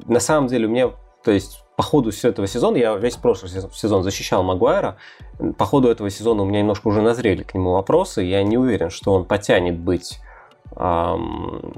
на 0.06 0.20
самом 0.20 0.48
деле, 0.48 0.66
у 0.66 0.70
меня, 0.70 0.90
то 1.22 1.30
есть, 1.30 1.63
по 1.76 1.82
ходу 1.82 2.10
этого 2.22 2.46
сезона, 2.46 2.76
я 2.76 2.94
весь 2.96 3.16
прошлый 3.16 3.50
сезон 3.50 4.02
защищал 4.02 4.42
Магуайра, 4.42 4.96
по 5.58 5.64
ходу 5.64 5.88
этого 5.88 6.10
сезона 6.10 6.42
у 6.42 6.46
меня 6.46 6.60
немножко 6.60 6.88
уже 6.88 7.02
назрели 7.02 7.42
к 7.42 7.54
нему 7.54 7.72
вопросы, 7.72 8.22
я 8.22 8.42
не 8.42 8.56
уверен, 8.56 8.90
что 8.90 9.12
он 9.12 9.24
потянет 9.24 9.78
быть 9.78 10.20
эм, 10.76 11.74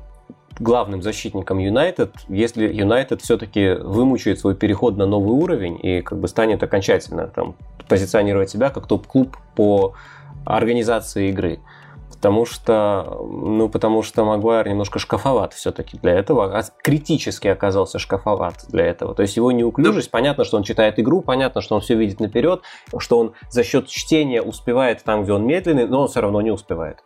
главным 0.59 1.03
защитником 1.03 1.59
Юнайтед, 1.59 2.13
если 2.29 2.67
Юнайтед 2.67 3.23
все-таки 3.23 3.75
вымучает 3.75 4.41
свой 4.41 4.55
переход 4.55 4.97
на 4.97 5.07
новый 5.07 5.37
уровень 5.37 5.79
и 5.83 6.03
как 6.03 6.19
бы 6.19 6.29
станет 6.29 6.63
окончательно 6.63 7.29
там, 7.29 7.57
позиционировать 7.89 8.51
себя 8.51 8.71
как 8.71 8.87
топ-клуб 8.87 9.37
по 9.55 9.95
организации 10.45 11.31
игры. 11.31 11.61
Потому 12.17 12.47
что, 12.47 13.27
ну, 13.31 13.69
потому 13.69 14.03
что 14.03 14.25
Магуайр 14.25 14.69
немножко 14.69 14.99
шкафоват 14.99 15.53
все-таки 15.53 15.99
для 15.99 16.15
этого, 16.15 16.59
а 16.59 16.63
критически 16.83 17.47
оказался 17.49 17.99
шкафоват 17.99 18.65
для 18.69 18.87
этого. 18.87 19.15
То 19.15 19.23
есть 19.23 19.37
его 19.37 19.53
неуклюжесть, 19.53 20.11
понятно, 20.11 20.45
что 20.45 20.57
он 20.57 20.63
читает 20.63 20.99
игру, 20.99 21.21
понятно, 21.21 21.61
что 21.61 21.75
он 21.75 21.83
все 21.83 21.95
видит 21.95 22.19
наперед, 22.19 22.63
что 22.99 23.19
он 23.19 23.35
за 23.51 23.63
счет 23.65 23.89
чтения 23.89 24.43
успевает 24.43 25.05
там, 25.05 25.25
где 25.25 25.33
он 25.33 25.47
медленный, 25.47 25.87
но 25.87 26.03
он 26.03 26.09
все 26.09 26.21
равно 26.21 26.41
не 26.41 26.51
успевает. 26.51 27.05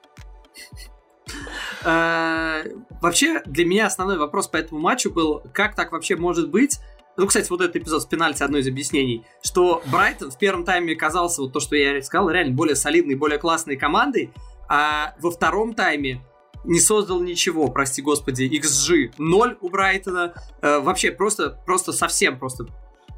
А, 1.85 2.61
вообще, 3.01 3.43
для 3.47 3.65
меня 3.65 3.87
основной 3.87 4.19
вопрос 4.19 4.49
по 4.49 4.59
этому 4.59 4.81
матчу 4.81 5.11
был, 5.13 5.43
как 5.53 5.75
так 5.75 5.93
вообще 5.93 6.17
может 6.17 6.51
быть, 6.51 6.79
ну, 7.17 7.27
кстати, 7.27 7.51
вот 7.51 7.61
этот 7.61 7.77
эпизод 7.77 8.03
с 8.03 8.07
пенальти 8.07 8.43
одно 8.43 8.59
из 8.59 8.69
объяснений, 8.69 9.27
что 9.43 9.83
Брайтон 9.87 10.31
в 10.31 10.39
первом 10.39 10.65
тайме 10.65 10.95
казался, 10.95 11.43
вот 11.43 11.53
то, 11.53 11.61
что 11.61 11.77
я 11.77 12.01
сказал, 12.03 12.31
реально 12.31 12.55
более 12.55 12.77
солидной, 12.77 13.15
более 13.15 13.39
классной 13.39 13.77
командой, 13.77 14.33
а 14.71 15.15
во 15.19 15.33
втором 15.33 15.75
тайме 15.75 16.25
не 16.65 16.79
создал 16.79 17.21
ничего, 17.21 17.69
прости 17.69 18.03
господи, 18.03 18.45
XG 18.45 19.15
0 19.19 19.59
у 19.61 19.69
Брайтона, 19.69 20.33
э, 20.63 20.79
вообще 20.79 21.11
просто, 21.11 21.61
просто 21.67 21.93
совсем 21.93 22.39
просто, 22.39 22.67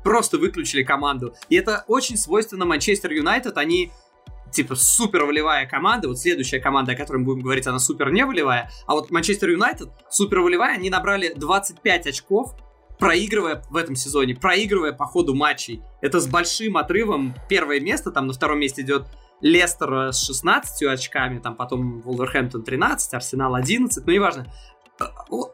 просто 0.02 0.38
выключили 0.38 0.82
команду. 0.82 1.34
И 1.50 1.56
это 1.56 1.84
очень 1.88 2.16
свойственно 2.16 2.64
Манчестер 2.64 3.12
Юнайтед, 3.12 3.58
они 3.58 3.92
типа 4.50 4.76
супер 4.76 5.24
волевая 5.24 5.66
команда, 5.66 6.08
вот 6.08 6.18
следующая 6.18 6.60
команда, 6.60 6.92
о 6.92 6.94
которой 6.94 7.18
мы 7.18 7.24
будем 7.24 7.42
говорить, 7.42 7.66
она 7.66 7.78
супер 7.78 8.10
не 8.10 8.24
волевая, 8.24 8.70
а 8.86 8.94
вот 8.94 9.10
Манчестер 9.10 9.50
Юнайтед 9.50 9.90
супер 10.10 10.40
волевая, 10.40 10.76
они 10.76 10.88
набрали 10.88 11.34
25 11.34 12.06
очков, 12.06 12.54
проигрывая 12.98 13.62
в 13.68 13.76
этом 13.76 13.96
сезоне, 13.96 14.36
проигрывая 14.36 14.92
по 14.92 15.04
ходу 15.06 15.34
матчей. 15.34 15.82
Это 16.00 16.20
с 16.20 16.28
большим 16.28 16.76
отрывом. 16.76 17.34
Первое 17.48 17.80
место, 17.80 18.12
там 18.12 18.28
на 18.28 18.32
втором 18.32 18.60
месте 18.60 18.82
идет 18.82 19.06
Лестер 19.42 20.12
с 20.12 20.24
16 20.24 20.84
очками, 20.84 21.38
там 21.38 21.56
потом 21.56 22.00
Волверхэмптон 22.00 22.62
13, 22.62 23.14
Арсенал 23.14 23.54
11, 23.54 24.06
ну 24.06 24.12
неважно. 24.12 24.46
Э, 25.00 25.04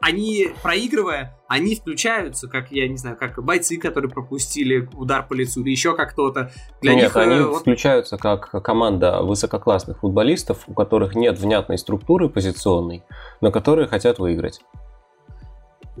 они, 0.01 0.49
проигрывая, 0.61 1.37
они 1.47 1.75
включаются, 1.75 2.47
как, 2.47 2.71
я 2.71 2.87
не 2.87 2.97
знаю, 2.97 3.17
как 3.17 3.43
бойцы, 3.43 3.77
которые 3.77 4.11
пропустили 4.11 4.89
удар 4.93 5.27
по 5.27 5.33
лицу, 5.33 5.61
или 5.61 5.71
еще 5.71 5.95
как 5.95 6.11
кто-то. 6.11 6.51
Для 6.81 6.93
нет, 6.93 7.03
них, 7.05 7.15
они 7.15 7.35
э, 7.35 7.43
вот... 7.43 7.61
включаются 7.61 8.17
как 8.17 8.51
команда 8.63 9.21
высококлассных 9.21 9.99
футболистов, 9.99 10.63
у 10.67 10.73
которых 10.73 11.15
нет 11.15 11.39
внятной 11.39 11.77
структуры 11.77 12.29
позиционной, 12.29 13.03
но 13.41 13.51
которые 13.51 13.87
хотят 13.87 14.19
выиграть. 14.19 14.61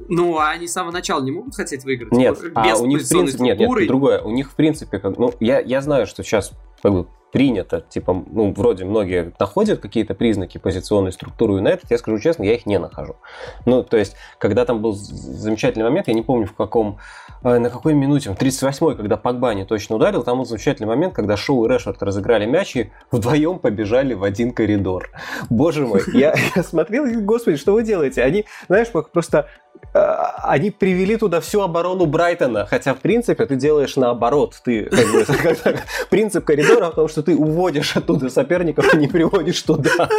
Ну, 0.07 0.37
а 0.37 0.51
они 0.51 0.67
с 0.67 0.73
самого 0.73 0.91
начала 0.91 1.21
не 1.21 1.31
могут 1.31 1.55
хотеть 1.55 1.83
выиграть? 1.83 2.11
Нет, 2.13 2.39
без 2.41 2.51
а 2.55 2.81
у 2.81 2.85
них 2.85 3.01
в 3.01 3.09
принципе, 3.09 3.43
нет, 3.43 3.59
нет, 3.59 3.87
другое. 3.87 4.21
У 4.21 4.31
них 4.31 4.51
в 4.51 4.55
принципе, 4.55 4.99
как, 4.99 5.17
ну, 5.17 5.33
я, 5.39 5.59
я 5.59 5.81
знаю, 5.81 6.07
что 6.07 6.23
сейчас 6.23 6.53
как 6.81 6.93
бы, 6.93 7.07
принято, 7.31 7.81
типа, 7.81 8.23
ну, 8.31 8.53
вроде 8.53 8.85
многие 8.85 9.33
находят 9.39 9.79
какие-то 9.79 10.13
признаки 10.13 10.57
позиционной 10.57 11.11
структуры 11.11 11.55
Юнайтед, 11.55 11.89
я 11.89 11.97
скажу 11.97 12.19
честно, 12.19 12.43
я 12.43 12.55
их 12.55 12.65
не 12.65 12.79
нахожу. 12.79 13.15
Ну, 13.65 13.83
то 13.83 13.97
есть, 13.97 14.15
когда 14.37 14.65
там 14.65 14.81
был 14.81 14.93
замечательный 14.93 15.83
момент, 15.83 16.07
я 16.07 16.13
не 16.13 16.21
помню 16.21 16.47
в 16.47 16.53
каком, 16.53 16.99
э, 17.43 17.59
на 17.59 17.69
какой 17.69 17.93
минуте, 17.93 18.31
в 18.31 18.37
38-й, 18.37 18.95
когда 18.95 19.17
Погба 19.17 19.53
не 19.53 19.65
точно 19.65 19.95
ударил, 19.95 20.23
там 20.23 20.39
был 20.39 20.45
замечательный 20.45 20.87
момент, 20.87 21.13
когда 21.13 21.37
Шоу 21.37 21.65
и 21.65 21.69
Решфорд 21.69 22.01
разыграли 22.01 22.45
мяч 22.45 22.75
и 22.75 22.91
вдвоем 23.11 23.59
побежали 23.59 24.13
в 24.13 24.23
один 24.23 24.51
коридор. 24.51 25.09
Боже 25.49 25.85
мой, 25.85 26.01
я, 26.13 26.33
смотрел, 26.63 27.05
господи, 27.21 27.57
что 27.57 27.73
вы 27.73 27.83
делаете? 27.83 28.23
Они, 28.23 28.45
знаешь, 28.67 28.87
просто 28.89 29.47
они 29.93 30.71
привели 30.71 31.17
туда 31.17 31.39
всю 31.41 31.61
оборону 31.61 32.05
Брайтона, 32.05 32.65
хотя, 32.65 32.93
в 32.93 32.99
принципе, 32.99 33.45
ты 33.45 33.55
делаешь 33.55 33.95
наоборот. 33.95 34.55
Ты, 34.63 34.85
как 34.85 35.11
бы, 35.11 35.25
принцип 36.09 36.45
коридора, 36.45 36.89
потому 36.89 37.07
что 37.07 37.19
что 37.19 37.31
ты 37.31 37.35
уводишь 37.35 37.97
оттуда 37.97 38.29
соперников 38.29 38.93
и 38.93 38.97
не 38.97 39.07
приводишь 39.07 39.61
туда. 39.61 40.09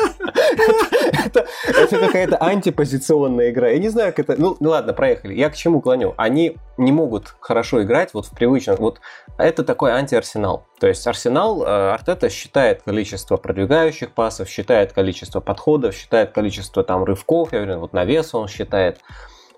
Это 1.23 1.99
какая-то 1.99 2.37
антипозиционная 2.37 3.51
игра. 3.51 3.69
Я 3.69 3.79
не 3.79 3.89
знаю, 3.89 4.13
как 4.13 4.29
это... 4.29 4.41
Ну, 4.41 4.57
ладно, 4.61 4.93
проехали. 4.93 5.35
Я 5.35 5.49
к 5.49 5.57
чему 5.57 5.81
клоню? 5.81 6.15
Они 6.17 6.57
не 6.77 6.93
могут 6.93 7.35
хорошо 7.41 7.83
играть 7.83 8.13
вот 8.13 8.27
в 8.27 8.35
привычном... 8.35 8.77
Вот 8.77 9.01
это 9.39 9.65
такой 9.65 9.93
анти-арсенал. 9.93 10.67
То 10.79 10.89
есть 10.89 11.07
арсенал, 11.07 11.63
э, 11.63 11.93
Артета 11.93 12.29
считает 12.29 12.83
количество 12.83 13.37
продвигающих 13.39 14.13
пасов, 14.13 14.49
считает 14.49 14.93
количество 14.93 15.41
подходов, 15.41 15.95
считает 15.95 16.33
количество 16.33 16.85
там 16.85 17.05
рывков, 17.05 17.53
я 17.53 17.61
уверен, 17.61 17.81
вот 17.81 17.93
на 17.93 18.05
вес 18.05 18.35
он 18.35 18.49
считает. 18.49 19.01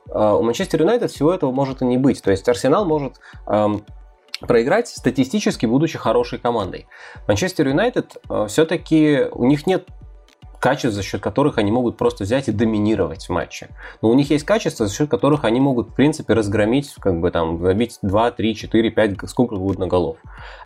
Э, 0.09 0.33
у 0.39 0.43
Манчестер 0.43 0.81
Юнайтед 0.83 1.11
всего 1.11 1.33
этого 1.33 1.53
может 1.53 1.83
и 1.83 1.85
не 1.85 1.99
быть. 1.99 2.23
То 2.23 2.31
есть 2.31 2.49
Арсенал 2.49 2.85
может 2.85 3.21
эм, 3.47 3.85
проиграть, 4.41 4.89
статистически 4.89 5.67
будучи 5.67 5.99
хорошей 5.99 6.39
командой. 6.39 6.87
Манчестер 7.29 7.69
Юнайтед 7.69 8.17
э, 8.29 8.47
все-таки 8.49 9.27
у 9.31 9.45
них 9.45 9.67
нет 9.67 9.89
качеств, 10.63 10.95
за 10.95 11.03
счет 11.03 11.21
которых 11.21 11.59
они 11.59 11.73
могут 11.73 11.97
просто 11.97 12.23
взять 12.23 12.49
и 12.49 12.53
доминировать 12.53 13.27
в 13.27 13.31
матче. 13.31 13.69
Но 14.01 14.11
у 14.11 14.15
них 14.15 14.31
есть 14.31 14.45
качества, 14.45 14.87
за 14.87 14.95
счет 14.95 15.11
которых 15.11 15.45
они 15.45 15.59
могут, 15.59 15.89
в 15.89 15.95
принципе, 15.95 16.35
разгромить, 16.35 16.95
как 17.01 17.21
бы 17.21 17.33
там, 17.33 17.61
забить 17.61 17.99
2, 18.03 18.31
3, 18.31 18.55
4, 18.55 18.91
5, 18.91 19.29
сколько 19.29 19.55
угодно 19.55 19.89
голов. 19.89 20.19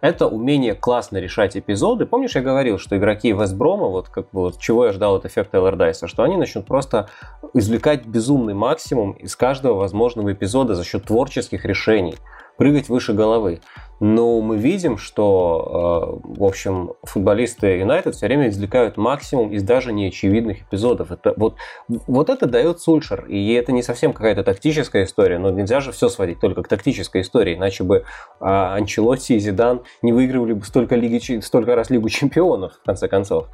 Это 0.02 0.28
умение 0.28 0.74
классно 0.74 1.16
решать 1.16 1.56
эпизоды. 1.56 2.05
Помнишь, 2.05 2.36
я 2.36 2.43
говорил, 2.43 2.78
что 2.78 2.98
игроки 2.98 3.32
Вестброма, 3.32 3.86
вот 3.89 4.10
как 4.10 4.24
бы 4.32 4.43
вот 4.43 4.59
чего 4.59 4.85
я 4.85 4.93
ждал 4.93 5.16
от 5.16 5.24
эффекта 5.24 5.56
Эллардайса, 5.56 6.09
что 6.09 6.24
они 6.24 6.36
начнут 6.36 6.66
просто 6.66 7.09
извлекать 7.55 8.05
безумный 8.05 8.52
максимум 8.52 9.12
из 9.12 9.35
каждого 9.35 9.78
возможного 9.78 10.31
эпизода 10.31 10.74
за 10.74 10.85
счет 10.85 11.05
творческих 11.05 11.64
решений 11.64 12.16
прыгать 12.56 12.89
выше 12.89 13.12
головы. 13.12 13.60
Но 14.01 14.40
мы 14.40 14.59
видим, 14.59 14.98
что, 14.98 16.20
э, 16.24 16.39
в 16.39 16.44
общем, 16.44 16.93
футболисты 17.02 17.78
Юнайтед 17.78 18.14
все 18.14 18.27
время 18.27 18.48
извлекают 18.48 18.97
максимум 18.97 19.52
из 19.52 19.62
даже 19.62 19.93
неочевидных 19.93 20.62
эпизодов. 20.62 21.12
Это, 21.12 21.32
вот, 21.36 21.56
вот 21.89 22.28
это 22.28 22.47
дает 22.47 22.81
Сульшер. 22.81 23.24
И 23.27 23.52
это 23.55 23.73
не 23.73 23.82
совсем 23.82 24.12
какая-то 24.12 24.44
тактическая 24.44 25.05
история, 25.05 25.39
но 25.39 25.51
нельзя 25.51 25.81
же 25.81 25.93
все 25.93 26.09
сводить 26.09 26.40
только 26.40 26.62
к 26.62 26.68
тактической 26.68 27.23
истории, 27.23 27.56
иначе 27.56 27.85
бы 27.85 28.05
а, 28.40 28.74
Анчелотти 28.74 29.35
и 29.35 29.39
Зидан 29.39 29.82
не 30.02 30.12
выигрывали 30.12 30.52
бы 30.52 30.64
столько, 30.64 30.94
лиги, 30.97 31.40
столько 31.40 31.74
раз 31.74 31.90
Лигу 31.90 32.09
чемпионов, 32.09 32.74
в 32.74 32.85
конце 32.85 33.09
концов. 33.09 33.48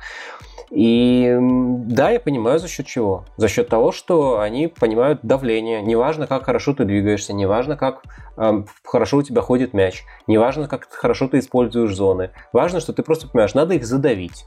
И 0.72 1.36
да, 1.38 2.10
я 2.10 2.18
понимаю, 2.18 2.58
за 2.58 2.66
счет 2.66 2.86
чего. 2.86 3.26
За 3.36 3.46
счет 3.48 3.68
того, 3.68 3.92
что 3.92 4.40
они 4.40 4.68
понимают 4.68 5.20
давление. 5.22 5.82
Неважно, 5.82 6.26
как 6.26 6.44
хорошо 6.44 6.72
ты 6.72 6.84
двигаешься, 6.84 7.34
неважно, 7.34 7.76
как 7.76 8.02
э, 8.38 8.62
хорошо 8.82 9.18
у 9.18 9.22
тебя 9.22 9.42
ходит 9.42 9.74
мяч, 9.74 10.04
неважно, 10.32 10.68
как 10.68 10.88
хорошо 10.90 11.28
ты 11.28 11.38
используешь 11.38 11.94
зоны. 11.94 12.30
Важно, 12.52 12.80
что 12.80 12.92
ты 12.92 13.02
просто 13.02 13.28
понимаешь, 13.28 13.54
надо 13.54 13.74
их 13.74 13.86
задавить. 13.86 14.44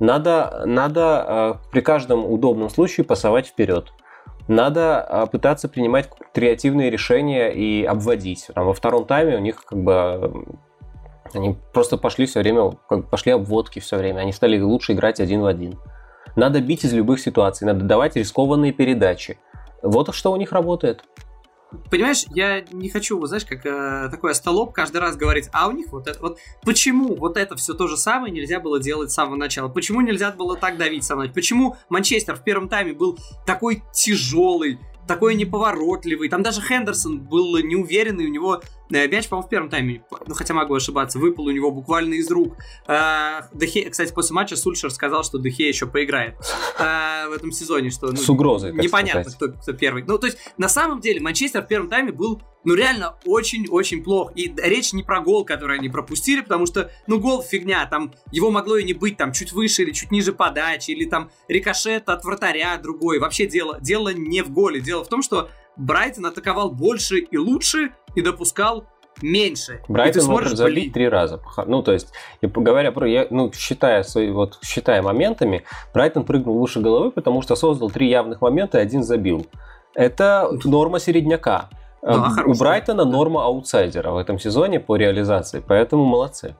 Надо, 0.00 0.62
надо 0.66 1.24
э, 1.26 1.70
при 1.72 1.80
каждом 1.80 2.30
удобном 2.30 2.68
случае 2.70 3.04
пасовать 3.04 3.46
вперед. 3.46 3.92
Надо 4.46 5.06
э, 5.08 5.26
пытаться 5.30 5.68
принимать 5.68 6.08
креативные 6.34 6.90
решения 6.90 7.48
и 7.48 7.84
обводить. 7.84 8.48
Там, 8.54 8.66
во 8.66 8.74
втором 8.74 9.06
тайме 9.06 9.36
у 9.36 9.40
них 9.40 9.64
как 9.64 9.78
бы 9.78 10.44
они 11.34 11.56
просто 11.72 11.96
пошли 11.96 12.26
все 12.26 12.40
время, 12.40 12.72
как 12.88 13.08
пошли 13.10 13.32
обводки 13.32 13.80
все 13.80 13.96
время. 13.96 14.20
Они 14.20 14.32
стали 14.32 14.60
лучше 14.60 14.92
играть 14.92 15.20
один 15.20 15.42
в 15.42 15.46
один. 15.46 15.78
Надо 16.36 16.60
бить 16.60 16.84
из 16.84 16.92
любых 16.92 17.20
ситуаций, 17.20 17.66
надо 17.66 17.84
давать 17.84 18.16
рискованные 18.16 18.72
передачи. 18.72 19.38
Вот 19.82 20.14
что 20.14 20.32
у 20.32 20.36
них 20.36 20.52
работает. 20.52 21.04
Понимаешь, 21.90 22.24
я 22.30 22.62
не 22.72 22.88
хочу, 22.88 23.24
знаешь, 23.26 23.44
как 23.44 23.66
э, 23.66 24.08
такой 24.10 24.30
остолоп 24.30 24.72
каждый 24.72 24.98
раз 24.98 25.16
говорить, 25.16 25.50
а 25.52 25.68
у 25.68 25.72
них 25.72 25.88
вот 25.92 26.08
это 26.08 26.18
вот 26.20 26.38
почему 26.62 27.14
вот 27.14 27.36
это 27.36 27.56
все 27.56 27.74
то 27.74 27.88
же 27.88 27.98
самое 27.98 28.32
нельзя 28.32 28.58
было 28.58 28.80
делать 28.80 29.10
с 29.10 29.14
самого 29.14 29.36
начала? 29.36 29.68
Почему 29.68 30.00
нельзя 30.00 30.30
было 30.30 30.56
так 30.56 30.78
давить 30.78 31.04
со 31.04 31.14
мной? 31.14 31.28
Почему 31.28 31.76
Манчестер 31.90 32.36
в 32.36 32.42
первом 32.42 32.68
тайме 32.70 32.94
был 32.94 33.18
такой 33.44 33.82
тяжелый, 33.92 34.78
такой 35.06 35.34
неповоротливый. 35.34 36.28
Там 36.28 36.42
даже 36.42 36.62
Хендерсон 36.62 37.20
был 37.20 37.58
неуверенный, 37.58 38.26
у 38.26 38.30
него 38.30 38.62
мяч, 38.90 39.28
по-моему, 39.28 39.46
в 39.46 39.50
первом 39.50 39.70
тайме, 39.70 40.02
ну 40.26 40.34
хотя 40.34 40.54
могу 40.54 40.74
ошибаться, 40.74 41.18
выпал 41.18 41.46
у 41.46 41.50
него 41.50 41.70
буквально 41.70 42.14
из 42.14 42.30
рук. 42.30 42.56
Э, 42.86 43.42
Дехе, 43.52 43.90
кстати, 43.90 44.12
после 44.12 44.34
матча 44.34 44.56
Сульшер 44.56 44.90
сказал, 44.90 45.24
что 45.24 45.38
Дехе 45.38 45.68
еще 45.68 45.86
поиграет 45.86 46.34
э, 46.78 47.28
в 47.28 47.32
этом 47.32 47.52
сезоне, 47.52 47.90
что 47.90 48.08
ну, 48.08 48.16
с 48.16 48.28
угрозой. 48.28 48.72
Непонятно, 48.72 49.30
кто, 49.30 49.48
кто 49.48 49.72
первый. 49.72 50.04
Ну 50.04 50.18
то 50.18 50.26
есть 50.26 50.38
на 50.56 50.68
самом 50.68 51.00
деле 51.00 51.20
Манчестер 51.20 51.62
в 51.62 51.68
первом 51.68 51.88
тайме 51.88 52.12
был 52.12 52.42
ну 52.64 52.74
реально 52.74 53.16
очень-очень 53.24 54.02
плохо. 54.02 54.32
И 54.34 54.52
речь 54.56 54.92
не 54.92 55.02
про 55.02 55.20
гол, 55.20 55.44
который 55.44 55.78
они 55.78 55.88
пропустили, 55.88 56.40
потому 56.40 56.66
что, 56.66 56.90
ну, 57.06 57.18
гол 57.18 57.42
фигня, 57.42 57.86
там 57.86 58.12
его 58.30 58.50
могло 58.50 58.76
и 58.76 58.84
не 58.84 58.92
быть, 58.92 59.16
там, 59.16 59.32
чуть 59.32 59.52
выше 59.52 59.82
или 59.82 59.92
чуть 59.92 60.10
ниже 60.10 60.32
подачи, 60.32 60.90
или 60.90 61.04
там 61.04 61.30
рикошет 61.48 62.08
от 62.08 62.24
вратаря 62.24 62.76
другой. 62.76 63.20
Вообще 63.20 63.46
дело, 63.46 63.78
дело 63.80 64.12
не 64.12 64.42
в 64.42 64.50
голе, 64.50 64.80
дело 64.80 65.04
в 65.04 65.08
том, 65.08 65.22
что 65.22 65.50
Брайтон 65.78 66.26
атаковал 66.26 66.70
больше 66.70 67.18
и 67.18 67.36
лучше 67.38 67.92
и 68.14 68.20
допускал 68.20 68.84
меньше. 69.22 69.80
Брайтон 69.88 70.26
может 70.26 70.56
забить 70.56 70.92
три 70.92 71.08
раза. 71.08 71.40
Ну, 71.66 71.82
то 71.82 71.92
есть, 71.92 72.12
говоря 72.42 72.92
про, 72.92 73.08
я, 73.08 73.26
ну, 73.30 73.52
считая, 73.52 74.02
свои, 74.02 74.30
вот, 74.30 74.58
считая 74.62 75.02
моментами, 75.02 75.64
Брайтон 75.94 76.24
прыгнул 76.24 76.58
выше 76.58 76.80
головы, 76.80 77.10
потому 77.10 77.42
что 77.42 77.56
создал 77.56 77.90
три 77.90 78.08
явных 78.08 78.40
момента 78.40 78.78
и 78.78 78.82
один 78.82 79.02
забил. 79.02 79.46
Это 79.94 80.50
норма 80.64 81.00
середняка. 81.00 81.70
Да, 82.02 82.32
У 82.46 82.54
Брайтона 82.54 83.04
норма 83.04 83.44
аутсайдера 83.44 84.12
в 84.12 84.16
этом 84.16 84.38
сезоне 84.38 84.78
по 84.78 84.96
реализации, 84.96 85.62
поэтому 85.66 86.04
молодцы. 86.04 86.54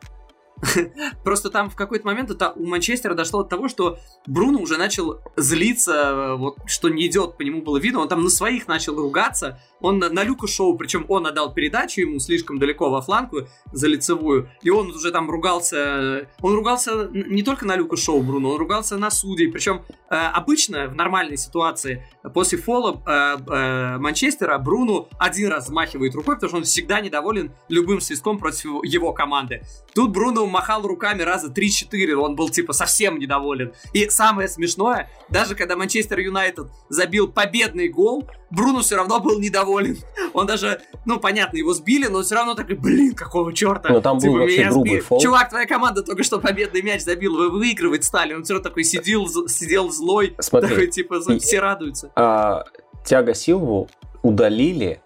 Просто 1.24 1.50
там 1.50 1.70
в 1.70 1.76
какой-то 1.76 2.06
момент 2.06 2.30
это 2.30 2.52
у 2.52 2.66
Манчестера 2.66 3.14
дошло 3.14 3.42
до 3.42 3.48
того, 3.48 3.68
что 3.68 3.98
Бруно 4.26 4.60
уже 4.60 4.76
начал 4.76 5.20
злиться, 5.36 6.34
вот, 6.36 6.58
что 6.66 6.88
не 6.88 7.06
идет, 7.06 7.36
по 7.36 7.42
нему 7.42 7.62
было 7.62 7.78
видно, 7.78 8.00
он 8.00 8.08
там 8.08 8.22
на 8.22 8.30
своих 8.30 8.66
начал 8.66 8.96
ругаться, 8.96 9.60
он 9.80 9.98
на, 9.98 10.08
на 10.08 10.24
Люку 10.24 10.46
шоу, 10.46 10.76
причем 10.76 11.04
он 11.08 11.26
отдал 11.26 11.52
передачу 11.52 12.00
ему 12.00 12.18
слишком 12.18 12.58
далеко 12.58 12.90
во 12.90 13.00
фланку 13.00 13.48
за 13.72 13.86
лицевую, 13.86 14.50
и 14.62 14.70
он 14.70 14.90
уже 14.90 15.12
там 15.12 15.30
ругался, 15.30 16.28
он 16.40 16.54
ругался 16.54 17.08
не 17.12 17.42
только 17.42 17.64
на 17.66 17.76
Люку 17.76 17.96
шоу 17.96 18.22
Бруно, 18.22 18.50
он 18.50 18.58
ругался 18.58 18.96
на 18.96 19.10
судей, 19.10 19.48
причем 19.48 19.82
э, 20.10 20.14
обычно 20.14 20.88
в 20.88 20.94
нормальной 20.94 21.36
ситуации 21.36 22.04
после 22.34 22.58
фола 22.58 23.00
э, 23.06 23.36
э, 23.46 23.98
Манчестера 23.98 24.58
Бруно 24.58 25.08
один 25.18 25.48
раз 25.48 25.66
взмахивает 25.66 26.14
рукой, 26.14 26.34
потому 26.34 26.48
что 26.48 26.56
он 26.58 26.64
всегда 26.64 27.00
недоволен 27.00 27.52
любым 27.68 28.00
свистком 28.00 28.38
против 28.38 28.84
его 28.84 29.12
команды. 29.12 29.62
Тут 29.94 30.10
Бруно 30.10 30.47
махал 30.48 30.82
руками 30.82 31.22
раза 31.22 31.48
3-4, 31.48 32.14
он 32.14 32.34
был 32.34 32.48
типа 32.48 32.72
совсем 32.72 33.18
недоволен. 33.18 33.72
И 33.92 34.08
самое 34.08 34.48
смешное, 34.48 35.10
даже 35.28 35.54
когда 35.54 35.76
Манчестер 35.76 36.18
Юнайтед 36.20 36.68
забил 36.88 37.28
победный 37.28 37.88
гол, 37.88 38.28
Бруно 38.50 38.80
все 38.80 38.96
равно 38.96 39.20
был 39.20 39.38
недоволен. 39.38 39.98
Он 40.32 40.46
даже, 40.46 40.80
ну, 41.04 41.20
понятно, 41.20 41.58
его 41.58 41.74
сбили, 41.74 42.06
но 42.06 42.22
все 42.22 42.34
равно 42.34 42.54
такой, 42.54 42.76
блин, 42.76 43.14
какого 43.14 43.52
черта? 43.52 43.90
Но 43.90 44.00
там 44.00 44.18
типа, 44.18 44.32
был 44.32 44.40
вообще 44.40 44.70
грубый 44.70 45.00
фол. 45.00 45.20
Чувак, 45.20 45.50
твоя 45.50 45.66
команда 45.66 46.02
только 46.02 46.22
что 46.22 46.40
победный 46.40 46.80
мяч 46.80 47.02
забил, 47.02 47.36
вы 47.36 47.50
выигрывать 47.50 48.04
стали. 48.04 48.32
Он 48.32 48.44
все 48.44 48.54
равно 48.54 48.68
такой 48.68 48.84
сидел, 48.84 49.26
сидел 49.48 49.90
злой, 49.90 50.34
Смотри, 50.38 50.70
такой, 50.70 50.86
типа, 50.86 51.20
все 51.38 51.60
радуются. 51.60 52.10
А, 52.16 52.64
Тяга 53.04 53.34
Силву 53.34 53.88
удалили 54.22 55.02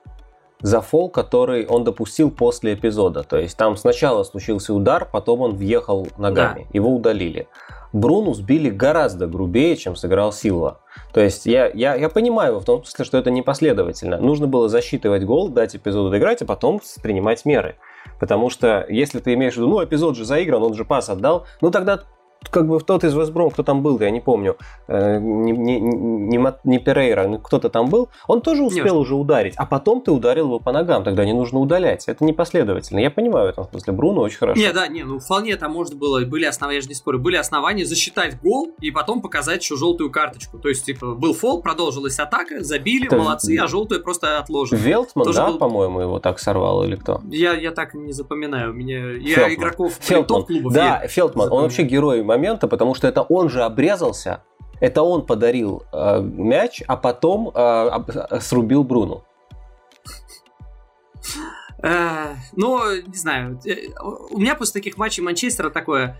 за 0.63 0.81
фол, 0.81 1.11
который 1.11 1.67
он 1.67 1.85
допустил 1.85 2.31
после 2.31 2.75
эпизода. 2.75 3.23
То 3.23 3.39
есть 3.39 3.57
там 3.57 3.77
сначала 3.77 4.23
случился 4.23 4.73
удар, 4.73 5.09
потом 5.11 5.41
он 5.41 5.57
въехал 5.57 6.09
ногами. 6.17 6.63
Да. 6.63 6.69
Его 6.73 6.95
удалили. 6.95 7.49
Бруну 7.93 8.33
сбили 8.33 8.71
гораздо 8.71 9.27
грубее, 9.27 9.77
чем 9.77 9.97
сыграл 9.97 10.33
Силва. 10.33 10.81
То 11.13 11.21
есть 11.21 11.45
я, 11.45 11.67
я, 11.69 11.95
я 11.95 12.09
понимаю 12.09 12.59
в 12.59 12.65
том 12.65 12.83
смысле, 12.85 13.05
что 13.05 13.19
это 13.19 13.31
непоследовательно. 13.31 14.19
Нужно 14.19 14.47
было 14.47 14.69
засчитывать 14.69 15.25
гол, 15.25 15.51
дать 15.51 15.77
эпизоду 15.77 16.09
доиграть, 16.11 16.41
а 16.41 16.47
потом 16.47 16.81
принимать 17.03 17.45
меры. 17.45 17.77
Потому 18.19 18.49
что 18.49 18.87
если 18.89 19.19
ты 19.19 19.35
имеешь 19.35 19.55
в 19.55 19.57
виду, 19.59 19.69
ну, 19.69 19.85
эпизод 19.85 20.17
же 20.17 20.25
заигран, 20.25 20.63
он 20.63 20.75
же 20.75 20.85
пас 20.85 21.11
отдал, 21.11 21.47
ну, 21.61 21.71
тогда 21.71 22.01
как 22.51 22.67
бы 22.67 22.81
тот 22.81 23.05
из 23.05 23.15
Вестбром, 23.15 23.51
кто 23.51 23.63
там 23.63 23.83
был, 23.83 24.01
я 24.01 24.11
не 24.11 24.21
помню, 24.21 24.57
э, 24.89 25.19
не, 25.19 25.53
не, 25.53 25.81
не, 25.81 26.55
не 26.65 26.79
Перейра, 26.79 27.27
ну, 27.27 27.39
кто-то 27.39 27.69
там 27.69 27.89
был, 27.89 28.09
он 28.27 28.41
тоже 28.41 28.63
успел 28.63 28.85
Нет. 28.85 28.95
уже 28.95 29.15
ударить, 29.15 29.55
а 29.57 29.67
потом 29.67 30.01
ты 30.01 30.11
ударил 30.11 30.47
его 30.47 30.61
по 30.61 30.73
ногам, 30.73 31.05
тогда 31.05 31.25
не 31.25 31.33
нужно 31.33 31.59
удалять. 31.59 32.09
Это 32.09 32.25
непоследовательно. 32.25 32.99
Я 32.99 33.11
понимаю 33.11 33.47
в 33.47 33.51
этом 33.51 33.65
смысле 33.65 33.93
Бруно 33.93 34.23
очень 34.23 34.39
хорошо. 34.39 34.61
Не, 34.61 34.73
да, 34.73 34.89
не, 34.89 35.05
ну 35.05 35.19
вполне 35.19 35.57
там 35.57 35.73
может 35.73 35.95
было, 35.95 36.25
были 36.25 36.45
основания, 36.45 36.77
я 36.77 36.83
же 36.83 36.89
не 36.89 36.95
спорю, 36.95 37.19
были 37.19 37.37
основания 37.37 37.85
засчитать 37.85 38.41
гол 38.41 38.71
и 38.81 38.91
потом 38.91 39.23
показать 39.23 39.63
еще 39.63 39.77
желтую 39.77 40.11
карточку. 40.11 40.59
То 40.59 40.69
есть, 40.69 40.85
типа, 40.85 41.15
был 41.15 41.35
фол, 41.35 41.63
продолжилась 41.63 42.19
атака, 42.19 42.63
забили, 42.63 43.07
Это... 43.07 43.17
молодцы, 43.17 43.57
а 43.61 43.67
желтую 43.67 44.03
просто 44.03 44.39
отложили. 44.39 44.81
Велтман, 44.81 45.25
тоже 45.25 45.39
да, 45.39 45.47
был... 45.49 45.59
по-моему, 45.59 46.01
его 46.01 46.19
так 46.19 46.39
сорвал 46.39 46.85
или 46.85 46.97
кто? 46.97 47.21
Я, 47.31 47.55
я 47.55 47.71
так 47.73 47.95
не 47.95 48.13
запоминаю. 48.13 48.71
У 48.71 48.75
меня... 48.75 49.13
Я 49.13 49.53
игроков 49.53 49.95
Фелтман. 50.01 50.45
клубов 50.45 50.73
Да, 50.73 51.07
Фелтман, 51.07 51.53
он 51.53 51.63
вообще 51.63 51.83
герой 51.83 52.23
момента, 52.33 52.69
потому 52.69 52.95
что 52.95 53.09
это 53.09 53.23
он 53.23 53.49
же 53.49 53.63
обрезался, 53.63 54.43
это 54.81 55.03
он 55.03 55.27
подарил 55.27 55.85
э, 55.93 56.21
мяч, 56.21 56.83
а 56.89 56.97
потом 56.97 57.51
э, 57.55 58.41
срубил 58.41 58.83
Бруну. 58.85 59.23
Э, 61.83 62.35
ну, 62.57 62.81
не 62.95 63.17
знаю. 63.17 63.61
Э, 63.65 63.75
у 64.31 64.39
меня 64.39 64.55
после 64.55 64.81
таких 64.81 64.99
матчей 64.99 65.23
Манчестера 65.23 65.71
такое 65.71 66.17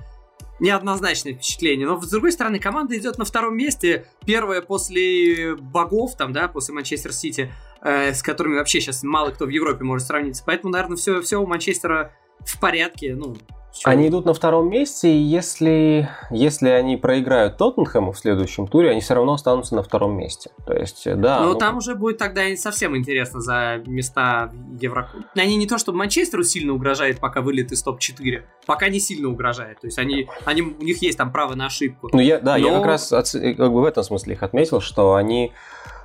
неоднозначное 0.61 1.35
впечатление. 1.35 1.87
Но, 1.87 2.01
с 2.01 2.09
другой 2.09 2.33
стороны, 2.33 2.59
команда 2.59 2.97
идет 2.97 3.19
на 3.19 3.25
втором 3.25 3.57
месте. 3.57 4.07
Первая 4.25 4.61
после 4.63 5.57
богов, 5.57 6.17
там, 6.17 6.33
да, 6.33 6.49
после 6.49 6.75
Манчестер 6.75 7.13
Сити, 7.13 7.53
э, 7.81 8.13
с 8.13 8.23
которыми 8.23 8.57
вообще 8.57 8.81
сейчас 8.81 9.03
мало 9.03 9.31
кто 9.31 9.47
в 9.47 9.49
Европе 9.49 9.85
может 9.85 10.07
сравниться. 10.07 10.43
Поэтому, 10.47 10.73
наверное, 10.73 10.97
все, 10.97 11.21
все 11.21 11.41
у 11.41 11.47
Манчестера 11.47 12.13
в 12.41 12.61
порядке. 12.61 13.15
Ну, 13.15 13.37
они 13.85 14.09
идут 14.09 14.27
на 14.27 14.35
втором 14.35 14.69
месте, 14.71 15.13
и 15.13 15.19
если, 15.19 16.09
если 16.31 16.69
они 16.69 16.97
проиграют 16.97 17.57
Тоттенхэму 17.57 18.13
в 18.13 18.19
следующем 18.19 18.67
туре, 18.67 18.91
они 18.91 19.01
все 19.01 19.15
равно 19.15 19.35
останутся 19.35 19.75
на 19.75 19.83
втором 19.83 20.17
месте. 20.17 20.51
То 20.67 20.75
есть, 20.75 21.05
да. 21.05 21.41
Ну, 21.41 21.53
ну 21.53 21.59
там 21.59 21.79
уже 21.79 21.95
будет 21.95 22.19
тогда 22.19 22.43
совсем 22.57 22.97
интересно 22.97 23.41
за 23.41 23.83
места 23.87 24.51
в 24.53 24.81
Еврокубке. 24.81 25.27
Они 25.41 25.57
не 25.57 25.67
то, 25.67 25.79
чтобы 25.79 25.99
Манчестеру 25.99 26.45
сильно 26.45 26.73
угрожает, 26.75 27.19
пока 27.19 27.41
вылет 27.41 27.73
из 27.73 27.83
топ-4, 27.83 28.43
пока 28.67 28.89
не 28.89 29.01
сильно 29.01 29.29
угрожает. 29.29 29.81
То 29.81 29.87
есть 29.87 29.99
они, 29.99 30.29
они, 30.45 30.63
у 30.63 30.83
них 30.83 31.01
есть 31.03 31.19
там 31.19 31.33
право 31.33 31.55
на 31.55 31.67
ошибку. 31.67 32.11
Ну, 32.13 32.21
я, 32.21 32.41
да, 32.41 32.59
Но... 32.59 32.67
я 32.67 32.77
как 32.77 32.87
раз 32.87 33.09
как 33.09 33.73
бы 33.73 33.81
в 33.81 33.85
этом 33.85 34.05
смысле 34.05 34.35
их 34.35 34.43
отметил, 34.43 34.81
что 34.81 35.15
они 35.15 35.53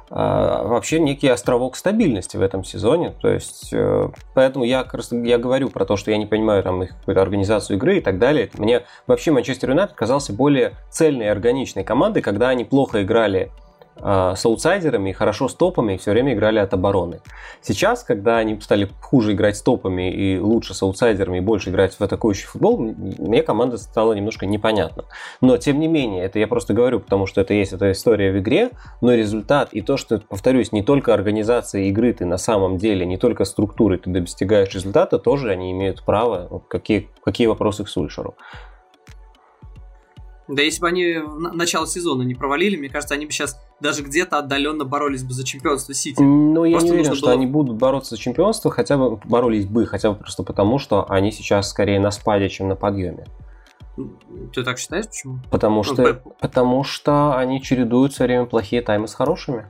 вообще 0.09 0.99
некий 0.99 1.27
островок 1.27 1.75
стабильности 1.75 2.37
в 2.37 2.41
этом 2.41 2.63
сезоне. 2.63 3.13
То 3.21 3.29
есть, 3.29 3.69
э, 3.73 4.09
поэтому 4.33 4.63
я, 4.63 4.85
я 5.11 5.37
говорю 5.37 5.69
про 5.69 5.85
то, 5.85 5.97
что 5.97 6.11
я 6.11 6.17
не 6.17 6.25
понимаю 6.25 6.63
там 6.63 6.83
их 6.83 6.97
какую-то 6.97 7.21
организацию 7.21 7.77
игры 7.77 7.97
и 7.97 8.01
так 8.01 8.17
далее. 8.19 8.49
Мне 8.57 8.83
вообще 9.05 9.31
Манчестер 9.31 9.71
Юнайтед 9.71 9.95
казался 9.95 10.33
более 10.33 10.73
цельной 10.89 11.25
и 11.25 11.29
органичной 11.29 11.83
командой, 11.83 12.21
когда 12.21 12.49
они 12.49 12.63
плохо 12.63 13.03
играли 13.03 13.51
с 14.01 14.45
аутсайдерами, 14.45 15.11
хорошо 15.11 15.47
с 15.47 15.55
топами 15.55 15.93
и 15.93 15.97
все 15.97 16.11
время 16.11 16.33
играли 16.33 16.59
от 16.59 16.73
обороны. 16.73 17.21
Сейчас, 17.61 18.03
когда 18.03 18.37
они 18.37 18.59
стали 18.61 18.89
хуже 19.01 19.33
играть 19.33 19.57
с 19.57 19.61
топами 19.61 20.11
и 20.11 20.39
лучше 20.39 20.73
с 20.73 20.81
аутсайдерами 20.81 21.37
и 21.37 21.41
больше 21.41 21.69
играть 21.69 21.95
в 21.95 22.01
атакующий 22.01 22.45
футбол, 22.45 22.77
мне 22.77 23.43
команда 23.43 23.77
стала 23.77 24.13
немножко 24.13 24.45
непонятна. 24.45 25.05
Но, 25.41 25.57
тем 25.57 25.79
не 25.79 25.87
менее, 25.87 26.23
это 26.23 26.39
я 26.39 26.47
просто 26.47 26.73
говорю, 26.73 26.99
потому 26.99 27.25
что 27.25 27.41
это 27.41 27.53
есть 27.53 27.73
эта 27.73 27.91
история 27.91 28.31
в 28.31 28.39
игре, 28.39 28.71
но 29.01 29.13
результат 29.13 29.69
и 29.73 29.81
то, 29.81 29.97
что, 29.97 30.19
повторюсь, 30.19 30.71
не 30.71 30.83
только 30.83 31.13
организация 31.13 31.83
игры 31.83 32.13
ты 32.13 32.25
на 32.25 32.37
самом 32.37 32.77
деле, 32.77 33.05
не 33.05 33.17
только 33.17 33.45
структуры 33.45 33.97
ты 33.97 34.09
достигаешь 34.09 34.73
результата, 34.73 35.19
тоже 35.19 35.49
они 35.49 35.71
имеют 35.71 36.03
право, 36.03 36.61
какие, 36.67 37.09
какие 37.23 37.47
вопросы 37.47 37.83
к 37.83 37.89
Сульшеру. 37.89 38.35
Да 40.47 40.61
если 40.61 40.79
бы 40.79 40.87
они 40.87 41.17
начало 41.53 41.87
сезона 41.87 42.23
не 42.23 42.33
провалили, 42.33 42.77
мне 42.77 42.89
кажется, 42.89 43.15
они 43.15 43.25
бы 43.25 43.31
сейчас 43.31 43.59
даже 43.79 44.03
где-то 44.03 44.39
отдаленно 44.39 44.85
боролись 44.85 45.23
бы 45.23 45.33
за 45.33 45.43
чемпионство 45.43 45.93
Сити. 45.93 46.21
Ну, 46.21 46.65
я 46.65 46.73
просто 46.73 46.87
не 46.87 46.99
уверен, 46.99 47.15
что 47.15 47.25
было... 47.27 47.33
они 47.33 47.45
будут 47.45 47.77
бороться 47.77 48.15
за 48.15 48.21
чемпионство, 48.21 48.71
хотя 48.71 48.97
бы 48.97 49.17
боролись 49.25 49.65
бы, 49.65 49.85
хотя 49.85 50.11
бы 50.11 50.17
просто 50.17 50.43
потому, 50.43 50.79
что 50.79 51.05
они 51.09 51.31
сейчас 51.31 51.69
скорее 51.69 51.99
на 51.99 52.11
спаде, 52.11 52.49
чем 52.49 52.69
на 52.69 52.75
подъеме. 52.75 53.25
Ты 54.53 54.63
так 54.63 54.77
считаешь, 54.77 55.07
почему? 55.07 55.39
Потому 55.49 55.77
ну, 55.77 55.83
что, 55.83 56.13
по... 56.13 56.29
потому 56.39 56.83
что 56.83 57.35
они 57.35 57.61
чередуют 57.61 58.13
все 58.13 58.25
время 58.25 58.45
плохие 58.45 58.81
таймы 58.81 59.07
с 59.07 59.13
хорошими. 59.13 59.67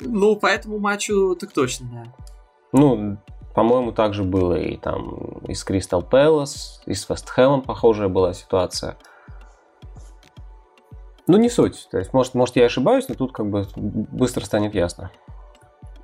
Ну, 0.00 0.36
по 0.36 0.46
этому 0.46 0.78
матчу 0.78 1.34
так 1.34 1.52
точно, 1.52 1.88
да. 1.92 2.12
Ну, 2.72 3.16
по-моему, 3.54 3.92
так 3.92 4.14
же 4.14 4.24
было 4.24 4.54
и 4.54 4.76
там 4.76 5.40
и 5.48 5.54
с 5.54 5.64
Кристал 5.64 6.02
Пэлас, 6.02 6.82
и 6.86 6.94
с 6.94 7.08
Вестхэмом 7.08 7.62
похожая 7.62 8.08
была 8.08 8.34
ситуация. 8.34 8.96
Ну, 11.28 11.36
не 11.36 11.50
суть. 11.50 11.88
То 11.90 11.98
есть, 11.98 12.14
может, 12.14 12.34
может, 12.34 12.56
я 12.56 12.64
ошибаюсь, 12.64 13.06
но 13.08 13.14
тут 13.14 13.32
как 13.32 13.48
бы 13.50 13.66
быстро 13.76 14.44
станет 14.44 14.74
ясно. 14.74 15.10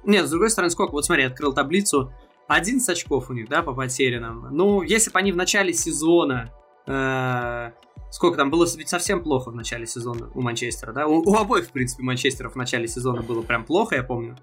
Нет, 0.04 0.26
с 0.26 0.30
другой 0.30 0.50
стороны, 0.50 0.70
сколько? 0.70 0.92
Вот 0.92 1.06
смотри, 1.06 1.24
открыл 1.24 1.54
таблицу. 1.54 2.12
11 2.46 2.86
очков 2.90 3.30
у 3.30 3.32
них, 3.32 3.48
да, 3.48 3.62
по 3.62 3.72
потерянным. 3.72 4.48
Ну, 4.50 4.82
если 4.82 5.10
бы 5.10 5.18
они 5.18 5.32
в 5.32 5.36
начале 5.36 5.72
сезона... 5.72 6.52
Э, 6.86 7.70
сколько 8.10 8.36
там 8.36 8.50
было 8.50 8.66
ведь 8.76 8.90
совсем 8.90 9.22
плохо 9.22 9.50
в 9.50 9.54
начале 9.54 9.86
сезона 9.86 10.30
у 10.34 10.42
Манчестера, 10.42 10.92
да? 10.92 11.06
У, 11.06 11.22
у 11.22 11.34
обоих, 11.36 11.68
в 11.68 11.72
принципе, 11.72 12.02
Манчестеров 12.02 12.52
в 12.52 12.56
начале 12.56 12.86
сезона 12.86 13.22
было 13.22 13.40
прям 13.40 13.64
плохо, 13.64 13.96
я 13.96 14.02
помню. 14.02 14.36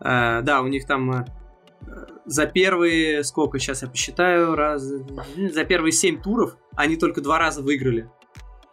Э, 0.00 0.42
да, 0.42 0.60
у 0.60 0.66
них 0.66 0.86
там... 0.86 1.10
Э, 1.12 1.24
за 2.26 2.44
первые, 2.44 3.24
сколько 3.24 3.58
сейчас 3.58 3.80
я 3.80 3.88
посчитаю, 3.88 4.54
раз, 4.54 4.82
за 4.82 5.64
первые 5.64 5.92
7 5.92 6.20
туров 6.20 6.58
они 6.74 6.96
только 6.96 7.22
два 7.22 7.38
раза 7.38 7.62
выиграли 7.62 8.10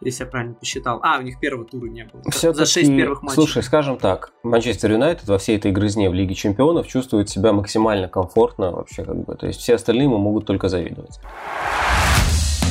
если 0.04 0.24
я 0.24 0.30
правильно 0.30 0.54
посчитал. 0.54 1.00
А, 1.02 1.18
у 1.18 1.22
них 1.22 1.38
первого 1.40 1.64
тура 1.64 1.86
не 1.86 2.04
было. 2.04 2.22
Все 2.30 2.52
За 2.52 2.66
шесть 2.66 2.94
первых 2.94 3.22
матчей. 3.22 3.34
Слушай, 3.34 3.62
скажем 3.62 3.98
так, 3.98 4.32
Манчестер 4.42 4.92
Юнайтед 4.92 5.28
во 5.28 5.38
всей 5.38 5.56
этой 5.56 5.72
грызне 5.72 6.10
в 6.10 6.14
Лиге 6.14 6.34
Чемпионов 6.34 6.86
чувствует 6.86 7.28
себя 7.28 7.52
максимально 7.52 8.08
комфортно 8.08 8.70
вообще 8.70 9.04
как 9.04 9.24
бы. 9.24 9.34
То 9.34 9.46
есть 9.46 9.60
все 9.60 9.74
остальные 9.74 10.04
ему 10.04 10.18
могут 10.18 10.46
только 10.46 10.68
завидовать. 10.68 11.20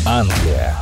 Англия. 0.08 0.76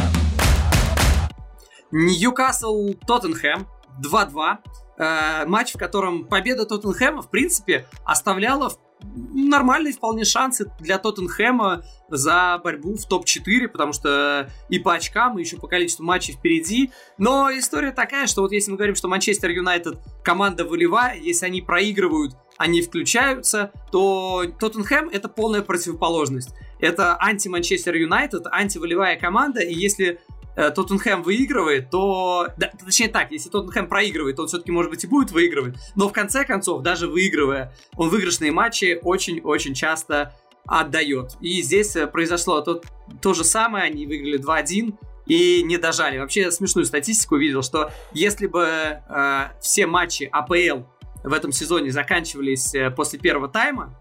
Ньюкасл 1.92 2.94
Тоттенхэм 3.06 3.68
2-2. 4.02 4.58
Э, 4.98 5.46
матч, 5.46 5.74
в 5.74 5.78
котором 5.78 6.26
победа 6.26 6.66
Тоттенхэма, 6.66 7.22
в 7.22 7.30
принципе, 7.30 7.88
оставляла 8.06 8.72
нормальные 9.04 9.94
вполне 9.94 10.24
шансы 10.24 10.72
для 10.80 10.98
Тоттенхэма 10.98 11.84
за 12.10 12.60
борьбу 12.64 12.96
в 12.96 13.06
топ-4, 13.06 13.68
потому 13.68 13.94
что 13.94 14.50
и 14.70 14.80
по 14.80 14.94
очкам, 14.94 15.38
и 15.38 15.44
еще 15.44 15.58
по 15.58 15.68
количеству 15.68 16.04
матчей 16.04 16.34
впереди. 16.34 16.92
Но 17.18 17.50
история 17.52 17.92
такая, 17.92 18.28
что 18.28 18.42
вот 18.42 18.52
если 18.52 18.72
мы 18.72 18.78
говорим, 18.78 18.96
что 18.96 19.08
Манчестер 19.08 19.50
Юнайтед 19.50 20.00
команда 20.24 20.66
волевая, 20.66 21.18
если 21.18 21.46
они 21.46 21.62
проигрывают, 21.62 22.36
они 22.58 22.82
включаются, 22.82 23.72
то 23.92 24.46
Тоттенхэм 24.60 25.10
это 25.10 25.30
полная 25.30 25.62
противоположность. 25.62 26.52
Это 26.80 27.18
анти-Манчестер 27.20 27.96
Юнайтед, 27.96 28.48
антиволевая 28.48 29.18
команда, 29.18 29.62
и 29.62 29.74
если 29.74 30.20
Тоттенхэм 30.56 31.24
выигрывает, 31.24 31.90
то... 31.90 32.48
Да, 32.58 32.72
точнее 32.84 33.08
так, 33.08 33.32
если 33.32 33.50
Тоттенхэм 33.50 33.88
проигрывает, 33.88 34.36
то 34.36 34.44
он 34.44 34.48
все-таки, 34.48 34.72
может 34.72 34.92
быть, 34.92 35.04
и 35.04 35.08
будет 35.08 35.32
выигрывать. 35.32 35.76
Но 35.96 36.10
в 36.10 36.14
конце 36.14 36.44
концов, 36.44 36.82
даже 36.82 37.08
выигрывая, 37.08 37.74
он 37.96 38.10
выигрышные 38.10 38.52
матчи 38.52 39.00
очень-очень 39.02 39.74
часто 39.74 40.34
отдает. 40.66 41.38
И 41.42 41.62
здесь 41.62 41.96
э, 41.96 42.08
произошло 42.08 42.62
то, 42.62 42.82
то 43.22 43.34
же 43.34 43.44
самое, 43.44 43.86
они 43.86 44.06
выиграли 44.06 44.40
2-1 44.40 44.96
и 45.26 45.64
не 45.64 45.78
дожали. 45.78 46.18
Вообще 46.18 46.52
смешную 46.52 46.86
статистику 46.86 47.36
увидел, 47.36 47.62
что 47.62 47.92
если 48.14 48.48
бы 48.48 48.66
э, 48.68 49.48
все 49.62 49.88
матчи 49.88 50.30
АПЛ 50.32 50.84
в 51.24 51.34
этом 51.34 51.52
сезоне 51.52 51.92
заканчивались 51.92 52.74
э, 52.74 52.92
после 52.92 53.20
первого 53.20 53.48
тайма, 53.48 53.96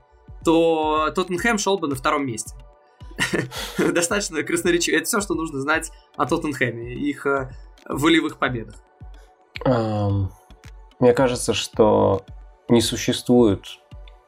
то 0.44 1.10
Тоттенхэм 1.14 1.58
шел 1.58 1.78
бы 1.78 1.88
на 1.88 1.94
втором 1.94 2.26
месте. 2.26 2.54
достаточно 3.92 4.42
красноречиво. 4.42 4.96
Это 4.96 5.04
все, 5.04 5.20
что 5.20 5.34
нужно 5.34 5.60
знать 5.60 5.90
о 6.16 6.26
Тоттенхэме 6.26 6.94
и 6.94 7.10
их 7.10 7.26
э, 7.26 7.50
волевых 7.88 8.38
победах. 8.38 8.76
Мне 9.64 11.12
кажется, 11.14 11.54
что 11.54 12.24
не 12.68 12.80
существует 12.80 13.64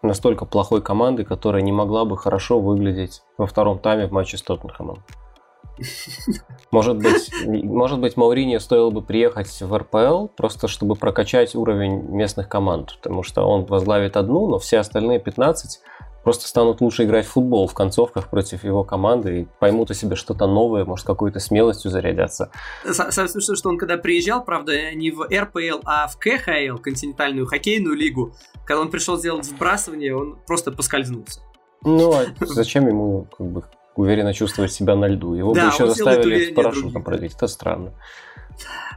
настолько 0.03 0.45
плохой 0.45 0.83
команды, 0.83 1.25
которая 1.25 1.63
не 1.63 1.73
могла 1.73 2.05
бы 2.05 2.17
хорошо 2.17 2.61
выглядеть 2.61 3.23
во 3.39 3.47
втором 3.47 3.79
тайме 3.79 4.07
в 4.07 4.13
матче 4.13 4.37
с 4.37 4.43
Тоттенхэмом. 4.43 5.03
Может 6.71 6.99
быть, 6.99 7.31
может 7.47 7.99
быть, 7.99 8.17
Маурини 8.17 8.59
стоило 8.59 8.91
бы 8.91 9.03
приехать 9.03 9.61
в 9.61 9.77
РПЛ, 9.77 10.27
просто 10.29 10.69
чтобы 10.69 10.97
прокачать 10.97 11.55
уровень 11.55 12.03
местных 12.11 12.49
команд, 12.49 12.97
потому 13.03 13.23
что 13.23 13.43
он 13.43 13.65
возглавит 13.65 14.17
одну, 14.17 14.49
но 14.49 14.59
все 14.59 14.79
остальные 14.79 15.19
15 15.21 15.81
просто 16.23 16.47
станут 16.47 16.81
лучше 16.81 17.05
играть 17.05 17.27
в 17.27 17.31
футбол 17.31 17.67
в 17.67 17.75
концовках 17.75 18.29
против 18.29 18.65
его 18.65 18.85
команды 18.85 19.41
и 19.41 19.49
поймут 19.59 19.91
о 19.91 19.95
себе 19.95 20.17
что-то 20.17 20.47
новое, 20.47 20.85
может, 20.85 21.07
какой-то 21.07 21.41
смелостью 21.41 21.91
зарядятся. 21.91 22.51
Самое 22.85 23.29
смешное, 23.29 23.57
что 23.57 23.69
он 23.69 23.79
когда 23.79 23.97
приезжал, 23.97 24.45
правда, 24.45 24.93
не 24.95 25.11
в 25.11 25.25
РПЛ, 25.25 25.81
а 25.85 26.07
в 26.07 26.19
КХЛ, 26.19 26.79
континентальную 26.83 27.47
хоккейную 27.47 27.95
лигу, 27.95 28.35
когда 28.67 28.81
он 28.81 28.91
пришел 28.91 29.19
сделать 29.19 29.47
вбрасывание, 29.47 30.17
он 30.17 30.39
просто 30.47 30.73
поскользнулся. 30.73 31.41
Ну, 31.85 32.13
а 32.13 32.27
зачем 32.41 32.87
ему 32.87 33.27
как 33.37 33.47
бы 33.47 33.65
уверенно 33.97 34.33
чувствовать 34.33 34.73
себя 34.73 34.95
на 34.95 35.07
льду? 35.07 35.35
Его 35.35 35.53
да, 35.53 35.67
бы 35.67 35.75
еще 35.75 35.87
заставили 35.87 36.51
с 36.51 36.55
парашютом 36.55 37.03
прыгать. 37.03 37.35
Это 37.35 37.47
странно. 37.47 37.93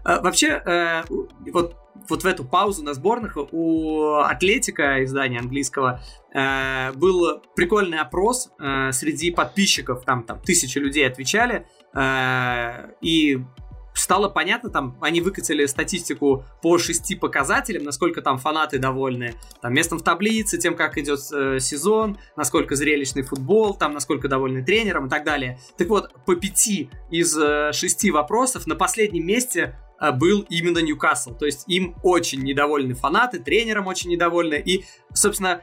А, 0.04 0.22
вообще, 0.22 0.62
э, 0.66 1.04
вот 1.52 1.76
вот 2.10 2.24
в 2.24 2.26
эту 2.26 2.44
паузу 2.44 2.84
на 2.84 2.94
сборных 2.94 3.38
у 3.52 4.16
Атлетика, 4.16 5.04
издания 5.04 5.40
английского, 5.40 6.02
э, 6.34 6.92
был 6.94 7.42
прикольный 7.56 8.00
опрос 8.00 8.52
э, 8.60 8.92
среди 8.92 9.32
подписчиков, 9.32 10.04
там, 10.06 10.24
там 10.24 10.40
тысячи 10.40 10.78
людей 10.78 11.08
отвечали, 11.08 11.66
э, 11.94 12.92
и 13.02 13.40
стало 13.96 14.30
понятно, 14.30 14.70
там 14.70 14.98
они 15.02 15.22
выкатили 15.22 15.66
статистику 15.66 16.46
по 16.62 16.78
шести 16.78 17.16
показателям, 17.16 17.84
насколько 17.84 18.22
там 18.22 18.38
фанаты 18.38 18.78
довольны, 18.78 19.36
там 19.62 19.74
местом 19.74 20.00
в 20.00 20.04
таблице, 20.04 20.58
тем, 20.58 20.76
как 20.76 20.98
идет 20.98 21.20
э, 21.34 21.60
сезон, 21.60 22.18
насколько 22.36 22.76
зрелищный 22.76 23.24
футбол, 23.24 23.74
там 23.74 23.94
насколько 23.94 24.28
довольны 24.28 24.64
тренером 24.64 25.08
и 25.08 25.10
так 25.10 25.24
далее. 25.24 25.60
Так 25.78 25.88
вот, 25.88 26.12
по 26.26 26.36
пяти 26.36 26.90
из 27.10 27.36
э, 27.38 27.72
шести 27.74 28.12
вопросов 28.12 28.68
на 28.68 28.76
последнем 28.76 29.26
месте 29.26 29.76
а, 29.98 30.12
был 30.12 30.46
именно 30.50 30.80
Ньюкасл. 30.80 31.34
То 31.36 31.46
есть 31.46 31.64
им 31.68 31.96
очень 32.04 32.42
недовольны 32.42 32.94
фанаты, 32.94 33.40
тренером 33.40 33.88
очень 33.88 34.10
недовольны. 34.10 34.56
И, 34.56 34.86
собственно, 35.14 35.62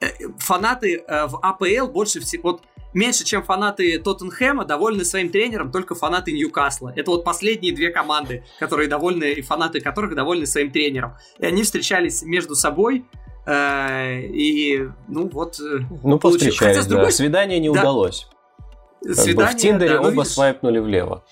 э, 0.00 0.06
фанаты 0.38 1.02
э, 1.06 1.26
в 1.26 1.38
АПЛ 1.42 1.90
больше 1.90 2.20
всего... 2.20 2.52
Вот 2.52 2.62
меньше, 2.94 3.24
чем 3.24 3.42
фанаты 3.42 3.98
Тоттенхэма, 3.98 4.64
довольны 4.64 5.04
своим 5.04 5.30
тренером 5.30 5.70
только 5.70 5.94
фанаты 5.94 6.32
Ньюкасла. 6.32 6.92
Это 6.96 7.10
вот 7.10 7.24
последние 7.24 7.74
две 7.74 7.90
команды, 7.90 8.44
которые 8.58 8.88
довольны, 8.88 9.32
и 9.32 9.42
фанаты 9.42 9.80
которых 9.80 10.14
довольны 10.14 10.46
своим 10.46 10.70
тренером. 10.70 11.16
И 11.38 11.46
они 11.46 11.62
встречались 11.62 12.22
между 12.22 12.54
собой, 12.54 13.04
э, 13.46 14.22
и, 14.22 14.88
ну 15.08 15.28
вот... 15.28 15.56
Ну, 16.02 16.18
повстречались, 16.18 16.76
Хотя, 16.76 16.88
другой... 16.88 17.06
да. 17.06 17.12
Свидание 17.12 17.58
не 17.58 17.72
да. 17.72 17.80
удалось. 17.80 18.28
Свидание, 19.02 19.56
в 19.56 19.56
Тиндере 19.56 19.94
да, 19.94 19.96
ну, 19.96 20.08
оба 20.08 20.10
видишь... 20.10 20.28
свайпнули 20.28 20.78
влево. 20.78 21.24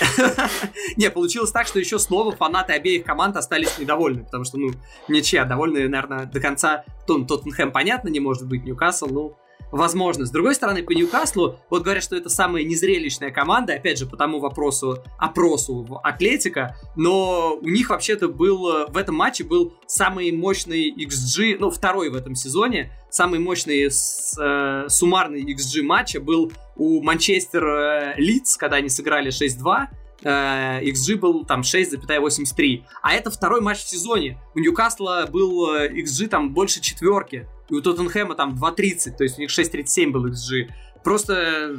Не, 0.96 1.10
получилось 1.10 1.50
так, 1.50 1.66
что 1.66 1.78
еще 1.78 1.98
снова 1.98 2.32
фанаты 2.32 2.72
обеих 2.72 3.04
команд 3.04 3.36
остались 3.36 3.78
недовольны, 3.78 4.24
потому 4.24 4.44
что, 4.44 4.58
ну, 4.58 4.72
ничья, 5.08 5.44
довольны, 5.44 5.88
наверное, 5.88 6.26
до 6.26 6.40
конца 6.40 6.84
Тоттенхэм, 7.06 7.72
понятно, 7.72 8.08
не 8.08 8.20
может 8.20 8.46
быть 8.46 8.64
Ньюкасл, 8.64 9.06
ну, 9.06 9.36
возможно. 9.72 10.24
С 10.24 10.30
другой 10.30 10.54
стороны, 10.54 10.84
по 10.84 10.92
Ньюкаслу, 10.92 11.58
вот 11.68 11.82
говорят, 11.82 12.04
что 12.04 12.14
это 12.14 12.28
самая 12.28 12.62
незрелищная 12.62 13.32
команда, 13.32 13.74
опять 13.74 13.98
же, 13.98 14.06
по 14.06 14.16
тому 14.16 14.38
вопросу, 14.38 15.02
опросу 15.18 15.82
в 15.82 15.98
Атлетика, 15.98 16.76
но 16.94 17.58
у 17.60 17.68
них 17.68 17.90
вообще-то 17.90 18.28
был, 18.28 18.86
в 18.88 18.96
этом 18.96 19.16
матче 19.16 19.42
был 19.42 19.74
самый 19.86 20.30
мощный 20.30 20.94
XG, 20.94 21.56
ну, 21.58 21.70
второй 21.70 22.10
в 22.10 22.14
этом 22.14 22.34
сезоне, 22.34 22.92
самый 23.10 23.40
мощный 23.40 23.88
э, 23.88 24.88
суммарный 24.88 25.42
XG 25.42 25.82
матча 25.82 26.20
был 26.20 26.52
у 26.76 27.02
Манчестер 27.02 27.66
э, 27.66 28.14
Лидс, 28.16 28.56
когда 28.56 28.76
они 28.76 28.88
сыграли 28.88 29.30
6-2, 29.30 29.86
э, 30.22 30.84
XG 30.84 31.16
был 31.16 31.44
там 31.44 31.60
6,83. 31.60 32.82
А 33.02 33.12
это 33.12 33.30
второй 33.30 33.60
матч 33.60 33.78
в 33.78 33.88
сезоне. 33.88 34.38
У 34.54 34.60
Ньюкасла 34.60 35.28
был 35.30 35.74
э, 35.74 35.88
XG 35.92 36.28
там 36.28 36.52
больше 36.52 36.80
четверки. 36.80 37.46
И 37.72 37.74
у 37.74 37.80
Тоттенхэма 37.80 38.34
там 38.34 38.54
2.30, 38.54 39.16
то 39.16 39.24
есть 39.24 39.38
у 39.38 39.40
них 39.40 39.48
6.37 39.48 40.10
был 40.10 40.26
XG. 40.26 40.68
Просто 41.02 41.74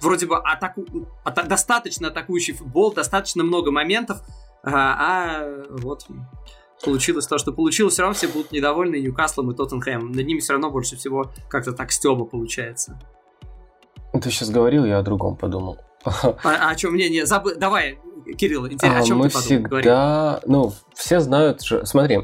вроде 0.00 0.26
бы 0.26 0.36
атаку... 0.36 0.84
ата... 1.24 1.42
достаточно 1.42 2.06
атакующий 2.06 2.54
футбол, 2.54 2.94
достаточно 2.94 3.42
много 3.42 3.72
моментов, 3.72 4.22
а, 4.62 5.42
а 5.42 5.64
вот 5.70 6.06
получилось 6.84 7.26
то, 7.26 7.36
что 7.36 7.52
получилось. 7.52 7.94
Все 7.94 8.02
равно 8.02 8.14
все 8.14 8.28
будут 8.28 8.52
недовольны 8.52 9.00
Ньюкаслом 9.00 9.50
и 9.50 9.56
Тоттенхэмом. 9.56 10.12
Над 10.12 10.24
ними 10.24 10.38
все 10.38 10.52
равно 10.52 10.70
больше 10.70 10.96
всего 10.96 11.32
как-то 11.48 11.72
так 11.72 11.90
стеба 11.90 12.24
получается. 12.24 12.96
Ты 14.12 14.30
сейчас 14.30 14.50
говорил, 14.50 14.84
я 14.84 14.98
о 14.98 15.02
другом 15.02 15.36
подумал. 15.36 15.78
А, 16.04 16.34
а 16.44 16.70
о 16.70 16.74
чем 16.76 16.92
мнение? 16.92 17.26
Забы... 17.26 17.56
Давай, 17.56 17.98
Кирилл, 18.38 18.68
интересно, 18.68 19.00
а, 19.00 19.02
о 19.02 19.04
чем 19.04 19.18
мы 19.18 19.28
ты 19.28 19.34
подумал? 19.34 19.46
всегда, 19.46 20.40
Говори. 20.40 20.42
ну, 20.46 20.72
все 20.94 21.18
знают 21.18 21.62
же, 21.62 21.84
смотри, 21.84 22.20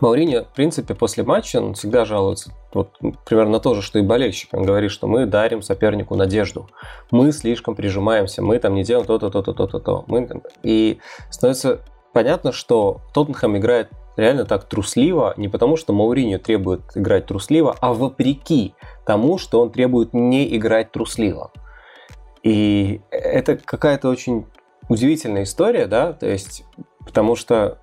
Маурини, 0.00 0.40
в 0.40 0.54
принципе, 0.54 0.94
после 0.94 1.22
матча 1.22 1.58
он 1.58 1.74
всегда 1.74 2.04
жалуется 2.04 2.52
вот, 2.72 2.96
примерно 3.26 3.60
то 3.60 3.74
же, 3.74 3.82
что 3.82 3.98
и 3.98 4.02
болельщик. 4.02 4.54
Он 4.54 4.64
говорит, 4.64 4.90
что 4.90 5.06
мы 5.06 5.26
дарим 5.26 5.62
сопернику 5.62 6.14
надежду. 6.14 6.68
Мы 7.10 7.32
слишком 7.32 7.74
прижимаемся, 7.74 8.42
мы 8.42 8.58
там 8.58 8.74
не 8.74 8.84
делаем 8.84 9.06
то-то, 9.06 9.30
то-то, 9.30 9.52
то-то, 9.52 9.78
то. 9.78 10.04
Мы... 10.06 10.28
И 10.62 10.98
становится 11.30 11.80
понятно, 12.12 12.52
что 12.52 13.00
Тоттенхэм 13.12 13.58
играет 13.58 13.90
реально 14.16 14.44
так 14.44 14.64
трусливо, 14.64 15.34
не 15.36 15.48
потому 15.48 15.76
что 15.76 15.92
Мауринio 15.92 16.38
требует 16.38 16.82
играть 16.94 17.26
трусливо, 17.26 17.76
а 17.80 17.92
вопреки 17.92 18.74
тому, 19.06 19.38
что 19.38 19.60
он 19.60 19.70
требует 19.70 20.12
не 20.12 20.56
играть 20.56 20.92
трусливо. 20.92 21.50
И 22.42 23.00
это 23.10 23.56
какая-то 23.56 24.08
очень 24.08 24.46
удивительная 24.88 25.44
история, 25.44 25.86
да, 25.86 26.12
то 26.12 26.26
есть, 26.26 26.64
потому 27.04 27.36
что, 27.36 27.78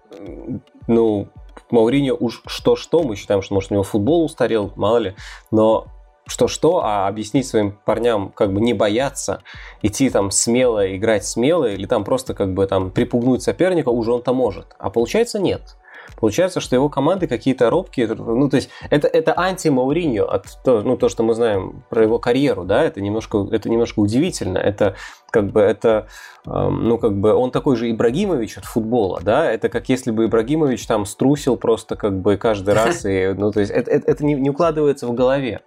ну, 0.87 1.29
Мауринio 1.71 2.15
уж 2.19 2.41
что-что, 2.45 3.03
мы 3.03 3.15
считаем, 3.15 3.41
что, 3.41 3.53
может, 3.53 3.71
у 3.71 3.75
него 3.75 3.83
футбол 3.83 4.25
устарел, 4.25 4.71
мало 4.75 4.97
ли, 4.97 5.15
но 5.51 5.87
что-что, 6.29 6.83
а 6.83 7.07
объяснить 7.07 7.47
своим 7.47 7.71
парням, 7.85 8.31
как 8.31 8.53
бы 8.53 8.61
не 8.61 8.73
бояться, 8.73 9.41
идти 9.81 10.09
там 10.09 10.31
смело, 10.31 10.95
играть 10.95 11.25
смело, 11.25 11.65
или 11.65 11.85
там 11.85 12.03
просто 12.03 12.33
как 12.33 12.53
бы 12.53 12.67
там 12.67 12.91
припугнуть 12.91 13.41
соперника, 13.41 13.89
уже 13.89 14.13
он-то 14.13 14.33
может. 14.33 14.75
А 14.77 14.89
получается 14.89 15.39
нет. 15.39 15.75
Получается, 16.17 16.59
что 16.59 16.75
его 16.75 16.89
команды 16.89 17.27
какие-то 17.27 17.69
робкие, 17.69 18.07
ну, 18.07 18.49
то 18.49 18.57
есть 18.57 18.69
это, 18.89 19.07
это 19.07 19.33
анти-Мауриньо, 19.37 20.25
от 20.25 20.45
ну, 20.65 20.97
то, 20.97 21.09
что 21.09 21.23
мы 21.23 21.33
знаем 21.33 21.83
про 21.89 22.03
его 22.03 22.19
карьеру, 22.19 22.65
да, 22.65 22.83
это 22.83 23.01
немножко, 23.01 23.47
это 23.51 23.69
немножко 23.69 23.99
удивительно, 23.99 24.57
это 24.57 24.95
как 25.31 25.51
бы, 25.51 25.61
это, 25.61 26.07
эм, 26.45 26.87
ну, 26.87 26.97
как 26.97 27.17
бы, 27.17 27.33
он 27.33 27.51
такой 27.51 27.75
же 27.75 27.89
Ибрагимович 27.89 28.57
от 28.57 28.65
футбола, 28.65 29.21
да, 29.21 29.51
это 29.51 29.69
как 29.69 29.89
если 29.89 30.11
бы 30.11 30.25
Ибрагимович 30.25 30.85
там 30.87 31.05
струсил 31.05 31.57
просто 31.57 31.95
как 31.95 32.19
бы 32.19 32.37
каждый 32.37 32.73
раз, 32.73 33.05
и, 33.05 33.33
ну, 33.37 33.51
то 33.51 33.59
есть 33.59 33.71
это, 33.71 33.89
это, 33.91 34.11
это 34.11 34.25
не, 34.25 34.33
не 34.33 34.49
укладывается 34.49 35.07
в 35.07 35.13
голове. 35.13 35.61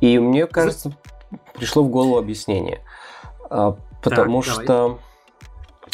И 0.00 0.18
мне 0.18 0.46
кажется, 0.46 0.92
пришло 1.54 1.82
в 1.82 1.88
голову 1.88 2.18
объяснение, 2.18 2.80
а, 3.48 3.76
потому 4.02 4.42
так, 4.42 4.52
что... 4.52 4.64
Давай 4.66 4.98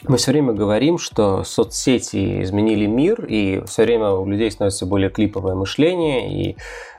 мы 0.08 0.16
все 0.16 0.32
время 0.32 0.52
говорим, 0.52 0.98
что 0.98 1.44
соцсети 1.44 2.42
изменили 2.42 2.86
мир, 2.86 3.24
и 3.24 3.62
все 3.66 3.84
время 3.84 4.10
у 4.12 4.26
людей 4.26 4.50
становится 4.50 4.86
более 4.86 5.10
клиповое 5.10 5.54
мышление, 5.54 6.50
и 6.50 6.56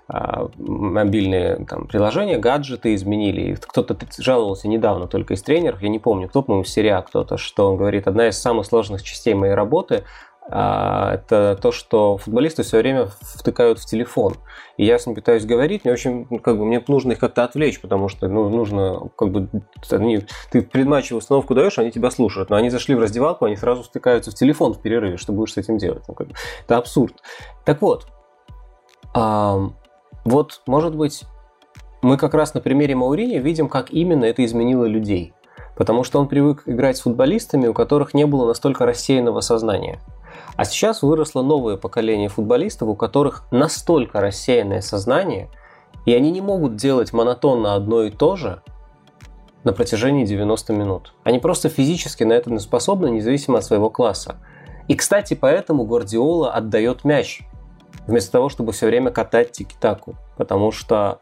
а, 0.07 0.49
мобильные 0.57 1.65
там, 1.65 1.87
приложения, 1.87 2.37
гаджеты 2.37 2.93
изменили. 2.95 3.55
Кто-то 3.55 3.97
жаловался 4.17 4.67
недавно 4.67 5.07
только 5.07 5.35
из 5.35 5.41
тренеров, 5.41 5.81
я 5.81 5.89
не 5.89 5.99
помню, 5.99 6.27
кто, 6.27 6.41
по-моему, 6.41 6.65
Серия 6.65 7.01
кто-то, 7.01 7.37
что 7.37 7.69
он 7.69 7.77
говорит, 7.77 8.07
одна 8.07 8.27
из 8.27 8.37
самых 8.37 8.65
сложных 8.65 9.03
частей 9.03 9.33
моей 9.33 9.53
работы 9.53 10.03
это 10.47 11.57
то, 11.61 11.71
что 11.71 12.17
футболисты 12.17 12.63
все 12.63 12.79
время 12.79 13.07
втыкают 13.21 13.79
в 13.79 13.85
телефон. 13.85 14.35
И 14.77 14.85
я 14.85 14.97
с 14.97 15.05
ним 15.05 15.15
пытаюсь 15.15 15.45
говорить, 15.45 15.85
мне 15.85 15.93
очень, 15.93 16.27
ну, 16.29 16.39
как 16.39 16.57
бы, 16.57 16.65
мне 16.65 16.83
нужно 16.87 17.13
их 17.13 17.19
как-то 17.19 17.43
отвлечь, 17.43 17.79
потому 17.79 18.09
что, 18.09 18.27
ну, 18.27 18.49
нужно, 18.49 19.09
как 19.15 19.31
бы, 19.31 19.49
они, 19.91 20.25
ты 20.51 20.61
предматчевую 20.61 21.19
установку 21.19 21.53
даешь, 21.53 21.77
они 21.77 21.91
тебя 21.91 22.11
слушают, 22.11 22.49
но 22.49 22.55
они 22.55 22.69
зашли 22.69 22.95
в 22.95 22.99
раздевалку, 22.99 23.45
они 23.45 23.55
сразу 23.55 23.83
втыкаются 23.83 24.31
в 24.31 24.35
телефон 24.35 24.73
в 24.73 24.81
перерыве, 24.81 25.17
что 25.17 25.31
будешь 25.31 25.53
с 25.53 25.57
этим 25.57 25.77
делать? 25.77 26.03
Ну, 26.07 26.15
как 26.15 26.27
бы, 26.27 26.33
это 26.65 26.77
абсурд. 26.77 27.15
Так 27.63 27.81
вот, 27.81 28.07
а, 29.13 29.69
вот, 30.25 30.61
может 30.65 30.95
быть, 30.95 31.23
мы 32.01 32.17
как 32.17 32.33
раз 32.33 32.53
на 32.53 32.61
примере 32.61 32.95
Маурини 32.95 33.37
видим, 33.37 33.69
как 33.69 33.91
именно 33.91 34.25
это 34.25 34.43
изменило 34.43 34.85
людей. 34.85 35.33
Потому 35.75 36.03
что 36.03 36.19
он 36.19 36.27
привык 36.27 36.63
играть 36.65 36.97
с 36.97 37.01
футболистами, 37.01 37.67
у 37.67 37.73
которых 37.73 38.13
не 38.13 38.25
было 38.25 38.45
настолько 38.45 38.85
рассеянного 38.85 39.41
сознания. 39.41 39.99
А 40.55 40.65
сейчас 40.65 41.01
выросло 41.01 41.41
новое 41.41 41.77
поколение 41.77 42.29
футболистов, 42.29 42.89
у 42.89 42.95
которых 42.95 43.45
настолько 43.51 44.21
рассеянное 44.21 44.81
сознание, 44.81 45.49
и 46.05 46.13
они 46.13 46.31
не 46.31 46.41
могут 46.41 46.75
делать 46.75 47.13
монотонно 47.13 47.75
одно 47.75 48.03
и 48.03 48.11
то 48.11 48.35
же 48.35 48.61
на 49.63 49.73
протяжении 49.73 50.25
90 50.25 50.73
минут. 50.73 51.13
Они 51.23 51.39
просто 51.39 51.69
физически 51.69 52.23
на 52.23 52.33
это 52.33 52.51
не 52.51 52.59
способны, 52.59 53.09
независимо 53.09 53.59
от 53.59 53.65
своего 53.65 53.89
класса. 53.89 54.37
И, 54.87 54.95
кстати, 54.95 55.35
поэтому 55.35 55.85
Гвардиола 55.85 56.51
отдает 56.51 57.03
мяч, 57.03 57.41
вместо 58.07 58.31
того, 58.31 58.49
чтобы 58.49 58.71
все 58.71 58.87
время 58.87 59.11
катать 59.11 59.51
тики-таку, 59.51 60.15
потому 60.37 60.71
что 60.71 61.19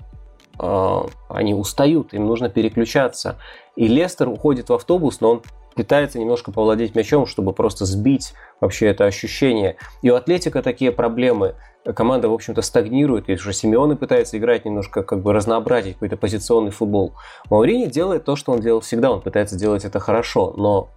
э, 0.58 1.02
они 1.28 1.54
устают, 1.54 2.14
им 2.14 2.26
нужно 2.26 2.50
переключаться. 2.50 3.38
И 3.76 3.88
Лестер 3.88 4.30
уходит 4.30 4.70
в 4.70 4.74
автобус, 4.74 5.20
но 5.22 5.32
он 5.32 5.42
пытается 5.76 6.20
немножко 6.20 6.52
повладеть 6.52 6.96
мячом, 6.96 7.26
чтобы 7.26 7.54
просто 7.54 7.86
сбить 7.86 8.34
вообще 8.60 8.88
это 8.88 9.06
ощущение. 9.06 9.78
И 10.02 10.10
у 10.10 10.16
Атлетика 10.16 10.62
такие 10.62 10.92
проблемы. 10.92 11.56
Команда, 11.96 12.28
в 12.30 12.34
общем-то, 12.34 12.62
стагнирует, 12.62 13.30
и 13.30 13.34
уже 13.34 13.54
Симеоны 13.54 13.96
пытается 13.96 14.38
играть 14.38 14.66
немножко, 14.66 15.02
как 15.02 15.22
бы 15.22 15.32
разнообразить 15.32 15.94
какой-то 15.94 16.18
позиционный 16.18 16.72
футбол. 16.72 17.14
Маурини 17.50 17.86
делает 17.86 18.26
то, 18.26 18.36
что 18.36 18.52
он 18.52 18.60
делал 18.60 18.82
всегда, 18.82 19.12
он 19.12 19.22
пытается 19.22 19.58
делать 19.58 19.86
это 19.86 20.00
хорошо, 20.00 20.54
но 20.58 20.90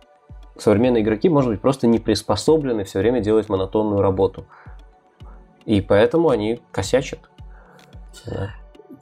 современные 0.59 1.03
игроки, 1.03 1.29
может 1.29 1.51
быть, 1.51 1.61
просто 1.61 1.87
не 1.87 2.01
приспособлены 2.01 2.85
все 2.85 2.99
время 2.99 3.21
делать 3.21 3.49
монотонную 3.49 4.03
работу. 4.03 4.45
И 5.65 5.81
поэтому 5.81 6.31
они 6.31 6.61
косячат. 6.73 7.21
Да 8.27 8.51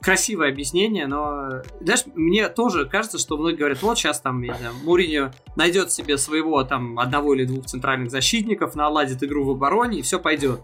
красивое 0.01 0.49
объяснение, 0.49 1.05
но, 1.05 1.61
знаешь, 1.79 2.03
мне 2.15 2.49
тоже 2.49 2.85
кажется, 2.85 3.19
что 3.19 3.37
многие 3.37 3.57
говорят, 3.57 3.81
вот 3.83 3.97
сейчас 3.97 4.19
там, 4.19 4.41
я 4.41 4.55
знаю, 4.55 4.73
Муриньо 4.83 5.31
найдет 5.55 5.91
себе 5.91 6.17
своего 6.17 6.63
там 6.63 6.99
одного 6.99 7.35
или 7.35 7.45
двух 7.45 7.65
центральных 7.65 8.09
защитников, 8.09 8.75
наладит 8.75 9.23
игру 9.23 9.45
в 9.45 9.51
обороне, 9.51 9.99
и 9.99 10.01
все 10.01 10.19
пойдет. 10.19 10.61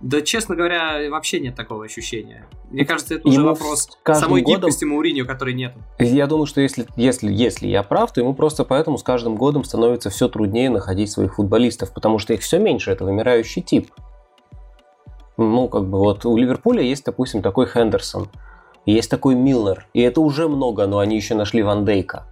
Да, 0.00 0.20
честно 0.22 0.54
говоря, 0.54 1.10
вообще 1.10 1.40
нет 1.40 1.56
такого 1.56 1.84
ощущения. 1.84 2.46
Мне 2.70 2.84
кажется, 2.86 3.16
это 3.16 3.26
уже 3.26 3.40
ему 3.40 3.48
вопрос 3.48 3.88
самой 4.04 4.42
годом... 4.42 4.60
гибкости 4.60 4.84
Мауриньо, 4.84 5.26
которой 5.26 5.54
нет. 5.54 5.74
Я 5.98 6.28
думаю, 6.28 6.46
что 6.46 6.60
если, 6.60 6.86
если, 6.96 7.32
если 7.32 7.66
я 7.66 7.82
прав, 7.82 8.12
то 8.12 8.20
ему 8.20 8.32
просто 8.32 8.64
поэтому 8.64 8.96
с 8.96 9.02
каждым 9.02 9.34
годом 9.34 9.64
становится 9.64 10.08
все 10.08 10.28
труднее 10.28 10.70
находить 10.70 11.10
своих 11.10 11.34
футболистов, 11.34 11.92
потому 11.92 12.18
что 12.18 12.32
их 12.32 12.42
все 12.42 12.58
меньше, 12.58 12.92
это 12.92 13.04
вымирающий 13.04 13.60
тип. 13.60 13.90
Ну, 15.36 15.68
как 15.68 15.84
бы 15.88 15.98
вот 15.98 16.24
у 16.24 16.36
Ливерпуля 16.36 16.82
есть, 16.82 17.04
допустим, 17.04 17.42
такой 17.42 17.66
Хендерсон– 17.66 18.28
есть 18.92 19.10
такой 19.10 19.34
Милнер, 19.34 19.86
и 19.92 20.00
это 20.00 20.20
уже 20.20 20.48
много, 20.48 20.86
но 20.86 20.98
они 20.98 21.16
еще 21.16 21.34
нашли 21.34 21.62
Ван 21.62 21.84
Дейка. 21.84 22.26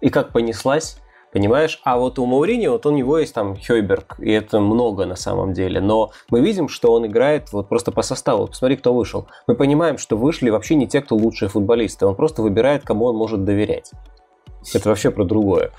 И 0.00 0.10
как 0.10 0.32
понеслась, 0.32 0.98
понимаешь? 1.32 1.80
А 1.84 1.98
вот 1.98 2.18
у 2.18 2.26
Маурини, 2.26 2.66
вот 2.66 2.86
у 2.86 2.90
него 2.90 3.18
есть 3.18 3.34
там 3.34 3.56
Хойберг, 3.56 4.16
и 4.18 4.30
это 4.30 4.60
много 4.60 5.06
на 5.06 5.16
самом 5.16 5.52
деле. 5.52 5.80
Но 5.80 6.10
мы 6.30 6.40
видим, 6.40 6.68
что 6.68 6.92
он 6.92 7.06
играет 7.06 7.52
вот 7.52 7.68
просто 7.68 7.92
по 7.92 8.02
составу. 8.02 8.46
Посмотри, 8.46 8.76
кто 8.76 8.92
вышел. 8.92 9.26
Мы 9.46 9.54
понимаем, 9.54 9.98
что 9.98 10.16
вышли 10.16 10.50
вообще 10.50 10.74
не 10.74 10.86
те, 10.86 11.00
кто 11.00 11.14
лучшие 11.14 11.48
футболисты. 11.48 12.06
Он 12.06 12.14
просто 12.14 12.42
выбирает, 12.42 12.82
кому 12.84 13.06
он 13.06 13.16
может 13.16 13.44
доверять. 13.44 13.92
Это 14.74 14.88
вообще 14.88 15.10
про 15.10 15.24
другое. 15.24 15.70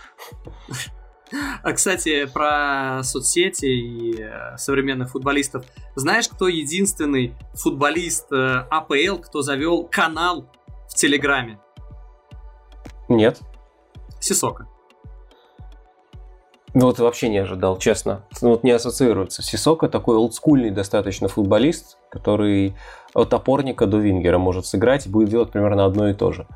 А, 1.64 1.74
кстати, 1.74 2.26
про 2.26 3.02
соцсети 3.04 3.66
и 3.66 4.22
э, 4.22 4.58
современных 4.58 5.12
футболистов. 5.12 5.66
Знаешь, 5.96 6.28
кто 6.28 6.48
единственный 6.48 7.34
футболист 7.54 8.32
э, 8.32 8.66
АПЛ, 8.70 9.18
кто 9.18 9.42
завел 9.42 9.88
канал 9.90 10.50
в 10.90 10.96
Телеграме? 10.96 11.60
Нет. 13.10 13.40
Сисока. 14.20 14.68
Ну 16.76 16.88
вот 16.88 16.98
вообще 16.98 17.30
не 17.30 17.38
ожидал, 17.38 17.78
честно. 17.78 18.26
Ну, 18.42 18.50
вот 18.50 18.64
не 18.64 18.72
ассоциируется. 18.72 19.44
Сисока 19.44 19.88
такой 19.90 20.18
олдскульный 20.18 20.72
достаточно 20.72 21.28
футболист, 21.28 21.98
который 22.10 22.76
от 23.14 23.32
опорника 23.34 23.86
до 23.86 23.98
вингера 23.98 24.40
может 24.40 24.66
сыграть 24.66 25.06
и 25.06 25.10
будет 25.10 25.30
делать 25.30 25.52
примерно 25.52 25.86
одно 25.86 26.10
и 26.10 26.14
то 26.16 26.32
же. 26.32 26.48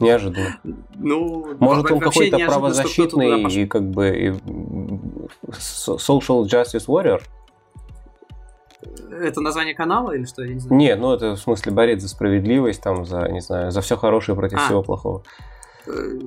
Неожиданно. 0.00 0.58
Ну, 0.94 1.56
Может, 1.58 1.90
он 1.90 2.00
какой-то 2.00 2.38
правозащитный 2.38 3.42
и 3.50 3.66
как 3.66 3.88
бы 3.90 4.08
и 4.08 4.28
social 5.50 6.44
justice 6.44 6.86
warrior? 6.86 7.22
Это 9.10 9.40
название 9.40 9.74
канала 9.74 10.12
или 10.12 10.24
что? 10.24 10.42
Я 10.42 10.54
не 10.54 10.60
знаю. 10.60 10.78
Нет, 10.78 10.98
ну 11.00 11.12
это 11.12 11.32
в 11.32 11.38
смысле 11.38 11.72
борец 11.72 12.02
за 12.02 12.08
справедливость, 12.08 12.82
там, 12.82 13.04
за, 13.04 13.28
не 13.28 13.40
знаю, 13.40 13.70
за 13.70 13.80
все 13.80 13.96
хорошее 13.96 14.36
против 14.36 14.58
а. 14.58 14.66
всего 14.66 14.82
плохого. 14.82 15.22
Э, 15.86 16.18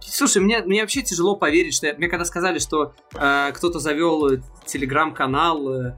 слушай, 0.00 0.40
мне, 0.40 0.60
мне 0.60 0.82
вообще 0.82 1.02
тяжело 1.02 1.36
поверить, 1.36 1.74
что... 1.74 1.92
Мне 1.98 2.08
когда 2.08 2.24
сказали, 2.24 2.58
что 2.58 2.92
э, 3.14 3.52
кто-то 3.52 3.80
завел 3.80 4.28
телеграм-канал 4.66 5.72
э, 5.72 5.96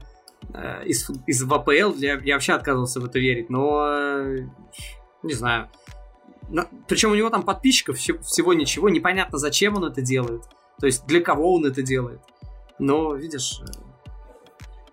э 0.53 0.85
из, 0.85 1.09
из 1.27 1.43
ВПЛ, 1.43 1.97
я, 1.97 2.19
я 2.23 2.35
вообще 2.35 2.53
отказывался 2.53 2.99
в 2.99 3.05
это 3.05 3.19
верить, 3.19 3.49
но... 3.49 3.85
Э, 3.87 4.47
не 5.23 5.33
знаю. 5.33 5.69
Причем 6.87 7.11
у 7.11 7.15
него 7.15 7.29
там 7.29 7.43
подписчиков 7.43 7.97
всего 7.97 8.53
ничего, 8.53 8.89
непонятно, 8.89 9.37
зачем 9.37 9.75
он 9.77 9.85
это 9.85 10.01
делает. 10.01 10.43
То 10.79 10.85
есть 10.87 11.05
для 11.05 11.21
кого 11.21 11.55
он 11.55 11.65
это 11.65 11.81
делает. 11.81 12.21
Но, 12.79 13.13
видишь, 13.15 13.61
э, 13.61 13.65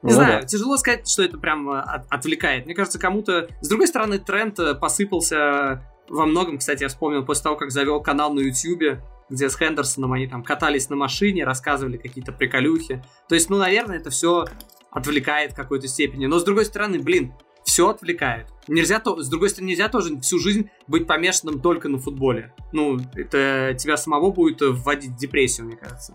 не 0.02 0.10
ну, 0.10 0.16
знаю, 0.16 0.43
да. 0.43 0.47
тяжело 0.47 0.76
сказать, 0.76 1.09
что 1.09 1.22
это 1.22 1.39
прям 1.39 1.70
э, 1.70 1.80
от, 1.80 2.06
отвлекает. 2.10 2.66
Мне 2.66 2.74
кажется, 2.74 2.98
кому-то... 2.98 3.48
С 3.62 3.68
другой 3.68 3.89
стороны, 3.89 4.18
тренд 4.18 4.59
э, 4.59 4.74
посыпался 4.74 5.82
во 6.09 6.26
многом. 6.26 6.59
Кстати, 6.59 6.82
я 6.82 6.89
вспомнил 6.89 7.24
после 7.24 7.44
того, 7.44 7.56
как 7.56 7.70
завел 7.70 8.02
канал 8.02 8.32
на 8.32 8.40
YouTube, 8.40 9.01
где 9.30 9.48
с 9.48 9.56
Хендерсоном 9.56 10.12
они 10.12 10.26
там 10.26 10.44
катались 10.44 10.89
на 10.89 10.97
машине, 10.97 11.44
рассказывали 11.44 11.97
какие-то 11.97 12.32
приколюхи. 12.32 13.02
То 13.28 13.35
есть, 13.35 13.51
ну, 13.51 13.56
наверное, 13.56 13.97
это 13.98 14.10
все 14.10 14.44
отвлекает 14.90 15.52
в 15.52 15.56
какой-то 15.56 15.89
степени. 15.89 16.26
Но 16.26 16.39
с 16.39 16.44
другой 16.44 16.64
стороны, 16.64 16.98
блин, 16.98 17.35
все 17.78 17.90
отвлекает. 17.90 18.48
Нельзя 18.66 18.98
то, 18.98 19.22
с 19.22 19.28
другой 19.28 19.50
стороны, 19.50 19.68
нельзя 19.68 19.88
тоже 19.88 20.18
всю 20.18 20.40
жизнь 20.40 20.68
быть 20.88 21.06
помешанным 21.06 21.60
только 21.60 21.88
на 21.88 21.98
футболе. 21.98 22.52
Ну, 22.72 22.98
это 23.14 23.72
тебя 23.78 23.96
самого 23.96 24.32
будет 24.32 24.60
вводить 24.62 25.12
в 25.12 25.16
депрессию, 25.16 25.68
мне 25.68 25.76
кажется. 25.76 26.14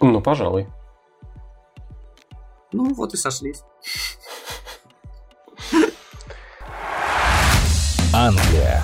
Ну, 0.00 0.20
пожалуй. 0.20 0.66
Ну, 2.72 2.92
вот 2.92 3.14
и 3.14 3.16
сошлись. 3.16 3.62
Англия. 8.12 8.82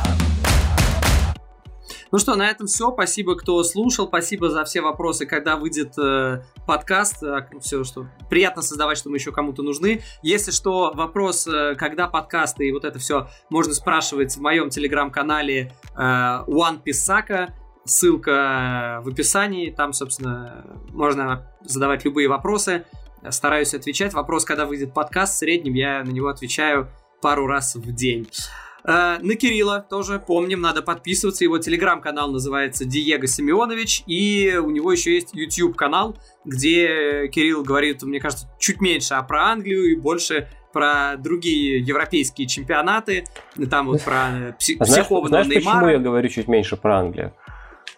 Ну 2.10 2.18
что, 2.18 2.36
на 2.36 2.48
этом 2.48 2.66
все. 2.66 2.90
Спасибо, 2.90 3.36
кто 3.36 3.62
слушал. 3.62 4.06
Спасибо 4.08 4.48
за 4.48 4.64
все 4.64 4.80
вопросы, 4.80 5.26
когда 5.26 5.56
выйдет 5.56 5.98
э, 5.98 6.42
подкаст. 6.66 7.22
Э, 7.22 7.46
все, 7.60 7.84
что 7.84 8.06
приятно 8.30 8.62
создавать, 8.62 8.96
что 8.96 9.10
мы 9.10 9.16
еще 9.16 9.30
кому-то 9.30 9.62
нужны. 9.62 10.02
Если 10.22 10.50
что, 10.50 10.92
вопрос, 10.94 11.46
э, 11.46 11.74
когда 11.76 12.08
подкасты 12.08 12.66
и 12.66 12.72
вот 12.72 12.86
это 12.86 12.98
все 12.98 13.28
можно 13.50 13.74
спрашивать 13.74 14.34
в 14.36 14.40
моем 14.40 14.70
телеграм-канале 14.70 15.72
э, 15.94 16.00
One 16.00 16.82
Pisaka. 16.82 17.50
Ссылка 17.84 19.00
в 19.04 19.08
описании. 19.08 19.70
Там, 19.70 19.92
собственно, 19.92 20.64
можно 20.90 21.52
задавать 21.62 22.04
любые 22.04 22.28
вопросы. 22.28 22.84
Стараюсь 23.28 23.74
отвечать. 23.74 24.14
Вопрос, 24.14 24.44
когда 24.44 24.64
выйдет 24.64 24.94
подкаст, 24.94 25.34
в 25.34 25.38
среднем 25.38 25.74
я 25.74 26.02
на 26.04 26.10
него 26.10 26.28
отвечаю 26.28 26.88
пару 27.20 27.46
раз 27.46 27.74
в 27.74 27.92
день. 27.92 28.28
Э, 28.88 29.18
на 29.20 29.34
Кирилла 29.34 29.84
тоже 29.88 30.18
помним, 30.18 30.62
надо 30.62 30.80
подписываться. 30.80 31.44
Его 31.44 31.58
телеграм-канал 31.58 32.30
называется 32.32 32.86
Диего 32.86 33.26
Семенович. 33.26 34.02
И 34.06 34.56
у 34.56 34.70
него 34.70 34.90
еще 34.90 35.14
есть 35.14 35.34
YouTube 35.34 35.76
канал, 35.76 36.16
где 36.46 37.28
Кирилл 37.28 37.62
говорит, 37.62 38.02
мне 38.02 38.18
кажется, 38.18 38.48
чуть 38.58 38.80
меньше 38.80 39.14
а 39.14 39.22
про 39.22 39.50
Англию 39.50 39.92
и 39.92 39.94
больше 39.94 40.48
про 40.72 41.16
другие 41.18 41.80
европейские 41.80 42.46
чемпионаты. 42.46 43.24
Там 43.70 43.88
вот 43.88 44.02
про 44.02 44.56
пси- 44.58 44.76
а 44.78 44.84
знаешь, 44.86 45.06
знаешь, 45.06 45.46
Неймара. 45.48 45.76
почему 45.76 45.90
я 45.90 45.98
говорю 45.98 46.28
чуть 46.28 46.48
меньше 46.48 46.76
про 46.76 47.00
Англию? 47.00 47.34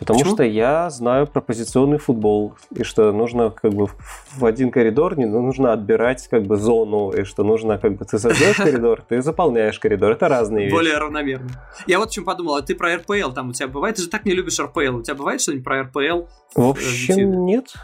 Потому 0.01 0.19
Почему? 0.19 0.35
что 0.35 0.45
я 0.45 0.89
знаю 0.89 1.27
про 1.27 1.43
позиционный 1.43 1.99
футбол, 1.99 2.55
и 2.75 2.83
что 2.85 3.13
нужно 3.13 3.51
как 3.51 3.75
бы 3.75 3.87
в 4.35 4.45
один 4.45 4.71
коридор 4.71 5.19
не 5.19 5.27
ну, 5.27 5.43
нужно 5.43 5.75
отбирать 5.75 6.27
как 6.29 6.45
бы 6.45 6.57
зону, 6.57 7.11
и 7.11 7.25
что 7.25 7.45
нужно 7.45 7.77
как 7.77 7.97
бы 7.97 8.07
ты 8.07 8.19
создаешь 8.19 8.57
коридор, 8.57 9.03
ты 9.07 9.21
заполняешь 9.21 9.79
коридор. 9.79 10.13
Это 10.13 10.29
разные 10.29 10.65
вещи. 10.65 10.75
Более 10.75 10.97
равномерно. 10.97 11.51
Я 11.87 11.99
вот 11.99 12.09
о 12.09 12.13
чем 12.13 12.25
подумал, 12.25 12.57
а 12.57 12.63
ты 12.63 12.75
про 12.75 12.97
РПЛ 12.97 13.33
там 13.35 13.51
у 13.51 13.53
тебя 13.53 13.69
бывает? 13.69 13.97
Ты 13.97 14.03
же 14.03 14.09
так 14.09 14.25
не 14.25 14.33
любишь 14.33 14.59
РПЛ. 14.59 14.97
У 14.97 15.03
тебя 15.03 15.15
бывает 15.15 15.43
что-нибудь 15.43 15.65
про 15.65 15.83
РПЛ? 15.83 16.27
В 16.55 16.63
в 16.63 16.69
общем, 16.71 17.45
нет. 17.45 17.75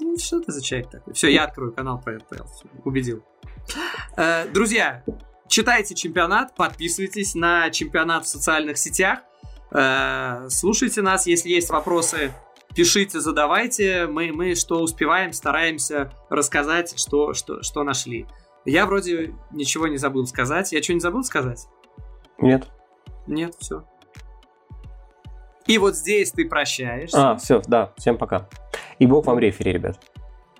Ну, 0.00 0.18
что 0.18 0.40
ты 0.40 0.52
за 0.52 0.62
человек 0.62 0.90
такой? 0.90 1.14
Все, 1.14 1.28
я 1.28 1.44
открою 1.44 1.72
канал 1.72 1.98
про 1.98 2.16
РПЛ. 2.16 2.44
Убедил. 2.84 3.22
Э, 4.18 4.46
друзья, 4.52 5.02
читайте 5.48 5.94
чемпионат, 5.94 6.54
подписывайтесь 6.54 7.34
на 7.34 7.70
чемпионат 7.70 8.26
в 8.26 8.28
социальных 8.28 8.76
сетях. 8.76 9.20
Э, 9.74 10.46
слушайте 10.48 11.02
нас, 11.02 11.26
если 11.26 11.48
есть 11.50 11.70
вопросы, 11.70 12.32
пишите, 12.74 13.20
задавайте. 13.20 14.06
Мы, 14.06 14.32
мы 14.32 14.54
что 14.54 14.80
успеваем, 14.80 15.32
стараемся 15.32 16.12
рассказать, 16.28 16.98
что, 16.98 17.34
что, 17.34 17.62
что 17.62 17.82
нашли. 17.82 18.26
Я 18.64 18.86
вроде 18.86 19.34
ничего 19.50 19.88
не 19.88 19.96
забыл 19.96 20.26
сказать. 20.26 20.72
Я 20.72 20.82
что-нибудь 20.82 21.02
забыл 21.02 21.24
сказать? 21.24 21.66
Нет. 22.38 22.68
Нет, 23.26 23.54
все. 23.58 23.84
И 25.66 25.78
вот 25.78 25.96
здесь 25.96 26.32
ты 26.32 26.44
прощаешься. 26.48 27.32
А, 27.32 27.36
все, 27.36 27.62
да, 27.66 27.92
всем 27.96 28.18
пока. 28.18 28.48
И 28.98 29.06
бог 29.06 29.26
вам 29.26 29.38
рефери, 29.38 29.72
ребят. 29.72 29.98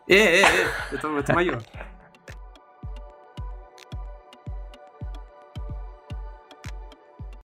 Э, 0.09 0.14
э, 0.14 0.43
э, 0.43 0.47
это, 0.93 1.09
это 1.09 1.32
мое. 1.32 1.60